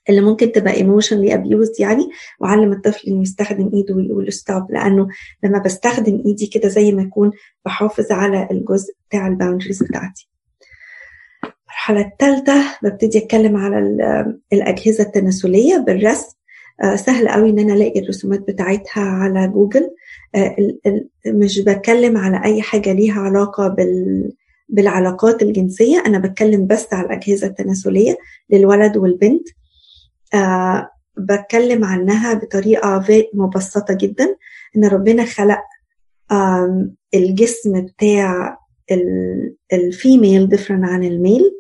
اللي 0.10 0.22
ممكن 0.22 0.52
تبقى 0.52 0.74
emotionally 0.74 1.32
abused 1.34 1.80
يعني. 1.80 2.10
وعلم 2.40 2.72
الطفل 2.72 3.08
إنه 3.08 3.22
يستخدم 3.22 3.72
إيده 3.74 3.96
ويقول 3.96 4.34
stop 4.34 4.72
لأنه 4.72 5.08
لما 5.44 5.60
بستخدم 5.60 6.24
إيدي 6.26 6.48
كده 6.48 6.68
زي 6.70 6.92
ما 6.92 7.04
اكون 7.04 7.32
بحافظ 7.66 8.12
على 8.12 8.48
الجزء 8.52 8.94
بتاع 9.10 9.28
ال 9.28 9.33
boundaries 9.33 9.84
بتاعتي. 9.84 10.30
المرحلة 11.90 12.12
الثالثة 12.12 12.64
ببتدي 12.84 13.18
أتكلم 13.18 13.58
على 13.58 13.80
الأجهزة 14.54 15.04
التناسلية 15.04 15.78
بالرسم. 15.78 16.36
سهل 16.96 17.28
قوي 17.28 17.50
إن 17.50 17.60
أنا 17.60 17.74
ألاقي 17.74 18.00
الرسومات 18.00 18.40
بتاعتها 18.40 19.04
على 19.04 19.48
جوجل. 19.48 19.90
مش 21.28 21.60
بتكلم 21.60 22.18
على 22.18 22.42
أي 22.46 22.62
حاجة 22.62 22.94
ليها 22.94 23.20
علاقة 23.22 23.68
بال 23.68 24.32
بالعلاقات 24.70 25.42
الجنسية. 25.42 26.04
أنا 26.06 26.20
بتكلم 26.20 26.68
بس 26.68 26.94
على 26.94 27.08
الأجهزة 27.08 27.48
التناسلية 27.48 28.18
للولد 28.50 28.98
والبنت. 28.98 29.48
أه 30.34 30.90
بتكلم 31.18 31.86
عنها 31.86 32.34
بطريقة 32.34 33.06
مبسطة 33.34 33.94
جدا. 33.94 34.36
إن 34.78 34.86
ربنا 34.86 35.26
خلق 35.26 35.62
الجسم 37.14 37.82
بتاع 37.82 38.58
ال 39.74 39.85
female 39.85 40.50
different 40.50 40.86
عن 40.86 41.04
ال 41.04 41.13
male 41.13 41.52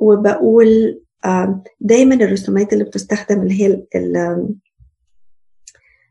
وبقول 0.00 1.00
دايما 1.80 2.14
الرسومات 2.14 2.72
اللي 2.72 2.84
بتستخدم 2.84 3.42
اللي 3.42 3.62
هي 3.62 3.66
ال 3.96 4.48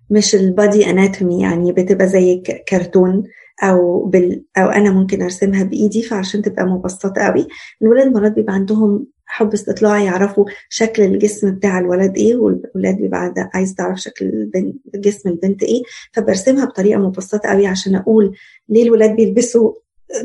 مش 0.10 0.36
ال 0.36 0.47
body 0.47 0.90
anatomy 0.90 1.42
يعني 1.42 1.72
بتبقى 1.72 2.08
زي 2.08 2.44
كرتون 2.70 3.24
أو 3.64 4.06
بال 4.06 4.44
أو 4.58 4.70
أنا 4.70 4.92
ممكن 4.92 5.22
أرسمها 5.22 5.64
بإيدي 5.64 6.02
فعشان 6.02 6.42
تبقى 6.42 6.66
مبسطة 6.66 7.22
قوي. 7.22 7.48
الولاد 7.82 8.08
مرات 8.14 8.32
بيبقى 8.32 8.54
عندهم 8.54 9.08
حب 9.26 9.54
استطلاع 9.54 10.00
يعرفوا 10.04 10.46
شكل 10.70 11.04
الجسم 11.04 11.52
بتاع 11.52 11.80
الولد 11.80 12.18
إيه 12.18 12.36
والولاد 12.36 12.98
بيبقى 12.98 13.34
عايز 13.54 13.76
تعرف 13.76 14.00
شكل 14.00 14.26
البنت 14.26 14.76
جسم 14.96 15.30
البنت 15.30 15.64
إيه 15.64 15.82
فبرسمها 16.14 16.66
بطريقة 16.66 17.00
مبسطة 17.00 17.50
قوي 17.50 17.68
عشان 17.68 17.96
أقول 17.96 18.36
ليه 18.70 18.84
الولاد 18.84 19.16
بيلبسوا 19.16 19.74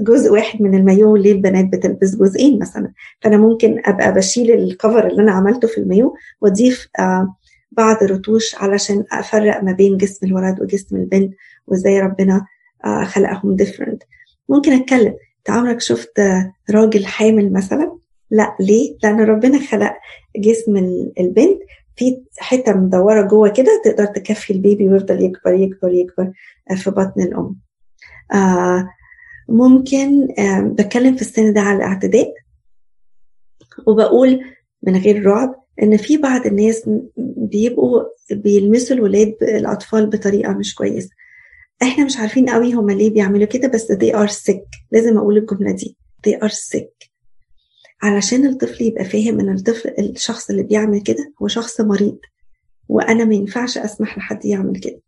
جزء 0.00 0.32
واحد 0.32 0.62
من 0.62 0.74
المايو 0.74 1.16
ليه 1.16 1.32
البنات 1.32 1.64
بتلبس 1.64 2.16
جزئين 2.16 2.58
مثلا. 2.58 2.92
فأنا 3.20 3.36
ممكن 3.36 3.82
أبقى 3.84 4.14
بشيل 4.14 4.50
الكفر 4.50 5.06
اللي 5.06 5.22
أنا 5.22 5.32
عملته 5.32 5.68
في 5.68 5.78
المايو 5.78 6.14
وأضيف 6.40 6.88
آه 6.98 7.36
بعض 7.72 8.02
الرتوش 8.02 8.54
علشان 8.54 9.04
أفرق 9.12 9.62
ما 9.62 9.72
بين 9.72 9.96
جسم 9.96 10.26
الولد 10.26 10.60
وجسم 10.60 10.96
البنت 10.96 11.34
وإزاي 11.66 12.00
ربنا 12.00 12.46
آه 12.84 13.04
خلقهم 13.04 13.56
ديفرنت 13.56 14.02
ممكن 14.48 14.72
أتكلم 14.72 15.14
أنت 15.38 15.50
عمرك 15.50 15.80
شفت 15.80 16.20
راجل 16.70 17.06
حامل 17.06 17.52
مثلا؟ 17.52 17.98
لا 18.30 18.56
ليه؟ 18.60 18.96
لأن 19.02 19.20
ربنا 19.20 19.58
خلق 19.58 19.92
جسم 20.36 20.76
البنت 21.20 21.58
في 21.96 22.22
حتة 22.38 22.72
مدورة 22.72 23.22
جوه 23.22 23.48
كده 23.48 23.82
تقدر 23.84 24.04
تكفي 24.06 24.52
البيبي 24.52 24.88
ويفضل 24.88 25.22
يكبر 25.22 25.52
يكبر 25.54 25.92
يكبر 25.92 26.32
في 26.76 26.90
بطن 26.90 27.22
الأم. 27.22 27.56
آه 28.34 28.88
ممكن 29.52 30.28
بتكلم 30.74 31.16
في 31.16 31.22
السن 31.22 31.52
ده 31.52 31.60
على 31.60 31.76
الاعتداء 31.76 32.34
وبقول 33.86 34.40
من 34.82 34.96
غير 34.96 35.26
رعب 35.26 35.54
إن 35.82 35.96
في 35.96 36.16
بعض 36.16 36.46
الناس 36.46 36.90
بيبقوا 37.36 38.02
بيلمسوا 38.30 38.96
الولاد 38.96 39.34
الأطفال 39.42 40.06
بطريقة 40.06 40.52
مش 40.52 40.74
كويسة. 40.74 41.10
إحنا 41.82 42.04
مش 42.04 42.16
عارفين 42.16 42.50
قوي 42.50 42.72
هما 42.72 42.92
ليه 42.92 43.10
بيعملوا 43.10 43.46
كده 43.46 43.68
بس 43.68 43.92
they 43.92 44.12
are 44.14 44.32
sick. 44.32 44.80
لازم 44.92 45.18
أقول 45.18 45.36
الجملة 45.38 45.72
دي. 45.72 45.96
they 46.28 46.32
are 46.32 46.52
sick. 46.52 47.08
علشان 48.02 48.46
الطفل 48.46 48.84
يبقى 48.84 49.04
فاهم 49.04 49.40
إن 49.40 49.54
الطفل 49.54 49.94
الشخص 49.98 50.50
اللي 50.50 50.62
بيعمل 50.62 51.00
كده 51.02 51.32
هو 51.42 51.48
شخص 51.48 51.80
مريض 51.80 52.18
وأنا 52.88 53.24
ما 53.24 53.34
ينفعش 53.34 53.78
أسمح 53.78 54.18
لحد 54.18 54.44
يعمل 54.44 54.80
كده. 54.80 55.00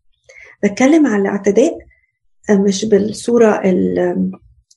بتكلم 0.65 1.07
على 1.07 1.23
الاعتداء 1.23 1.79
مش 2.51 2.85
بالصورة 2.85 3.61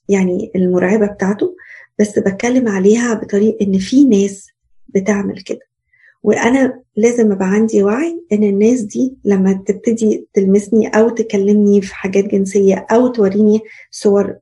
يعني 0.09 0.51
المرعبة 0.55 1.05
بتاعته 1.05 1.55
بس 1.99 2.19
بتكلم 2.19 2.67
عليها 2.67 3.13
بطريقة 3.13 3.65
إن 3.65 3.77
في 3.77 4.03
ناس 4.05 4.47
بتعمل 4.87 5.41
كده. 5.41 5.59
وأنا 6.23 6.79
لازم 6.95 7.31
أبقى 7.31 7.47
عندي 7.47 7.83
وعي 7.83 8.21
إن 8.33 8.43
الناس 8.43 8.81
دي 8.81 9.17
لما 9.25 9.53
تبتدي 9.53 10.27
تلمسني 10.33 10.87
أو 10.87 11.09
تكلمني 11.09 11.81
في 11.81 11.95
حاجات 11.95 12.25
جنسية 12.25 12.85
أو 12.91 13.07
توريني 13.07 13.59
صور 13.91 14.35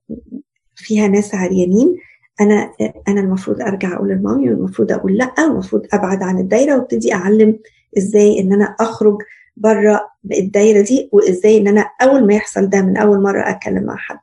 فيها 0.76 1.08
ناس 1.08 1.36
عريانين 1.36 1.96
أنا 2.42 2.72
أنا 3.08 3.22
المفروض 3.22 3.62
أرجع 3.62 3.96
أقول 3.96 4.10
لمامي 4.10 4.50
والمفروض 4.50 4.92
أقول 4.92 5.18
لأ 5.18 5.34
والمفروض 5.48 5.86
أبعد 5.94 6.24
عن 6.24 6.40
الدايرة 6.40 6.76
وأبتدي 6.76 7.14
أعلم 7.14 7.60
إزاي 7.98 8.40
إن 8.40 8.54
أنا 8.54 8.76
أخرج 8.80 9.18
بره 9.58 10.10
الدايره 10.32 10.82
دي 10.82 11.10
وإزاي 11.14 11.58
إن 11.58 11.68
أنا 11.68 11.90
أول 12.02 12.28
ما 12.28 12.34
يحصل 12.34 12.70
ده 12.70 12.82
من 12.82 12.98
أول 12.98 13.24
مرة 13.24 13.50
أتكلم 13.50 13.84
مع 13.84 13.96
حد. 13.98 14.20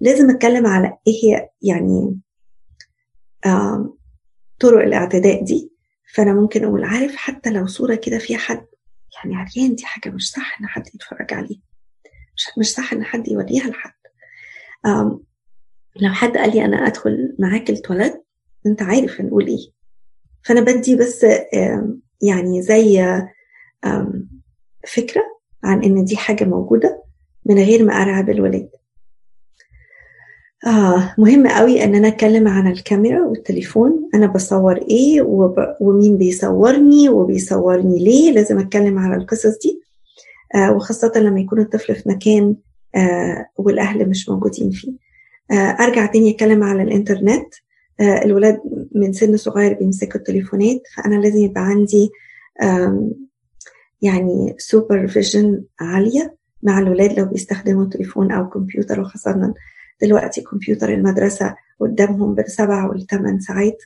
لازم 0.00 0.30
أتكلم 0.30 0.66
على 0.66 0.98
إيه 1.06 1.14
هي 1.24 1.48
يعني 1.62 2.20
طرق 4.58 4.82
الاعتداء 4.82 5.44
دي. 5.44 5.72
فأنا 6.14 6.34
ممكن 6.34 6.64
أقول 6.64 6.84
عارف 6.84 7.16
حتى 7.16 7.50
لو 7.50 7.66
صورة 7.66 7.94
كده 7.94 8.18
فيها 8.18 8.38
حد 8.38 8.66
يعني 9.16 9.36
عريان 9.36 9.74
دي 9.74 9.86
حاجة 9.86 10.10
مش 10.14 10.30
صح 10.30 10.60
إن 10.60 10.66
حد 10.66 10.86
يتفرج 10.94 11.34
عليه 11.34 11.56
مش 12.36 12.46
مش 12.58 12.72
صح 12.72 12.92
إن 12.92 13.04
حد 13.04 13.28
يوريها 13.28 13.68
لحد. 13.68 13.92
لو 15.96 16.12
حد 16.12 16.36
قال 16.36 16.50
لي 16.56 16.64
أنا 16.64 16.86
أدخل 16.86 17.36
معاك 17.38 17.70
التواليت 17.70 18.24
أنت 18.66 18.82
عارف 18.82 19.20
هنقول 19.20 19.46
إيه. 19.46 19.72
فأنا 20.44 20.60
بدي 20.60 20.96
بس 20.96 21.26
يعني 22.22 22.62
زي 22.62 23.02
فكرة 24.86 25.22
عن 25.64 25.84
إن 25.84 26.04
دي 26.04 26.16
حاجة 26.16 26.44
موجودة 26.44 27.02
من 27.46 27.58
غير 27.58 27.84
ما 27.84 27.92
ارعب 27.92 28.30
الولاد 28.30 28.68
آه 30.66 31.14
مهم 31.18 31.46
قوي 31.48 31.84
إن 31.84 31.94
أنا 31.94 32.08
أتكلم 32.08 32.48
عن 32.48 32.66
الكاميرا 32.66 33.24
والتليفون. 33.26 34.08
أنا 34.14 34.26
بصور 34.26 34.76
إيه 34.76 35.22
وب... 35.22 35.54
ومين 35.80 36.18
بيصورني 36.18 37.08
وبيصورني 37.08 37.98
ليه؟ 38.04 38.32
لازم 38.32 38.58
أتكلم 38.58 38.98
على 38.98 39.16
القصص 39.22 39.58
دي. 39.58 39.82
آه 40.54 40.72
وخاصة 40.72 41.12
لما 41.16 41.40
يكون 41.40 41.60
الطفل 41.60 41.94
في 41.94 42.08
مكان 42.08 42.56
آه 42.94 43.46
والأهل 43.56 44.08
مش 44.08 44.28
موجودين 44.28 44.70
فيه. 44.70 44.92
آه 45.50 45.54
أرجع 45.80 46.06
تاني 46.06 46.30
أتكلم 46.30 46.62
على 46.62 46.82
الإنترنت. 46.82 47.54
آه 48.00 48.24
الولاد 48.24 48.60
من 48.94 49.12
سن 49.12 49.36
صغير 49.36 49.74
بيمسكوا 49.74 50.20
التليفونات 50.20 50.80
فأنا 50.96 51.14
لازم 51.14 51.38
يبقى 51.38 51.62
عندي 51.62 52.10
يعني 54.06 54.54
سوبرفيجن 54.58 55.64
عالية 55.80 56.36
مع 56.62 56.78
الولاد 56.78 57.18
لو 57.18 57.24
بيستخدموا 57.24 57.86
تليفون 57.86 58.32
أو 58.32 58.48
كمبيوتر 58.48 59.00
وخاصة 59.00 59.54
دلوقتي 60.02 60.40
كمبيوتر 60.40 60.88
المدرسة 60.88 61.56
قدامهم 61.80 62.34
بالسبع 62.34 62.86
والثمان 62.86 63.40
ساعات. 63.40 63.78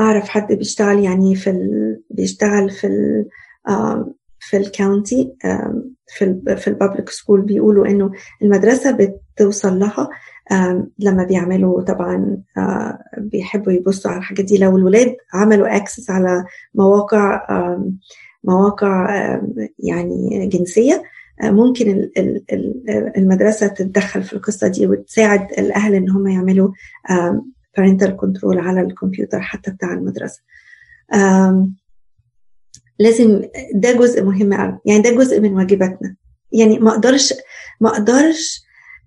أعرف 0.00 0.28
حد 0.28 0.52
بيشتغل 0.52 1.04
يعني 1.04 1.34
في 1.34 1.50
ال... 1.50 2.00
بيشتغل 2.10 2.70
في 2.70 2.86
ال... 2.86 3.26
في 4.38 4.56
ال 4.56 4.67
county 4.67 5.36
في 6.06 6.24
ال 6.24 6.56
في 6.56 6.68
ال 6.68 6.74
public 6.74 7.08
school 7.08 7.40
بيقولوا 7.40 7.86
إنه 7.86 8.10
المدرسة 8.42 8.90
بتوصل 9.36 9.78
لها 9.78 10.08
لما 10.98 11.24
بيعملوا 11.28 11.82
طبعا 11.82 12.42
بيحبوا 13.18 13.72
يبصوا 13.72 14.10
على 14.10 14.18
الحاجات 14.18 14.44
دي. 14.44 14.58
لو 14.58 14.76
الولاد 14.78 15.16
عملوا 15.34 15.76
access 15.76 16.10
على 16.10 16.44
مواقع 16.74 17.46
مواقع 18.44 19.08
يعني 19.78 20.46
جنسية 20.46 21.02
ممكن 21.42 22.10
المدرسة 23.16 23.66
تتدخل 23.66 24.22
في 24.22 24.32
القصة 24.32 24.68
دي 24.68 24.86
وتساعد 24.86 25.52
الأهل 25.58 25.94
إن 25.94 26.10
هم 26.10 26.28
يعملوا 26.28 26.72
parental 27.80 28.10
control 28.10 28.56
على 28.56 28.80
الكمبيوتر 28.80 29.40
حتى 29.40 29.70
بتاع 29.70 29.92
المدرسة. 29.92 30.40
لازم 32.98 33.42
ده 33.74 33.92
جزء 33.92 34.24
مهم 34.24 34.54
قوي 34.54 34.78
يعني 34.86 35.02
ده 35.02 35.10
جزء 35.10 35.40
من 35.40 35.54
واجباتنا. 35.54 36.16
يعني 36.52 36.78
ما 36.78 36.90
أقدرش 36.90 37.34
ما 37.80 37.88
أقدرش 37.88 38.63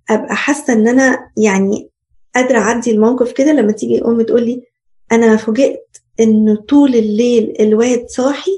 أبقى 0.10 0.36
حاسة 0.36 0.74
إن 0.74 0.88
أنا 0.88 1.32
يعني 1.38 1.90
قادرة 2.36 2.58
أعدي 2.60 2.92
الموقف 2.92 3.32
كده 3.32 3.52
لما 3.52 3.72
تيجي 3.72 4.02
أم 4.06 4.22
تقول 4.22 4.46
لي 4.46 4.64
أنا 5.12 5.38
فوجئت 5.38 5.98
انه 6.20 6.56
طول 6.56 6.96
الليل 6.96 7.54
الواد 7.60 8.06
صاحي 8.10 8.52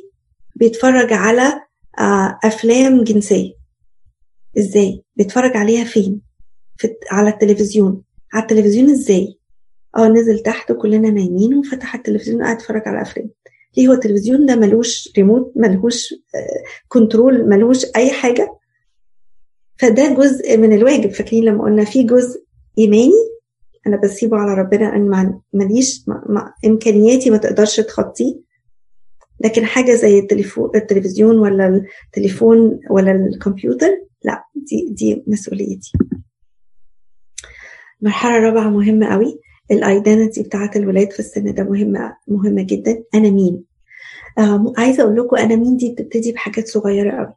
بيتفرج 0.56 1.14
على 1.14 1.62
أفلام 2.44 3.04
جنسية. 3.04 3.54
إزاي؟ 4.58 5.04
بيتفرج 5.16 5.58
عليها 5.58 5.84
فين؟ 5.84 6.22
في 6.78 6.96
على 7.12 7.30
التلفزيون. 7.30 8.02
على 8.34 8.42
التلفزيون 8.44 8.90
إزاي؟ 8.90 9.40
آه 9.98 10.08
نزل 10.08 10.40
تحت 10.40 10.72
وكلنا 10.72 11.10
نايمين 11.10 11.58
وفتح 11.58 11.96
التلفزيون 11.96 12.44
قاعد 12.44 12.56
يتفرج 12.56 12.82
على 12.88 13.02
أفلام. 13.02 13.30
ليه 13.78 13.88
هو 13.88 13.94
التلفزيون 13.94 14.46
ده 14.46 14.56
ملوش 14.56 15.10
ريموت 15.18 15.54
ملهوش 15.56 16.14
كنترول 16.88 17.50
ملهوش 17.50 17.86
أي 17.96 18.12
حاجة؟ 18.12 18.59
فده 19.80 20.14
جزء 20.14 20.58
من 20.58 20.74
الواجب. 20.74 21.12
فاكرين 21.12 21.44
لما 21.44 21.64
قلنا 21.64 21.84
في 21.86 22.04
جزء 22.04 22.44
إيماني؟ 22.78 23.12
أنا 23.88 24.02
بسيبه 24.04 24.38
على 24.38 24.62
ربنا 24.62 24.96
أن 24.96 25.40
ماليش 25.54 26.06
إمكانياتي 26.66 27.30
ما 27.30 27.38
تقدرش 27.38 27.80
تخطيه 27.80 28.40
لكن 29.42 29.66
حاجة 29.66 29.92
زي 29.96 30.20
التلفزيون 30.76 31.38
ولا 31.40 31.84
التليفون 32.06 32.80
ولا 32.90 33.12
الكمبيوتر 33.12 33.90
لا 34.24 34.44
دي 34.56 34.88
دي 34.92 35.24
مسؤوليتي. 35.28 35.92
المرحلة 38.02 38.38
الرابعة 38.38 38.70
مهمة 38.70 39.08
قوي. 39.08 39.40
الايدنتي 39.72 40.44
بتاعت 40.44 40.76
الولاد 40.78 41.12
في 41.12 41.20
السن 41.20 41.54
ده 41.54 41.64
مهمه 41.64 42.18
مهمة 42.28 42.62
جدا. 42.62 43.04
أنا 43.16 43.30
مين؟ 43.30 43.64
آه 44.38 44.74
عايزة 44.78 45.04
أقول 45.04 45.16
لكم 45.16 45.36
أنا 45.36 45.56
مين 45.56 45.78
دي 45.78 45.92
بتبتدي 45.92 46.32
بحاجات 46.32 46.68
صغيرة 46.68 47.12
قوي. 47.12 47.34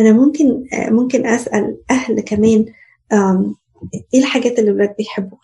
أنا 0.00 0.12
ممكن 0.12 0.64
آه 0.72 0.90
ممكن 0.90 1.26
أسأل 1.26 1.78
أهل 1.90 2.20
كمان 2.20 2.66
إيه 4.14 4.20
الحاجات 4.20 4.58
اللي 4.58 4.70
الولاد 4.70 4.94
بيحبوها؟ 4.98 5.40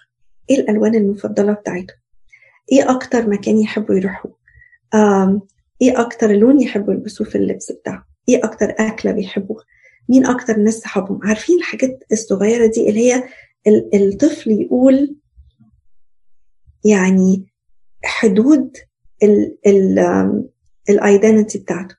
إيه 0.50 0.56
الألوان 0.60 0.94
المفضلة 0.94 1.52
بتاعتهم؟ 1.52 1.96
إيه 2.72 2.90
أكتر 2.90 3.28
مكان 3.30 3.58
يحبوا 3.58 3.94
يروحوا؟ 3.94 4.30
إيه 5.82 6.00
أكتر 6.00 6.32
لون 6.32 6.60
يحبوا 6.60 6.94
يلبسوه 6.94 7.26
في 7.26 7.38
اللبس 7.38 7.72
بتاعهم؟ 7.72 8.04
إيه 8.28 8.44
أكتر 8.44 8.74
أكلة 8.78 9.12
بيحبوها؟ 9.12 9.64
مين 10.08 10.26
أكتر 10.26 10.56
ناس 10.56 10.74
صحابهم؟ 10.78 11.20
عارفين 11.22 11.58
الحاجات 11.58 12.04
الصغيرة 12.12 12.66
دي 12.66 12.88
اللي 12.88 13.12
هي 13.12 13.24
الطفل 13.94 14.50
يقول 14.50 15.16
يعني 16.84 17.46
حدود 18.04 18.76
الايدنتي 20.90 21.58
بتاعته. 21.58 21.96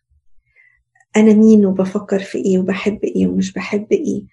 أنا 1.17 1.33
مين 1.33 1.65
وبفكر 1.65 2.19
في 2.19 2.37
إيه 2.37 2.59
وبحب 2.59 2.99
إيه 3.03 3.27
ومش 3.27 3.53
بحب 3.53 3.87
إيه؟ 3.91 4.23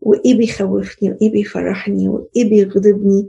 وإيه 0.00 0.34
بيخوفني 0.34 1.10
وإيه 1.10 1.32
بيفرحني 1.32 2.08
وإيه 2.08 2.50
بيغضبني؟ 2.50 3.28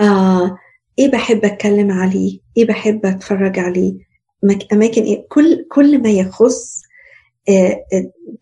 آه 0.00 0.58
إيه 0.98 1.10
بحب 1.10 1.44
أتكلم 1.44 1.90
عليه؟ 1.90 2.38
إيه 2.56 2.66
بحب 2.66 3.06
أتفرج 3.06 3.58
عليه؟ 3.58 3.94
أماكن 4.72 5.02
إيه؟ 5.02 5.26
كل 5.28 5.66
كل 5.72 6.02
ما 6.02 6.10
يخص 6.10 6.82
آه 7.48 7.84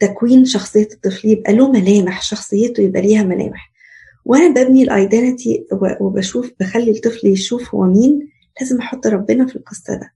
تكوين 0.00 0.44
شخصية 0.44 0.88
الطفل 0.92 1.28
يبقى 1.28 1.52
له 1.52 1.70
ملامح 1.72 2.22
شخصيته 2.22 2.80
يبقى 2.80 3.02
ليها 3.02 3.22
ملامح. 3.22 3.72
وأنا 4.24 4.48
ببني 4.48 4.82
ال 4.82 4.91
identity 4.91 5.66
وبشوف 6.00 6.52
بخلي 6.60 6.90
الطفل 6.90 7.26
يشوف 7.26 7.74
هو 7.74 7.82
مين 7.84 8.28
لازم 8.60 8.78
أحط 8.78 9.06
ربنا 9.06 9.46
في 9.46 9.56
القصة 9.56 9.94
ده. 9.94 10.12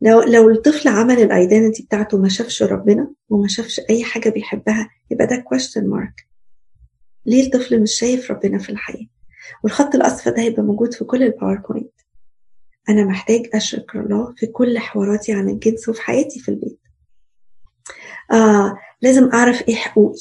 لو 0.00 0.20
لو 0.22 0.50
الطفل 0.50 0.88
عمل 0.88 1.18
ال 1.22 1.29
identity 1.29 1.82
بتاعته 1.82 2.18
ما 2.18 2.28
شافش 2.28 2.62
ربنا 2.62 3.12
وما 3.28 3.48
شافش 3.48 3.80
أي 3.90 4.04
حاجة 4.04 4.28
بيحبها 4.28 4.90
يبقى 5.10 5.26
ده 5.26 5.44
question 5.54 5.82
mark 5.84 6.28
ليه 7.26 7.46
الطفل 7.46 7.82
مش 7.82 7.92
شايف 7.94 8.30
ربنا 8.30 8.58
في 8.58 8.70
الحياة؟ 8.70 9.06
والخط 9.64 9.94
الأصفر 9.94 10.30
ده 10.30 10.42
هيبقى 10.42 10.62
موجود 10.62 10.94
في 10.94 11.04
كل 11.04 11.22
ال 11.22 11.28
PowerPoint 11.28 11.92
أنا 12.88 13.04
محتاج 13.04 13.48
اشرك 13.54 13.96
الله 13.96 14.34
في 14.36 14.46
كل 14.46 14.78
حواراتي 14.78 15.32
عن 15.32 15.48
الجنس 15.48 15.88
وفي 15.88 16.02
حياتي 16.02 16.40
في 16.40 16.48
البيت. 16.48 16.80
آه 18.32 18.76
لازم 19.02 19.30
أعرف 19.34 19.68
إيه 19.68 19.74
حقوقي. 19.74 20.20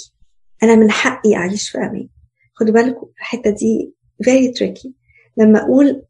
أنا 0.64 0.76
من 0.76 0.92
حقي 0.92 1.36
أعيش 1.36 1.70
في 1.70 1.78
أمان. 1.78 2.08
خدوا 2.54 2.74
بالكم 2.74 3.08
الحتة 3.20 3.50
دي 3.50 3.94
very 4.24 4.54
tricky. 4.60 4.90
لما 5.38 5.60
أقول 5.62 6.04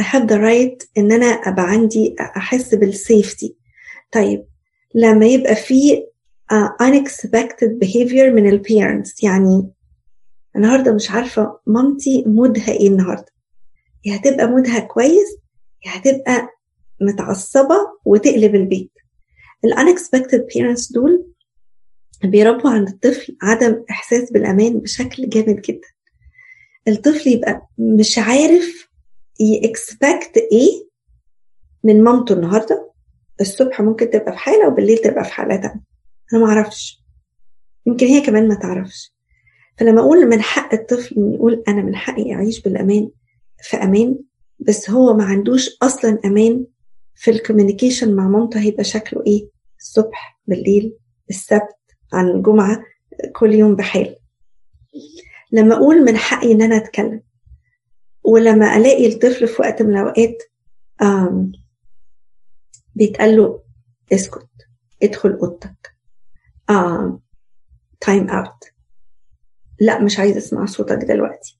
I 0.00 0.04
have 0.04 0.26
the 0.28 0.38
right 0.38 0.88
إن 0.98 1.12
أنا 1.12 1.26
أبقى 1.26 1.70
عندي 1.70 2.16
أحس 2.20 2.74
بالسيفتي 2.74 3.56
طيب 4.12 4.46
لما 4.94 5.26
يبقى 5.26 5.54
في 5.56 6.02
uh, 6.52 6.86
unexpected 6.86 7.84
behavior 7.84 8.32
من 8.34 8.48
البيرنتس 8.48 9.22
يعني 9.22 9.70
النهارده 10.56 10.94
مش 10.94 11.10
عارفة 11.10 11.58
مامتي 11.66 12.24
mood 12.26 12.63
ها 12.63 12.72
إيه 12.72 12.88
النهارده. 12.88 13.32
يا 14.04 14.16
هتبقى 14.16 14.46
mood 14.46 14.72
ها 14.72 14.78
كويس 14.78 15.36
يا 15.86 15.90
هتبقى 15.96 16.48
متعصبة 17.00 17.76
وتقلب 18.04 18.54
البيت. 18.54 18.90
ال 19.64 19.72
unexpected 19.72 20.46
parents 20.54 20.92
دول 20.92 21.26
بيربوا 22.24 22.70
عند 22.70 22.88
الطفل 22.88 23.36
عدم 23.42 23.84
إحساس 23.90 24.32
بالأمان 24.32 24.78
بشكل 24.78 25.28
جامد 25.28 25.60
جدا. 25.60 25.88
الطفل 26.88 27.28
يبقى 27.28 27.68
مش 27.78 28.18
عارف 28.18 28.87
ي 29.40 29.54
expect 29.54 30.36
إيه 30.52 30.88
من 31.84 32.02
مامته 32.04 32.32
النهارده 32.32 32.92
الصبح 33.40 33.80
ممكن 33.80 34.10
تبقى 34.10 34.32
في 34.32 34.38
حالة 34.38 34.68
وبالليل 34.68 34.98
تبقى 34.98 35.24
في 35.24 35.32
حالة 35.32 35.56
تانية. 35.56 35.80
أنا 36.32 36.40
ما 36.44 36.46
أعرفش. 36.46 37.04
يمكن 37.86 38.06
هي 38.06 38.20
كمان 38.20 38.48
ما 38.48 38.54
تعرفش. 38.54 39.14
فلما 39.78 40.00
أقول 40.00 40.26
من 40.28 40.42
حق 40.42 40.74
الطفل 40.74 41.14
ان 41.16 41.34
يقول 41.34 41.62
أنا 41.68 41.82
من 41.82 41.96
حقي 41.96 42.34
أعيش 42.34 42.62
بالأمان 42.62 43.10
في 43.62 43.76
أمان 43.76 44.18
بس 44.58 44.90
هو 44.90 45.14
ما 45.14 45.24
عندوش 45.24 45.70
أصلا 45.82 46.18
أمان 46.24 46.66
في 47.14 47.30
الكوميونيكيشن 47.30 48.14
مع 48.16 48.28
مامته 48.28 48.60
هيبقى 48.60 48.84
شكله 48.84 49.22
إيه؟ 49.26 49.48
الصبح 49.80 50.40
بالليل 50.46 50.96
السبت 51.30 51.76
عن 52.12 52.28
الجمعة 52.28 52.84
كل 53.36 53.54
يوم 53.54 53.76
بحال. 53.76 54.16
لما 55.52 55.74
أقول 55.74 56.04
من 56.04 56.16
حقي 56.16 56.52
إن 56.52 56.62
أنا 56.62 56.76
أتكلم 56.76 57.22
ولما 58.28 58.76
ألاقي 58.76 59.06
الطفل 59.06 59.48
في 59.48 59.62
وقت 59.62 59.82
من 59.82 59.90
الأوقات 59.98 60.42
بيتقال 62.94 63.36
له 63.36 63.62
اسكت 64.12 64.48
ادخل 65.02 65.30
أوضتك 65.32 65.94
time 68.00 68.30
out 68.30 68.64
لا 69.80 70.00
مش 70.00 70.18
عايز 70.18 70.36
أسمع 70.36 70.66
صوتك 70.66 70.96
دلوقتي. 70.96 71.58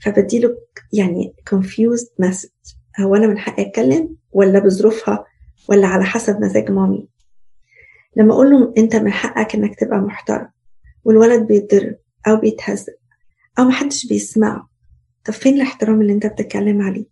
فبديله 0.00 0.58
يعني 0.92 1.34
confused 1.50 2.26
message. 2.26 2.76
هو 3.00 3.14
أنا 3.16 3.26
من 3.26 3.38
حقي 3.38 3.62
أتكلم 3.62 4.16
ولا 4.32 4.58
بظروفها 4.58 5.24
ولا 5.68 5.86
على 5.86 6.04
حسب 6.04 6.40
مزاج 6.40 6.70
مامي؟ 6.70 7.08
لما 8.16 8.34
أقول 8.34 8.50
له 8.50 8.74
أنت 8.78 8.96
من 8.96 9.12
حقك 9.12 9.54
إنك 9.54 9.78
تبقى 9.80 9.98
محترم 9.98 10.50
والولد 11.04 11.46
بيتضرب 11.46 11.96
أو 12.28 12.36
بيتهزق 12.36 12.98
أو 13.58 13.64
محدش 13.64 14.06
بيسمعه 14.06 14.68
طب 15.28 15.34
فين 15.34 15.54
الاحترام 15.54 16.00
اللي 16.00 16.12
انت 16.12 16.26
بتتكلم 16.26 16.82
عليه؟ 16.82 17.04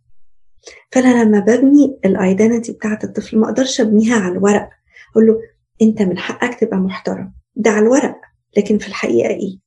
فانا 0.93 1.24
لما 1.24 1.38
ببني 1.40 1.98
الايدنتي 2.05 2.72
بتاعت 2.72 3.05
الطفل 3.05 3.38
ما 3.38 3.47
أقدرش 3.47 3.80
ابنيها 3.80 4.16
على 4.16 4.32
الورق. 4.32 4.70
أقول 5.12 5.26
له 5.26 5.40
انت 5.82 6.02
من 6.02 6.18
حقك 6.18 6.60
تبقى 6.60 6.76
محترم. 6.76 7.34
ده 7.56 7.70
على 7.70 7.86
الورق. 7.86 8.20
لكن 8.56 8.78
في 8.78 8.88
الحقيقة 8.88 9.28
إيه؟ 9.28 9.59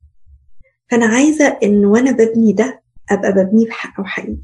فانا 0.91 1.05
عايزة 1.05 1.45
ان 1.63 1.85
وأنا 1.85 2.11
ببني 2.11 2.53
ده 2.53 2.83
ابقى 3.11 3.31
ببنيه 3.31 3.67
بحق 3.67 3.99
وحقيقي. 3.99 4.41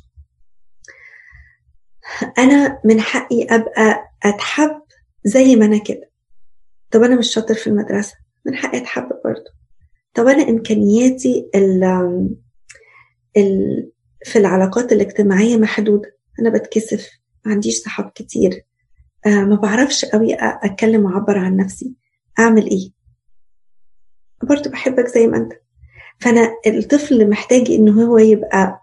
أنا 2.37 2.81
من 2.85 3.01
حقي 3.01 3.43
ابقى 3.43 4.09
اتحب 4.23 4.81
زي 5.23 5.55
ما 5.55 5.65
أنا 5.65 5.77
كده. 5.77 6.09
طب 6.91 7.03
أنا 7.03 7.15
مش 7.15 7.33
شاطر 7.33 7.53
في 7.53 7.67
المدرسة. 7.67 8.15
من 8.45 8.55
حقي 8.55 8.77
اتحب 8.77 9.09
برضه. 9.25 9.51
طب 10.13 10.27
أنا 10.27 10.49
امكانياتي 10.49 11.49
ال 11.55 11.83
ال 13.37 13.91
في 14.25 14.39
العلاقات 14.39 14.91
الاجتماعية 14.91 15.57
محدودة. 15.57 16.15
أنا 16.39 16.49
بتكسف 16.49 17.09
ما 17.45 17.51
عنديش 17.51 17.81
صحاب 17.81 18.11
كتير. 18.15 18.61
آه 19.25 19.29
ما 19.43 19.55
بعرفش 19.55 20.05
قوي 20.05 20.37
أتكلم 20.39 21.05
وأعبر 21.05 21.37
عن 21.37 21.57
نفسي. 21.57 21.93
أعمل 22.39 22.69
إيه؟ 22.69 22.89
برضه 24.43 24.69
بحبك 24.69 25.07
زي 25.07 25.27
ما 25.27 25.37
أنت. 25.37 25.51
فأنا 26.19 26.55
الطفل 26.67 27.29
محتاج 27.29 27.71
إن 27.71 27.89
هو 27.89 28.17
يبقى 28.17 28.81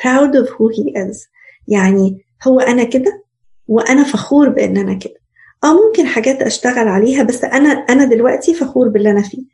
proud 0.00 0.32
of 0.44 0.48
who 0.48 0.76
he 0.76 0.92
is. 0.94 1.28
يعني 1.68 2.24
هو 2.46 2.60
أنا 2.60 2.84
كده 2.84 3.24
وأنا 3.66 4.04
فخور 4.04 4.48
بإن 4.48 4.76
أنا 4.76 4.94
كده. 4.94 5.20
آه 5.64 5.86
ممكن 5.86 6.06
حاجات 6.06 6.42
أشتغل 6.42 6.88
عليها 6.88 7.22
بس 7.22 7.44
أنا 7.44 7.68
أنا 7.68 8.04
دلوقتي 8.04 8.54
فخور 8.54 8.88
باللي 8.88 9.10
أنا 9.10 9.22
فيه. 9.22 9.44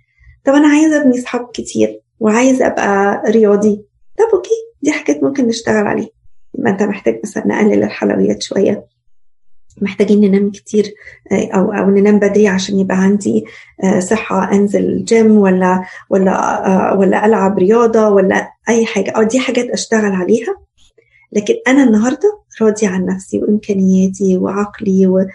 طب 0.44 0.52
أنا 0.52 0.68
عايزة 0.68 1.00
أبني 1.02 1.20
صحاب 1.20 1.50
كتير 1.54 2.00
وعايزة 2.20 2.66
أبقى 2.66 3.22
رياضي. 3.30 3.84
طب 4.18 4.24
okay 4.34 4.50
دي 4.82 4.92
حاجات 4.92 5.22
ممكن 5.22 5.46
نشتغل 5.46 5.86
عليها. 5.86 6.08
يبقى 6.58 6.70
أنت 6.72 6.82
محتاج 6.82 7.20
مثلا 7.24 7.46
نقلل 7.46 7.82
الحلويات 7.82 8.42
شوية. 8.42 8.86
محتاجين 9.82 10.20
ننام 10.20 10.50
كتير 10.50 10.94
أو 11.32 11.72
أو 11.72 11.90
ننام 11.90 12.18
بدري 12.18 12.48
عشان 12.48 12.78
يبقى 12.78 12.96
عندي 12.96 13.44
صحة 13.98 14.52
أنزل 14.52 15.04
جيم 15.04 15.36
ولا 15.38 15.82
ولا 16.10 16.92
ولا 16.92 17.26
ألعب 17.26 17.58
رياضة 17.58 18.08
ولا 18.08 18.50
أي 18.68 18.86
حاجة. 18.86 19.12
آه 19.16 19.22
دي 19.22 19.38
حاجات 19.38 19.70
أشتغل 19.70 20.12
عليها. 20.12 20.56
لكن 21.32 21.54
أنا 21.68 21.84
النهارده 21.84 22.40
راضية 22.62 22.88
عن 22.88 23.04
نفسي 23.06 23.38
وإمكانياتي 23.38 24.36
وعقلي 24.36 25.26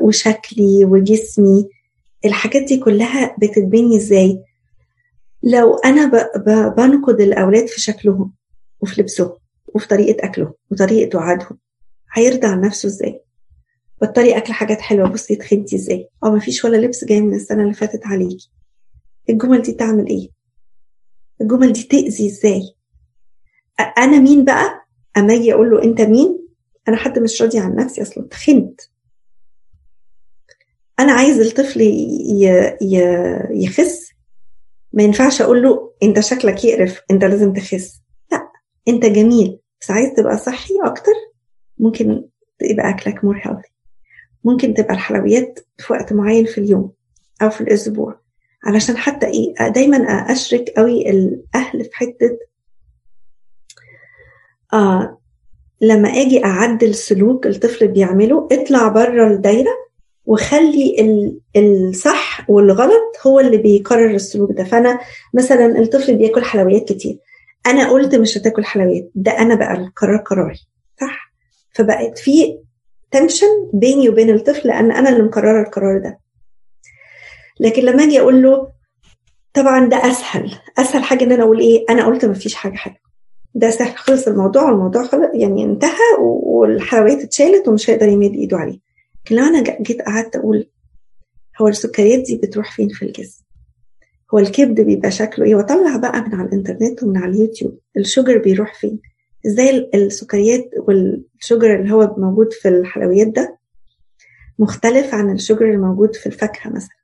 وشكلي 0.00 0.84
وجسمي. 0.84 1.68
الحاجات 2.24 2.62
دي 2.62 2.76
كلها 2.78 3.36
بتتبني 3.38 3.96
إزاي؟ 3.96 4.42
لو 5.42 5.74
أنا 5.74 6.06
بنقد 6.76 7.20
الأولاد 7.20 7.66
في 7.66 7.80
شكلهم 7.80 8.32
وفي 8.80 9.00
لبسهم 9.00 9.32
وفي 9.74 9.88
طريقة 9.88 10.24
أكلهم 10.26 10.52
وطريقة 10.70 11.18
وعدهم 11.18 11.58
هيرضى 12.12 12.46
عن 12.46 12.60
نفسه 12.60 12.86
إزاي؟ 12.86 13.20
بطلي 14.02 14.36
أكل 14.36 14.52
حاجات 14.52 14.80
حلوة 14.80 15.08
بصي 15.08 15.36
تخنتي 15.36 15.76
إزاي؟ 15.76 16.08
آه 16.24 16.30
مفيش 16.30 16.64
ولا 16.64 16.76
لبس 16.76 17.04
جاي 17.04 17.20
من 17.20 17.34
السنة 17.34 17.62
اللي 17.62 17.74
فاتت 17.74 18.06
عليكي. 18.06 18.50
الجمل 19.30 19.62
دي 19.62 19.72
تعمل 19.72 20.06
إيه؟ 20.06 20.28
الجمل 21.40 21.72
دي 21.72 21.82
تأذي 21.82 22.26
إزاي؟ 22.26 22.62
أنا 23.98 24.18
مين 24.18 24.44
بقى؟ 24.44 24.86
أما 25.16 25.34
أجي 25.34 25.54
أقول 25.54 25.70
له 25.70 25.82
أنت 25.84 26.00
مين؟ 26.00 26.48
أنا 26.88 26.96
حد 26.96 27.18
مش 27.18 27.42
راضي 27.42 27.58
عن 27.58 27.74
نفسي 27.74 28.02
أصلا 28.02 28.28
تخنت 28.28 28.80
أنا 31.00 31.12
عايز 31.12 31.40
الطفل 31.40 31.80
يخس 33.50 34.11
ما 34.92 35.02
ينفعش 35.02 35.42
أقول 35.42 35.62
له 35.62 35.92
أنت 36.02 36.20
شكلك 36.20 36.64
يقرف 36.64 37.00
أنت 37.10 37.24
لازم 37.24 37.52
تخس. 37.52 38.02
لا 38.32 38.48
أنت 38.88 39.06
جميل. 39.06 39.58
بس 39.80 39.90
عايز 39.90 40.12
تبقى 40.16 40.36
صحي 40.36 40.74
أكتر 40.84 41.12
ممكن 41.78 42.24
يبقى 42.62 42.90
أكلك 42.90 43.24
more 43.24 43.36
healthy 43.36 43.72
ممكن 44.44 44.74
تبقى 44.74 44.94
الحلويات 44.94 45.58
في 45.78 45.92
وقت 45.92 46.12
معين 46.12 46.44
في 46.44 46.58
اليوم 46.58 46.92
أو 47.42 47.50
في 47.50 47.60
الأسبوع. 47.60 48.20
علشان 48.64 48.96
حتى 48.96 49.26
إيه 49.26 49.68
دايما 49.68 49.96
أشرك 50.06 50.70
قوي 50.76 51.10
الأهل 51.10 51.84
في 51.84 51.90
حتة 51.96 52.38
آه 54.72 55.18
لما 55.80 56.08
آجي 56.08 56.44
أعدل 56.44 56.94
سلوك 56.94 57.46
الطفل 57.46 57.88
بيعمله 57.88 58.48
اطلع 58.52 58.88
بره 58.88 59.26
الدايرة 59.26 59.70
وخلي 60.24 60.96
الصح 61.56 62.50
والغلط 62.50 63.02
هو 63.26 63.40
اللي 63.40 63.56
بيقرر 63.56 64.10
السلوك 64.14 64.52
ده. 64.52 64.64
فأنا 64.64 64.98
مثلا 65.34 65.78
الطفل 65.78 66.16
بياكل 66.16 66.44
حلويات 66.44 66.88
كتير. 66.92 67.18
أنا 67.66 67.90
قلت 67.90 68.14
مش 68.14 68.38
هتاكل 68.38 68.64
حلويات. 68.64 69.10
ده 69.14 69.38
أنا 69.38 69.54
بقى 69.54 69.72
القرار 69.72 70.16
قراري 70.16 70.60
صح؟ 71.00 71.32
فبقت 71.74 72.18
في 72.18 72.58
تنشن 73.10 73.70
بيني 73.72 74.08
وبين 74.08 74.30
الطفل 74.30 74.68
لأن 74.68 74.92
أنا 74.92 75.08
اللي 75.08 75.22
مقررة 75.22 75.62
القرار 75.62 75.98
ده. 75.98 76.18
لكن 77.60 77.82
لما 77.82 78.04
أجي 78.04 78.20
أقول 78.20 78.42
له 78.42 78.68
طبعا 79.54 79.86
ده 79.86 79.96
أسهل. 79.96 80.54
أسهل 80.78 81.04
حاجة 81.04 81.24
إن 81.24 81.32
أنا 81.32 81.42
أقول 81.42 81.60
إيه؟ 81.60 81.84
أنا 81.90 82.06
قلت 82.06 82.24
ما 82.24 82.34
فيش 82.34 82.54
حاجة 82.54 82.74
حلوة. 82.76 82.96
ده 83.54 83.70
سهل. 83.70 83.96
خلص 83.96 84.28
الموضوع 84.28 84.62
والموضوع 84.62 85.02
خلص 85.02 85.30
يعني 85.34 85.64
انتهى 85.64 86.16
والحلويات 86.20 87.18
اتشالت 87.22 87.68
ومش 87.68 87.90
هيقدر 87.90 88.08
يمد 88.08 88.34
إيده 88.34 88.56
عليه. 88.56 88.91
لو 89.30 89.44
أنا 89.44 89.82
جيت 89.82 90.02
قعدت 90.02 90.36
أقول 90.36 90.68
هو 91.60 91.68
السكريات 91.68 92.20
دي 92.20 92.36
بتروح 92.36 92.76
فين 92.76 92.88
في 92.88 93.04
الجسم؟ 93.04 93.44
هو 94.34 94.38
الكبد 94.38 94.80
بيبقى 94.80 95.10
شكله 95.10 95.44
إيه؟ 95.44 95.54
واطلع 95.54 95.96
بقى 95.96 96.20
من 96.22 96.34
على 96.34 96.48
الإنترنت 96.48 97.02
ومن 97.02 97.16
على 97.16 97.32
اليوتيوب 97.32 97.78
ال 97.96 98.03
sugar 98.03 98.38
بيروح 98.38 98.74
فين؟ 98.80 99.00
إزاي 99.46 99.90
السكريات 99.94 100.70
وال 100.78 101.05
sugar 101.05 101.74
اللي 101.80 101.92
هو 101.94 102.14
موجود 102.18 102.52
في 102.52 102.68
الحلويات 102.68 103.26
ده 103.28 103.58
مختلف 104.58 105.14
عن 105.14 105.32
ال 105.32 105.38
sugar 105.38 105.70
الموجود 105.70 106.14
في 106.16 106.26
الفاكهة 106.26 106.70
مثلا؟ 106.70 106.96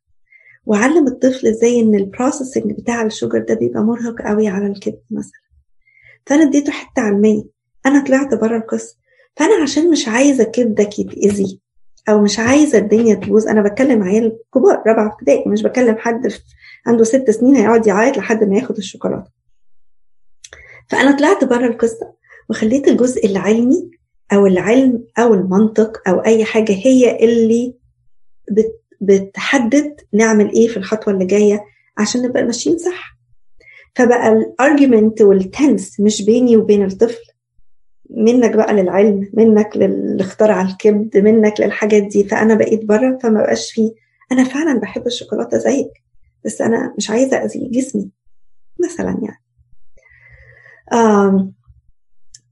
وعلم 0.67 1.07
الطفل 1.07 1.47
إزاي 1.47 1.81
إن 1.81 1.95
ال 1.95 2.02
processing 2.02 2.73
بتاع 2.73 3.03
ال 3.03 3.09
sugar 3.09 3.39
ده 3.39 3.55
بيبقى 3.55 3.83
مرهق 3.83 4.23
قوي 4.23 4.49
على 4.49 4.67
الكبد 4.67 5.03
مثلا؟ 5.11 5.41
فأنا 6.27 6.43
اديته 6.49 6.73
حتة 6.73 7.03
علمية 7.03 7.43
أنا 7.87 8.05
طلعت 8.05 8.35
بره 8.35 8.57
القصة 8.57 8.97
فأنا 9.37 9.63
عشان 9.63 9.91
مش 9.91 10.09
عايزة 10.09 10.45
كبدك 10.45 10.99
يتاذي 10.99 11.61
أو 12.09 12.23
مش 12.23 12.39
عايزة 12.39 12.79
الدنيا 12.79 13.15
تبوظ. 13.15 13.47
أنا 13.47 13.63
بتكلم 13.63 14.03
عيال 14.03 14.39
كبار 14.55 14.83
رابعة 14.87 15.13
ابتدائي 15.15 15.45
مش 15.51 15.63
بكلم 15.63 15.97
حد 15.99 16.33
عنده 16.87 17.05
ست 17.05 17.31
سنين 17.31 17.57
هيقعد 17.57 17.87
يعيط 17.87 18.17
لحد 18.17 18.45
ما 18.45 18.57
ياخد 18.57 18.77
الشوكولاتة. 18.77 19.31
فأنا 20.89 21.17
طلعت 21.17 21.45
بره 21.45 21.67
القصة 21.67 22.13
وخليت 22.51 22.89
الجزء 22.89 23.27
العلمي 23.27 23.91
أو 24.33 24.47
العلم 24.47 25.05
أو 25.19 25.35
المنطق 25.35 26.09
أو 26.09 26.19
أي 26.21 26.45
حاجة 26.45 26.73
هي 26.73 27.25
اللي 27.25 27.75
بت 28.51 28.83
بتحدد 29.01 30.01
نعمل 30.13 30.53
إيه 30.53 30.69
في 30.69 30.77
الخطوة 30.77 31.15
اللي 31.15 31.25
جاية 31.25 31.65
عشان 31.99 32.23
نبقى 32.23 32.43
ماشيين 32.43 32.79
صح. 32.79 33.19
فبقى 33.97 34.29
ال 34.33 34.43
argument 34.43 35.23
وال 35.23 35.45
tense 35.45 36.01
مش 36.01 36.23
بيني 36.23 36.57
وبين 36.57 36.85
الطفل. 36.85 37.25
منك 38.11 38.57
بقى 38.57 38.75
للعلم 38.75 39.31
منك 39.35 39.77
للاختراع 39.77 40.63
الكبد 40.63 41.17
منك 41.19 41.61
للحاجات 41.61 42.03
دي. 42.03 42.25
فأنا 42.25 42.55
بقيت 42.55 42.85
بره 42.85 43.19
فما 43.23 43.43
بقاش 43.43 43.73
فيه. 43.73 43.93
أنا 44.33 44.45
فعلا 44.45 44.81
بحب 44.81 45.07
الشوكولاتة 45.07 45.59
زيك 45.59 45.91
بس 46.45 46.61
أنا 46.61 46.95
مش 46.99 47.11
عايزة 47.11 47.37
اذي 47.37 47.69
جسمي 47.73 48.11
مثلا 48.85 49.19
يعني. 49.23 49.43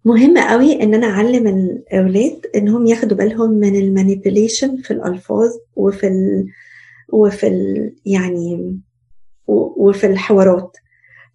مهم 0.04 0.38
قوي 0.38 0.82
إن 0.82 0.94
أنا 0.94 1.06
أعلم 1.06 1.46
الأولاد 1.46 2.46
إنهم 2.56 2.86
ياخدوا 2.86 3.16
بالهم 3.16 3.50
من 3.50 3.76
ال 3.76 3.84
manipulation 3.84 4.76
في 4.76 4.90
الألفاظ 4.90 5.50
وفي 5.76 6.06
ال 6.06 6.46
وفي 7.08 7.46
ال 7.46 7.92
يعني 8.06 8.78
وفي 9.46 10.06
الحوارات. 10.06 10.76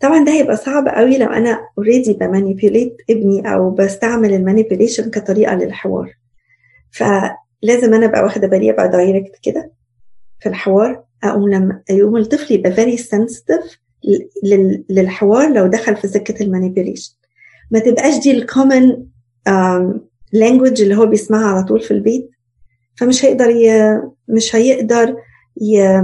طبعا 0.02 0.26
ده 0.26 0.32
هيبقى 0.32 0.56
صعب 0.58 0.88
قوي 0.88 1.18
لو 1.18 1.28
أنا 1.28 1.68
already 1.78 2.14
ب 2.14 2.21
manipulate 2.21 2.98
ابني 3.10 3.54
أو 3.54 3.70
بستعمل 3.72 4.34
ال 4.34 4.39
manipulation 4.39 5.10
كطريقة 5.10 5.56
للحوار. 5.56 6.14
فلازم 6.92 7.94
أنا 7.94 8.06
أبقى 8.06 8.24
واخدة 8.24 8.48
بالي 8.48 8.72
أبقى 8.72 8.90
direct 8.90 9.40
كده 9.44 9.72
في 10.40 10.50
الحوار 10.50 11.04
أقوم 11.24 11.50
لما 11.50 11.82
يقوم 11.90 12.18
الطفل 12.18 12.54
يبقى 12.54 12.72
very 12.72 12.98
sensitive 12.98 13.80
للحوار 14.90 15.54
لو 15.54 15.68
دخل 15.68 15.96
في 15.96 16.08
سكة 16.08 16.44
ال 16.44 16.49
manipulation 16.49 17.14
ما 17.72 17.80
تبقاش 17.80 18.18
دي 18.20 18.32
ال 18.32 18.42
common 18.42 19.04
language 20.34 20.82
اللي 20.82 20.96
هو 20.96 21.06
بيسمعها 21.06 21.46
على 21.46 21.64
طول 21.64 21.82
في 21.82 21.92
البيت. 21.92 22.30
فمش 22.98 23.26
هيقدر 23.26 23.50
ي... 23.50 24.00
مش 24.28 24.56
هيقدر 24.56 25.16
ي... 25.62 26.02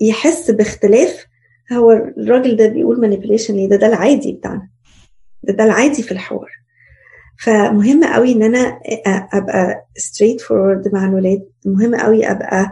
يحس 0.00 0.50
باختلاف 0.50 1.25
هو 1.72 1.92
الراجل 1.92 2.56
ده 2.56 2.66
بيقول 2.68 3.00
manipulation 3.00 3.54
ليه 3.54 3.68
ده 3.68 3.76
ده 3.76 3.86
العادي 3.86 4.32
بتاعنا. 4.32 4.68
ده 5.42 5.52
ده 5.54 5.64
العادي 5.64 6.02
في 6.02 6.12
الحوار. 6.12 6.50
فمهم 7.38 8.04
قوي 8.04 8.32
إن 8.32 8.42
أنا 8.42 8.80
أبقى 9.32 9.86
straightforward 9.96 10.94
مع 10.94 11.04
الولاد. 11.08 11.48
مهم 11.66 11.94
قوي 11.94 12.30
أبقى 12.30 12.70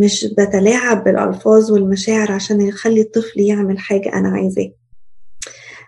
مش 0.00 0.26
بتلاعب 0.38 1.04
بالألفاظ 1.04 1.70
والمشاعر 1.72 2.32
عشان 2.32 2.60
يخلي 2.60 3.00
الطفل 3.00 3.40
يعمل 3.40 3.78
حاجة 3.78 4.12
أنا 4.14 4.28
عايزاه. 4.28 4.70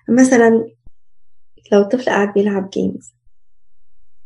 مثلا 0.09 0.65
لو 1.73 1.81
الطفل 1.81 2.05
قاعد 2.05 2.33
بيلعب 2.33 2.71
جيمز 2.71 3.15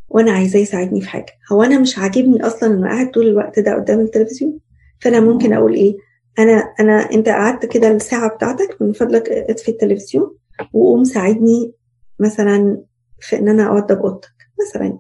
وأنا 0.09 0.33
عايزاه 0.33 0.61
يساعدني 0.61 1.01
في 1.01 1.09
حاجة 1.09 1.33
هو 1.53 1.63
أنا 1.63 1.79
مش 1.79 1.99
عاجبني 1.99 2.47
أصلا 2.47 2.75
إنه 2.75 2.89
قاعد 2.89 3.11
طول 3.11 3.27
الوقت 3.27 3.59
ده 3.59 3.75
قدام 3.75 4.01
التلفزيون؟ 4.01 4.59
فأنا 5.01 5.21
ممكن 5.21 5.53
أقول 5.53 5.75
إيه؟ 5.75 5.97
أنا 6.39 6.75
أنا 6.81 6.93
أنت 7.13 7.29
قعدت 7.29 7.67
كده 7.67 7.89
الساعة 7.89 8.29
بتاعتك 8.37 8.77
من 8.83 8.93
فضلك 8.93 9.29
اطفي 9.31 9.71
التلفزيون 9.71 10.37
وقوم 10.73 11.05
ساعدني 11.05 11.73
مثلا 12.21 12.83
في 13.21 13.39
إن 13.39 13.49
أنا 13.49 13.69
أوضب 13.69 13.99
أوضتك 13.99 14.35
مثلا. 14.69 14.99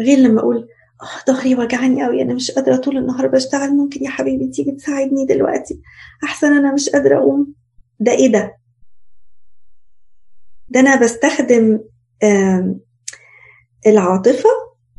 غير 0.00 0.18
لما 0.18 0.40
أقول 0.40 0.68
آه 1.02 1.32
ظهري 1.32 1.54
وجعني 1.54 2.04
قوي 2.04 2.22
أنا 2.22 2.34
مش 2.34 2.50
قادرة 2.50 2.76
طول 2.76 2.96
النهار 2.98 3.26
بشتغل 3.26 3.70
ممكن 3.70 4.04
يا 4.04 4.10
حبيبي 4.10 4.48
تيجي 4.48 4.72
تساعدني 4.72 5.26
دلوقتي؟ 5.26 5.80
أحسن 6.24 6.52
أنا 6.52 6.72
مش 6.74 6.88
قادرة 6.88 7.18
أقوم. 7.18 7.54
ده 8.00 8.12
إيه 8.12 8.32
ده؟ 8.32 8.56
ده 10.68 10.80
أنا 10.80 11.00
بستخدم 11.00 11.80
العاطفة 13.86 14.48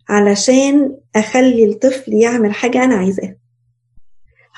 علشان 0.09 0.97
أخلي 1.15 1.65
الطفل 1.65 2.13
يعمل 2.13 2.53
حاجة 2.53 2.83
أنا 2.83 2.95
عايزاها. 2.95 3.35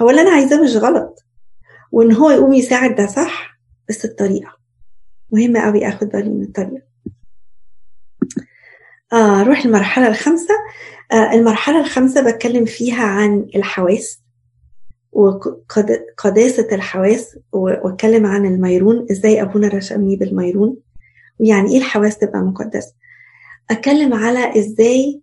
هو 0.01 0.09
اللي 0.09 0.21
أنا 0.21 0.31
عايزاه 0.31 0.63
مش 0.63 0.75
غلط. 0.75 1.23
وإن 1.91 2.13
هو 2.13 2.29
يقوم 2.31 2.53
يساعد 2.53 2.95
ده 2.95 3.07
صح 3.07 3.57
بس 3.89 4.05
الطريقة. 4.05 4.57
مهمه 5.31 5.59
قوي 5.59 5.87
آخد 5.87 6.07
بالي 6.07 6.29
من 6.29 6.43
الطريقة. 6.43 6.81
آه 9.13 9.43
روح 9.43 9.65
المرحلة 9.65 10.07
الخامسة. 10.07 10.53
آه 11.11 11.33
المرحلة 11.33 11.79
الخامسة 11.79 12.31
بتكلم 12.31 12.65
فيها 12.65 13.03
عن 13.03 13.47
الحواس 13.55 14.21
وقداسة 15.11 16.67
الحواس 16.75 17.39
وأتكلم 17.51 18.25
عن 18.25 18.45
الميرون 18.45 19.07
إزاي 19.11 19.41
أبونا 19.41 19.67
رشمني 19.67 20.15
بالميرون. 20.15 20.77
ويعني 21.39 21.71
إيه 21.71 21.77
الحواس 21.77 22.17
تبقى 22.17 22.39
مقدسة؟ 22.39 22.93
أتكلم 23.71 24.13
على 24.13 24.59
إزاي 24.59 25.21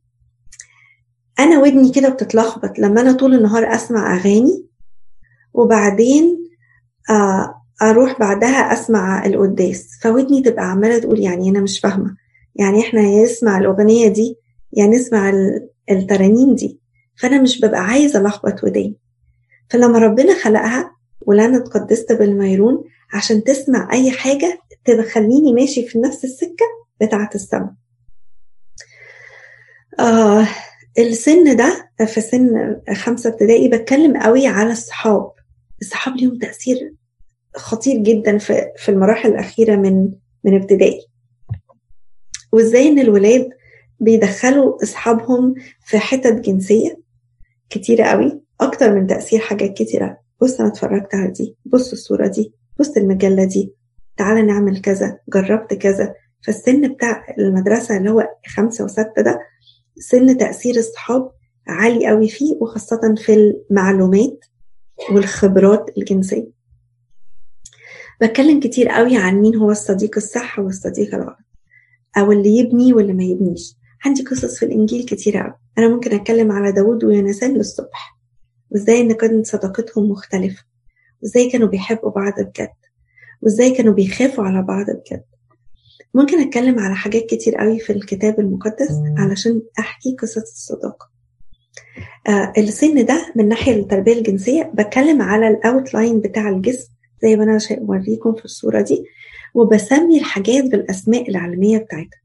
أنا 1.39 1.59
ودني 1.59 1.93
كده 1.93 2.09
بتتلخبط 2.09 2.79
لما 2.79 3.01
أنا 3.01 3.13
طول 3.13 3.35
النهار 3.35 3.75
أسمع 3.75 4.17
أغاني 4.17 4.67
وبعدين 5.53 6.49
آه 7.11 7.55
أروح 7.83 8.19
بعدها 8.21 8.73
أسمع 8.73 9.27
القداس. 9.27 9.89
فودني 10.03 10.43
تبقى 10.43 10.65
عمالة 10.71 10.99
تقول 10.99 11.21
يعني 11.21 11.49
أنا 11.51 11.61
مش 11.61 11.81
فاهمة. 11.81 12.17
يعني 12.57 12.81
إحنا 12.81 13.01
يا 13.01 13.25
نسمع 13.25 13.59
الأغنية 13.59 14.09
دي 14.09 14.37
يا 14.77 14.87
نسمع 14.87 15.33
الترانيم 15.91 16.55
دي. 16.55 16.81
فأنا 17.17 17.43
مش 17.43 17.61
ببقى 17.61 17.81
عايزة 17.81 18.21
ألخبط 18.21 18.65
وداني. 18.65 18.97
فلما 19.71 19.99
ربنا 19.99 20.35
خلقها 20.35 20.91
ولأنا 21.21 21.57
اتقدست 21.57 22.13
بالميرون 22.13 22.85
عشان 23.15 23.45
تسمع 23.45 23.93
أي 23.93 24.11
حاجة 24.11 24.59
تخليني 24.85 25.53
ماشي 25.53 25.89
في 25.89 25.99
نفس 25.99 26.25
السكة 26.25 26.65
بتاعة 27.01 27.31
السماء. 27.35 27.75
آه 30.01 30.49
السن 30.99 31.57
ده 31.57 31.91
في 32.07 32.21
سن 32.21 32.77
خمسة 32.95 33.31
ابتدائي 33.31 33.69
بتكلم 33.69 34.17
قوي 34.17 34.47
على 34.47 34.73
الصحاب. 34.73 35.31
الصحاب 35.83 36.17
ليهم 36.17 36.39
تأثير 36.39 36.95
خطير 37.57 37.97
جدا 37.97 38.39
في 38.39 38.63
في 38.77 38.89
المراحل 38.89 39.29
الأخيرة 39.29 39.77
من 39.77 40.11
من 40.45 40.55
ابتدائي. 40.55 41.07
وإزاي 42.53 42.89
إن 42.89 42.99
الولاد 42.99 43.49
بيدخلوا 44.01 44.83
أصحابهم 44.83 45.55
في 45.87 45.99
حتت 45.99 46.33
جنسية 46.41 47.01
كتيرة 47.71 48.05
قوي 48.05 48.41
أكتر 48.61 48.95
من 48.95 49.07
تأثير 49.07 49.41
حاجات 49.41 49.73
كتيرة. 49.73 50.19
بص 50.43 50.61
أنا 50.61 50.69
اتفرجت 50.69 51.15
على 51.15 51.31
دي 51.31 51.57
بص 51.65 51.93
الصورة 51.93 52.27
دي 52.27 52.53
بص 52.81 52.97
المجلة 52.97 53.45
دي 53.45 53.75
تعالى 54.17 54.43
نعمل 54.43 54.81
كذا 54.81 55.19
جربت 55.29 55.75
كذا. 55.75 56.15
فالسن 56.47 56.89
بتاع 56.93 57.27
المدرسة 57.39 57.97
اللي 57.97 58.11
هو 58.11 58.29
خمسة 58.57 58.85
وستة 58.85 59.23
ده 59.23 59.41
سن 59.99 60.37
تأثير 60.37 60.77
الصحاب 60.77 61.31
عالي 61.69 62.07
قوي 62.07 62.29
فيه 62.29 62.57
وخاصة 62.61 63.15
في 63.17 63.35
المعلومات 63.35 64.45
والخبرات 65.13 65.87
الجنسية. 65.99 66.51
بتكلم 68.21 68.61
كتير 68.61 68.89
قوي 68.89 69.17
عن 69.17 69.41
مين 69.41 69.57
هو 69.57 69.71
الصديق 69.71 70.11
الصح 70.17 70.59
والصديق 70.59 71.15
الغلط 71.15 71.37
أو 72.17 72.33
اللي 72.33 72.57
يبني 72.57 72.93
واللي 72.93 73.13
ما 73.13 73.25
يبنيش. 73.25 73.77
عندي 74.05 74.23
قصص 74.23 74.59
في 74.59 74.65
الإنجيل 74.65 75.05
كتير 75.05 75.37
قوي. 75.37 75.55
أنا 75.79 75.89
ممكن 75.89 76.15
أتكلم 76.15 76.53
على 76.53 76.73
داود 76.73 77.05
ويونسان 77.05 77.55
للصبح 77.55 78.19
وإزاي 78.71 79.01
إن 79.01 79.13
كانت 79.13 79.47
صداقتهم 79.47 80.11
مختلفة 80.11 80.65
وإزاي 81.23 81.51
كانوا 81.51 81.69
بيحبوا 81.69 82.11
بعض 82.11 82.33
بجد 82.41 82.75
وإزاي 83.43 83.71
كانوا 83.71 83.93
بيخافوا 83.93 84.45
على 84.45 84.63
بعض 84.63 84.87
بجد. 84.91 85.25
ممكن 86.15 86.41
أتكلم 86.41 86.79
على 86.79 86.95
حاجات 86.95 87.27
كتير 87.27 87.55
قوي 87.57 87.79
في 87.79 87.93
الكتاب 87.93 88.41
المقدس 88.41 88.91
علشان 89.19 89.63
أحكي 89.79 90.17
قصص 90.23 90.37
الصداقة. 90.37 91.11
آه 92.29 92.53
السن 92.59 93.05
ده 93.05 93.33
من 93.37 93.49
ناحية 93.49 93.75
التربية 93.75 94.13
الجنسية 94.13 94.73
بتكلم 94.75 95.23
على 95.23 95.49
الأوتلاين 95.49 96.21
بتاع 96.21 96.49
الجسم 96.49 96.89
زي 97.23 97.37
ما 97.37 97.45
أنا 97.45 97.59
بوريكم 97.71 98.35
في 98.35 98.45
الصورة 98.45 98.81
دي 98.81 99.05
وبسمي 99.55 100.19
الحاجات 100.19 100.65
بالأسماء 100.65 101.31
العلمية 101.31 101.79
بتاعتها. 101.79 102.21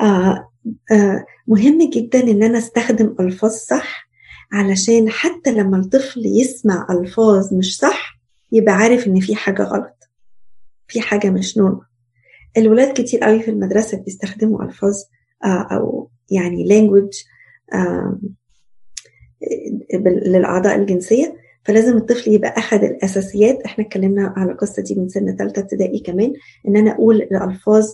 آه 0.00 0.48
آه 0.92 1.24
مهم 1.46 1.90
جدا 1.90 2.20
إن 2.22 2.42
أنا 2.42 2.58
أستخدم 2.58 3.14
ألفاظ 3.20 3.50
صح 3.50 4.08
علشان 4.52 5.10
حتى 5.10 5.52
لما 5.52 5.76
الطفل 5.76 6.26
يسمع 6.26 6.86
ألفاظ 6.90 7.54
مش 7.54 7.78
صح 7.78 8.20
يبقى 8.52 8.74
عارف 8.74 9.06
إن 9.06 9.20
في 9.20 9.34
حاجة 9.36 9.62
غلط 9.62 9.96
في 10.88 11.00
حاجة 11.00 11.30
مش 11.30 11.58
نورمال 11.58 11.86
الولاد 12.56 12.92
كتير 12.92 13.20
قوي 13.20 13.40
في 13.42 13.50
المدرسة 13.50 13.98
بيستخدموا 13.98 14.64
ألفاظ 14.64 14.94
آه 15.44 15.68
أو 15.72 16.10
يعني 16.30 16.64
آه 17.74 18.18
للأعضاء 20.04 20.76
الجنسية. 20.78 21.36
فلازم 21.64 21.96
الطفل 21.96 22.30
يبقى 22.32 22.48
أخذ 22.58 22.84
الأساسيات. 22.84 23.62
إحنا 23.62 23.84
اتكلمنا 23.84 24.34
على 24.36 24.52
القصة 24.52 24.82
دي 24.82 24.94
من 24.94 25.08
سن 25.08 25.36
ثالثة 25.36 25.62
ابتدائي 25.62 25.98
كمان 26.00 26.32
إن 26.68 26.76
أنا 26.76 26.90
أقول 26.90 27.16
الألفاظ 27.22 27.84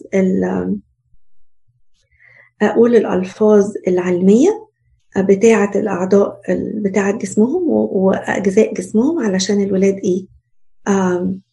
أقول 2.62 2.96
الألفاظ 2.96 3.72
العلمية 3.88 4.68
بتاعة 5.18 5.70
الأعضاء 5.74 6.40
بتاعة 6.84 7.18
جسمهم 7.18 7.68
وأجزاء 7.68 8.74
جسمهم 8.74 9.18
علشان 9.18 9.62
الولاد 9.62 9.94
إيه؟ 10.04 10.26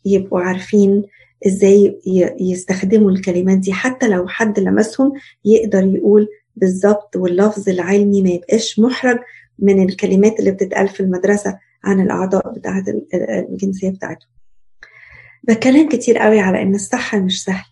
يبقوا 0.06 0.40
عارفين 0.42 1.04
إزاي 1.48 2.00
يستخدموا 2.40 3.12
الكلمات 3.12 3.58
دي 3.58 3.74
حتى 3.74 4.08
لو 4.08 4.28
حد 4.28 4.60
لمسهم 4.60 5.12
يقدر 5.46 5.84
يقول 5.84 6.28
بالظبط 6.56 7.16
واللفظ 7.16 7.70
العلمي 7.70 8.22
ما 8.22 8.30
يبقاش 8.30 8.80
محرج 8.80 9.20
من 9.60 9.84
الكلمات 9.90 10.40
اللي 10.40 10.52
بتتقال 10.52 10.88
في 10.88 11.00
المدرسة 11.00 11.58
عن 11.84 12.02
الأعضاء 12.02 12.54
بتاعة 12.54 12.84
الجنسية 13.50 13.90
بتاعتهم 13.90 14.30
بتكلم 15.44 15.90
كتير 15.90 16.18
قوي 16.18 16.40
على 16.40 16.62
إن 16.62 16.76
الصح 16.76 17.16
مش 17.16 17.44
سهل. 17.44 17.66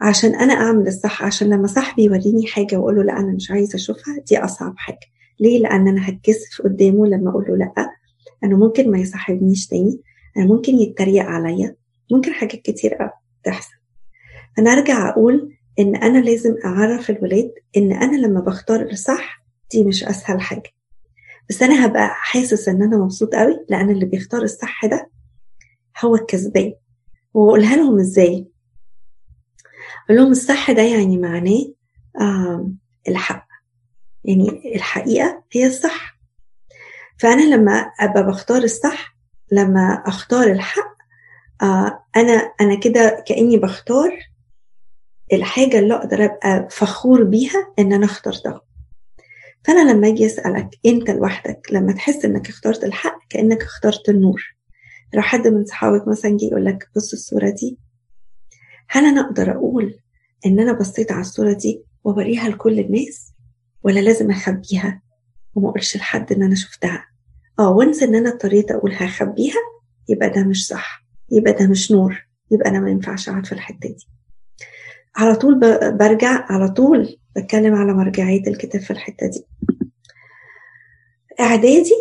عشان 0.00 0.34
أنا 0.34 0.54
أعمل 0.54 0.86
الصح 0.86 1.24
عشان 1.24 1.50
لما 1.50 1.66
صاحبي 1.66 2.04
يوريني 2.04 2.46
حاجة 2.46 2.76
وأقول 2.76 2.96
له 2.96 3.02
لأ 3.02 3.18
أنا 3.18 3.32
مش 3.32 3.50
عايزة 3.50 3.76
أشوفها 3.76 4.18
دي 4.28 4.38
أصعب 4.38 4.74
حاجة. 4.76 4.98
ليه؟ 5.40 5.58
لأن 5.58 5.88
أنا 5.88 6.08
هتكسف 6.08 6.62
قدامه 6.64 7.06
لما 7.06 7.30
أقول 7.30 7.44
له 7.48 7.56
لأ. 7.56 7.90
أنا 8.44 8.56
ممكن 8.56 8.90
ما 8.90 8.98
يصاحبنيش 8.98 9.66
تاني. 9.66 10.00
أنا 10.36 10.46
ممكن 10.46 10.74
يتريق 10.74 11.24
عليا. 11.24 11.76
ممكن 12.12 12.32
حاجات 12.32 12.62
كتير 12.62 12.94
قوي 12.94 13.10
تحصل. 13.44 13.74
أنا 14.58 14.72
أرجع 14.72 15.08
أقول 15.08 15.56
إن 15.78 15.96
أنا 15.96 16.18
لازم 16.18 16.54
أعرف 16.64 17.10
الولاد 17.10 17.52
إن 17.76 17.92
أنا 17.92 18.16
لما 18.16 18.40
بختار 18.40 18.82
الصح 18.82 19.44
دي 19.72 19.84
مش 19.84 20.04
أسهل 20.04 20.40
حاجة. 20.40 20.70
بس 21.48 21.62
أنا 21.62 21.86
هبقى 21.86 22.08
حاسس 22.14 22.68
إن 22.68 22.82
أنا 22.82 22.96
مبسوط 22.96 23.34
قوي 23.34 23.66
لأن 23.68 23.90
اللي 23.90 24.06
بيختار 24.06 24.42
الصح 24.42 24.86
ده 24.86 25.10
هو 26.04 26.14
الكسبان. 26.14 26.72
وأقولها 27.34 27.76
لهم 27.76 27.98
إزاي؟ 27.98 28.46
أقول 30.04 30.18
لهم 30.18 30.30
الصح 30.30 30.70
ده 30.70 30.82
يعني 30.82 31.18
معناه 31.18 31.72
الحق. 33.08 33.46
يعني 34.24 34.74
الحقيقة 34.74 35.44
هي 35.52 35.66
الصح. 35.66 36.16
فأنا 37.18 37.54
لما 37.54 37.72
أبقى 38.00 38.26
بختار 38.26 38.62
الصح 38.62 39.16
لما 39.52 40.02
أختار 40.06 40.46
الحق 40.50 40.82
آه 40.82 40.95
أنا 42.16 42.52
أنا 42.60 42.74
كده 42.74 43.24
كأني 43.26 43.56
بختار 43.58 44.18
الحاجة 45.32 45.78
اللي 45.78 45.94
أقدر 45.94 46.24
أبقى 46.24 46.68
فخور 46.70 47.24
بيها 47.24 47.72
إن 47.78 47.92
أنا 47.92 48.04
اخترتها. 48.04 48.60
فأنا 49.64 49.92
لما 49.92 50.08
أجي 50.08 50.26
أسألك 50.26 50.68
أنت 50.86 51.10
لوحدك 51.10 51.60
لما 51.72 51.92
تحس 51.92 52.24
إنك 52.24 52.48
اخترت 52.48 52.84
الحق 52.84 53.18
كأنك 53.30 53.62
اخترت 53.62 54.08
النور. 54.08 54.42
لو 55.14 55.22
حد 55.22 55.48
من 55.48 55.64
صحابك 55.64 56.08
مثلا 56.08 56.36
جه 56.36 56.44
يقول 56.44 56.64
لك 56.64 56.88
بص 56.96 57.12
الصورة 57.12 57.50
دي 57.50 57.78
هل 58.88 59.04
أنا 59.04 59.20
أقدر 59.20 59.50
أقول 59.52 59.98
إن 60.46 60.60
أنا 60.60 60.72
بصيت 60.72 61.12
على 61.12 61.20
الصورة 61.20 61.52
دي 61.52 61.84
وبريها 62.04 62.48
لكل 62.48 62.80
الناس؟ 62.80 63.32
ولا 63.82 64.00
لازم 64.00 64.30
أخبيها 64.30 65.02
وما 65.54 65.68
أقولش 65.68 65.96
لحد 65.96 66.32
إن 66.32 66.42
أنا 66.42 66.54
شفتها؟ 66.54 67.06
آه 67.58 67.70
once 67.70 68.02
إن 68.02 68.14
أنا 68.14 68.28
اضطريت 68.30 68.70
أقول 68.70 68.92
هخبيها 68.94 69.60
يبقى 70.08 70.30
ده 70.30 70.44
مش 70.44 70.66
صح. 70.66 71.05
يبقى 71.30 71.52
ده 71.52 71.66
مش 71.68 71.92
نور 71.92 72.26
يبقى 72.50 72.70
أنا 72.70 72.80
ما 72.80 72.90
ينفعش 72.90 73.28
أقعد 73.28 73.46
في 73.46 73.52
الحتة 73.52 73.88
دي. 73.88 74.08
على 75.16 75.36
طول 75.36 75.60
برجع 75.92 76.44
على 76.52 76.68
طول 76.68 77.16
بتكلم 77.36 77.74
على 77.74 77.92
مرجعية 77.92 78.46
الكتاب 78.46 78.80
في 78.82 78.90
الحتة 78.90 79.26
دي. 79.26 79.46
إعدادي 81.40 81.94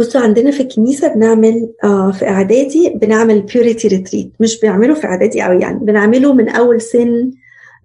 بصوا 0.00 0.20
عندنا 0.20 0.50
في 0.50 0.60
الكنيسة 0.62 1.14
بنعمل 1.14 1.74
آه 1.84 2.10
في 2.10 2.28
إعدادي 2.28 2.90
بنعمل 2.90 3.42
purity 3.42 3.88
retreat 3.88 4.32
مش 4.40 4.60
بنعمله 4.60 4.94
في 4.94 5.06
إعدادي 5.06 5.42
قوي 5.42 5.60
يعني 5.60 5.78
بنعمله 5.78 6.32
من 6.34 6.48
أول 6.48 6.80
سن 6.80 7.30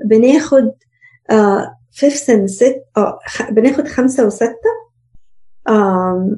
بناخد 0.06 0.72
آه 1.32 1.78
five 1.92 2.14
سن 2.14 2.48
ست 2.48 2.84
آه 2.98 3.20
بناخد 3.52 3.88
خمسة 3.88 4.26
وستة 4.26 4.70
آه 5.68 6.38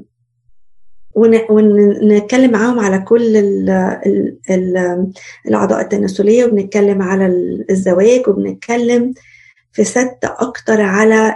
ونتكلم 1.50 2.52
معاهم 2.52 2.80
على 2.80 3.00
كل 3.00 3.38
ال 3.38 3.70
ال 3.70 4.38
ال 4.50 5.08
الأعضاء 5.48 5.82
التناسلية 5.82 6.46
وبنتكلم 6.46 7.02
على 7.02 7.26
الزواج 7.70 8.28
وبنتكلم 8.28 9.14
في 9.72 9.84
ست 9.84 10.18
أكتر 10.24 10.82
على 10.82 11.36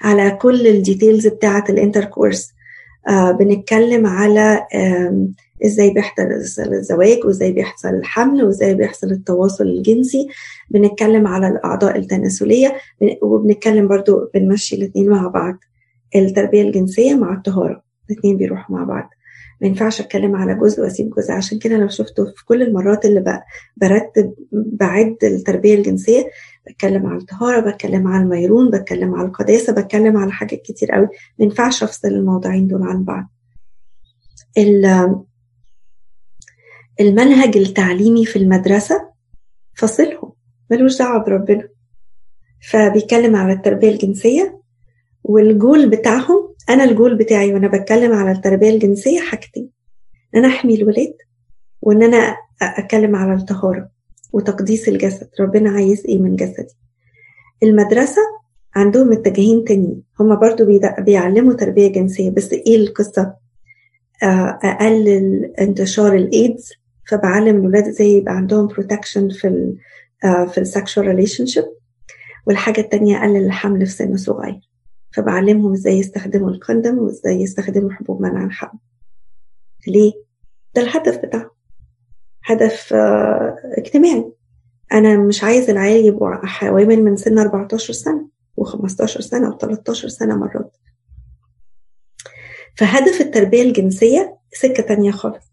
على 0.00 0.30
كل 0.30 0.66
ال 0.66 0.74
details 0.74 1.26
بتاعة 1.26 1.64
ال 1.68 1.75
intercourse 1.75 2.52
آه 3.08 3.30
بنتكلم 3.30 4.06
على 4.06 4.66
إزاي 5.64 5.90
بيحصل 5.90 6.22
الزواج 6.72 7.24
وإزاي 7.24 7.52
بيحصل 7.52 7.88
الحمل 7.88 8.44
وإزاي 8.44 8.74
بيحصل 8.74 9.10
التواصل 9.10 9.64
الجنسي. 9.64 10.28
بنتكلم 10.70 11.26
على 11.26 11.48
الأعضاء 11.48 11.98
التناسلية 11.98 12.74
وبنتكلم 13.22 13.88
برضو 13.88 14.30
بنمشي 14.34 14.76
الاثنين 14.76 15.08
مع 15.10 15.28
بعض. 15.28 15.54
التربية 16.16 16.62
الجنسية 16.62 17.14
مع 17.14 17.34
الطهارة. 17.34 17.89
الاثنين 18.10 18.36
بيروحوا 18.36 18.76
مع 18.76 18.84
بعض. 18.84 19.10
ما 19.60 19.68
ينفعش 19.68 20.00
أتكلم 20.00 20.36
على 20.36 20.54
جزء 20.54 20.82
وأسيب 20.82 21.10
جزء. 21.10 21.32
عشان 21.32 21.58
كده 21.58 21.76
لو 21.76 21.88
شفته 21.88 22.24
في 22.36 22.44
كل 22.44 22.62
المرات 22.62 23.04
اللي 23.04 23.42
برتب 23.76 24.34
بعد 24.52 25.16
التربية 25.22 25.74
الجنسية 25.74 26.30
بتكلم 26.66 27.06
على 27.06 27.18
الطهارة 27.18 27.70
بتكلم 27.70 28.08
على 28.08 28.22
الميرون 28.22 28.70
بتكلم 28.70 29.14
على 29.14 29.28
القداسة 29.28 29.72
بتكلم 29.72 30.16
على 30.16 30.32
حاجات 30.32 30.62
كتير 30.62 30.92
قوي. 30.92 31.08
ما 31.38 31.44
ينفعش 31.44 31.82
أفصل 31.82 32.08
الموضوعين 32.08 32.68
دول 32.68 32.82
عن 32.82 33.04
بعض. 33.04 33.30
المنهج 37.00 37.56
التعليمي 37.56 38.26
في 38.26 38.36
المدرسة 38.38 39.10
فصلهم. 39.74 40.32
ملوش 40.70 40.98
دعوة 40.98 41.24
بربنا. 41.24 41.68
فبيتكلم 42.70 43.36
على 43.36 43.52
التربية 43.52 43.90
الجنسية 43.90 44.60
والجول 45.24 45.90
بتاعهم 45.90 46.49
أنا 46.70 46.84
الجول 46.84 47.16
بتاعي 47.18 47.54
وأنا 47.54 47.68
بتكلم 47.68 48.12
على 48.12 48.32
التربية 48.32 48.70
الجنسية 48.70 49.20
حاجتين. 49.20 49.68
إن 50.34 50.44
أنا 50.44 50.48
أحمي 50.54 50.74
الولاد 50.74 51.14
وإن 51.82 52.02
أنا 52.02 52.36
أتكلم 52.62 53.16
على 53.16 53.34
الطهارة 53.34 53.88
وتقديس 54.32 54.88
الجسد. 54.88 55.28
ربنا 55.40 55.70
عايز 55.70 56.06
إيه 56.06 56.18
من 56.18 56.36
جسدي 56.36 56.74
المدرسة 57.62 58.20
عندهم 58.74 59.12
اتجاهين 59.12 59.64
تانيين. 59.64 60.02
هما 60.20 60.34
برضو 60.34 60.80
بيعلموا 60.98 61.52
تربية 61.54 61.88
جنسية 61.88 62.30
بس 62.30 62.52
إيه 62.52 62.76
القصة؟ 62.76 63.34
اقلل 64.22 65.52
انتشار 65.60 66.14
الإيدز 66.14 66.72
فبعلم 67.10 67.56
الولاد 67.56 67.86
إزاي 67.86 68.12
يبقى 68.12 68.36
عندهم 68.36 68.66
protection 68.66 69.28
في 69.28 69.48
ال 69.48 69.76
في 70.48 70.58
ال 70.58 71.06
sexual 71.06 71.46
relationship 71.46 71.64
والحاجة 72.46 72.80
التانية 72.80 73.16
أقلل 73.18 73.44
الحمل 73.46 73.86
في 73.86 73.92
سن 73.92 74.16
صغير. 74.16 74.69
فبعلمهم 75.12 75.72
إزاي 75.72 75.98
يستخدموا 75.98 76.50
ال 76.50 76.57
condom 76.57 76.98
وازاي 76.98 77.40
يستخدموا 77.40 77.90
حبوب 77.90 78.22
منع 78.22 78.44
الحمل 78.44 78.78
ليه؟ 79.86 80.12
ده 80.74 80.82
الهدف 80.82 81.18
بتاعه 81.18 81.50
هدف 82.44 82.92
اجتماعي. 83.78 84.32
أنا 84.92 85.16
مش 85.16 85.44
عايز 85.44 85.70
العيال 85.70 86.04
يبقوا 86.04 86.46
حوامل 86.46 87.02
من 87.04 87.16
سن 87.16 87.38
14 87.38 87.92
سنة 87.92 88.28
و15 88.60 89.04
سنة 89.04 89.50
و13 89.58 89.92
سنة 89.92 90.36
مرات. 90.36 90.76
فهدف 92.76 93.20
التربية 93.20 93.62
الجنسية 93.62 94.38
سكة 94.52 94.82
تانية 94.82 95.10
خالص. 95.10 95.44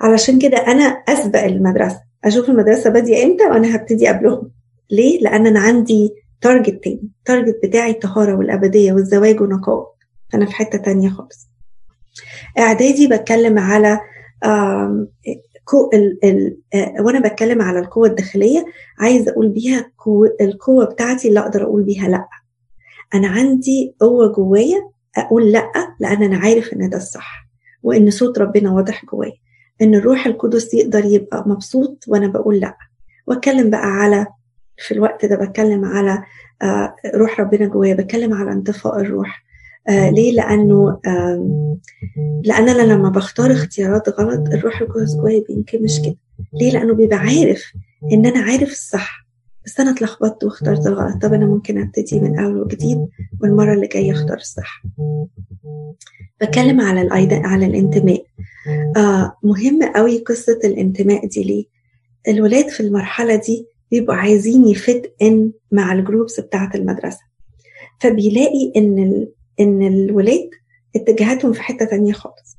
علشان 0.00 0.38
كده 0.38 0.56
أنا 0.58 0.82
أسبق 0.84 1.42
المدرسة. 1.44 2.02
أشوف 2.24 2.48
المدرسة 2.48 2.90
بادية 2.90 3.24
إمتى 3.24 3.44
وأنا 3.44 3.76
هبتدي 3.76 4.08
قبلهم. 4.08 4.50
ليه؟ 4.90 5.20
لأن 5.20 5.46
أنا 5.46 5.60
عندي 5.60 6.14
target 6.44 6.84
تاني. 6.84 7.08
target 7.24 7.60
بتاعي 7.64 7.90
الطهارة 7.90 8.34
والأبدية 8.34 8.92
والزواج 8.92 9.40
ونقاء. 9.40 9.94
أنا 10.34 10.46
في 10.46 10.52
حتة 10.54 10.78
تانية 10.78 11.08
خالص. 11.08 11.48
إعدادي 12.58 13.06
بتكلم 13.08 13.58
على 13.58 14.00
ال 15.94 16.24
ال 16.24 16.56
وأنا 17.00 17.20
بتكلم 17.28 17.62
على 17.62 17.78
القوة 17.78 18.08
الداخلية 18.08 18.64
عايزة 18.98 19.32
أقول 19.32 19.48
بيها 19.48 19.90
القوة 20.40 20.84
بتاعتي 20.84 21.28
اللي 21.28 21.40
أقدر 21.40 21.62
أقول 21.62 21.82
بيها 21.82 22.08
لأ. 22.08 22.28
أنا 23.14 23.28
عندي 23.28 23.94
قوة 24.00 24.32
جوايا 24.32 24.90
أقول 25.16 25.52
لأ 25.52 25.72
لأن 26.00 26.22
أنا 26.22 26.38
عارف 26.38 26.72
إن 26.72 26.90
ده 26.90 26.96
الصح 26.96 27.46
وإن 27.82 28.10
صوت 28.10 28.38
ربنا 28.38 28.70
واضح 28.72 29.04
جوايا. 29.04 29.32
إن 29.82 29.94
الروح 29.94 30.26
القدس 30.26 30.74
يقدر 30.74 31.04
يبقى 31.04 31.44
مبسوط 31.46 32.04
وأنا 32.08 32.26
بقول 32.26 32.60
لأ. 32.60 32.76
وأتكلم 33.26 33.70
بقى 33.70 33.86
على 33.86 34.26
في 34.78 34.94
الوقت 34.94 35.24
ده 35.24 35.36
بتكلم 35.36 35.84
على 35.84 36.22
آه 36.62 36.94
روح 37.14 37.40
ربنا 37.40 37.66
جوايا 37.66 37.94
بتكلم 37.94 38.34
على 38.34 38.52
انطفاء 38.52 39.00
الروح. 39.00 39.44
آه 39.88 40.10
ليه؟ 40.10 40.32
لأنه 40.32 40.98
لأن 42.44 42.68
أنا 42.68 42.92
لما 42.92 43.08
بختار 43.08 43.52
اختيارات 43.52 44.08
غلط 44.08 44.48
الروح 44.48 44.80
القدس 44.80 45.14
جوايا 45.16 45.44
بينكمش 45.48 46.00
كده. 46.00 46.16
ليه؟ 46.52 46.70
لأنه 46.70 46.94
بيبقى 46.94 47.16
عارف 47.18 47.72
إن 48.12 48.26
أنا 48.26 48.40
عارف 48.40 48.70
الصح 48.72 49.24
بس 49.66 49.80
أنا 49.80 49.90
اتلخبطت 49.90 50.44
واخترت 50.44 50.86
الغلط. 50.86 51.22
طب 51.22 51.34
أنا 51.34 51.46
ممكن 51.46 51.78
أبتدي 51.82 52.20
من 52.20 52.38
أول 52.38 52.56
وجديد 52.62 53.06
والمرة 53.40 53.74
اللي 53.74 53.86
جاية 53.86 54.12
أختار 54.12 54.36
الصح. 54.36 54.82
بتكلم 56.40 56.80
على 56.80 57.02
الأيضا 57.02 57.42
على 57.44 57.66
الانتماء. 57.66 58.24
آه 58.96 59.36
مهم 59.42 59.82
قوي 59.96 60.18
قصة 60.18 60.58
الانتماء 60.64 61.26
دي 61.26 61.42
ليه؟ 61.44 61.64
الولاد 62.28 62.68
في 62.68 62.80
المرحلة 62.80 63.34
دي 63.36 63.66
بيبقوا 63.94 64.16
عايزين 64.16 64.66
يفت 64.66 65.14
إن 65.22 65.52
مع 65.72 65.92
الجروبس 65.92 66.40
بتاعة 66.40 66.70
المدرسة. 66.74 67.20
فبيلاقي 68.00 68.72
إن 68.76 68.98
ال... 68.98 69.32
إن 69.60 69.82
الولاد 69.82 70.50
اتجاهاتهم 70.96 71.52
في 71.52 71.62
حتة 71.62 71.84
تانية 71.84 72.12
خالص. 72.12 72.58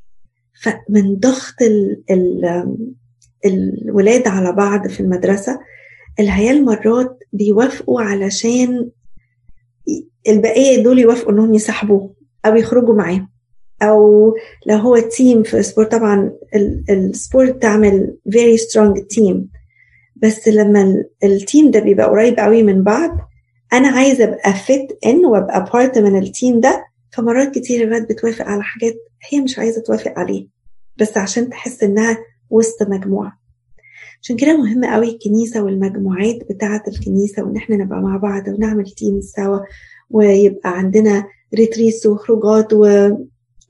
فمن 0.61 1.15
ضغط 1.15 1.61
ال... 1.61 2.03
ال... 2.09 2.77
الولاد 3.45 4.27
على 4.27 4.51
بعض 4.51 4.87
في 4.87 4.99
المدرسة 4.99 5.59
العيال 6.19 6.65
مرات 6.65 7.19
بيوافقوا 7.33 8.01
علشان 8.01 8.89
البقية 10.29 10.83
دول 10.83 10.99
يوافقوا 10.99 11.31
إنهم 11.31 11.53
يسحبوه 11.53 12.13
أو 12.45 12.55
يخرجوا 12.55 12.95
معاهم. 12.95 13.29
أو 13.81 14.33
لو 14.65 14.77
هو 14.77 14.97
team 14.97 15.43
في 15.43 15.63
sport 15.63 15.91
طبعا 15.91 16.31
ال 16.89 17.01
sport 17.01 17.61
تعمل 17.61 18.17
very 18.31 18.57
strong 18.57 18.99
team 19.07 19.49
بس 20.25 20.47
لما 20.47 21.03
ال 21.23 21.33
team 21.33 21.71
ده 21.71 21.79
بيبقى 21.79 22.07
قريب 22.07 22.39
قوي 22.39 22.63
من 22.63 22.83
بعض 22.83 23.17
أنا 23.73 23.87
عايزة 23.87 24.23
أبقى 24.23 24.53
fit 24.53 24.87
in 25.05 25.25
وأبقى 25.25 25.69
part 25.73 25.97
من 25.97 26.17
ال 26.23 26.31
team 26.31 26.59
ده 26.59 26.85
فمرات 27.11 27.55
كتير 27.55 27.81
الولاد 27.83 28.07
بتوافق 28.07 28.45
على 28.45 28.63
حاجات 28.63 28.93
هي 29.29 29.41
مش 29.41 29.59
عايزة 29.59 29.81
توافق 29.81 30.19
عليه 30.19 30.47
بس 30.97 31.17
عشان 31.17 31.49
تحس 31.49 31.83
إنها 31.83 32.17
وسط 32.49 32.83
مجموعة. 32.89 33.39
عشان 34.21 34.35
كده 34.37 34.57
مهم 34.57 34.85
قوي 34.85 35.09
الكنيسة 35.09 35.63
والمجموعات 35.63 36.35
بتاعة 36.49 36.83
الكنيسة 36.87 37.43
وإن 37.43 37.55
إحنا 37.57 37.75
نبقى 37.75 38.01
مع 38.01 38.17
بعض 38.17 38.47
ونعمل 38.47 38.85
team 38.91 39.21
سوا 39.21 39.59
ويبقى 40.09 40.77
عندنا 40.77 41.25
retreats 41.55 42.05
وخروجات 42.05 42.73
و... 42.73 43.09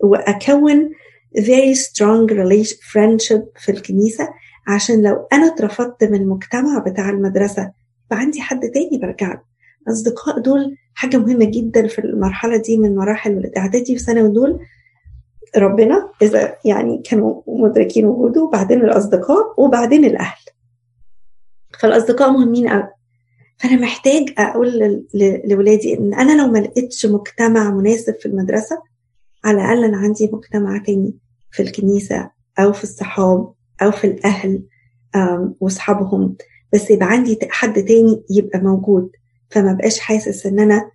وأكون 0.04 0.90
very 1.38 1.76
strong 1.76 2.30
relation 2.32 2.76
friendship 2.94 3.60
في 3.60 3.70
الكنيسة. 3.70 4.30
عشان 4.68 5.02
لو 5.02 5.28
أنا 5.34 5.48
اترفضت 5.48 6.04
من 6.04 6.16
المجتمع 6.22 6.80
بتاع 6.88 7.10
المدرسة 7.10 7.72
يبقى 8.06 8.20
عندي 8.20 8.42
حد 8.42 8.60
تاني 8.60 8.98
برجع 9.02 9.34
له 9.34 9.42
الأصدقاء 9.88 10.40
دول 10.40 10.76
حاجة 10.94 11.18
مهمة 11.18 11.46
جدا 11.46 11.88
في 11.88 12.00
المرحلة 12.00 12.58
دي 12.58 12.78
من 12.78 12.96
مراحل 12.96 13.32
الإعدادي 13.32 13.96
وثانوي 13.96 14.30
دول. 14.30 14.60
ربنا 15.58 16.10
إذا 16.22 16.56
يعني 16.66 17.02
كانوا 17.06 17.42
مدركين 17.48 18.06
وجوده 18.06 18.44
وبعدين 18.44 18.82
الأصدقاء 18.82 19.54
وبعدين 19.62 20.06
الأهل. 20.06 20.38
فالأصدقاء 21.80 22.32
مهمين 22.32 22.68
قوي 22.68 22.88
فأنا 23.58 23.82
محتاج 23.82 24.34
أقول 24.38 25.04
لولادي 25.46 25.98
إن 25.98 26.14
أنا 26.14 26.42
لو 26.42 26.48
ما 26.52 26.58
لقيتش 26.60 27.06
مجتمع 27.06 27.72
مناسب 27.72 28.16
في 28.20 28.26
المدرسة 28.26 28.82
على 29.46 29.58
الأقل 29.62 29.84
أنا 29.84 29.98
عندي 29.98 30.30
مجتمع 30.34 30.78
تاني 30.78 31.14
في 31.52 31.64
الكنيسة 31.64 32.32
أو 32.60 32.74
في 32.74 32.84
الصحاب. 32.84 33.54
أو 33.82 33.92
في 33.92 34.08
الأهل 34.08 34.64
وأصحابهم. 35.60 36.36
بس 36.74 36.92
يبقى 36.92 37.08
عندي 37.08 37.40
حد 37.50 37.74
تاني 37.84 38.24
يبقى 38.30 38.60
موجود. 38.60 39.12
فما 39.52 39.74
بقاش 39.74 40.00
حاسس 40.00 40.46
إن 40.46 40.60
أنا 40.60 40.92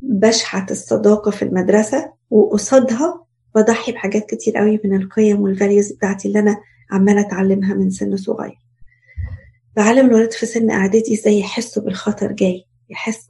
بشحت 0.00 0.70
الصداقة 0.70 1.30
في 1.30 1.42
المدرسة 1.42 2.12
وقصادها 2.30 3.24
بضحي 3.54 3.92
بحاجات 3.92 4.26
كتير 4.30 4.56
قوي 4.56 4.80
من 4.84 4.96
القيم 4.96 5.40
وال 5.40 5.53
values 5.53 5.92
بتاعتي 5.92 6.28
اللي 6.28 6.38
أنا 6.38 6.56
عمالة 6.90 7.20
أتعلمها 7.20 7.74
من 7.74 7.90
سن 7.90 8.16
صغير. 8.16 8.58
بعلم 9.76 10.06
الولاد 10.06 10.32
في 10.32 10.46
سن 10.46 10.70
إعدادي 10.70 11.14
إزاي 11.14 11.38
يحسوا 11.40 11.82
بالخطر 11.82 12.32
جاي 12.32 12.64
يحس 12.90 13.28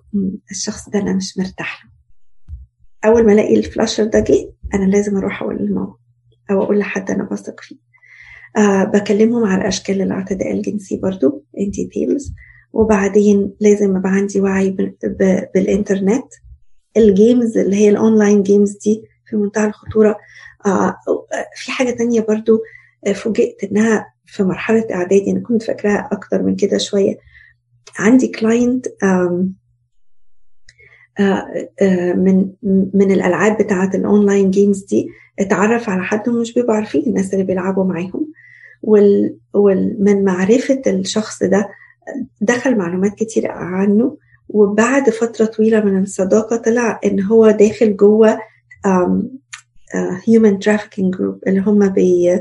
الشخص 0.51 0.89
ده 0.89 1.01
أنا 1.01 1.13
مش 1.13 1.39
مرتاح 1.39 1.85
له. 1.85 1.91
أول 3.11 3.27
ما 3.27 3.33
ألاقي 3.33 3.57
ال 3.57 3.63
flasher 3.63 4.05
ده 4.05 4.21
جه 4.21 4.53
أنا 4.75 4.85
لازم 4.85 5.17
أروح 5.17 5.43
أقول 5.43 5.57
لماما 5.67 5.95
أو 6.51 6.63
أقول 6.63 6.79
لحد 6.79 7.11
أنا 7.11 7.25
بثق 7.25 7.61
فيه. 7.61 7.77
آه 8.57 8.85
بكلمهم 8.85 9.45
على 9.45 9.69
أشكال 9.69 10.03
الاعتداء 10.03 10.53
الجنسي 10.53 10.97
برضو 10.97 11.45
in 11.59 11.67
details 11.69 12.33
وبعدين 12.73 13.55
لازم 13.61 13.97
يبقى 13.97 14.11
عندي 14.13 14.41
وعي 14.41 14.71
بالإنترنت. 15.55 16.25
ال 16.97 17.07
games 17.07 17.59
اللي 17.59 17.77
هي 17.77 17.89
ال 17.91 17.98
online 17.98 18.43
games 18.43 18.77
دي 18.85 19.03
في 19.27 19.37
منتهى 19.37 19.67
الخطورة 19.67 20.17
آه 20.67 20.97
في 21.57 21.73
حاجة 21.73 21.91
تانية 21.91 22.21
برضو 22.21 22.61
فوجئت 23.15 23.65
إنها 23.65 24.07
في 24.27 24.43
مرحلة 24.43 24.87
إعدادي 24.95 25.31
أنا 25.31 25.41
كنت 25.41 25.63
فاكراها 25.63 26.09
أكتر 26.13 26.43
من 26.43 26.57
كده 26.57 26.79
شوية. 26.79 27.17
عندي 27.99 28.29
client 28.29 28.87
من 32.17 32.51
من 32.95 33.11
الألعاب 33.13 33.59
بتاعة 33.63 33.91
ال 33.95 34.03
online 34.03 34.51
games 34.51 34.85
دي 34.85 35.09
اتعرف 35.39 35.89
على 35.91 36.03
حد 36.03 36.29
ومش 36.29 36.55
بيبقوا 36.55 36.75
عارفين 36.75 37.03
الناس 37.07 37.35
اللي 37.35 37.45
بيلعبوا 37.45 37.85
معاهم. 37.85 38.30
ومن 38.83 40.25
معرفة 40.25 40.83
الشخص 40.87 41.43
ده 41.43 41.69
دخل 42.41 42.77
معلومات 42.77 43.15
كتير 43.15 43.51
عنه 43.51 44.17
وبعد 44.49 45.11
فترة 45.11 45.45
طويلة 45.45 45.81
من 45.85 46.03
الصداقة 46.03 46.57
طلع 46.57 47.01
إن 47.05 47.21
هو 47.23 47.51
داخل 47.51 47.97
جوه 47.97 48.39
human 50.29 50.59
trafficking 50.59 51.17
group 51.17 51.39
اللي 51.47 51.61
هم 51.61 51.89
بي 51.89 52.41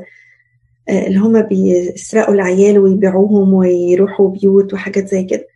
اللي 0.90 1.18
هم 1.20 1.42
بيسرقوا 1.42 2.34
العيال 2.34 2.80
ويبيعوهم 2.80 3.54
ويروحوا 3.54 4.30
بيوت 4.32 4.74
وحاجات 4.74 5.08
زي 5.08 5.24
كده. 5.24 5.48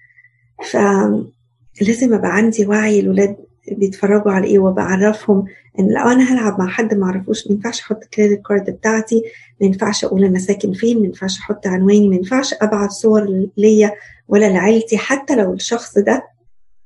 فلازم 0.71 2.13
أبقى 2.13 2.35
عندي 2.35 2.65
وعي 2.67 2.99
الولاد 2.99 3.35
بيتفرجوا 3.71 4.31
على 4.31 4.47
إيه 4.47 4.59
وبعرفهم 4.59 5.45
إن 5.79 5.87
لو 5.87 6.01
أنا 6.01 6.23
هلعب 6.33 6.59
مع 6.59 6.67
حد 6.67 6.93
ما 6.93 7.05
أعرفوش 7.05 7.47
ما 7.47 7.53
ينفعش 7.55 7.81
أحط 7.81 8.03
ال 8.03 8.09
credit 8.09 8.41
card 8.47 8.69
بتاعتي 8.69 9.23
ما 9.61 9.67
ينفعش 9.67 10.05
أقول 10.05 10.23
أنا 10.23 10.39
ساكن 10.39 10.73
فين 10.73 10.99
ما 10.99 11.05
ينفعش 11.05 11.39
أحط 11.39 11.67
عنواني 11.67 12.07
ما 12.07 12.15
ينفعش 12.15 12.53
أبعت 12.61 12.91
صور 12.91 13.47
ليا 13.57 13.91
ولا 14.27 14.45
لعيلتي 14.45 14.97
حتى 14.97 15.35
لو 15.35 15.53
الشخص 15.53 15.97
ده 15.97 16.23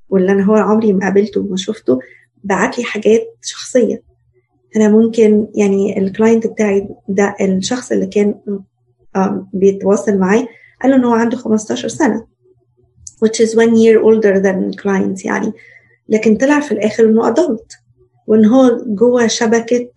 واللي 0.09 0.31
أنا 0.31 0.43
هو 0.43 0.55
عمري 0.55 0.93
ما 0.93 0.99
قابلته 0.99 1.41
وما 1.41 1.57
شفته 1.57 1.99
بعت 2.43 2.77
لي 2.77 2.83
حاجات 2.83 3.27
شخصية. 3.41 4.03
أنا 4.75 4.89
ممكن 4.89 5.47
يعني 5.55 5.99
الكلاينت 5.99 6.47
بتاعي 6.47 6.89
ده 7.09 7.35
الشخص 7.41 7.91
اللي 7.91 8.07
كان 8.07 8.35
بيتواصل 9.53 10.17
معي 10.17 10.47
قال 10.81 10.91
له 10.91 10.97
إن 10.97 11.03
هو 11.03 11.13
عنده 11.13 11.37
15 11.37 11.87
سنة 11.87 12.27
which 13.25 13.39
is 13.39 13.55
one 13.55 13.75
year 13.75 13.99
older 14.03 14.39
than 14.39 14.81
client 14.83 15.25
يعني. 15.25 15.53
لكن 16.09 16.35
طلع 16.38 16.59
في 16.59 16.71
الآخر 16.71 17.05
إنه 17.05 17.34
adult. 17.34 17.77
وان 18.27 18.45
هو 18.45 18.84
جوه 18.85 19.27
شبكة 19.27 19.89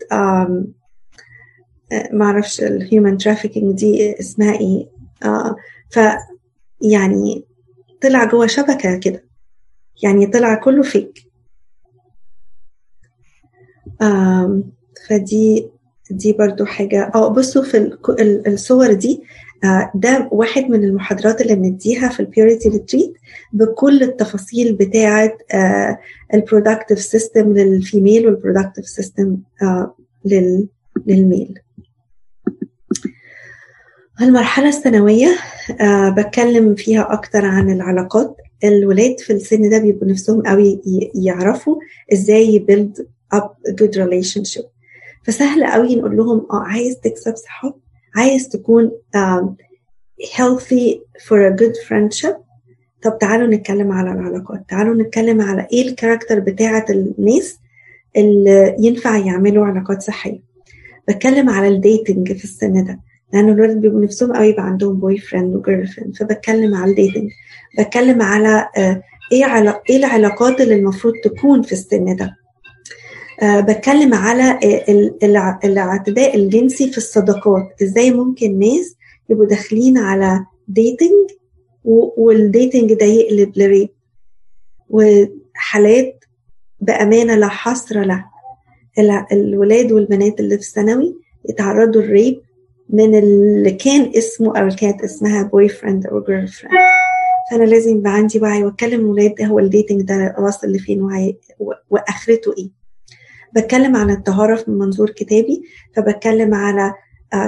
ما 2.12 2.24
أعرفش 2.24 2.61
ال 2.61 2.70
human 2.70 3.16
trafficking 3.19 3.74
دي 3.77 4.20
اسمها 4.20 4.53
إيه. 4.61 4.89
آه 5.24 5.57
ف 5.91 5.99
يعني 6.82 7.45
طلع 8.03 8.24
جوه 8.24 8.47
شبكة 8.47 8.99
كده. 8.99 9.24
يعني 10.03 10.27
طلع 10.27 10.55
كله 10.55 10.82
fake 10.82 11.31
فدي 15.09 15.70
دي 16.11 16.32
برضو 16.32 16.65
حاجة. 16.65 17.11
آه 17.15 17.28
بصوا 17.28 17.62
في 17.62 17.97
الصور 18.47 18.93
دي 18.93 19.23
ده 19.95 20.28
واحد 20.32 20.62
من 20.65 20.85
المحاضرات 20.85 21.41
اللي 21.41 21.55
بنديها 21.55 22.09
في 22.09 22.20
ال 22.20 22.27
purity 22.27 22.69
retreat 22.69 23.12
بكل 23.53 24.03
التفاصيل 24.03 24.73
بتاعة 24.73 25.32
آه 25.55 25.99
ال 26.35 26.39
reproductive 26.39 26.99
system 27.01 27.53
لل 27.53 27.71
female 27.71 28.27
وال 28.27 28.35
reproductive 28.35 28.87
system 28.87 29.37
آه 29.62 29.95
لل 31.07 31.24
male 31.24 31.59
المرحلة 34.23 34.69
الثانوية 34.69 35.37
آه 35.81 36.09
بتكلم 36.09 36.74
فيها 36.74 37.12
أكتر 37.12 37.45
عن 37.47 37.70
العلاقات. 37.70 38.37
الولاد 38.65 39.20
في 39.20 39.32
السن 39.32 39.70
ده 39.70 39.78
بيبقوا 39.78 40.09
نفسهم 40.09 40.43
قوي 40.43 40.81
يعرفوا 41.15 41.77
إزاي 42.12 42.55
ي 42.55 42.64
build 42.64 43.09
up 43.35 43.73
good 43.81 43.95
relationship. 43.97 44.65
فسهل 45.24 45.65
قوي 45.66 45.97
نقول 45.97 46.16
لهم 46.16 46.39
آه 46.51 46.62
عايز 46.66 46.97
تكسب 47.01 47.37
صحاب؟ 47.37 47.74
عايز 48.16 48.49
تكون 48.49 48.91
um, 49.16 49.45
healthy 50.37 50.99
for 51.27 51.37
a 51.37 51.61
good 51.61 51.77
friendship. 51.89 52.35
طب 53.03 53.19
تعالوا 53.20 53.47
نتكلم 53.47 53.93
على 53.93 54.12
العلاقات. 54.12 54.62
تعالوا 54.69 55.03
نتكلم 55.03 55.41
على 55.41 55.69
إيه 55.73 55.89
ال 55.89 55.94
character 55.94 56.41
بتاعة 56.41 56.85
الناس 56.91 57.59
اللي 58.16 58.77
ينفع 58.78 59.16
يعملوا 59.16 59.66
علاقات 59.66 60.03
صحية. 60.03 60.41
بتكلم 61.09 61.51
على 61.51 61.69
ال 61.69 61.78
dating 61.78 62.32
في 62.32 62.45
السن 62.45 62.85
ده. 62.85 63.01
لأن 63.32 63.49
الولاد 63.49 63.81
بيبقوا 63.81 64.01
نفسهم 64.01 64.32
قوي 64.32 64.47
يبقى 64.47 64.66
عندهم 64.66 65.01
boyfriend 65.01 65.57
و 65.57 65.87
girlfriend 65.87 66.16
فبتكلم 66.16 66.74
على 66.74 66.91
ال 66.91 66.96
dating 66.96 67.31
بتكلم 67.78 68.23
على 68.23 68.69
uh, 68.77 68.78
إيه. 68.78 69.03
إيه 69.91 69.97
العلاقات 69.97 70.61
اللي 70.61 70.74
المفروض 70.74 71.15
تكون 71.24 71.62
في 71.62 71.73
السن 71.73 72.16
ده. 72.16 72.37
بتكلم 73.45 74.15
على 74.15 74.59
الاعتداء 75.65 76.37
الجنسي 76.37 76.91
في 76.91 76.99
الصداقات. 76.99 77.83
إزاي 77.83 78.11
ممكن 78.11 78.59
ناس 78.59 78.97
يبقوا 79.31 79.47
داخلين 79.47 79.99
على 79.99 80.45
dating 80.69 81.31
وال 81.85 82.12
dating 82.12 82.93
ده 82.93 83.07
يقلب 83.07 83.53
ل 83.59 83.64
rape؟ 83.64 83.89
وحالات 84.89 86.25
بأمانة 86.81 87.35
لا 87.35 87.49
حصر 87.49 88.01
لها. 88.05 88.31
الولاد 89.33 89.93
والبنات 89.93 90.41
اللي 90.41 90.57
في 90.59 90.62
الثانوي 90.62 91.17
يتعرضوا 91.49 92.03
لل 92.03 92.15
rape 92.15 92.41
من 92.89 93.15
اللي 93.15 93.71
كان 93.71 94.12
اسمه 94.17 94.61
اللي 94.61 94.75
كانت 94.75 95.03
اسمها 95.05 95.43
boyfriend 95.43 96.07
أو 96.07 96.25
girlfriend 96.24 96.74
فأنا 97.51 97.65
لازم 97.65 97.97
يبقى 97.99 98.12
عندي 98.15 98.39
وعي 98.39 98.65
واتكلم 98.65 99.07
ولاد 99.09 99.43
هو 99.43 99.59
ال 99.59 99.65
dating 99.65 100.03
ده 100.03 100.35
واصل 100.39 100.67
لفين 100.69 101.03
وآخرته 101.91 102.55
إيه. 102.59 102.80
بتكلم 103.56 103.97
عن 103.97 104.10
الطهارة 104.10 104.64
من 104.68 104.78
منظور 104.78 105.10
كتابي 105.10 105.62
فبتكلم 105.97 106.55
على 106.55 106.94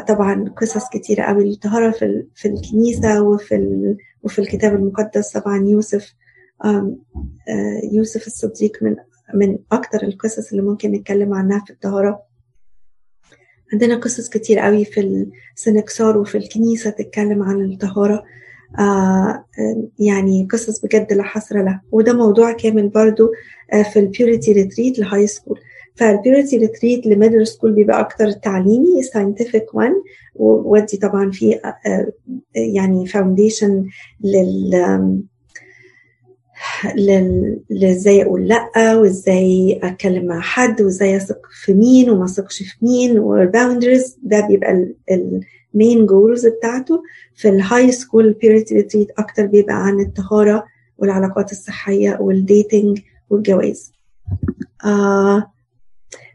طبعا 0.09 0.55
قصص 0.57 0.89
كتيرة 0.89 1.23
قوي 1.23 1.51
الطهارة 1.51 1.91
في, 1.91 2.27
في 2.35 2.49
الكنيسة 2.49 3.23
وفي, 3.23 3.97
وفي 4.23 4.39
الكتاب 4.39 4.75
المقدس 4.75 5.33
طبعا 5.33 5.67
يوسف 5.67 6.15
يوسف 7.93 8.27
الصديق 8.27 8.83
من 8.83 8.97
من 9.35 9.59
أكتر 9.73 10.03
القصص 10.03 10.51
اللي 10.51 10.63
ممكن 10.63 10.93
نتكلم 10.93 11.35
عنها 11.35 11.65
في 11.67 11.73
الطهارة 11.73 12.23
عندنا 13.73 13.97
قصص 13.97 14.29
كتير 14.29 14.59
قوي 14.59 14.85
في 14.85 15.27
السنكسار 15.57 16.19
وفي 16.19 16.39
الكنيسة 16.39 16.91
تتكلم 16.91 17.43
عن 17.43 17.61
الطهارة 17.61 18.25
آه 18.79 19.45
يعني 19.99 20.49
قصص 20.51 20.81
بجد 20.81 21.13
لا 21.13 21.23
حصر 21.23 21.63
لها. 21.63 21.83
وده 21.93 22.13
موضوع 22.13 22.53
كامل 22.53 22.89
برضو 22.89 23.31
آه 23.73 23.83
في 23.83 23.99
البيوريتي 23.99 24.53
ريتريت 24.53 24.99
لهاي 24.99 25.27
سكول 25.27 25.61
فالبيوريتي 25.95 26.57
ريتريت 26.59 27.07
لميدل 27.07 27.47
سكول 27.47 27.73
بيبقى 27.73 28.01
أكتر 28.01 28.31
تعليمي 28.33 29.03
scientific 29.03 29.67
وان 29.75 29.93
وودي 30.35 30.97
طبعا 30.97 31.31
في 31.31 31.55
آه 31.87 32.13
يعني 32.55 33.07
foundation 33.07 33.87
لل 34.25 35.23
إزاي 37.85 38.23
أقول 38.23 38.49
لأ 38.49 38.95
وإزاي 38.97 39.81
أتكلم 39.83 40.27
مع 40.27 40.41
حد 40.41 40.83
وإزاي 40.83 41.17
أثق 41.17 41.41
في 41.65 41.75
مين 41.75 42.11
وما 42.11 42.25
أثقش 42.25 42.63
في 42.63 42.85
مين 42.85 43.19
وال 43.19 43.35
boundaries 43.35 44.17
ده 44.23 44.47
بيبقى 44.47 44.95
ال 45.75 45.81
main 45.81 46.07
goals 46.07 46.47
بتاعته. 46.47 47.03
في 47.35 47.49
ال 47.49 47.93
high 47.93 48.09
school 48.09 48.33
purity 48.33 48.73
retreat 48.73 49.11
أكتر 49.19 49.47
بيبقى 49.47 49.87
عن 49.87 50.01
الطهارة 50.01 50.65
والعلاقات 50.99 51.53
الصحية 51.53 52.19
وال 52.21 52.41
dating 52.41 53.01
والجواز. 53.31 53.93
آه 54.85 55.52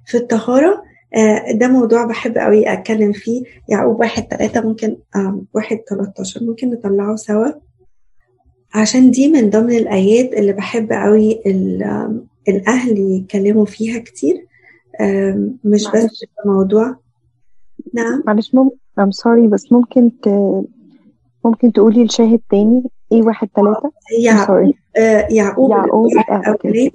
في 0.07 0.17
الطهارة 0.17 0.83
آه 1.15 1.51
ده 1.51 1.67
موضوع 1.67 2.05
بحب 2.05 2.37
قوي 2.37 2.73
أتكلم 2.73 3.11
فيه. 3.11 3.43
يعقوب 3.69 3.99
واحد 3.99 4.23
ثلاثة 4.23 4.61
ممكن 4.61 4.97
آه 5.15 5.41
واحد 5.53 5.77
13 5.89 6.43
ممكن 6.43 6.69
نطلعه 6.69 7.15
سوا. 7.15 7.47
عشان 8.75 9.11
دي 9.11 9.27
من 9.31 9.49
ضمن 9.49 9.71
الآيات 9.71 10.33
اللي 10.33 10.53
بحب 10.53 10.91
قوي 10.91 11.39
الأهل 12.49 12.97
يتكلموا 12.97 13.65
فيها 13.65 13.99
كتير. 13.99 14.45
مش 15.63 15.85
معلش. 15.85 16.05
بس 16.05 16.23
موضوع. 16.45 16.95
نعم. 17.93 18.23
معلش 18.27 18.55
مم... 18.55 18.69
I'm 18.99 19.11
sorry 19.23 19.49
بس 19.53 19.71
ممكن 19.71 20.11
ت... 20.21 20.27
ممكن 21.45 21.71
تقولي 21.71 22.03
الشاهد 22.03 22.39
تاني؟ 22.51 22.83
إيه 23.11 23.21
واحد 23.23 23.47
يعقوب 24.19 24.73
آه 24.97 25.27
يعقوب 25.31 25.71
يعقوب؟ 25.71 26.11
الأولاني 26.11 26.91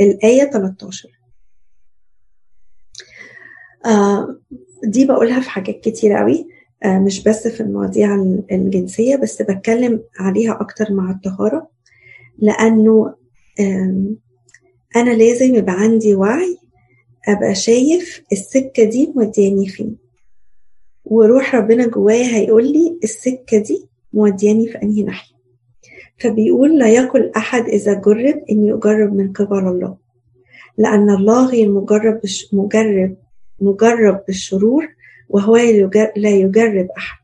الآية 0.00 0.50
13 0.50 1.08
آه 1.08 1.11
دي 4.84 5.04
بقولها 5.06 5.40
في 5.40 5.50
حاجات 5.50 5.80
كتير 5.80 6.12
قوي. 6.12 6.48
آه، 6.84 6.98
مش 6.98 7.22
بس 7.24 7.48
في 7.48 7.60
المواضيع 7.60 8.14
الجنسية 8.52 9.16
بس 9.16 9.42
بتكلم 9.42 10.02
عليها 10.18 10.58
أكتر 10.60 10.92
مع 10.92 11.10
الطهارة. 11.10 11.68
لأنه 12.38 13.14
أنا 14.96 15.10
لازم 15.10 15.54
يبقى 15.54 15.72
عندي 15.80 16.14
وعي 16.14 16.56
أبقى 17.28 17.54
شايف 17.54 18.22
السكة 18.32 18.84
دي 18.84 19.12
مودياني 19.16 19.68
فين. 19.68 19.96
وروح 21.04 21.54
ربنا 21.54 21.86
جوايا 21.86 22.26
هيقول 22.36 22.72
لي 22.72 22.98
السكة 23.04 23.58
دي 23.58 23.88
مودياني 24.12 24.68
في 24.68 24.82
أنهي 24.82 25.02
ناحية. 25.02 25.34
فبيقول 26.18 26.78
لا 26.78 26.88
يقل 26.88 27.32
أحد 27.36 27.64
إذا 27.68 27.94
جرب 27.94 28.42
إني 28.50 28.72
أجرب 28.74 29.14
من 29.14 29.32
قبل 29.32 29.58
الله. 29.68 29.96
لأن 30.78 31.10
الله 31.10 31.46
غير 31.46 31.68
مجرب 31.72 32.20
مجرب 32.52 33.16
مجرب 33.62 34.24
بالشرور 34.26 34.88
وهو 35.28 35.56
لا 36.16 36.30
يجرب 36.30 36.88
أحد. 36.96 37.22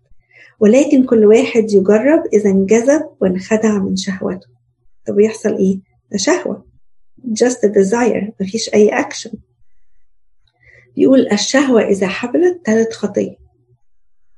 ولكن 0.61 1.05
كل 1.05 1.25
واحد 1.25 1.73
يجرب 1.73 2.23
إذا 2.33 2.51
انجذب 2.51 3.11
وانخدع 3.21 3.79
من 3.79 3.97
شهوته. 3.97 4.49
طب 5.07 5.21
يحصل 5.21 5.57
إيه؟ 5.57 5.81
ده 6.11 6.19
شهوة. 6.19 6.67
Just 7.29 7.59
a 7.65 7.69
desire. 7.69 8.33
مفيش 8.41 8.75
أي 8.75 8.89
أكشن 8.89 9.31
بيقول 10.97 11.29
الشهوة 11.33 11.83
إذا 11.83 12.09
حبلت 12.09 12.67
تلت 12.67 12.93
خطية. 12.93 13.37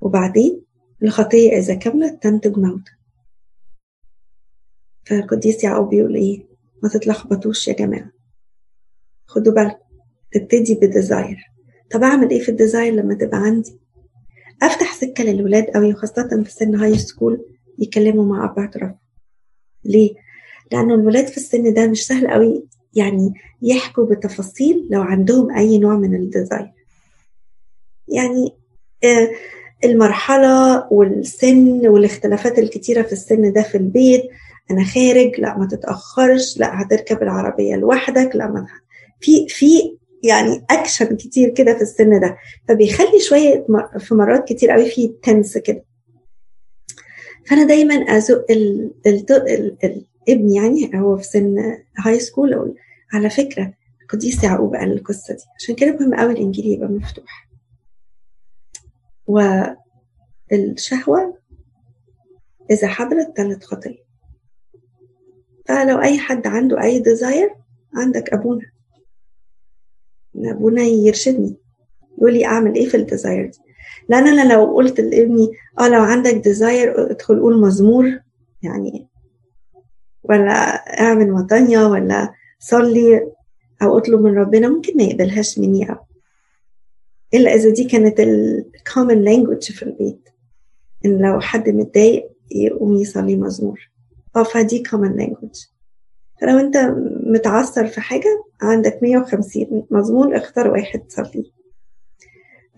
وبعدين 0.01 0.63
الخطية 1.03 1.59
إذا 1.59 1.75
كملت 1.75 2.23
تنتج 2.23 2.59
موت. 2.59 2.89
فالقديس 5.07 5.65
يعقوب 5.65 5.89
بيقول 5.89 6.15
إيه؟ 6.15 6.47
ما 6.83 6.89
تتلخبطوش 6.89 7.69
يا 7.69 7.73
جماعة. 7.73 8.11
خدوا 9.27 9.53
بالكم. 9.53 9.79
تبتدي 10.33 10.75
بديزاير 10.75 11.37
طب 11.91 12.03
أعمل 12.03 12.31
إيه 12.31 12.41
في 12.41 12.49
ال 12.49 12.56
desire 12.56 12.97
لما 12.97 13.15
تبقى 13.15 13.39
عندي؟ 13.39 13.81
أفتح 14.63 14.95
سكة 14.95 15.25
للولاد 15.25 15.65
قوي 15.65 15.93
وخاصة 15.93 16.43
في 16.45 16.51
سن 16.53 16.75
high 16.75 16.99
school 16.99 17.45
يتكلموا 17.79 18.25
مع 18.25 18.45
اب 18.45 18.59
اعتراف 18.59 18.95
ليه؟ 19.85 20.15
لأنه 20.73 20.95
الولاد 20.95 21.27
في 21.27 21.37
السن 21.37 21.75
ده 21.75 21.87
مش 21.87 22.07
سهل 22.07 22.29
قوي 22.29 22.65
يعني 22.95 23.35
يحكوا 23.63 24.05
بتفاصيل 24.07 24.89
لو 24.91 25.03
عندهم 25.03 25.51
أي 25.57 25.79
نوع 25.79 25.97
من 25.97 26.15
ال 26.15 26.23
desire 26.23 26.73
يعني 28.09 28.55
آه 29.05 29.31
المرحلة 29.85 30.87
والسن 30.93 31.89
والاختلافات 31.89 32.59
الكتيرة 32.59 33.03
في 33.03 33.13
السن 33.13 33.53
ده 33.53 33.63
في 33.63 33.75
البيت 33.75 34.23
أنا 34.71 34.85
خارج 34.85 35.41
لا 35.41 35.59
ما 35.59 35.67
تتأخرش 35.67 36.59
لا 36.59 36.83
هتركب 36.83 37.23
العربية 37.23 37.77
لوحدك 37.77 38.37
لا 38.37 38.47
ما 38.47 38.67
في 39.21 39.49
في 39.49 39.97
يعني 40.25 40.65
اكشن 40.71 41.17
كتير 41.17 41.49
كده 41.49 41.75
في 41.75 41.83
السن 41.83 42.21
ده 42.21 42.37
فبيخلي 42.69 43.21
شوية 43.21 43.67
في 43.99 44.15
مرات 44.15 44.49
كتير 44.49 44.71
قوي 44.71 44.91
في 44.91 45.09
tense 45.23 45.59
كده. 45.59 45.85
فأنا 47.47 47.65
دايما 47.65 47.95
أزق 47.95 48.47
ال... 48.51 48.91
ال... 49.07 49.25
ال... 49.31 49.77
الابن 50.29 50.53
يعني 50.53 50.91
هو 50.95 51.17
في 51.17 51.25
سن 51.25 51.79
high 51.99 52.21
school 52.21 52.55
أقول 52.55 52.77
على 53.13 53.31
فكرة 53.31 53.75
القديس 54.03 54.45
يعقوب 54.45 54.75
قال 54.75 54.93
القصة 54.93 55.35
دي 55.35 55.43
عشان 55.59 55.75
كده 55.75 55.93
مهم 55.93 56.15
قوي 56.15 56.33
الإنجيل 56.33 56.67
يبقى 56.67 56.89
مفتوح. 56.89 57.49
والشهوة 60.51 61.39
إذا 62.71 62.89
حبلت 62.89 63.37
تلد 63.37 63.65
خطيه 63.65 63.99
فلو 65.69 66.01
أي 66.03 66.19
حد 66.19 66.47
عنده 66.47 66.83
أي 66.83 66.99
desire 66.99 67.55
عندك 67.97 68.33
أبونا. 68.33 68.70
ابونا 70.37 70.83
يرشدني. 70.83 71.57
يقول 72.19 72.33
لي 72.33 72.45
أعمل 72.45 72.75
إيه 72.75 72.89
في 72.89 72.97
ال 72.97 73.04
desire 73.04 73.47
دي؟ 73.47 73.59
لأن 74.09 74.27
أنا 74.29 74.53
لو 74.53 74.75
قلت 74.77 75.01
لابني 75.01 75.51
آه 75.81 75.89
لو 75.89 76.03
عندك 76.03 76.35
desire 76.35 77.11
ادخل 77.11 77.41
قول 77.41 77.61
مزمور 77.61 78.21
يعني 78.63 79.09
ولا 80.23 80.53
اعمل 81.01 81.33
مطانية 81.33 81.87
ولا 81.87 82.35
صلي 82.59 83.27
أو 83.83 83.99
اطلب 83.99 84.21
من 84.21 84.35
ربنا 84.35 84.69
ممكن 84.69 84.97
ما 84.97 85.03
يقبلهاش 85.03 85.59
مني 85.59 85.91
أو 85.91 85.97
إلا 87.35 87.55
إذا 87.55 87.71
دي 87.71 87.85
كانت 87.85 88.21
ال 88.21 88.36
common 88.36 89.25
language 89.25 89.73
في 89.73 89.83
البيت 89.83 90.29
إن 91.05 91.19
لو 91.19 91.41
حد 91.41 91.69
متضايق 91.69 92.31
يقوم 92.51 92.97
يصلي 92.97 93.37
مزمور. 93.37 93.91
آه 94.37 94.43
فدي 94.43 94.83
common 94.89 95.21
language. 95.21 95.69
فلو 96.41 96.59
انت 96.59 96.77
متعثر 97.27 97.87
في 97.87 98.01
حاجة 98.01 98.45
عندك 98.63 98.99
150 99.03 99.87
مضمون 99.91 100.35
اختار 100.35 100.71
واحد 100.71 100.99
تصلي 101.01 101.53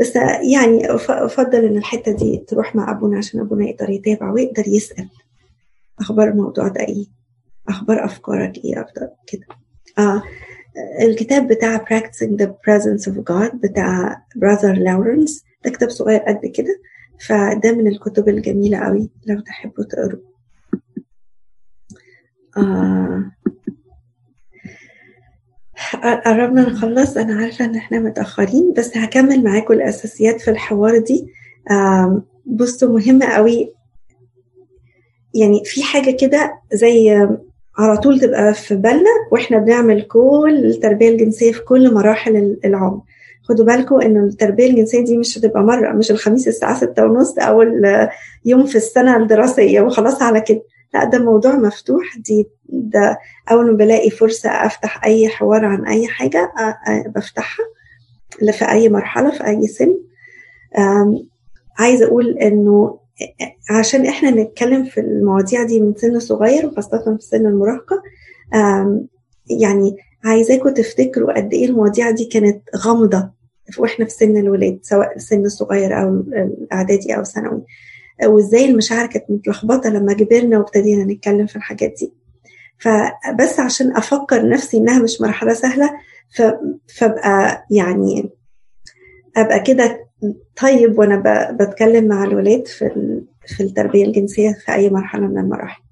بس 0.01 0.17
يعني 0.53 0.91
أفضل 1.09 1.65
إن 1.65 1.77
الحتة 1.77 2.13
دي 2.13 2.45
تروح 2.49 2.75
مع 2.77 2.91
أبونا 2.91 3.19
عشان 3.19 3.41
أبونا 3.41 3.65
يقدر 3.67 3.91
يتابع 3.91 4.33
ويقدر 4.33 4.69
يسأل. 4.69 5.09
أخبار 6.01 6.29
الموضوع 6.29 6.69
ده 6.69 6.81
إيه 6.81 7.07
أخبار 7.69 8.05
أفكارك 8.05 8.57
إيه 8.57 8.81
أفضل 8.83 9.09
كده. 9.27 9.47
آه 9.99 10.23
الكتاب 11.03 11.49
بتاع 11.49 11.79
Practicing 11.79 12.37
the 12.43 12.47
Presence 12.47 13.13
of 13.13 13.15
God 13.17 13.57
بتاع 13.57 14.25
Brother 14.39 14.75
Lawrence 14.77 15.45
ده 15.65 15.71
كتاب 15.71 15.91
صغير 15.91 16.21
قد 16.21 16.47
كده 16.47 16.81
فده 17.27 17.73
من 17.73 17.87
الكتب 17.87 18.29
الجميلة 18.29 18.79
قوي 18.79 19.11
لو 19.27 19.41
تحبوا 19.41 19.85
تقروه 19.85 20.23
آه 22.57 23.31
قربنا 26.27 26.69
نخلص. 26.69 27.17
أنا 27.17 27.35
عارفة 27.35 27.65
إن 27.65 27.75
إحنا 27.77 27.99
متأخرين 27.99 28.73
بس 28.77 28.97
هكمل 28.97 29.45
معاكم 29.45 29.75
الأساسيات 29.75 30.41
في 30.41 30.51
الحوار 30.51 30.99
دي. 30.99 31.27
بصوا 32.47 32.99
مهمة 32.99 33.27
قوي. 33.27 33.73
يعني 35.35 35.63
في 35.65 35.83
حاجة 35.83 36.17
كده 36.21 36.53
زي 36.73 37.29
على 37.79 37.97
طول 37.97 38.21
تبقى 38.21 38.55
في 38.55 38.75
بالنا 38.75 39.11
وإحنا 39.33 39.59
بنعمل 39.59 40.03
كل 40.03 40.63
التربية 40.65 41.09
الجنسية 41.09 41.53
في 41.53 41.61
كل 41.61 41.95
مراحل 41.95 42.57
العمر. 42.65 43.01
خدوا 43.43 43.65
بالكم 43.65 44.01
إن 44.01 44.25
التربية 44.25 44.71
الجنسية 44.71 45.05
دي 45.05 45.17
مش 45.19 45.39
هتبقى 45.39 45.63
مرة 45.63 45.93
مش 45.93 46.11
الخميس 46.11 46.49
الساعة 46.49 46.75
ستة 46.77 47.05
ونص 47.05 47.39
أو 47.39 47.63
يوم 48.45 48.67
في 48.67 48.77
السنة 48.77 49.17
الدراسية 49.17 49.81
وخلاص 49.81 50.23
على 50.23 50.41
كده. 50.41 50.63
لا 50.95 51.05
ده 51.05 51.19
موضوع 51.19 51.57
مفتوح. 51.57 52.19
دي 52.19 52.47
ده 52.69 53.19
أول 53.51 53.67
ما 53.71 53.77
بلاقي 53.77 54.11
فرصة 54.11 54.51
أفتح 54.51 55.05
أي 55.05 55.29
حوار 55.29 55.65
عن 55.65 55.87
أي 55.87 56.07
حاجة 56.07 56.53
بفتحها 57.17 57.67
في 58.53 58.71
أي 58.71 58.89
مرحلة 58.89 59.31
في 59.31 59.47
أي 59.47 59.67
سن. 59.67 59.95
عايزة 61.79 62.07
أقول 62.07 62.39
إنه 62.39 62.99
عشان 63.71 64.07
إحنا 64.07 64.31
نتكلم 64.31 64.85
في 64.85 65.01
المواضيع 65.01 65.63
دي 65.63 65.81
من 65.81 65.95
سن 65.97 66.19
صغير 66.21 66.67
وخاصة 66.67 67.17
في 67.21 67.25
سن 67.27 67.47
المراهقة 67.47 68.03
يعني 69.61 69.97
عايزاكم 70.25 70.69
تفتكروا 70.69 71.33
قد 71.37 71.53
إيه 71.53 71.67
المواضيع 71.67 72.11
دي 72.11 72.25
كانت 72.25 72.63
غامضة 72.77 73.31
وإحنا 73.79 74.05
في 74.05 74.11
سن 74.11 74.37
الولاد 74.37 74.79
سواء 74.83 75.19
سن 75.19 75.45
الصغير 75.45 76.03
أو 76.03 76.09
الإعدادي 76.21 77.17
أو 77.17 77.21
الثانوي. 77.21 77.63
وازاي 78.25 78.65
المشاعر 78.71 79.07
كانت 79.07 79.25
متلخبطة 79.31 79.91
لما 79.91 80.13
كبرنا 80.13 80.59
وابتدينا 80.59 81.05
نتكلم 81.15 81.47
في 81.47 81.57
الحاجات 81.57 81.95
دي. 81.99 82.13
فبس 82.79 83.61
عشان 83.61 83.97
أفكر 83.97 84.49
نفسي 84.49 84.77
إنها 84.77 84.99
مش 85.03 85.21
مرحلة 85.21 85.55
سهلة 85.55 85.91
فابقى 86.99 87.67
يعني 87.71 88.31
أبقى 89.37 89.61
كده 89.61 90.07
طيب 90.63 90.99
وأنا 90.99 91.23
بتكلم 91.61 92.09
مع 92.09 92.25
الولاد 92.25 92.67
في 92.67 92.89
في 93.47 93.63
التربية 93.63 94.05
الجنسية 94.05 94.53
في 94.53 94.73
أي 94.75 94.91
مرحلة 94.91 95.27
من 95.27 95.39
المراحل. 95.39 95.83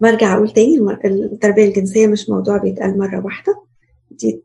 برجع 0.00 0.34
أقول 0.34 0.50
تاني 0.52 0.78
التربية 1.04 1.64
الجنسية 1.68 2.06
مش 2.06 2.28
موضوع 2.30 2.56
بيتقال 2.56 2.98
مرة 2.98 3.24
واحدة. 3.24 3.62
دي 4.10 4.42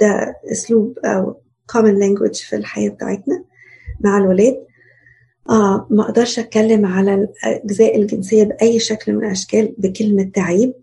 ده 0.00 0.36
أسلوب 0.52 0.98
أو 1.04 1.40
common 1.72 1.94
language 2.02 2.46
في 2.48 2.56
الحياة 2.56 2.88
بتاعتنا 2.90 3.44
مع 4.00 4.18
الولاد. 4.18 4.64
آه 5.50 5.86
ما 5.90 6.02
أقدرش 6.02 6.38
أتكلم 6.38 6.86
على 6.86 7.14
الأجزاء 7.44 7.96
الجنسية 7.96 8.44
بأي 8.44 8.78
شكل 8.78 9.12
من 9.12 9.24
الأشكال 9.24 9.74
بكلمة 9.78 10.22
تعيب 10.34 10.74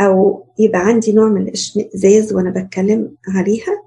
أو 0.00 0.46
يبقى 0.58 0.86
عندي 0.86 1.12
نوع 1.12 1.28
من 1.28 1.42
الاشمئزاز 1.42 2.32
وأنا 2.32 2.50
بتكلم 2.50 3.14
عليها. 3.28 3.82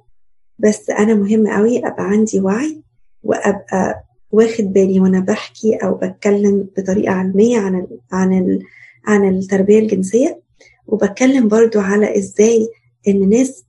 بس 0.60 0.90
أنا 0.90 1.14
مهم 1.14 1.48
قوي 1.48 1.78
أبقى 1.80 2.04
عندي 2.10 2.40
وعي 2.40 2.82
وأبقى 3.24 4.04
واخد 4.32 4.64
بالي 4.74 5.00
وأنا 5.00 5.20
بحكي 5.20 5.76
أو 5.76 5.94
بتكلم 5.96 6.68
بطريقة 6.78 7.12
علمية 7.14 7.58
عن 7.60 7.76
ال 7.76 7.88
عن 8.12 8.34
ال 8.38 8.64
عن 9.06 9.30
التربية 9.30 9.80
الجنسية. 9.80 10.42
وبتكلم 10.88 11.48
برضو 11.48 11.80
على 11.80 12.18
إزاي 12.18 12.68
إن 13.08 13.24
الناس 13.24 13.66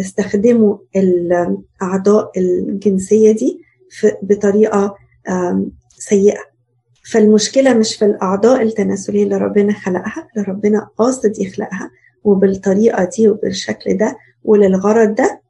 استخدموا 0.00 0.76
الأعضاء 0.96 2.30
الجنسية 2.36 3.32
دي 3.32 3.60
بطريقة 4.22 4.94
سيئة. 5.98 6.40
فالمشكلة 7.12 7.74
مش 7.74 7.96
في 7.96 8.04
الأعضاء 8.04 8.62
التناسلية 8.62 9.22
اللي 9.24 9.36
ربنا 9.36 9.72
خلقها 9.72 10.28
اللي 10.36 10.46
ربنا 10.48 10.88
قاصد 10.98 11.38
يخلقها 11.38 11.90
وبالطريقة 12.24 13.10
دي 13.16 13.28
وبالشكل 13.28 13.96
ده 13.96 14.16
وللغرض 14.44 15.14
ده 15.14 15.40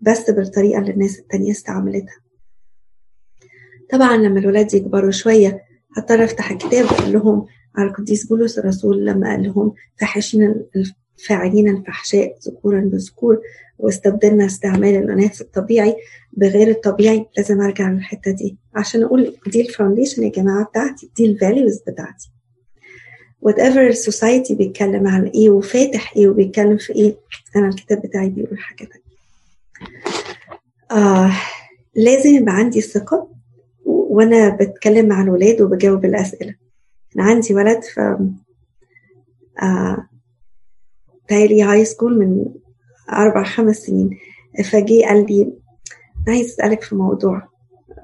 بس 0.00 0.30
بالطريقة 0.30 0.78
اللي 0.78 0.90
الناس 0.90 1.18
التانية 1.18 1.50
استعملتها. 1.50 2.16
طبعا 3.90 4.16
لما 4.16 4.38
الولاد 4.40 4.74
يكبروا 4.74 5.10
شوية 5.10 5.60
هضطر 5.96 6.24
أفتح 6.24 6.50
الكتاب 6.50 6.84
وأقول 6.84 7.12
لهم 7.12 7.46
على 7.76 7.88
القديس 7.88 8.26
بولس 8.26 8.58
الرسول 8.58 9.06
لما 9.06 9.30
قال 9.30 9.42
لهم 9.42 9.72
فاعلين 10.00 10.54
الفاعلين 11.18 11.68
الفحشاء 11.68 12.38
ذكورا 12.48 12.80
بذكور. 12.80 13.40
واستبدلن 13.78 14.46
استعمال 14.46 14.96
الأنثى 14.96 15.40
الطبيعي 15.40 15.96
بغير 16.32 16.68
الطبيعي 16.70 17.26
لازم 17.36 17.60
أرجع 17.60 17.90
للحتة 17.90 18.30
دي. 18.30 18.56
عشان 18.74 19.02
أقول 19.02 19.36
دي 19.46 19.60
ال 19.60 19.66
foundation 19.66 20.22
يا 20.22 20.28
جماعة 20.30 20.64
بتاعتي 20.64 21.10
دي 21.16 21.24
ال 21.24 21.32
values 21.32 21.82
بتاعتي. 21.88 22.30
Whatever 23.48 23.94
society 23.96 24.52
بيتكلم 24.52 25.06
عن 25.08 25.26
إيه 25.26 25.50
وفاتح 25.50 26.16
إيه 26.16 26.28
وبيتكلم 26.28 26.76
في 26.76 26.94
إيه 26.94 27.16
أنا 27.56 27.68
الكتاب 27.68 28.02
بتاعي 28.02 28.28
بيقول 28.28 28.58
حاجة 28.58 28.88
تانية. 28.88 29.04
آه 30.90 31.32
لازم 31.94 32.30
يبقى 32.30 32.54
عندي 32.54 32.80
ثقة 32.80 33.28
وأنا 33.84 34.48
بتكلم 34.48 35.08
مع 35.08 35.22
الولاد 35.22 35.60
وبجاوب 35.62 36.04
الأسئلة. 36.04 36.54
أنا 37.16 37.24
عندي 37.24 37.54
ولد 37.54 37.82
في 37.82 38.28
آه 39.62 40.08
تايلي 41.28 41.62
high 41.62 41.84
school 41.84 42.18
من 42.18 42.44
أربع 43.12 43.44
خمس 43.44 43.76
سنين. 43.76 44.10
فجي 44.70 45.04
قال 45.04 45.26
لي 45.26 45.42
أنا 45.42 46.36
عايز 46.36 46.46
أسألك 46.46 46.82
في 46.82 46.94
موضوع. 46.94 47.48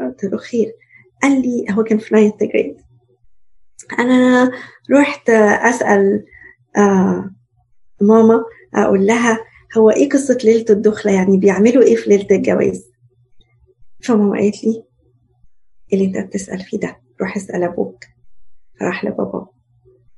قلت 0.01 0.25
له 0.25 0.39
خير. 0.39 0.73
قال 1.23 1.43
لي 1.43 1.67
هو 1.71 1.83
كان 1.83 1.99
في 1.99 2.15
ninth 2.15 2.35
grade 2.43 2.77
أنا 3.99 4.51
رحت 4.91 5.31
أسأل 5.31 6.25
آه 6.77 7.31
ماما 8.01 8.45
أقول 8.75 9.07
لها 9.07 9.39
هو 9.79 9.91
إيه 9.91 10.09
قصة 10.09 10.39
ليلة 10.45 10.65
الدخلة؟ 10.71 11.13
يعني 11.13 11.39
بيعملوا 11.39 11.83
إيه 11.83 11.97
في 11.97 12.11
ليلة 12.11 12.27
الجواز؟ 12.31 12.91
فماما 14.03 14.39
قالت 14.39 14.65
لي 14.65 14.85
اللي 15.93 16.05
أنت 16.05 16.19
بتسأل 16.27 16.61
فيه 16.61 16.79
ده؟ 16.79 17.01
روح 17.21 17.37
اسأل 17.37 17.63
أبوك. 17.63 18.05
فراح 18.81 19.05
لبابا. 19.05 19.40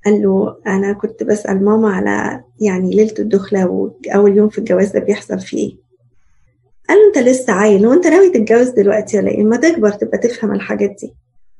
قال 0.05 0.23
له 0.23 0.57
أنا 0.66 0.93
كنت 0.93 1.23
بسأل 1.23 1.65
ماما 1.65 1.91
على 1.95 2.45
يعني 2.61 2.91
ليلة 2.91 3.15
الدخلة 3.19 3.66
وأول 3.66 4.37
يوم 4.37 4.49
في 4.49 4.59
الجواز 4.59 4.91
ده 4.93 5.01
بيحصل 5.01 5.41
فيه. 5.41 5.59
إيه 5.69 5.77
قال 6.89 6.99
له 6.99 7.07
أنت 7.07 7.19
لسه 7.19 7.53
عيل 7.53 7.87
وانت 7.87 8.07
ناوي 8.07 8.31
تتجوز 8.31 8.69
دلوقتي 8.69 9.19
ولا 9.19 9.31
إيه؟ 9.31 9.43
ما 9.45 9.57
تكبر 9.57 9.91
تبقى 9.91 10.19
تفهم 10.19 10.53
الحاجات 10.53 10.97
دي. 11.01 11.15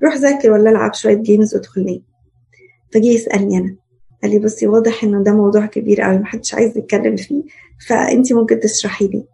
روح 0.05 0.17
ذاكر 0.17 0.51
ولا 0.51 0.71
العب 0.71 0.95
شوية 0.95 1.15
جيمز 1.15 1.55
وادخل 1.55 1.85
نام 1.85 2.03
فجي 2.93 3.09
يسألني 3.09 3.59
أنا. 3.59 3.77
قال 4.23 4.31
لي 4.31 4.39
بصي 4.39 4.67
واضح 4.67 5.05
إنه 5.05 5.23
ده 5.25 5.33
موضوع 5.33 5.67
كبير 5.67 6.01
قوي 6.01 6.19
محدش 6.19 6.55
عايز 6.55 6.79
يتكلم 6.79 7.17
فيه 7.17 7.43
فأنت 7.89 8.33
ممكن 8.33 8.61
تشرحي 8.61 9.07
لي. 9.07 9.25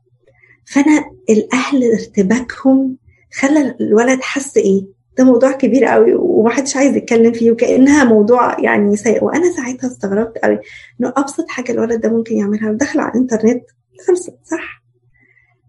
فأنا 0.64 1.04
الأهل 1.30 1.92
ارتباكهم 1.92 2.96
خلى 3.34 3.76
الولد 3.80 4.20
حس 4.22 4.56
إيه؟ 4.56 4.97
ده 5.18 5.24
موضوع 5.24 5.52
كبير 5.52 5.84
قوي 5.84 6.14
ومحدش 6.14 6.76
عايز 6.76 6.96
يتكلم 6.96 7.32
فيه 7.32 7.50
وكأنها 7.50 8.04
موضوع 8.04 8.60
يعني 8.60 8.96
سيء. 8.96 9.24
وأنا 9.24 9.52
ساعتها 9.52 9.88
استغربت 9.88 10.38
قوي 10.38 10.58
إنه 11.00 11.12
أبسط 11.16 11.48
حاجة 11.48 11.72
الولد 11.72 12.00
ده 12.00 12.08
ممكن 12.08 12.36
يعملها 12.36 12.72
دخل 12.72 13.00
على 13.00 13.10
الإنترنت. 13.12 13.62
خلصت 14.06 14.38
صح. 14.44 14.82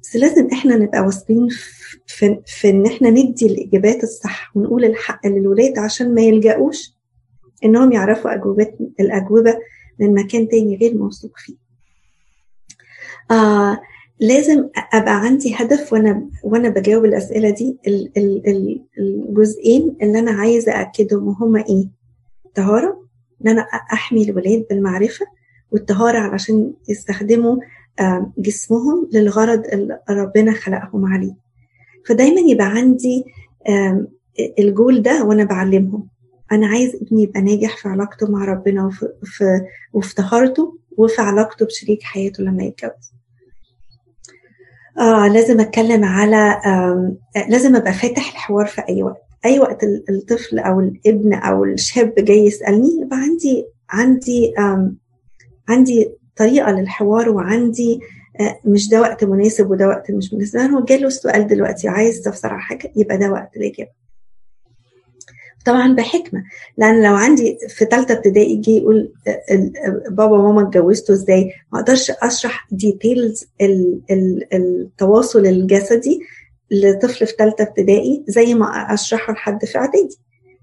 بس 0.02 0.16
لازم 0.16 0.48
إحنا 0.54 0.76
نبقى 0.76 1.02
واثقين 1.02 1.48
في, 2.08 2.40
في 2.46 2.70
إن 2.70 2.86
إحنا 2.86 3.10
ندي 3.10 3.46
الإجابات 3.46 4.04
الصح 4.04 4.52
ونقول 4.58 4.86
الحق 4.86 5.28
للولاد 5.28 5.80
عشان 5.80 6.14
ما 6.16 6.22
يلجأوش 6.22 6.94
إنهم 7.66 7.92
يعرفوا 7.92 8.34
اجوبات 8.34 8.78
الأجوبة 9.00 9.58
من 10.00 10.14
مكان 10.14 10.48
تاني 10.48 10.78
غير 10.78 10.98
موثوق 10.98 11.32
فيه. 11.38 11.56
آه 13.32 13.80
لازم 14.20 14.70
أبقى 14.94 15.22
عندي 15.22 15.56
هدف 15.56 15.94
وأنا 15.94 16.30
وأنا 16.44 16.70
بجاوب 16.70 17.06
الأسئلة 17.06 17.50
دي 17.50 17.78
الجزئين 18.98 19.98
اللي 20.02 20.20
أنا 20.20 20.32
عايزة 20.32 20.82
اكدهم 20.82 21.28
وهما 21.28 21.60
إيه. 21.70 21.88
الطهاره 22.46 23.04
إن 23.42 23.48
أنا 23.52 23.62
أحمي 23.94 24.24
الولاد 24.30 24.66
بالمعرفة 24.70 25.26
والطهارة 25.72 26.18
علشان 26.20 26.74
يستخدموا 26.90 27.58
جسمهم 28.38 29.10
للغرض 29.14 29.66
اللي 29.68 30.00
ربنا 30.10 30.52
خلقهم 30.52 31.06
عليه. 31.06 31.36
فدايما 32.06 32.42
يبقى 32.42 32.68
عندي 32.68 33.24
الجول 34.60 35.02
ده 35.02 35.24
وأنا 35.24 35.44
بعلمهم. 35.44 36.08
أنا 36.52 36.68
عايز 36.68 36.96
ابني 36.96 37.24
يبقى 37.24 37.42
ناجح 37.42 37.78
في 37.78 37.90
علاقته 37.90 38.32
مع 38.32 38.46
ربنا 38.46 38.86
وفي, 38.86 39.08
في 39.24 39.44
وفي 39.94 40.16
طهارته 40.16 40.78
وفي 40.98 41.22
علاقته 41.22 41.66
بشريك 41.66 42.04
حياته 42.04 42.44
لما 42.44 42.64
يتجوز. 42.64 43.14
آه 45.00 45.28
لازم 45.28 45.60
أتكلم 45.60 46.04
على 46.06 46.62
آه 46.66 47.14
لازم 47.50 47.76
أبقى 47.76 47.94
فاتح 47.94 48.32
الحوار 48.32 48.66
في 48.66 48.82
أي 48.90 49.04
وقت. 49.04 49.22
أي 49.46 49.60
وقت 49.60 49.84
الطفل 50.10 50.60
أو 50.60 50.80
الابن 50.80 51.34
أو 51.34 51.64
الشاب 51.66 52.14
جاي 52.18 52.46
يسألني 52.46 53.02
يبقى 53.02 53.18
عندي 53.18 53.66
عندي 53.90 54.54
آه 54.60 54.92
عندي 55.70 56.12
طريقة 56.36 56.72
للحوار 56.72 57.30
وعندي 57.30 58.00
آه 58.40 58.60
مش 58.66 58.90
ده 58.90 59.02
وقت 59.02 59.24
مناسب 59.24 59.72
وده 59.72 59.88
وقت 59.88 60.12
مش 60.12 60.34
مناسب. 60.34 60.60
هو 60.60 60.84
جاله 60.84 61.08
السؤال 61.08 61.48
دلوقتي 61.48 61.88
عايز 61.88 62.22
تفسر 62.22 62.50
على 62.54 62.62
حاجة 62.62 62.92
يبقى 62.96 63.18
ده 63.18 63.32
وقت 63.32 63.58
الاجابه 63.58 63.99
طبعا 65.66 65.94
بحكمة. 65.96 66.44
لأن 66.78 67.04
لو 67.04 67.16
عندي 67.16 67.58
في 67.70 67.86
ثالثه 67.86 68.14
ابتدائي 68.14 68.56
جه 68.56 68.70
يقول 68.72 69.12
بابا 70.12 70.38
وماما 70.38 70.62
اتجوزتوا 70.68 71.16
إزاي؟ 71.16 71.52
ما 71.74 71.80
أقدرش 71.80 72.12
أشرح 72.12 72.68
ديتيلز 72.72 73.46
التواصل 74.54 75.46
الجسدي 75.46 76.20
لطفل 76.72 77.28
في 77.28 77.34
ثالثه 77.40 77.64
ابتدائي 77.64 78.24
زي 78.28 78.54
ما 78.54 78.66
أشرحه 78.94 79.34
لحد 79.34 79.66
في 79.66 79.78
إعدادي. 79.78 80.20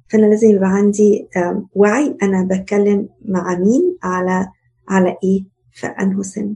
فأنا 0.09 0.27
لازم 0.27 0.51
يبقى 0.51 0.69
عندي 0.69 1.29
وعي. 1.75 2.17
أنا 2.23 2.49
بتكلم 2.51 3.09
مع 3.25 3.59
مين؟ 3.59 3.97
على 4.03 4.49
على 4.89 5.17
إيه؟ 5.25 5.45
في 5.73 5.87
أنه 5.87 6.23
سن. 6.23 6.55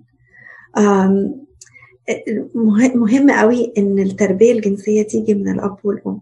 مهم 2.95 3.31
قوي 3.31 3.73
إن 3.79 3.99
التربية 3.99 4.53
الجنسية 4.53 5.03
تيجي 5.03 5.35
من 5.35 5.49
الأب 5.49 5.77
والأم. 5.85 6.21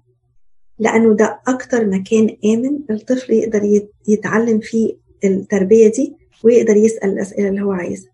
لأنه 0.79 1.15
ده 1.15 1.41
أكتر 1.49 1.87
مكان 1.87 2.37
آمن 2.45 2.79
الطفل 2.91 3.33
يقدر 3.33 3.83
يتعلم 4.09 4.61
فيه 4.61 4.95
التربية 5.25 5.89
دي 5.89 6.17
ويقدر 6.45 6.77
يسأل 6.77 7.11
الأسئلة 7.13 7.49
اللي 7.49 7.63
هو 7.63 7.73
عايزها. 7.73 8.11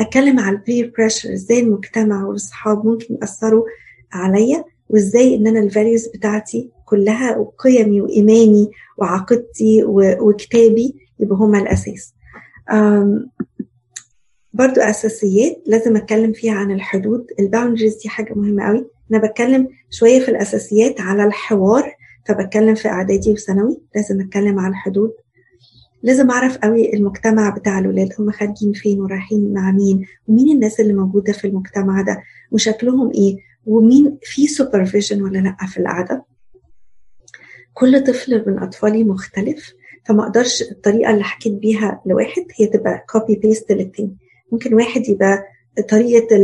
أتكلم 0.00 0.38
على 0.40 0.56
ال 0.56 0.63
peer 0.63 0.92
pressure 0.98 1.32
إزاي 1.32 1.60
المجتمع 1.60 2.24
والأصحاب 2.26 2.86
ممكن 2.86 3.14
يأثروا 3.22 3.64
عليا 4.12 4.64
وإزاي 4.88 5.34
إن 5.36 5.46
أنا 5.46 5.60
ال 5.60 5.67
values 5.67 6.06
بتاعتي 6.08 6.70
كلها 6.84 7.36
وقيمي 7.36 8.00
وإيماني 8.00 8.70
وعقيدتي 8.98 9.84
وكتابي 10.20 10.94
يبقى 11.20 11.36
هما 11.36 11.58
الأساس. 11.58 12.14
برضو 14.52 14.80
أساسيات 14.80 15.62
لازم 15.66 15.96
أتكلم 15.96 16.32
فيها 16.32 16.52
عن 16.54 16.70
الحدود. 16.70 17.26
ال 17.40 17.45
boundaries 17.45 17.96
دي 18.02 18.08
حاجة 18.08 18.34
مهمة 18.34 18.64
قوي 18.64 18.86
أنا 19.12 19.26
بتكلم 19.26 19.68
شوية 19.90 20.20
في 20.20 20.28
الأساسيات 20.30 21.00
على 21.00 21.24
الحوار 21.24 21.92
فبتكلم 22.26 22.74
في 22.74 22.88
إعدادي 22.88 23.30
وثانوي 23.30 23.80
لازم 23.94 24.20
أتكلم 24.20 24.58
على 24.58 24.70
الحدود. 24.70 25.12
لازم 26.02 26.30
أعرف 26.30 26.56
قوي 26.58 26.94
المجتمع 26.94 27.50
بتاع 27.50 27.78
الولاد 27.78 28.08
هم 28.18 28.30
خارجين 28.30 28.72
فين 28.72 29.00
ورايحين 29.00 29.52
مع 29.54 29.70
مين 29.70 30.06
ومين 30.28 30.54
الناس 30.54 30.80
اللي 30.80 30.92
موجودة 30.92 31.32
في 31.32 31.46
المجتمع 31.46 32.02
ده 32.02 32.22
وشكلهم 32.50 33.10
إيه 33.14 33.36
ومين 33.66 34.18
في 34.22 34.46
supervision 34.46 35.22
ولا 35.22 35.38
لأ 35.38 35.66
في 35.66 35.78
القعدة. 35.80 36.24
كل 37.74 38.04
طفل 38.04 38.44
من 38.46 38.58
أطفالي 38.58 39.04
مختلف 39.04 39.72
فما 40.04 40.22
أقدرش 40.22 40.62
الطريقة 40.62 41.10
اللي 41.10 41.24
حكيت 41.24 41.52
بيها 41.52 42.02
لواحد 42.06 42.44
هي 42.60 42.66
تبقى 42.66 43.04
copy 43.10 43.36
paste 43.36 43.72
للتاني. 43.72 44.16
ممكن 44.52 44.74
واحد 44.74 45.08
يبقى 45.08 45.44
طريقة 45.88 46.36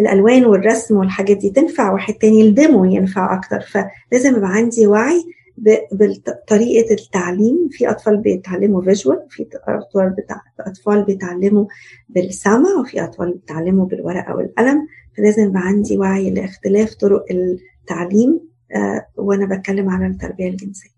الألوان 0.00 0.44
والرسم 0.44 0.96
والحاجات 0.96 1.36
دي 1.36 1.50
تنفع 1.50 1.92
واحد 1.92 2.14
تاني 2.14 2.42
الديمو 2.42 2.84
ينفع 2.84 3.34
أكتر. 3.38 3.60
فلازم 3.60 4.36
يبقى 4.36 4.50
عندي 4.50 4.86
وعي 4.86 5.24
بطريقه 5.92 6.94
التعليم. 6.94 7.68
في 7.70 7.90
أطفال 7.90 8.16
بيتعلموا 8.16 8.82
فيجوال 8.82 9.26
في 9.30 9.46
أطفال 9.68 10.14
أطفال 10.60 11.04
بيتعلموا 11.04 11.66
بالسمع 12.08 12.80
وفي 12.80 13.04
أطفال 13.04 13.32
بيتعلموا 13.32 13.86
بالورقة 13.86 14.36
والقلم. 14.36 14.86
فلازم 15.16 15.42
يبقى 15.44 15.60
عندي 15.62 15.98
وعي 15.98 16.30
لاختلاف 16.30 16.94
طرق 16.94 17.24
التعليم 17.30 18.40
وأنا 19.16 19.56
بتكلم 19.56 19.88
على 19.90 20.06
التربية 20.06 20.48
الجنسية. 20.48 20.90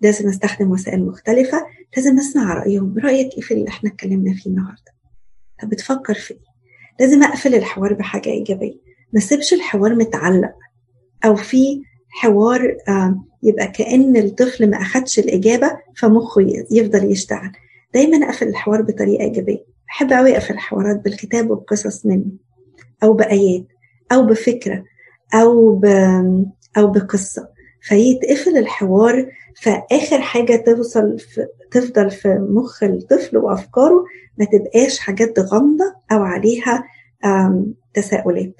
لازم 0.00 0.28
أستخدم 0.28 0.70
وسائل 0.70 1.04
مختلفة. 1.06 1.66
لازم 1.96 2.18
أسمع 2.18 2.54
رأيهم. 2.54 2.98
رأيك 2.98 3.34
إيه 3.34 3.40
في 3.40 3.54
اللي 3.54 3.68
إحنا 3.68 3.90
اتكلمنا 3.90 4.34
فيه 4.34 4.50
النهارده؟ 4.50 4.91
طب 5.62 5.68
بتفكر 5.68 6.14
في 6.14 6.34
إيه؟ 6.34 6.40
لازم 7.00 7.22
أقفل 7.22 7.54
الحوار 7.54 7.92
بحاجة 7.92 8.28
إيجابية. 8.30 8.74
ما 9.12 9.18
أسيبش 9.18 9.52
الحوار 9.54 9.94
متعلق 9.94 10.52
أو 11.24 11.34
في 11.36 11.82
حوار 12.10 12.76
يبقى 13.42 13.66
كأن 13.68 14.16
الطفل 14.16 14.70
ما 14.70 14.76
أخدش 14.76 15.18
الإجابة 15.18 15.70
فمخه 15.96 16.42
يفضل 16.70 17.10
يشتغل 17.12 17.52
دايما 17.94 18.26
أقفل 18.26 18.48
الحوار 18.48 18.82
بطريقة 18.82 19.24
إيجابية. 19.24 19.64
بحب 19.88 20.12
أوي 20.12 20.32
أقفل 20.36 20.54
الحوارات 20.54 21.04
بالكتاب 21.04 21.50
وبقصص 21.50 22.06
مني 22.06 22.36
أو 23.02 23.12
بآيات 23.12 23.66
أو 24.12 24.26
بفكرة 24.26 24.84
أو 25.34 25.76
ب... 25.76 25.84
أو 26.78 26.86
بقصة. 26.86 27.48
فيتقفل 27.80 28.58
الحوار 28.58 29.26
فآخر 29.62 30.20
حاجة 30.20 30.56
توصل 30.56 31.18
في... 31.18 31.46
تفضل 31.72 32.10
في 32.10 32.28
مخ 32.50 32.82
الطفل 32.82 33.36
وأفكاره 33.36 34.04
ما 34.38 34.44
تبقاش 34.44 34.98
حاجات 34.98 35.38
غامضة 35.38 35.94
أو 36.12 36.22
عليها 36.22 36.84
تساؤلات. 37.94 38.54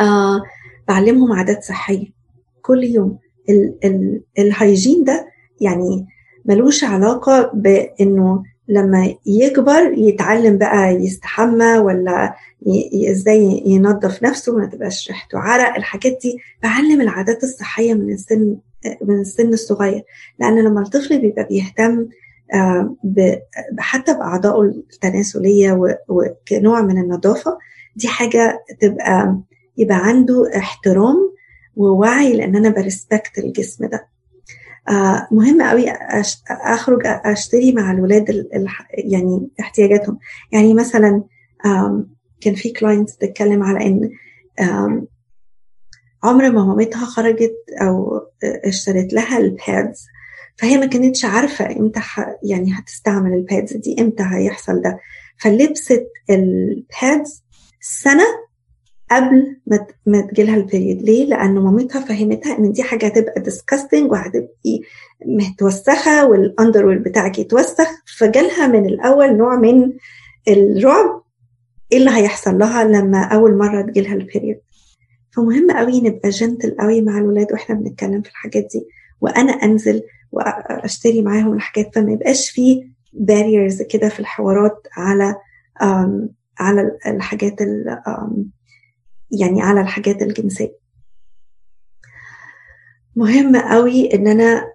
آه 0.00 0.42
بعلمهم 0.88 1.32
عادات 1.32 1.62
صحية. 1.64 2.06
كل 2.62 2.84
يوم 2.84 3.18
ال 3.48 3.74
ال 3.84 4.22
الهيجين 4.38 5.04
ده 5.04 5.28
يعني 5.60 6.06
ملوش 6.44 6.84
علاقة 6.84 7.50
بإنه 7.54 8.42
لما 8.68 9.14
يكبر 9.26 9.92
يتعلم 9.96 10.58
بقى 10.58 10.94
يستحمى 10.94 11.78
ولا 11.78 12.34
إزاي 13.10 13.62
ينظف 13.66 14.22
نفسه 14.22 14.56
ما 14.56 14.66
تبقاش 14.66 15.08
ريحته 15.08 15.38
عرق. 15.38 15.76
الحاجات 15.76 16.18
دي 16.22 16.38
بعلم 16.62 17.00
العادات 17.00 17.44
الصحية 17.44 17.94
من 17.94 18.12
السن 18.12 18.56
من 19.02 19.20
السن 19.20 19.52
الصغير 19.52 20.02
لأن 20.38 20.58
لما 20.64 20.80
الطفل 20.82 21.20
بيبقى 21.20 21.44
بيهتم 21.50 22.08
حتى 23.78 24.14
بأعضائه 24.14 24.62
التناسلية 24.62 25.96
وكنوع 26.08 26.80
من 26.82 26.98
النظافة 26.98 27.58
دي 27.96 28.08
حاجة 28.08 28.64
تبقى 28.80 29.38
يبقى 29.78 29.96
عنده 30.06 30.56
احترام 30.56 31.16
ووعي 31.76 32.32
لأن 32.36 32.56
أنا 32.56 32.68
برسبكت 32.68 33.38
الجسم 33.38 33.86
ده. 33.86 34.08
آه 34.88 35.28
مهم 35.30 35.62
قوي 35.62 35.84
أخرج 36.50 37.00
أشتري 37.06 37.72
مع 37.72 37.90
الولاد 37.92 38.46
يعني 38.92 39.48
احتياجاتهم. 39.60 40.18
يعني 40.52 40.74
مثلا 40.74 41.22
كان 42.40 42.54
في 42.54 42.70
client 42.72 43.10
تتكلم 43.10 43.62
على 43.62 43.86
إن 43.86 44.10
عمر 46.26 46.50
ما 46.50 46.64
مامتها 46.64 47.04
خرجت 47.06 47.54
أو 47.82 48.20
اشترت 48.44 49.12
لها 49.12 49.38
ال 49.38 49.52
pads 49.52 50.06
فهي 50.58 50.76
ما 50.78 50.86
كانتش 50.86 51.24
عارفة 51.24 51.70
إمتى 51.80 52.00
يعني 52.42 52.72
هتستعمل 52.78 53.32
ال 53.34 53.42
pads 53.42 53.76
دي 53.76 53.96
إمتى 54.00 54.24
هيحصل 54.32 54.80
ده. 54.82 54.98
فلبست 55.38 56.06
ال 56.30 56.52
pads 56.52 57.42
سنة 57.80 58.24
قبل 59.10 59.56
ما 59.66 59.86
ما 60.06 60.20
تجيلها 60.20 60.56
ال 60.56 60.63
period 60.63 61.02
ليه؟ 61.02 61.26
لأن 61.26 61.54
مامتها 61.54 62.00
فهمتها 62.00 62.58
إن 62.58 62.72
دي 62.72 62.82
حاجة 62.82 63.06
هتبقى 63.06 63.40
disgusting 63.42 64.12
وهتبقي 64.12 64.80
متوسخة 65.26 66.26
وال 66.26 66.47
under 66.47 66.98
بتاعك 66.98 67.38
يتوسخ. 67.38 67.88
فجالها 68.18 68.66
من 68.66 68.86
الأول 68.86 69.36
نوع 69.36 69.56
من 69.56 69.92
الرعب. 70.48 71.22
إيه 71.92 71.98
اللي 71.98 72.10
هيحصل 72.10 72.58
لها 72.58 72.84
لما 72.84 73.24
أول 73.24 73.56
مرة 73.58 73.82
تجيلها 73.82 74.14
ال 74.14 74.21
period 74.21 74.60
فمهم 75.36 75.70
قوي 75.70 76.00
نبقى 76.00 76.28
gentle 76.28 76.76
قوي 76.80 77.02
مع 77.02 77.18
الولاد 77.18 77.52
وإحنا 77.52 77.74
بنتكلم 77.74 78.22
في 78.22 78.30
الحاجات 78.30 78.68
دي. 78.72 78.86
وأنا 79.20 79.52
أنزل 79.52 80.02
وأشتري 80.32 81.22
معاهم 81.22 81.52
الحاجات. 81.52 81.94
فما 81.94 82.12
يبقاش 82.12 82.50
في 82.50 82.90
barriers 83.12 83.82
كده 83.82 84.08
في 84.08 84.20
الحوارات 84.20 84.86
على 84.96 85.36
على 86.60 86.98
الحاجات 87.06 87.60
يعني 89.40 89.62
على 89.62 89.80
الحاجات 89.80 90.22
الجنسية. 90.22 90.76
مهم 93.16 93.56
قوي 93.56 94.14
إن 94.14 94.26
أنا 94.26 94.72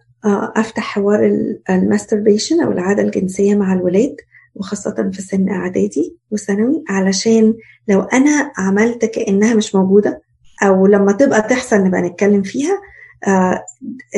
أفتح 0.55 0.83
حوار 0.83 1.31
الماستربيشن 1.69 2.61
أو 2.63 2.71
العادة 2.71 3.01
الجنسية 3.03 3.55
مع 3.55 3.73
الولاد 3.73 4.15
وخاصة 4.55 5.09
في 5.13 5.21
سن 5.21 5.49
إعدادي 5.49 6.17
وثانوي 6.31 6.83
علشان 6.89 7.53
لو 7.87 8.01
أنا 8.01 8.51
عملت 8.57 9.05
كأنها 9.05 9.55
مش 9.55 9.75
موجودة 9.75 10.21
أو 10.63 10.87
لما 10.87 11.11
تبقى 11.11 11.41
تحصل 11.41 11.77
نبقى 11.83 12.01
نتكلم 12.01 12.41
فيها 12.41 12.81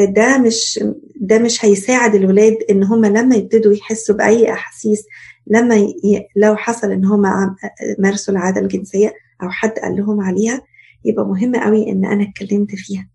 ده 0.10 0.38
مش 0.38 0.80
ده 1.22 1.40
مش 1.40 1.66
هيساعد 1.66 2.16
الولاد 2.16 2.58
إن 2.70 2.84
هم 2.84 3.06
لما 3.06 3.36
يبتدوا 3.36 3.74
يحسوا 3.74 4.16
بأي 4.16 4.52
أحاسيس 4.54 5.06
لما 5.48 5.76
ي... 5.76 5.94
لو 6.36 6.56
حصل 6.56 6.92
إن 6.92 7.06
هم 7.06 7.22
مارسوا 8.00 8.34
العادة 8.34 8.62
الجنسية 8.62 9.14
أو 9.44 9.50
حد 9.50 9.72
قال 9.72 9.96
لهم 9.96 10.22
عليها 10.22 10.62
يبقى 11.06 11.26
مهم 11.26 11.56
قوي 11.56 11.92
إن 11.92 12.06
أنا 12.06 12.24
اتكلمت 12.24 12.76
فيها. 12.76 13.10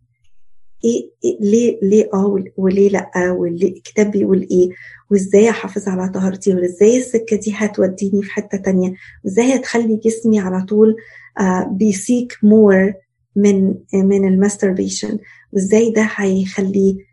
إيه, 0.84 1.10
إيه 1.24 1.38
ليه 1.40 1.78
ليه 1.82 2.08
آه 2.14 2.36
وليه 2.56 2.88
لأ؟ 2.90 3.30
واللي 3.30 3.66
الكتاب 3.68 4.10
بيقول 4.10 4.46
إيه؟ 4.50 4.68
وإزاي 5.10 5.50
أحافظ 5.50 5.88
على 5.88 6.08
طهارتي؟ 6.08 6.54
وإزاي 6.54 6.98
السكة 6.98 7.36
دي 7.36 7.52
هتوديني 7.54 8.22
في 8.22 8.30
حتة 8.32 8.58
تانية؟ 8.58 8.94
وإزاي 9.24 9.54
هتخلي 9.56 9.96
جسمي 10.04 10.40
على 10.40 10.62
طول 10.62 10.96
آه 11.40 11.68
be 11.72 11.92
seek 11.92 12.32
more 12.42 12.92
من 13.38 13.74
من 13.94 14.28
ال 14.28 14.35
masturbation 14.35 15.18
وإزاي 15.52 15.90
ده 15.90 16.08
هيخلي 16.14 17.06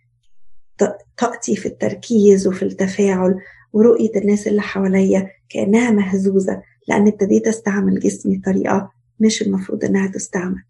طاقتي 1.17 1.55
في 1.55 1.65
التركيز 1.65 2.47
وفي 2.47 2.63
التفاعل 2.63 3.35
ورؤية 3.73 4.11
الناس 4.15 4.47
اللي 4.47 4.61
حواليا 4.61 5.29
كأنها 5.49 5.91
مهزوزة 5.91 6.61
لأن 6.87 7.07
ابتديت 7.07 7.47
أستعمل 7.47 7.99
جسمي 7.99 8.37
بطريقة 8.37 8.91
مش 9.19 9.41
المفروض 9.41 9.85
إنها 9.85 10.07
تستعمل. 10.07 10.63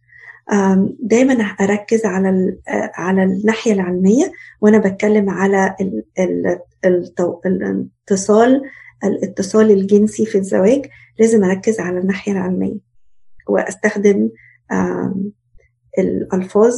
دايما 1.00 1.34
أركز 1.44 2.06
على 2.06 2.58
على 2.96 3.24
الناحية 3.24 3.74
العلمية 3.74 4.32
وأنا 4.62 4.78
بتكلم 4.78 5.30
على 5.30 5.76
الاتصال 6.86 8.62
الاتصال 9.04 9.72
الجنسي 9.72 10.26
في 10.26 10.38
الزواج 10.38 10.86
لازم 11.20 11.44
أركز 11.44 11.80
على 11.80 12.00
الناحية 12.00 12.32
العلمية 12.32 12.78
وأستخدم 13.50 14.30
الألفاظ 16.00 16.74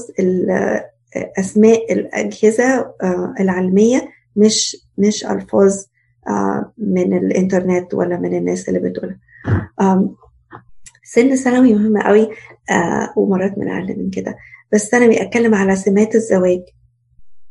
أسماء 1.39 1.93
الأجهزة 1.93 2.93
العلمية 3.39 4.09
مش 4.35 4.77
مش 4.97 5.25
ألفاظ 5.25 5.75
من 6.77 7.17
الإنترنت 7.17 7.93
ولا 7.93 8.17
من 8.19 8.37
الناس 8.37 8.69
اللي 8.69 8.79
بتقولها. 8.79 9.19
سن 11.03 11.35
ثانوي 11.35 11.73
مهم 11.73 11.97
قوي 12.01 12.29
ومرات 13.17 13.57
من 13.57 13.67
أقل 13.69 13.99
من 13.99 14.09
كده. 14.09 14.35
بس 14.73 14.89
ثانوي 14.89 15.21
أتكلم 15.21 15.55
على 15.55 15.75
سمات 15.75 16.15
الزواج. 16.15 16.61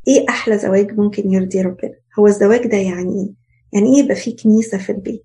إيه 0.09 0.27
أحلى 0.29 0.59
زواج 0.59 0.93
ممكن 0.99 1.33
يرضي 1.33 1.61
ربنا؟ 1.63 1.95
هو 2.19 2.27
الزواج 2.27 2.67
ده 2.67 2.77
يعني 2.77 3.13
إيه؟ 3.15 3.35
يعني 3.73 3.97
إيه 3.97 4.03
يبقى 4.05 4.15
فيه 4.17 4.37
كنيسة 4.37 4.79
في 4.79 4.93
البيت؟ 4.93 5.23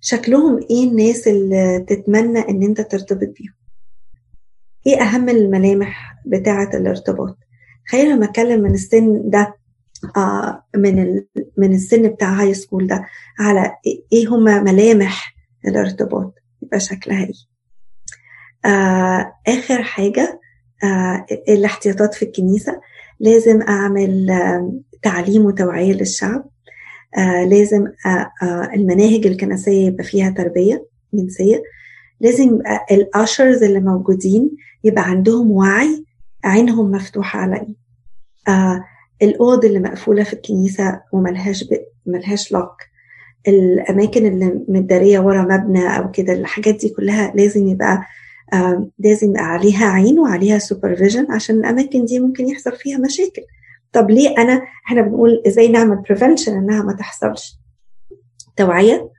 شكلهم 0.00 0.60
إيه 0.70 0.88
الناس 0.88 1.28
اللي 1.28 1.84
تتمنى 1.88 2.38
إن 2.38 2.62
أنت 2.62 2.80
ترتبط 2.80 3.18
بيهم؟ 3.18 3.54
إيه 4.86 5.02
أهم 5.02 5.28
الملامح 5.28 6.14
بتاعة 6.26 6.70
الارتباط؟ 6.74 7.38
خلينا 7.88 8.14
لما 8.14 8.24
أتكلم 8.24 8.62
من 8.62 8.74
السن 8.74 9.22
ده 9.30 9.54
آه 10.16 10.64
من 10.76 11.22
من 11.58 11.74
السن 11.74 12.08
بتاع 12.08 12.28
هاي 12.32 12.54
سكول 12.54 12.86
ده 12.86 13.04
على 13.40 13.72
إيه 14.12 14.28
هما 14.28 14.62
ملامح 14.62 15.34
الارتباط؟ 15.66 16.34
يبقى 16.62 16.80
شكلها 16.80 17.24
إيه؟ 17.26 17.32
آه 18.72 19.32
آخر 19.48 19.82
حاجة 19.82 20.40
آه 20.84 21.26
الاحتياطات 21.48 22.14
في 22.14 22.24
الكنيسة. 22.24 22.80
لازم 23.20 23.62
أعمل 23.62 24.30
آه 24.30 24.72
تعليم 25.02 25.44
وتوعية 25.44 25.92
للشعب. 25.92 26.44
آه 27.18 27.44
لازم 27.44 27.86
آه 28.06 28.30
آه 28.42 28.70
المناهج 28.74 29.26
الكنسية 29.26 29.86
يبقى 29.86 30.04
فيها 30.04 30.30
تربية 30.30 30.86
جنسية. 31.14 31.62
لازم 32.20 32.44
يبقى 32.54 32.86
الأشرز 32.90 33.62
اللي 33.62 33.80
موجودين 33.80 34.50
يبقى 34.84 35.04
عندهم 35.04 35.50
وعي 35.50 36.04
عينهم 36.44 36.90
مفتوحة 36.90 37.38
علي. 37.40 37.66
آه 38.48 38.84
الأوض 39.22 39.64
اللي 39.64 39.78
مقفولة 39.78 40.22
في 40.24 40.32
الكنيسة 40.32 41.00
وملهاش. 41.12 41.64
ملهاش 42.06 42.52
lock 42.52 42.76
الأماكن 43.48 44.26
اللي 44.26 44.64
متدارية 44.68 45.18
ورا 45.20 45.42
مبنى 45.42 45.96
أو 45.98 46.10
كده 46.10 46.32
الحاجات 46.32 46.74
دي 46.74 46.88
كلها 46.88 47.32
لازم 47.36 47.66
يبقى 47.66 48.02
آه 48.52 48.88
لازم 48.98 49.30
يبقى 49.30 49.42
عليها 49.44 49.86
عين 49.86 50.18
وعليها 50.18 50.58
supervision 50.58 51.32
عشان 51.32 51.56
الأماكن 51.56 52.04
دي 52.04 52.20
ممكن 52.20 52.48
يحصل 52.48 52.72
فيها 52.76 52.98
مشاكل. 52.98 53.42
طب 53.92 54.10
ليه 54.10 54.34
أنا 54.38 54.62
إحنا 54.86 55.02
بنقول 55.02 55.42
إزاي 55.46 55.68
نعمل 55.68 55.96
prevention 55.96 56.52
إنها 56.56 56.82
ما 56.82 56.92
تحصلش؟ 56.92 57.58
توعية 58.56 59.10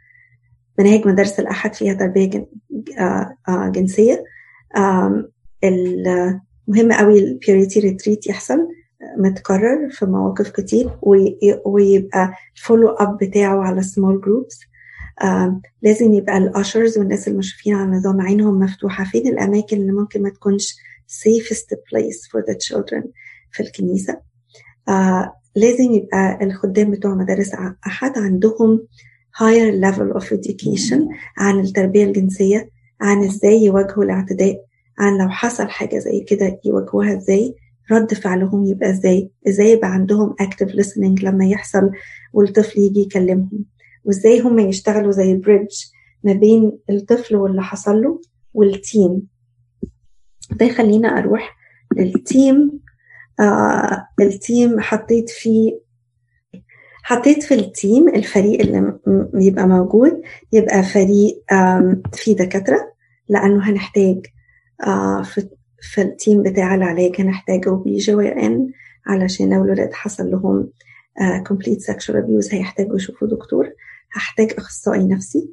مناهج 0.80 1.08
مدارس 1.08 1.40
الأحد 1.40 1.74
فيها 1.74 1.94
تربية 1.94 2.30
جن... 2.30 2.46
آه 3.00 3.36
آه 3.48 3.70
جنسية. 3.70 4.24
مهم 6.68 6.92
قوي 6.92 7.20
ال 7.20 7.28
purity 7.28 7.80
retreat 7.80 8.28
يحصل 8.28 8.68
متكرر 9.18 9.90
في 9.90 10.06
مواقف 10.06 10.50
كتير 10.50 10.90
ويبقى 11.66 12.34
ال 12.56 12.61
follow 12.61 12.90
up 12.90 13.18
بتاعه 13.18 13.62
على 13.64 13.82
small 13.84 14.22
groups 14.22 14.60
لازم 15.82 16.14
يبقى 16.14 16.38
ال 16.38 16.47
ushers 16.47 16.98
والناس 16.98 17.28
المشرفين 17.28 17.76
على 17.76 17.84
النظام 17.86 18.22
عينهم 18.22 18.60
مفتوحة. 18.60 19.04
فين 19.04 19.28
الأماكن 19.28 19.78
اللي 19.78 19.92
ممكن 19.92 20.22
ما 20.22 20.30
تكونش 20.30 20.76
safest 21.10 21.76
place 21.76 22.28
for 22.32 22.42
the 22.42 22.56
children 22.56 23.08
في 23.52 23.64
الكنيسة؟ 23.64 24.14
uh, 24.90 25.28
لازم 25.56 25.92
يبقى 25.92 26.40
الخدام 26.42 26.92
بتوع 26.92 27.14
مدارس 27.16 27.52
أحد 27.88 28.18
عندهم 28.18 28.88
higher 29.38 29.82
level 29.86 30.20
of 30.22 30.26
education 30.26 31.00
عن 31.38 31.60
التربية 31.60 32.06
الجنسية 32.06 32.70
عن 33.02 33.24
إزاي 33.24 33.64
يواجهوا 33.64 34.04
الاعتداء 34.04 34.66
عن 35.00 35.18
لو 35.18 35.30
حصل 35.30 35.70
حاجة 35.70 35.98
زي 36.00 36.20
كده 36.20 36.60
يواجهوها 36.66 37.18
إزاي 37.18 37.56
رد 37.92 38.14
فعلهم 38.14 38.66
يبقى 38.66 38.90
إزاي 38.90 39.32
إزاي 39.48 39.72
يبقى 39.72 39.92
عندهم 39.94 40.36
active 40.42 40.70
listening 40.70 41.24
لما 41.24 41.46
يحصل 41.46 41.92
والطفل 42.34 42.80
يجي 42.80 43.00
يكلمهم 43.00 43.66
وإزاي 44.04 44.40
هم 44.40 44.60
يشتغلوا 44.60 45.12
زي 45.12 45.36
bridge 45.36 45.72
ما 46.24 46.34
بين 46.34 46.72
الطفل 46.90 47.36
واللي 47.36 47.62
حصل 47.62 48.02
له 48.02 48.22
وال 48.54 48.77
team 48.77 49.22
ده 50.52 50.66
يخلينا 50.66 51.08
أروح 51.18 51.56
لل 51.98 52.25
team 52.25 52.80
آه 53.40 54.08
ال 54.22 54.34
team 54.34 54.80
حطيت 54.80 55.30
فيه 55.30 55.80
حطيت 57.04 57.44
في 57.44 57.54
ال 57.54 57.65
team 57.65 58.10
الفريق 58.10 58.60
اللي 58.62 59.00
يبقى 59.34 59.68
موجود 59.68 60.22
يبقى 60.54 60.84
فريق 60.84 61.44
فيه 62.14 62.36
دكاترة 62.36 62.94
لأنه 63.30 63.70
هنحتاج 63.70 64.26
في 65.24 65.50
في 65.82 66.02
ال 66.02 66.10
team 66.10 66.44
بتاع 66.44 66.76
العلاج 66.76 67.22
هنحتاج 67.22 67.70
B-GYN 67.70 68.72
علشان 69.08 69.54
لو 69.54 69.64
الولاد 69.64 69.94
حصل 69.94 70.32
لهم 70.32 70.70
complete 71.48 71.82
sexual 71.84 72.14
abuse 72.16 72.54
هيحتاجوا 72.54 72.96
يشوفوا 72.96 73.28
دكتور. 73.28 73.70
هحتاج 74.14 74.54
أخصائي 74.58 75.04
نفسي 75.08 75.50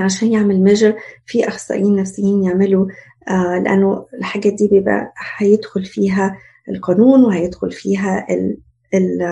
عشان 0.00 0.32
يعمل 0.32 0.60
measure 0.60 0.96
في 1.26 1.48
أخصائيين 1.48 1.96
نفسيين 1.96 2.44
يعملوا 2.44 2.86
آه 3.28 3.58
لأنه 3.58 4.06
الحاجات 4.14 4.52
دي 4.52 4.68
بيبقى 4.68 5.12
هيدخل 5.38 5.84
فيها 5.84 6.38
القانون 6.68 7.24
وهيدخل 7.24 7.72
فيها 7.72 8.26
ال 8.30 8.58
ال 8.94 9.22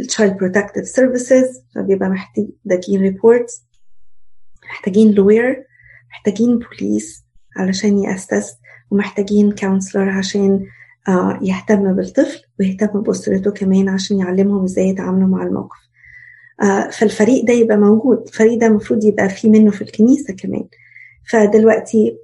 child 0.00 0.36
protective 0.36 0.88
services 0.88 1.64
فبيبقى 1.74 2.08
محتاجين 2.08 3.00
reports 3.00 3.66
محتاجين 4.70 5.12
lawyer 5.12 5.64
محتاجين 6.10 6.58
بوليس 6.58 7.24
علشان 7.56 7.98
يأسس 7.98 8.54
ومحتاجين 8.90 9.52
counselor 9.52 10.08
عشان 10.10 10.66
آه 11.08 11.38
يهتم 11.42 11.92
بالطفل 11.96 12.42
ويهتم 12.60 13.00
بأسرته 13.02 13.50
كمان 13.50 13.88
عشان 13.88 14.18
يعلمهم 14.18 14.64
إزاي 14.64 14.88
يتعاملوا 14.88 15.28
مع 15.28 15.42
الموقف. 15.42 15.78
آه 16.62 16.90
فالفريق 16.90 17.44
ده 17.44 17.52
يبقى 17.52 17.76
موجود 17.76 18.18
الفريق 18.28 18.58
ده 18.58 18.66
المفروض 18.66 19.04
يبقى 19.04 19.28
فيه 19.28 19.48
منه 19.50 19.70
في 19.70 19.82
الكنيسة 19.82 20.34
كمان. 20.34 20.64
فدلوقتي 21.30 22.16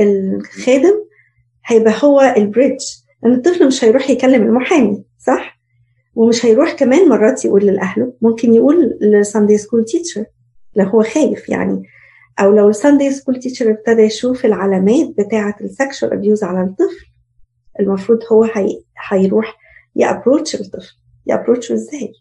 الخادم 0.00 0.94
هيبقى 1.66 1.94
هو 2.04 2.34
ال 2.36 2.42
bridge 2.42 2.80
لأن 3.22 3.32
الطفل 3.32 3.66
مش 3.66 3.84
هيروح 3.84 4.10
يكلم 4.10 4.42
المحامي 4.42 5.04
صح؟ 5.18 5.58
ومش 6.14 6.46
هيروح 6.46 6.72
كمان 6.72 7.08
مرات 7.08 7.44
يقول 7.44 7.66
لأهله 7.66 8.12
ممكن 8.22 8.54
يقول 8.54 8.98
لل 9.02 9.16
Sunday 9.16 9.58
school 9.58 9.84
teacher 9.84 10.24
لو 10.76 10.84
هو 10.86 11.02
خايف 11.02 11.48
يعني. 11.48 11.82
أو 12.40 12.52
لو 12.52 12.68
ال 12.68 12.74
Sunday 12.74 13.10
school 13.10 13.38
teacher 13.40 13.70
ابتدى 13.70 14.02
يشوف 14.02 14.44
العلامات 14.44 15.14
بتاعة 15.18 15.56
ال 15.60 15.67
sexual 15.67 16.12
abuse 16.12 16.44
على 16.44 16.60
الطفل 16.62 17.06
المفروض 17.80 18.18
هو 18.32 18.44
هي... 18.44 18.82
هيروح 19.10 19.56
ي 19.96 20.02
approach 20.02 20.54
الطفل. 20.54 20.96
ي 21.26 21.31
approach 21.31 21.67
ه 21.67 21.72
إزاي؟ 21.72 22.12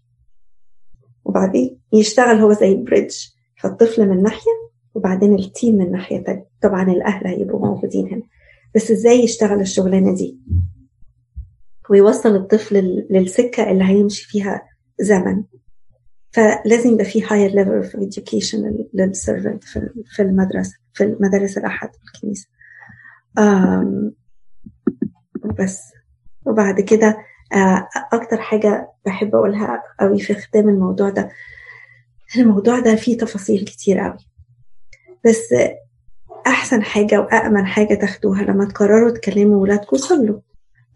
وبعدين 1.25 1.79
يشتغل 1.93 2.35
هو 2.37 2.53
زي 2.53 2.75
bridge 2.75 3.15
فالطفل 3.61 4.09
من 4.09 4.23
ناحية 4.23 4.51
وبعدين 4.93 5.35
ال 5.35 5.43
team 5.43 5.75
من 5.75 5.91
ناحية 5.91 6.23
تانية. 6.23 6.47
طبعا 6.61 6.83
الأهل 6.83 7.27
هيبقوا 7.27 7.65
موجودين 7.67 8.07
هنا. 8.07 8.23
بس 8.75 8.91
إزاي 8.91 9.19
يشتغل 9.23 9.59
الشغلانة 9.61 10.15
دي؟ 10.15 10.39
ويوصل 11.89 12.35
الطفل 12.35 13.05
للسكة 13.09 13.71
اللي 13.71 13.83
هيمشي 13.83 14.27
فيها 14.27 14.61
زمن. 14.99 15.43
فلازم 16.31 16.89
يبقى 16.93 17.05
في 17.05 17.21
higher 17.21 17.51
level 17.51 17.87
of 17.87 17.99
education 17.99 18.55
لل 18.93 19.09
servant 19.09 19.63
في 20.05 20.21
المدرسة 20.21 20.77
في 20.93 21.03
المدارس 21.03 21.57
الأحد 21.57 21.89
الكنيسة. 22.05 22.47
بس 25.59 25.81
وبعد 26.45 26.81
كده 26.81 27.17
أكتر 28.13 28.37
حاجة 28.41 28.91
بحب 29.05 29.35
أقولها 29.35 29.83
قوي 29.99 30.19
في 30.19 30.33
ختام 30.33 30.69
الموضوع 30.69 31.09
ده 31.09 31.29
الموضوع 32.37 32.79
ده 32.79 32.95
فيه 32.95 33.17
تفاصيل 33.17 33.65
كتير 33.65 33.99
قوي. 33.99 34.17
بس 35.25 35.53
أحسن 36.47 36.83
حاجة 36.83 37.19
وأأمن 37.21 37.65
حاجة 37.65 37.93
تاخدوها 37.93 38.43
لما 38.43 38.65
تقرروا 38.65 39.11
تكلموا 39.11 39.61
ولادكم 39.61 39.97
صلوا. 39.97 40.39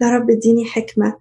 يا 0.01 0.09
رب 0.09 0.29
اديني 0.29 0.65
حكمة 0.65 1.17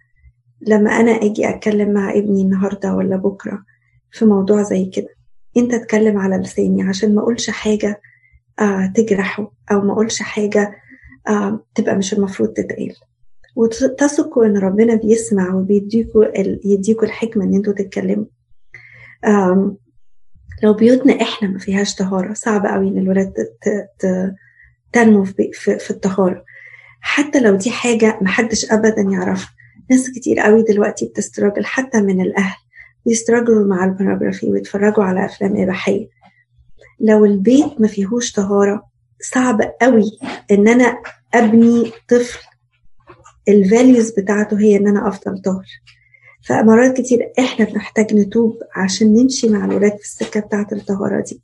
لما 0.61 0.91
أنا 0.91 1.11
أجي 1.11 1.49
أتكلم 1.49 1.93
مع 1.93 2.11
ابني 2.11 2.43
النهاردة 2.43 2.95
ولا 2.95 3.16
بكرة. 3.16 3.65
في 4.12 4.24
موضوع 4.24 4.62
زي 4.62 4.85
كده. 4.85 5.09
انت 5.57 5.74
اتكلم 5.74 6.19
على 6.19 6.37
لساني 6.37 6.82
عشان 6.82 7.15
ما 7.15 7.20
اقولش 7.23 7.51
حاجة 7.51 8.01
آه 8.61 8.93
تجرحه 8.95 9.53
أو 9.73 9.81
ما 9.81 9.93
اقولش 9.93 10.23
حاجة 10.23 10.74
آه 11.28 11.65
تبقى 11.74 11.97
مش 11.97 12.12
المفروض 12.15 12.49
تتقال. 12.49 12.95
وتثقوا 13.57 14.47
ان 14.47 14.57
ربنا 14.57 14.95
بيسمع 14.95 15.55
وبيديكوا 15.55 16.24
يديكوا 16.65 17.05
الحكمة 17.05 17.45
ان 17.45 17.55
أنتوا 17.55 17.73
تتكلموا. 17.73 18.24
آه 19.24 19.77
لو 20.62 20.74
بيوتنا 20.74 21.23
إحنا 21.23 21.49
ما 21.49 21.59
فيهاش 21.59 21.95
طهارة 21.95 22.32
صعب 22.32 22.66
قوي 22.66 22.89
ان 22.89 22.99
الولاد 22.99 23.32
تنمو 24.93 25.24
في, 25.24 25.51
في, 25.53 25.78
في 25.78 25.91
الطهارة. 25.91 26.45
حتى 27.01 27.41
لو 27.41 27.57
دي 27.57 27.70
حاجة 27.70 28.19
محدش 28.23 28.73
ابدا 28.73 29.03
يعرفها. 29.11 29.51
ناس 29.91 30.11
كتير 30.11 30.41
قوي 30.41 30.62
دلوقتي 30.62 31.07
بتستراجل 31.07 31.65
حتى 31.65 32.01
من 32.01 32.20
الأهل. 32.20 32.57
بيستراجلوا 33.07 33.67
مع 33.67 33.85
البورنوجرافي 33.85 34.51
ويتفرجوا 34.51 35.05
على 35.05 35.25
أفلام 35.25 35.57
إباحية. 35.57 36.09
لو 37.01 37.25
البيت 37.25 37.81
ما 37.81 37.89
فيهوش 37.89 38.33
طهارة 38.33 38.83
صعب 39.23 39.61
قوي 39.83 40.19
إن 40.51 40.69
أنا 40.69 41.03
أبني 41.35 41.93
طفل. 42.09 42.39
الفاليوز 43.49 44.11
بتاعته 44.11 44.59
هي 44.61 44.77
إن 44.77 44.89
أنا 44.89 45.09
أفضل 45.09 45.43
طاهر. 45.43 45.67
فمرات 46.47 46.97
كتير 46.97 47.33
إحنا 47.39 47.65
بنحتاج 47.65 48.15
نتوب 48.15 48.59
عشان 48.77 49.15
نمشي 49.15 49.49
مع 49.49 49.65
الولاد 49.65 49.97
في 49.97 50.03
السكة 50.05 50.41
بتاعة 50.41 50.67
الطهارة 50.73 51.21
دي. 51.21 51.43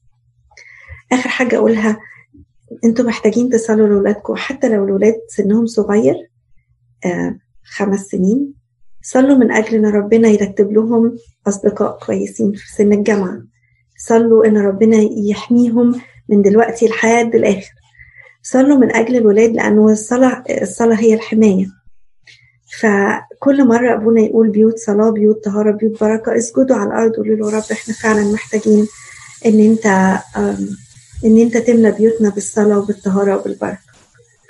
آخر 1.12 1.28
حاجة 1.28 1.56
أقولها 1.56 1.98
أنتوا 2.84 3.04
محتاجين 3.04 3.50
تصلوا 3.50 3.88
لاولادكم 3.88 4.34
حتى 4.36 4.68
لو 4.68 4.84
الولاد 4.84 5.14
سنهم 5.28 5.66
صغير 5.66 6.14
آه 7.04 7.38
خمس 7.64 8.00
سنين. 8.00 8.54
صلوا 9.12 9.36
من 9.36 9.52
أجل 9.52 9.74
إن 9.74 9.86
ربنا 9.86 10.28
يرتب 10.28 10.72
لهم 10.72 11.16
أصدقاء 11.48 11.98
كويسين 12.06 12.52
في 12.52 12.72
سن 12.76 12.92
الجامعة. 12.92 13.42
صلوا 13.98 14.46
إن 14.46 14.56
ربنا 14.58 14.96
يحميهم 15.30 16.00
من 16.28 16.42
دلوقتي 16.42 16.86
لحد 16.86 17.34
الآخر. 17.34 17.72
صلوا 18.42 18.76
من 18.76 18.96
أجل 18.96 19.16
الولاد 19.16 19.50
لأنه 19.50 19.92
الصلاة 19.92 20.44
الصلاة 20.62 20.96
هي 20.96 21.14
الحماية. 21.14 21.66
فكل 22.80 23.68
مرة 23.68 23.94
أبونا 23.94 24.20
يقول 24.20 24.50
بيوت 24.50 24.78
صلاة 24.78 25.10
بيوت 25.10 25.44
طهارة 25.44 25.70
بيوت 25.70 26.00
بركة 26.00 26.36
اسجدوا 26.36 26.76
على 26.76 26.88
الأرض 26.88 27.10
وقولوا 27.10 27.36
له 27.36 27.56
رب 27.56 27.64
إحنا 27.72 27.94
فعلا 27.94 28.32
محتاجين 28.32 28.86
إن 29.46 29.60
أنت 29.60 29.86
إن 31.24 31.38
أنت 31.38 31.56
تملى 31.56 31.92
بيوتنا 31.92 32.28
بالصلاة 32.28 32.78
وبالطهارة 32.78 33.36
وبالبركة. 33.36 33.85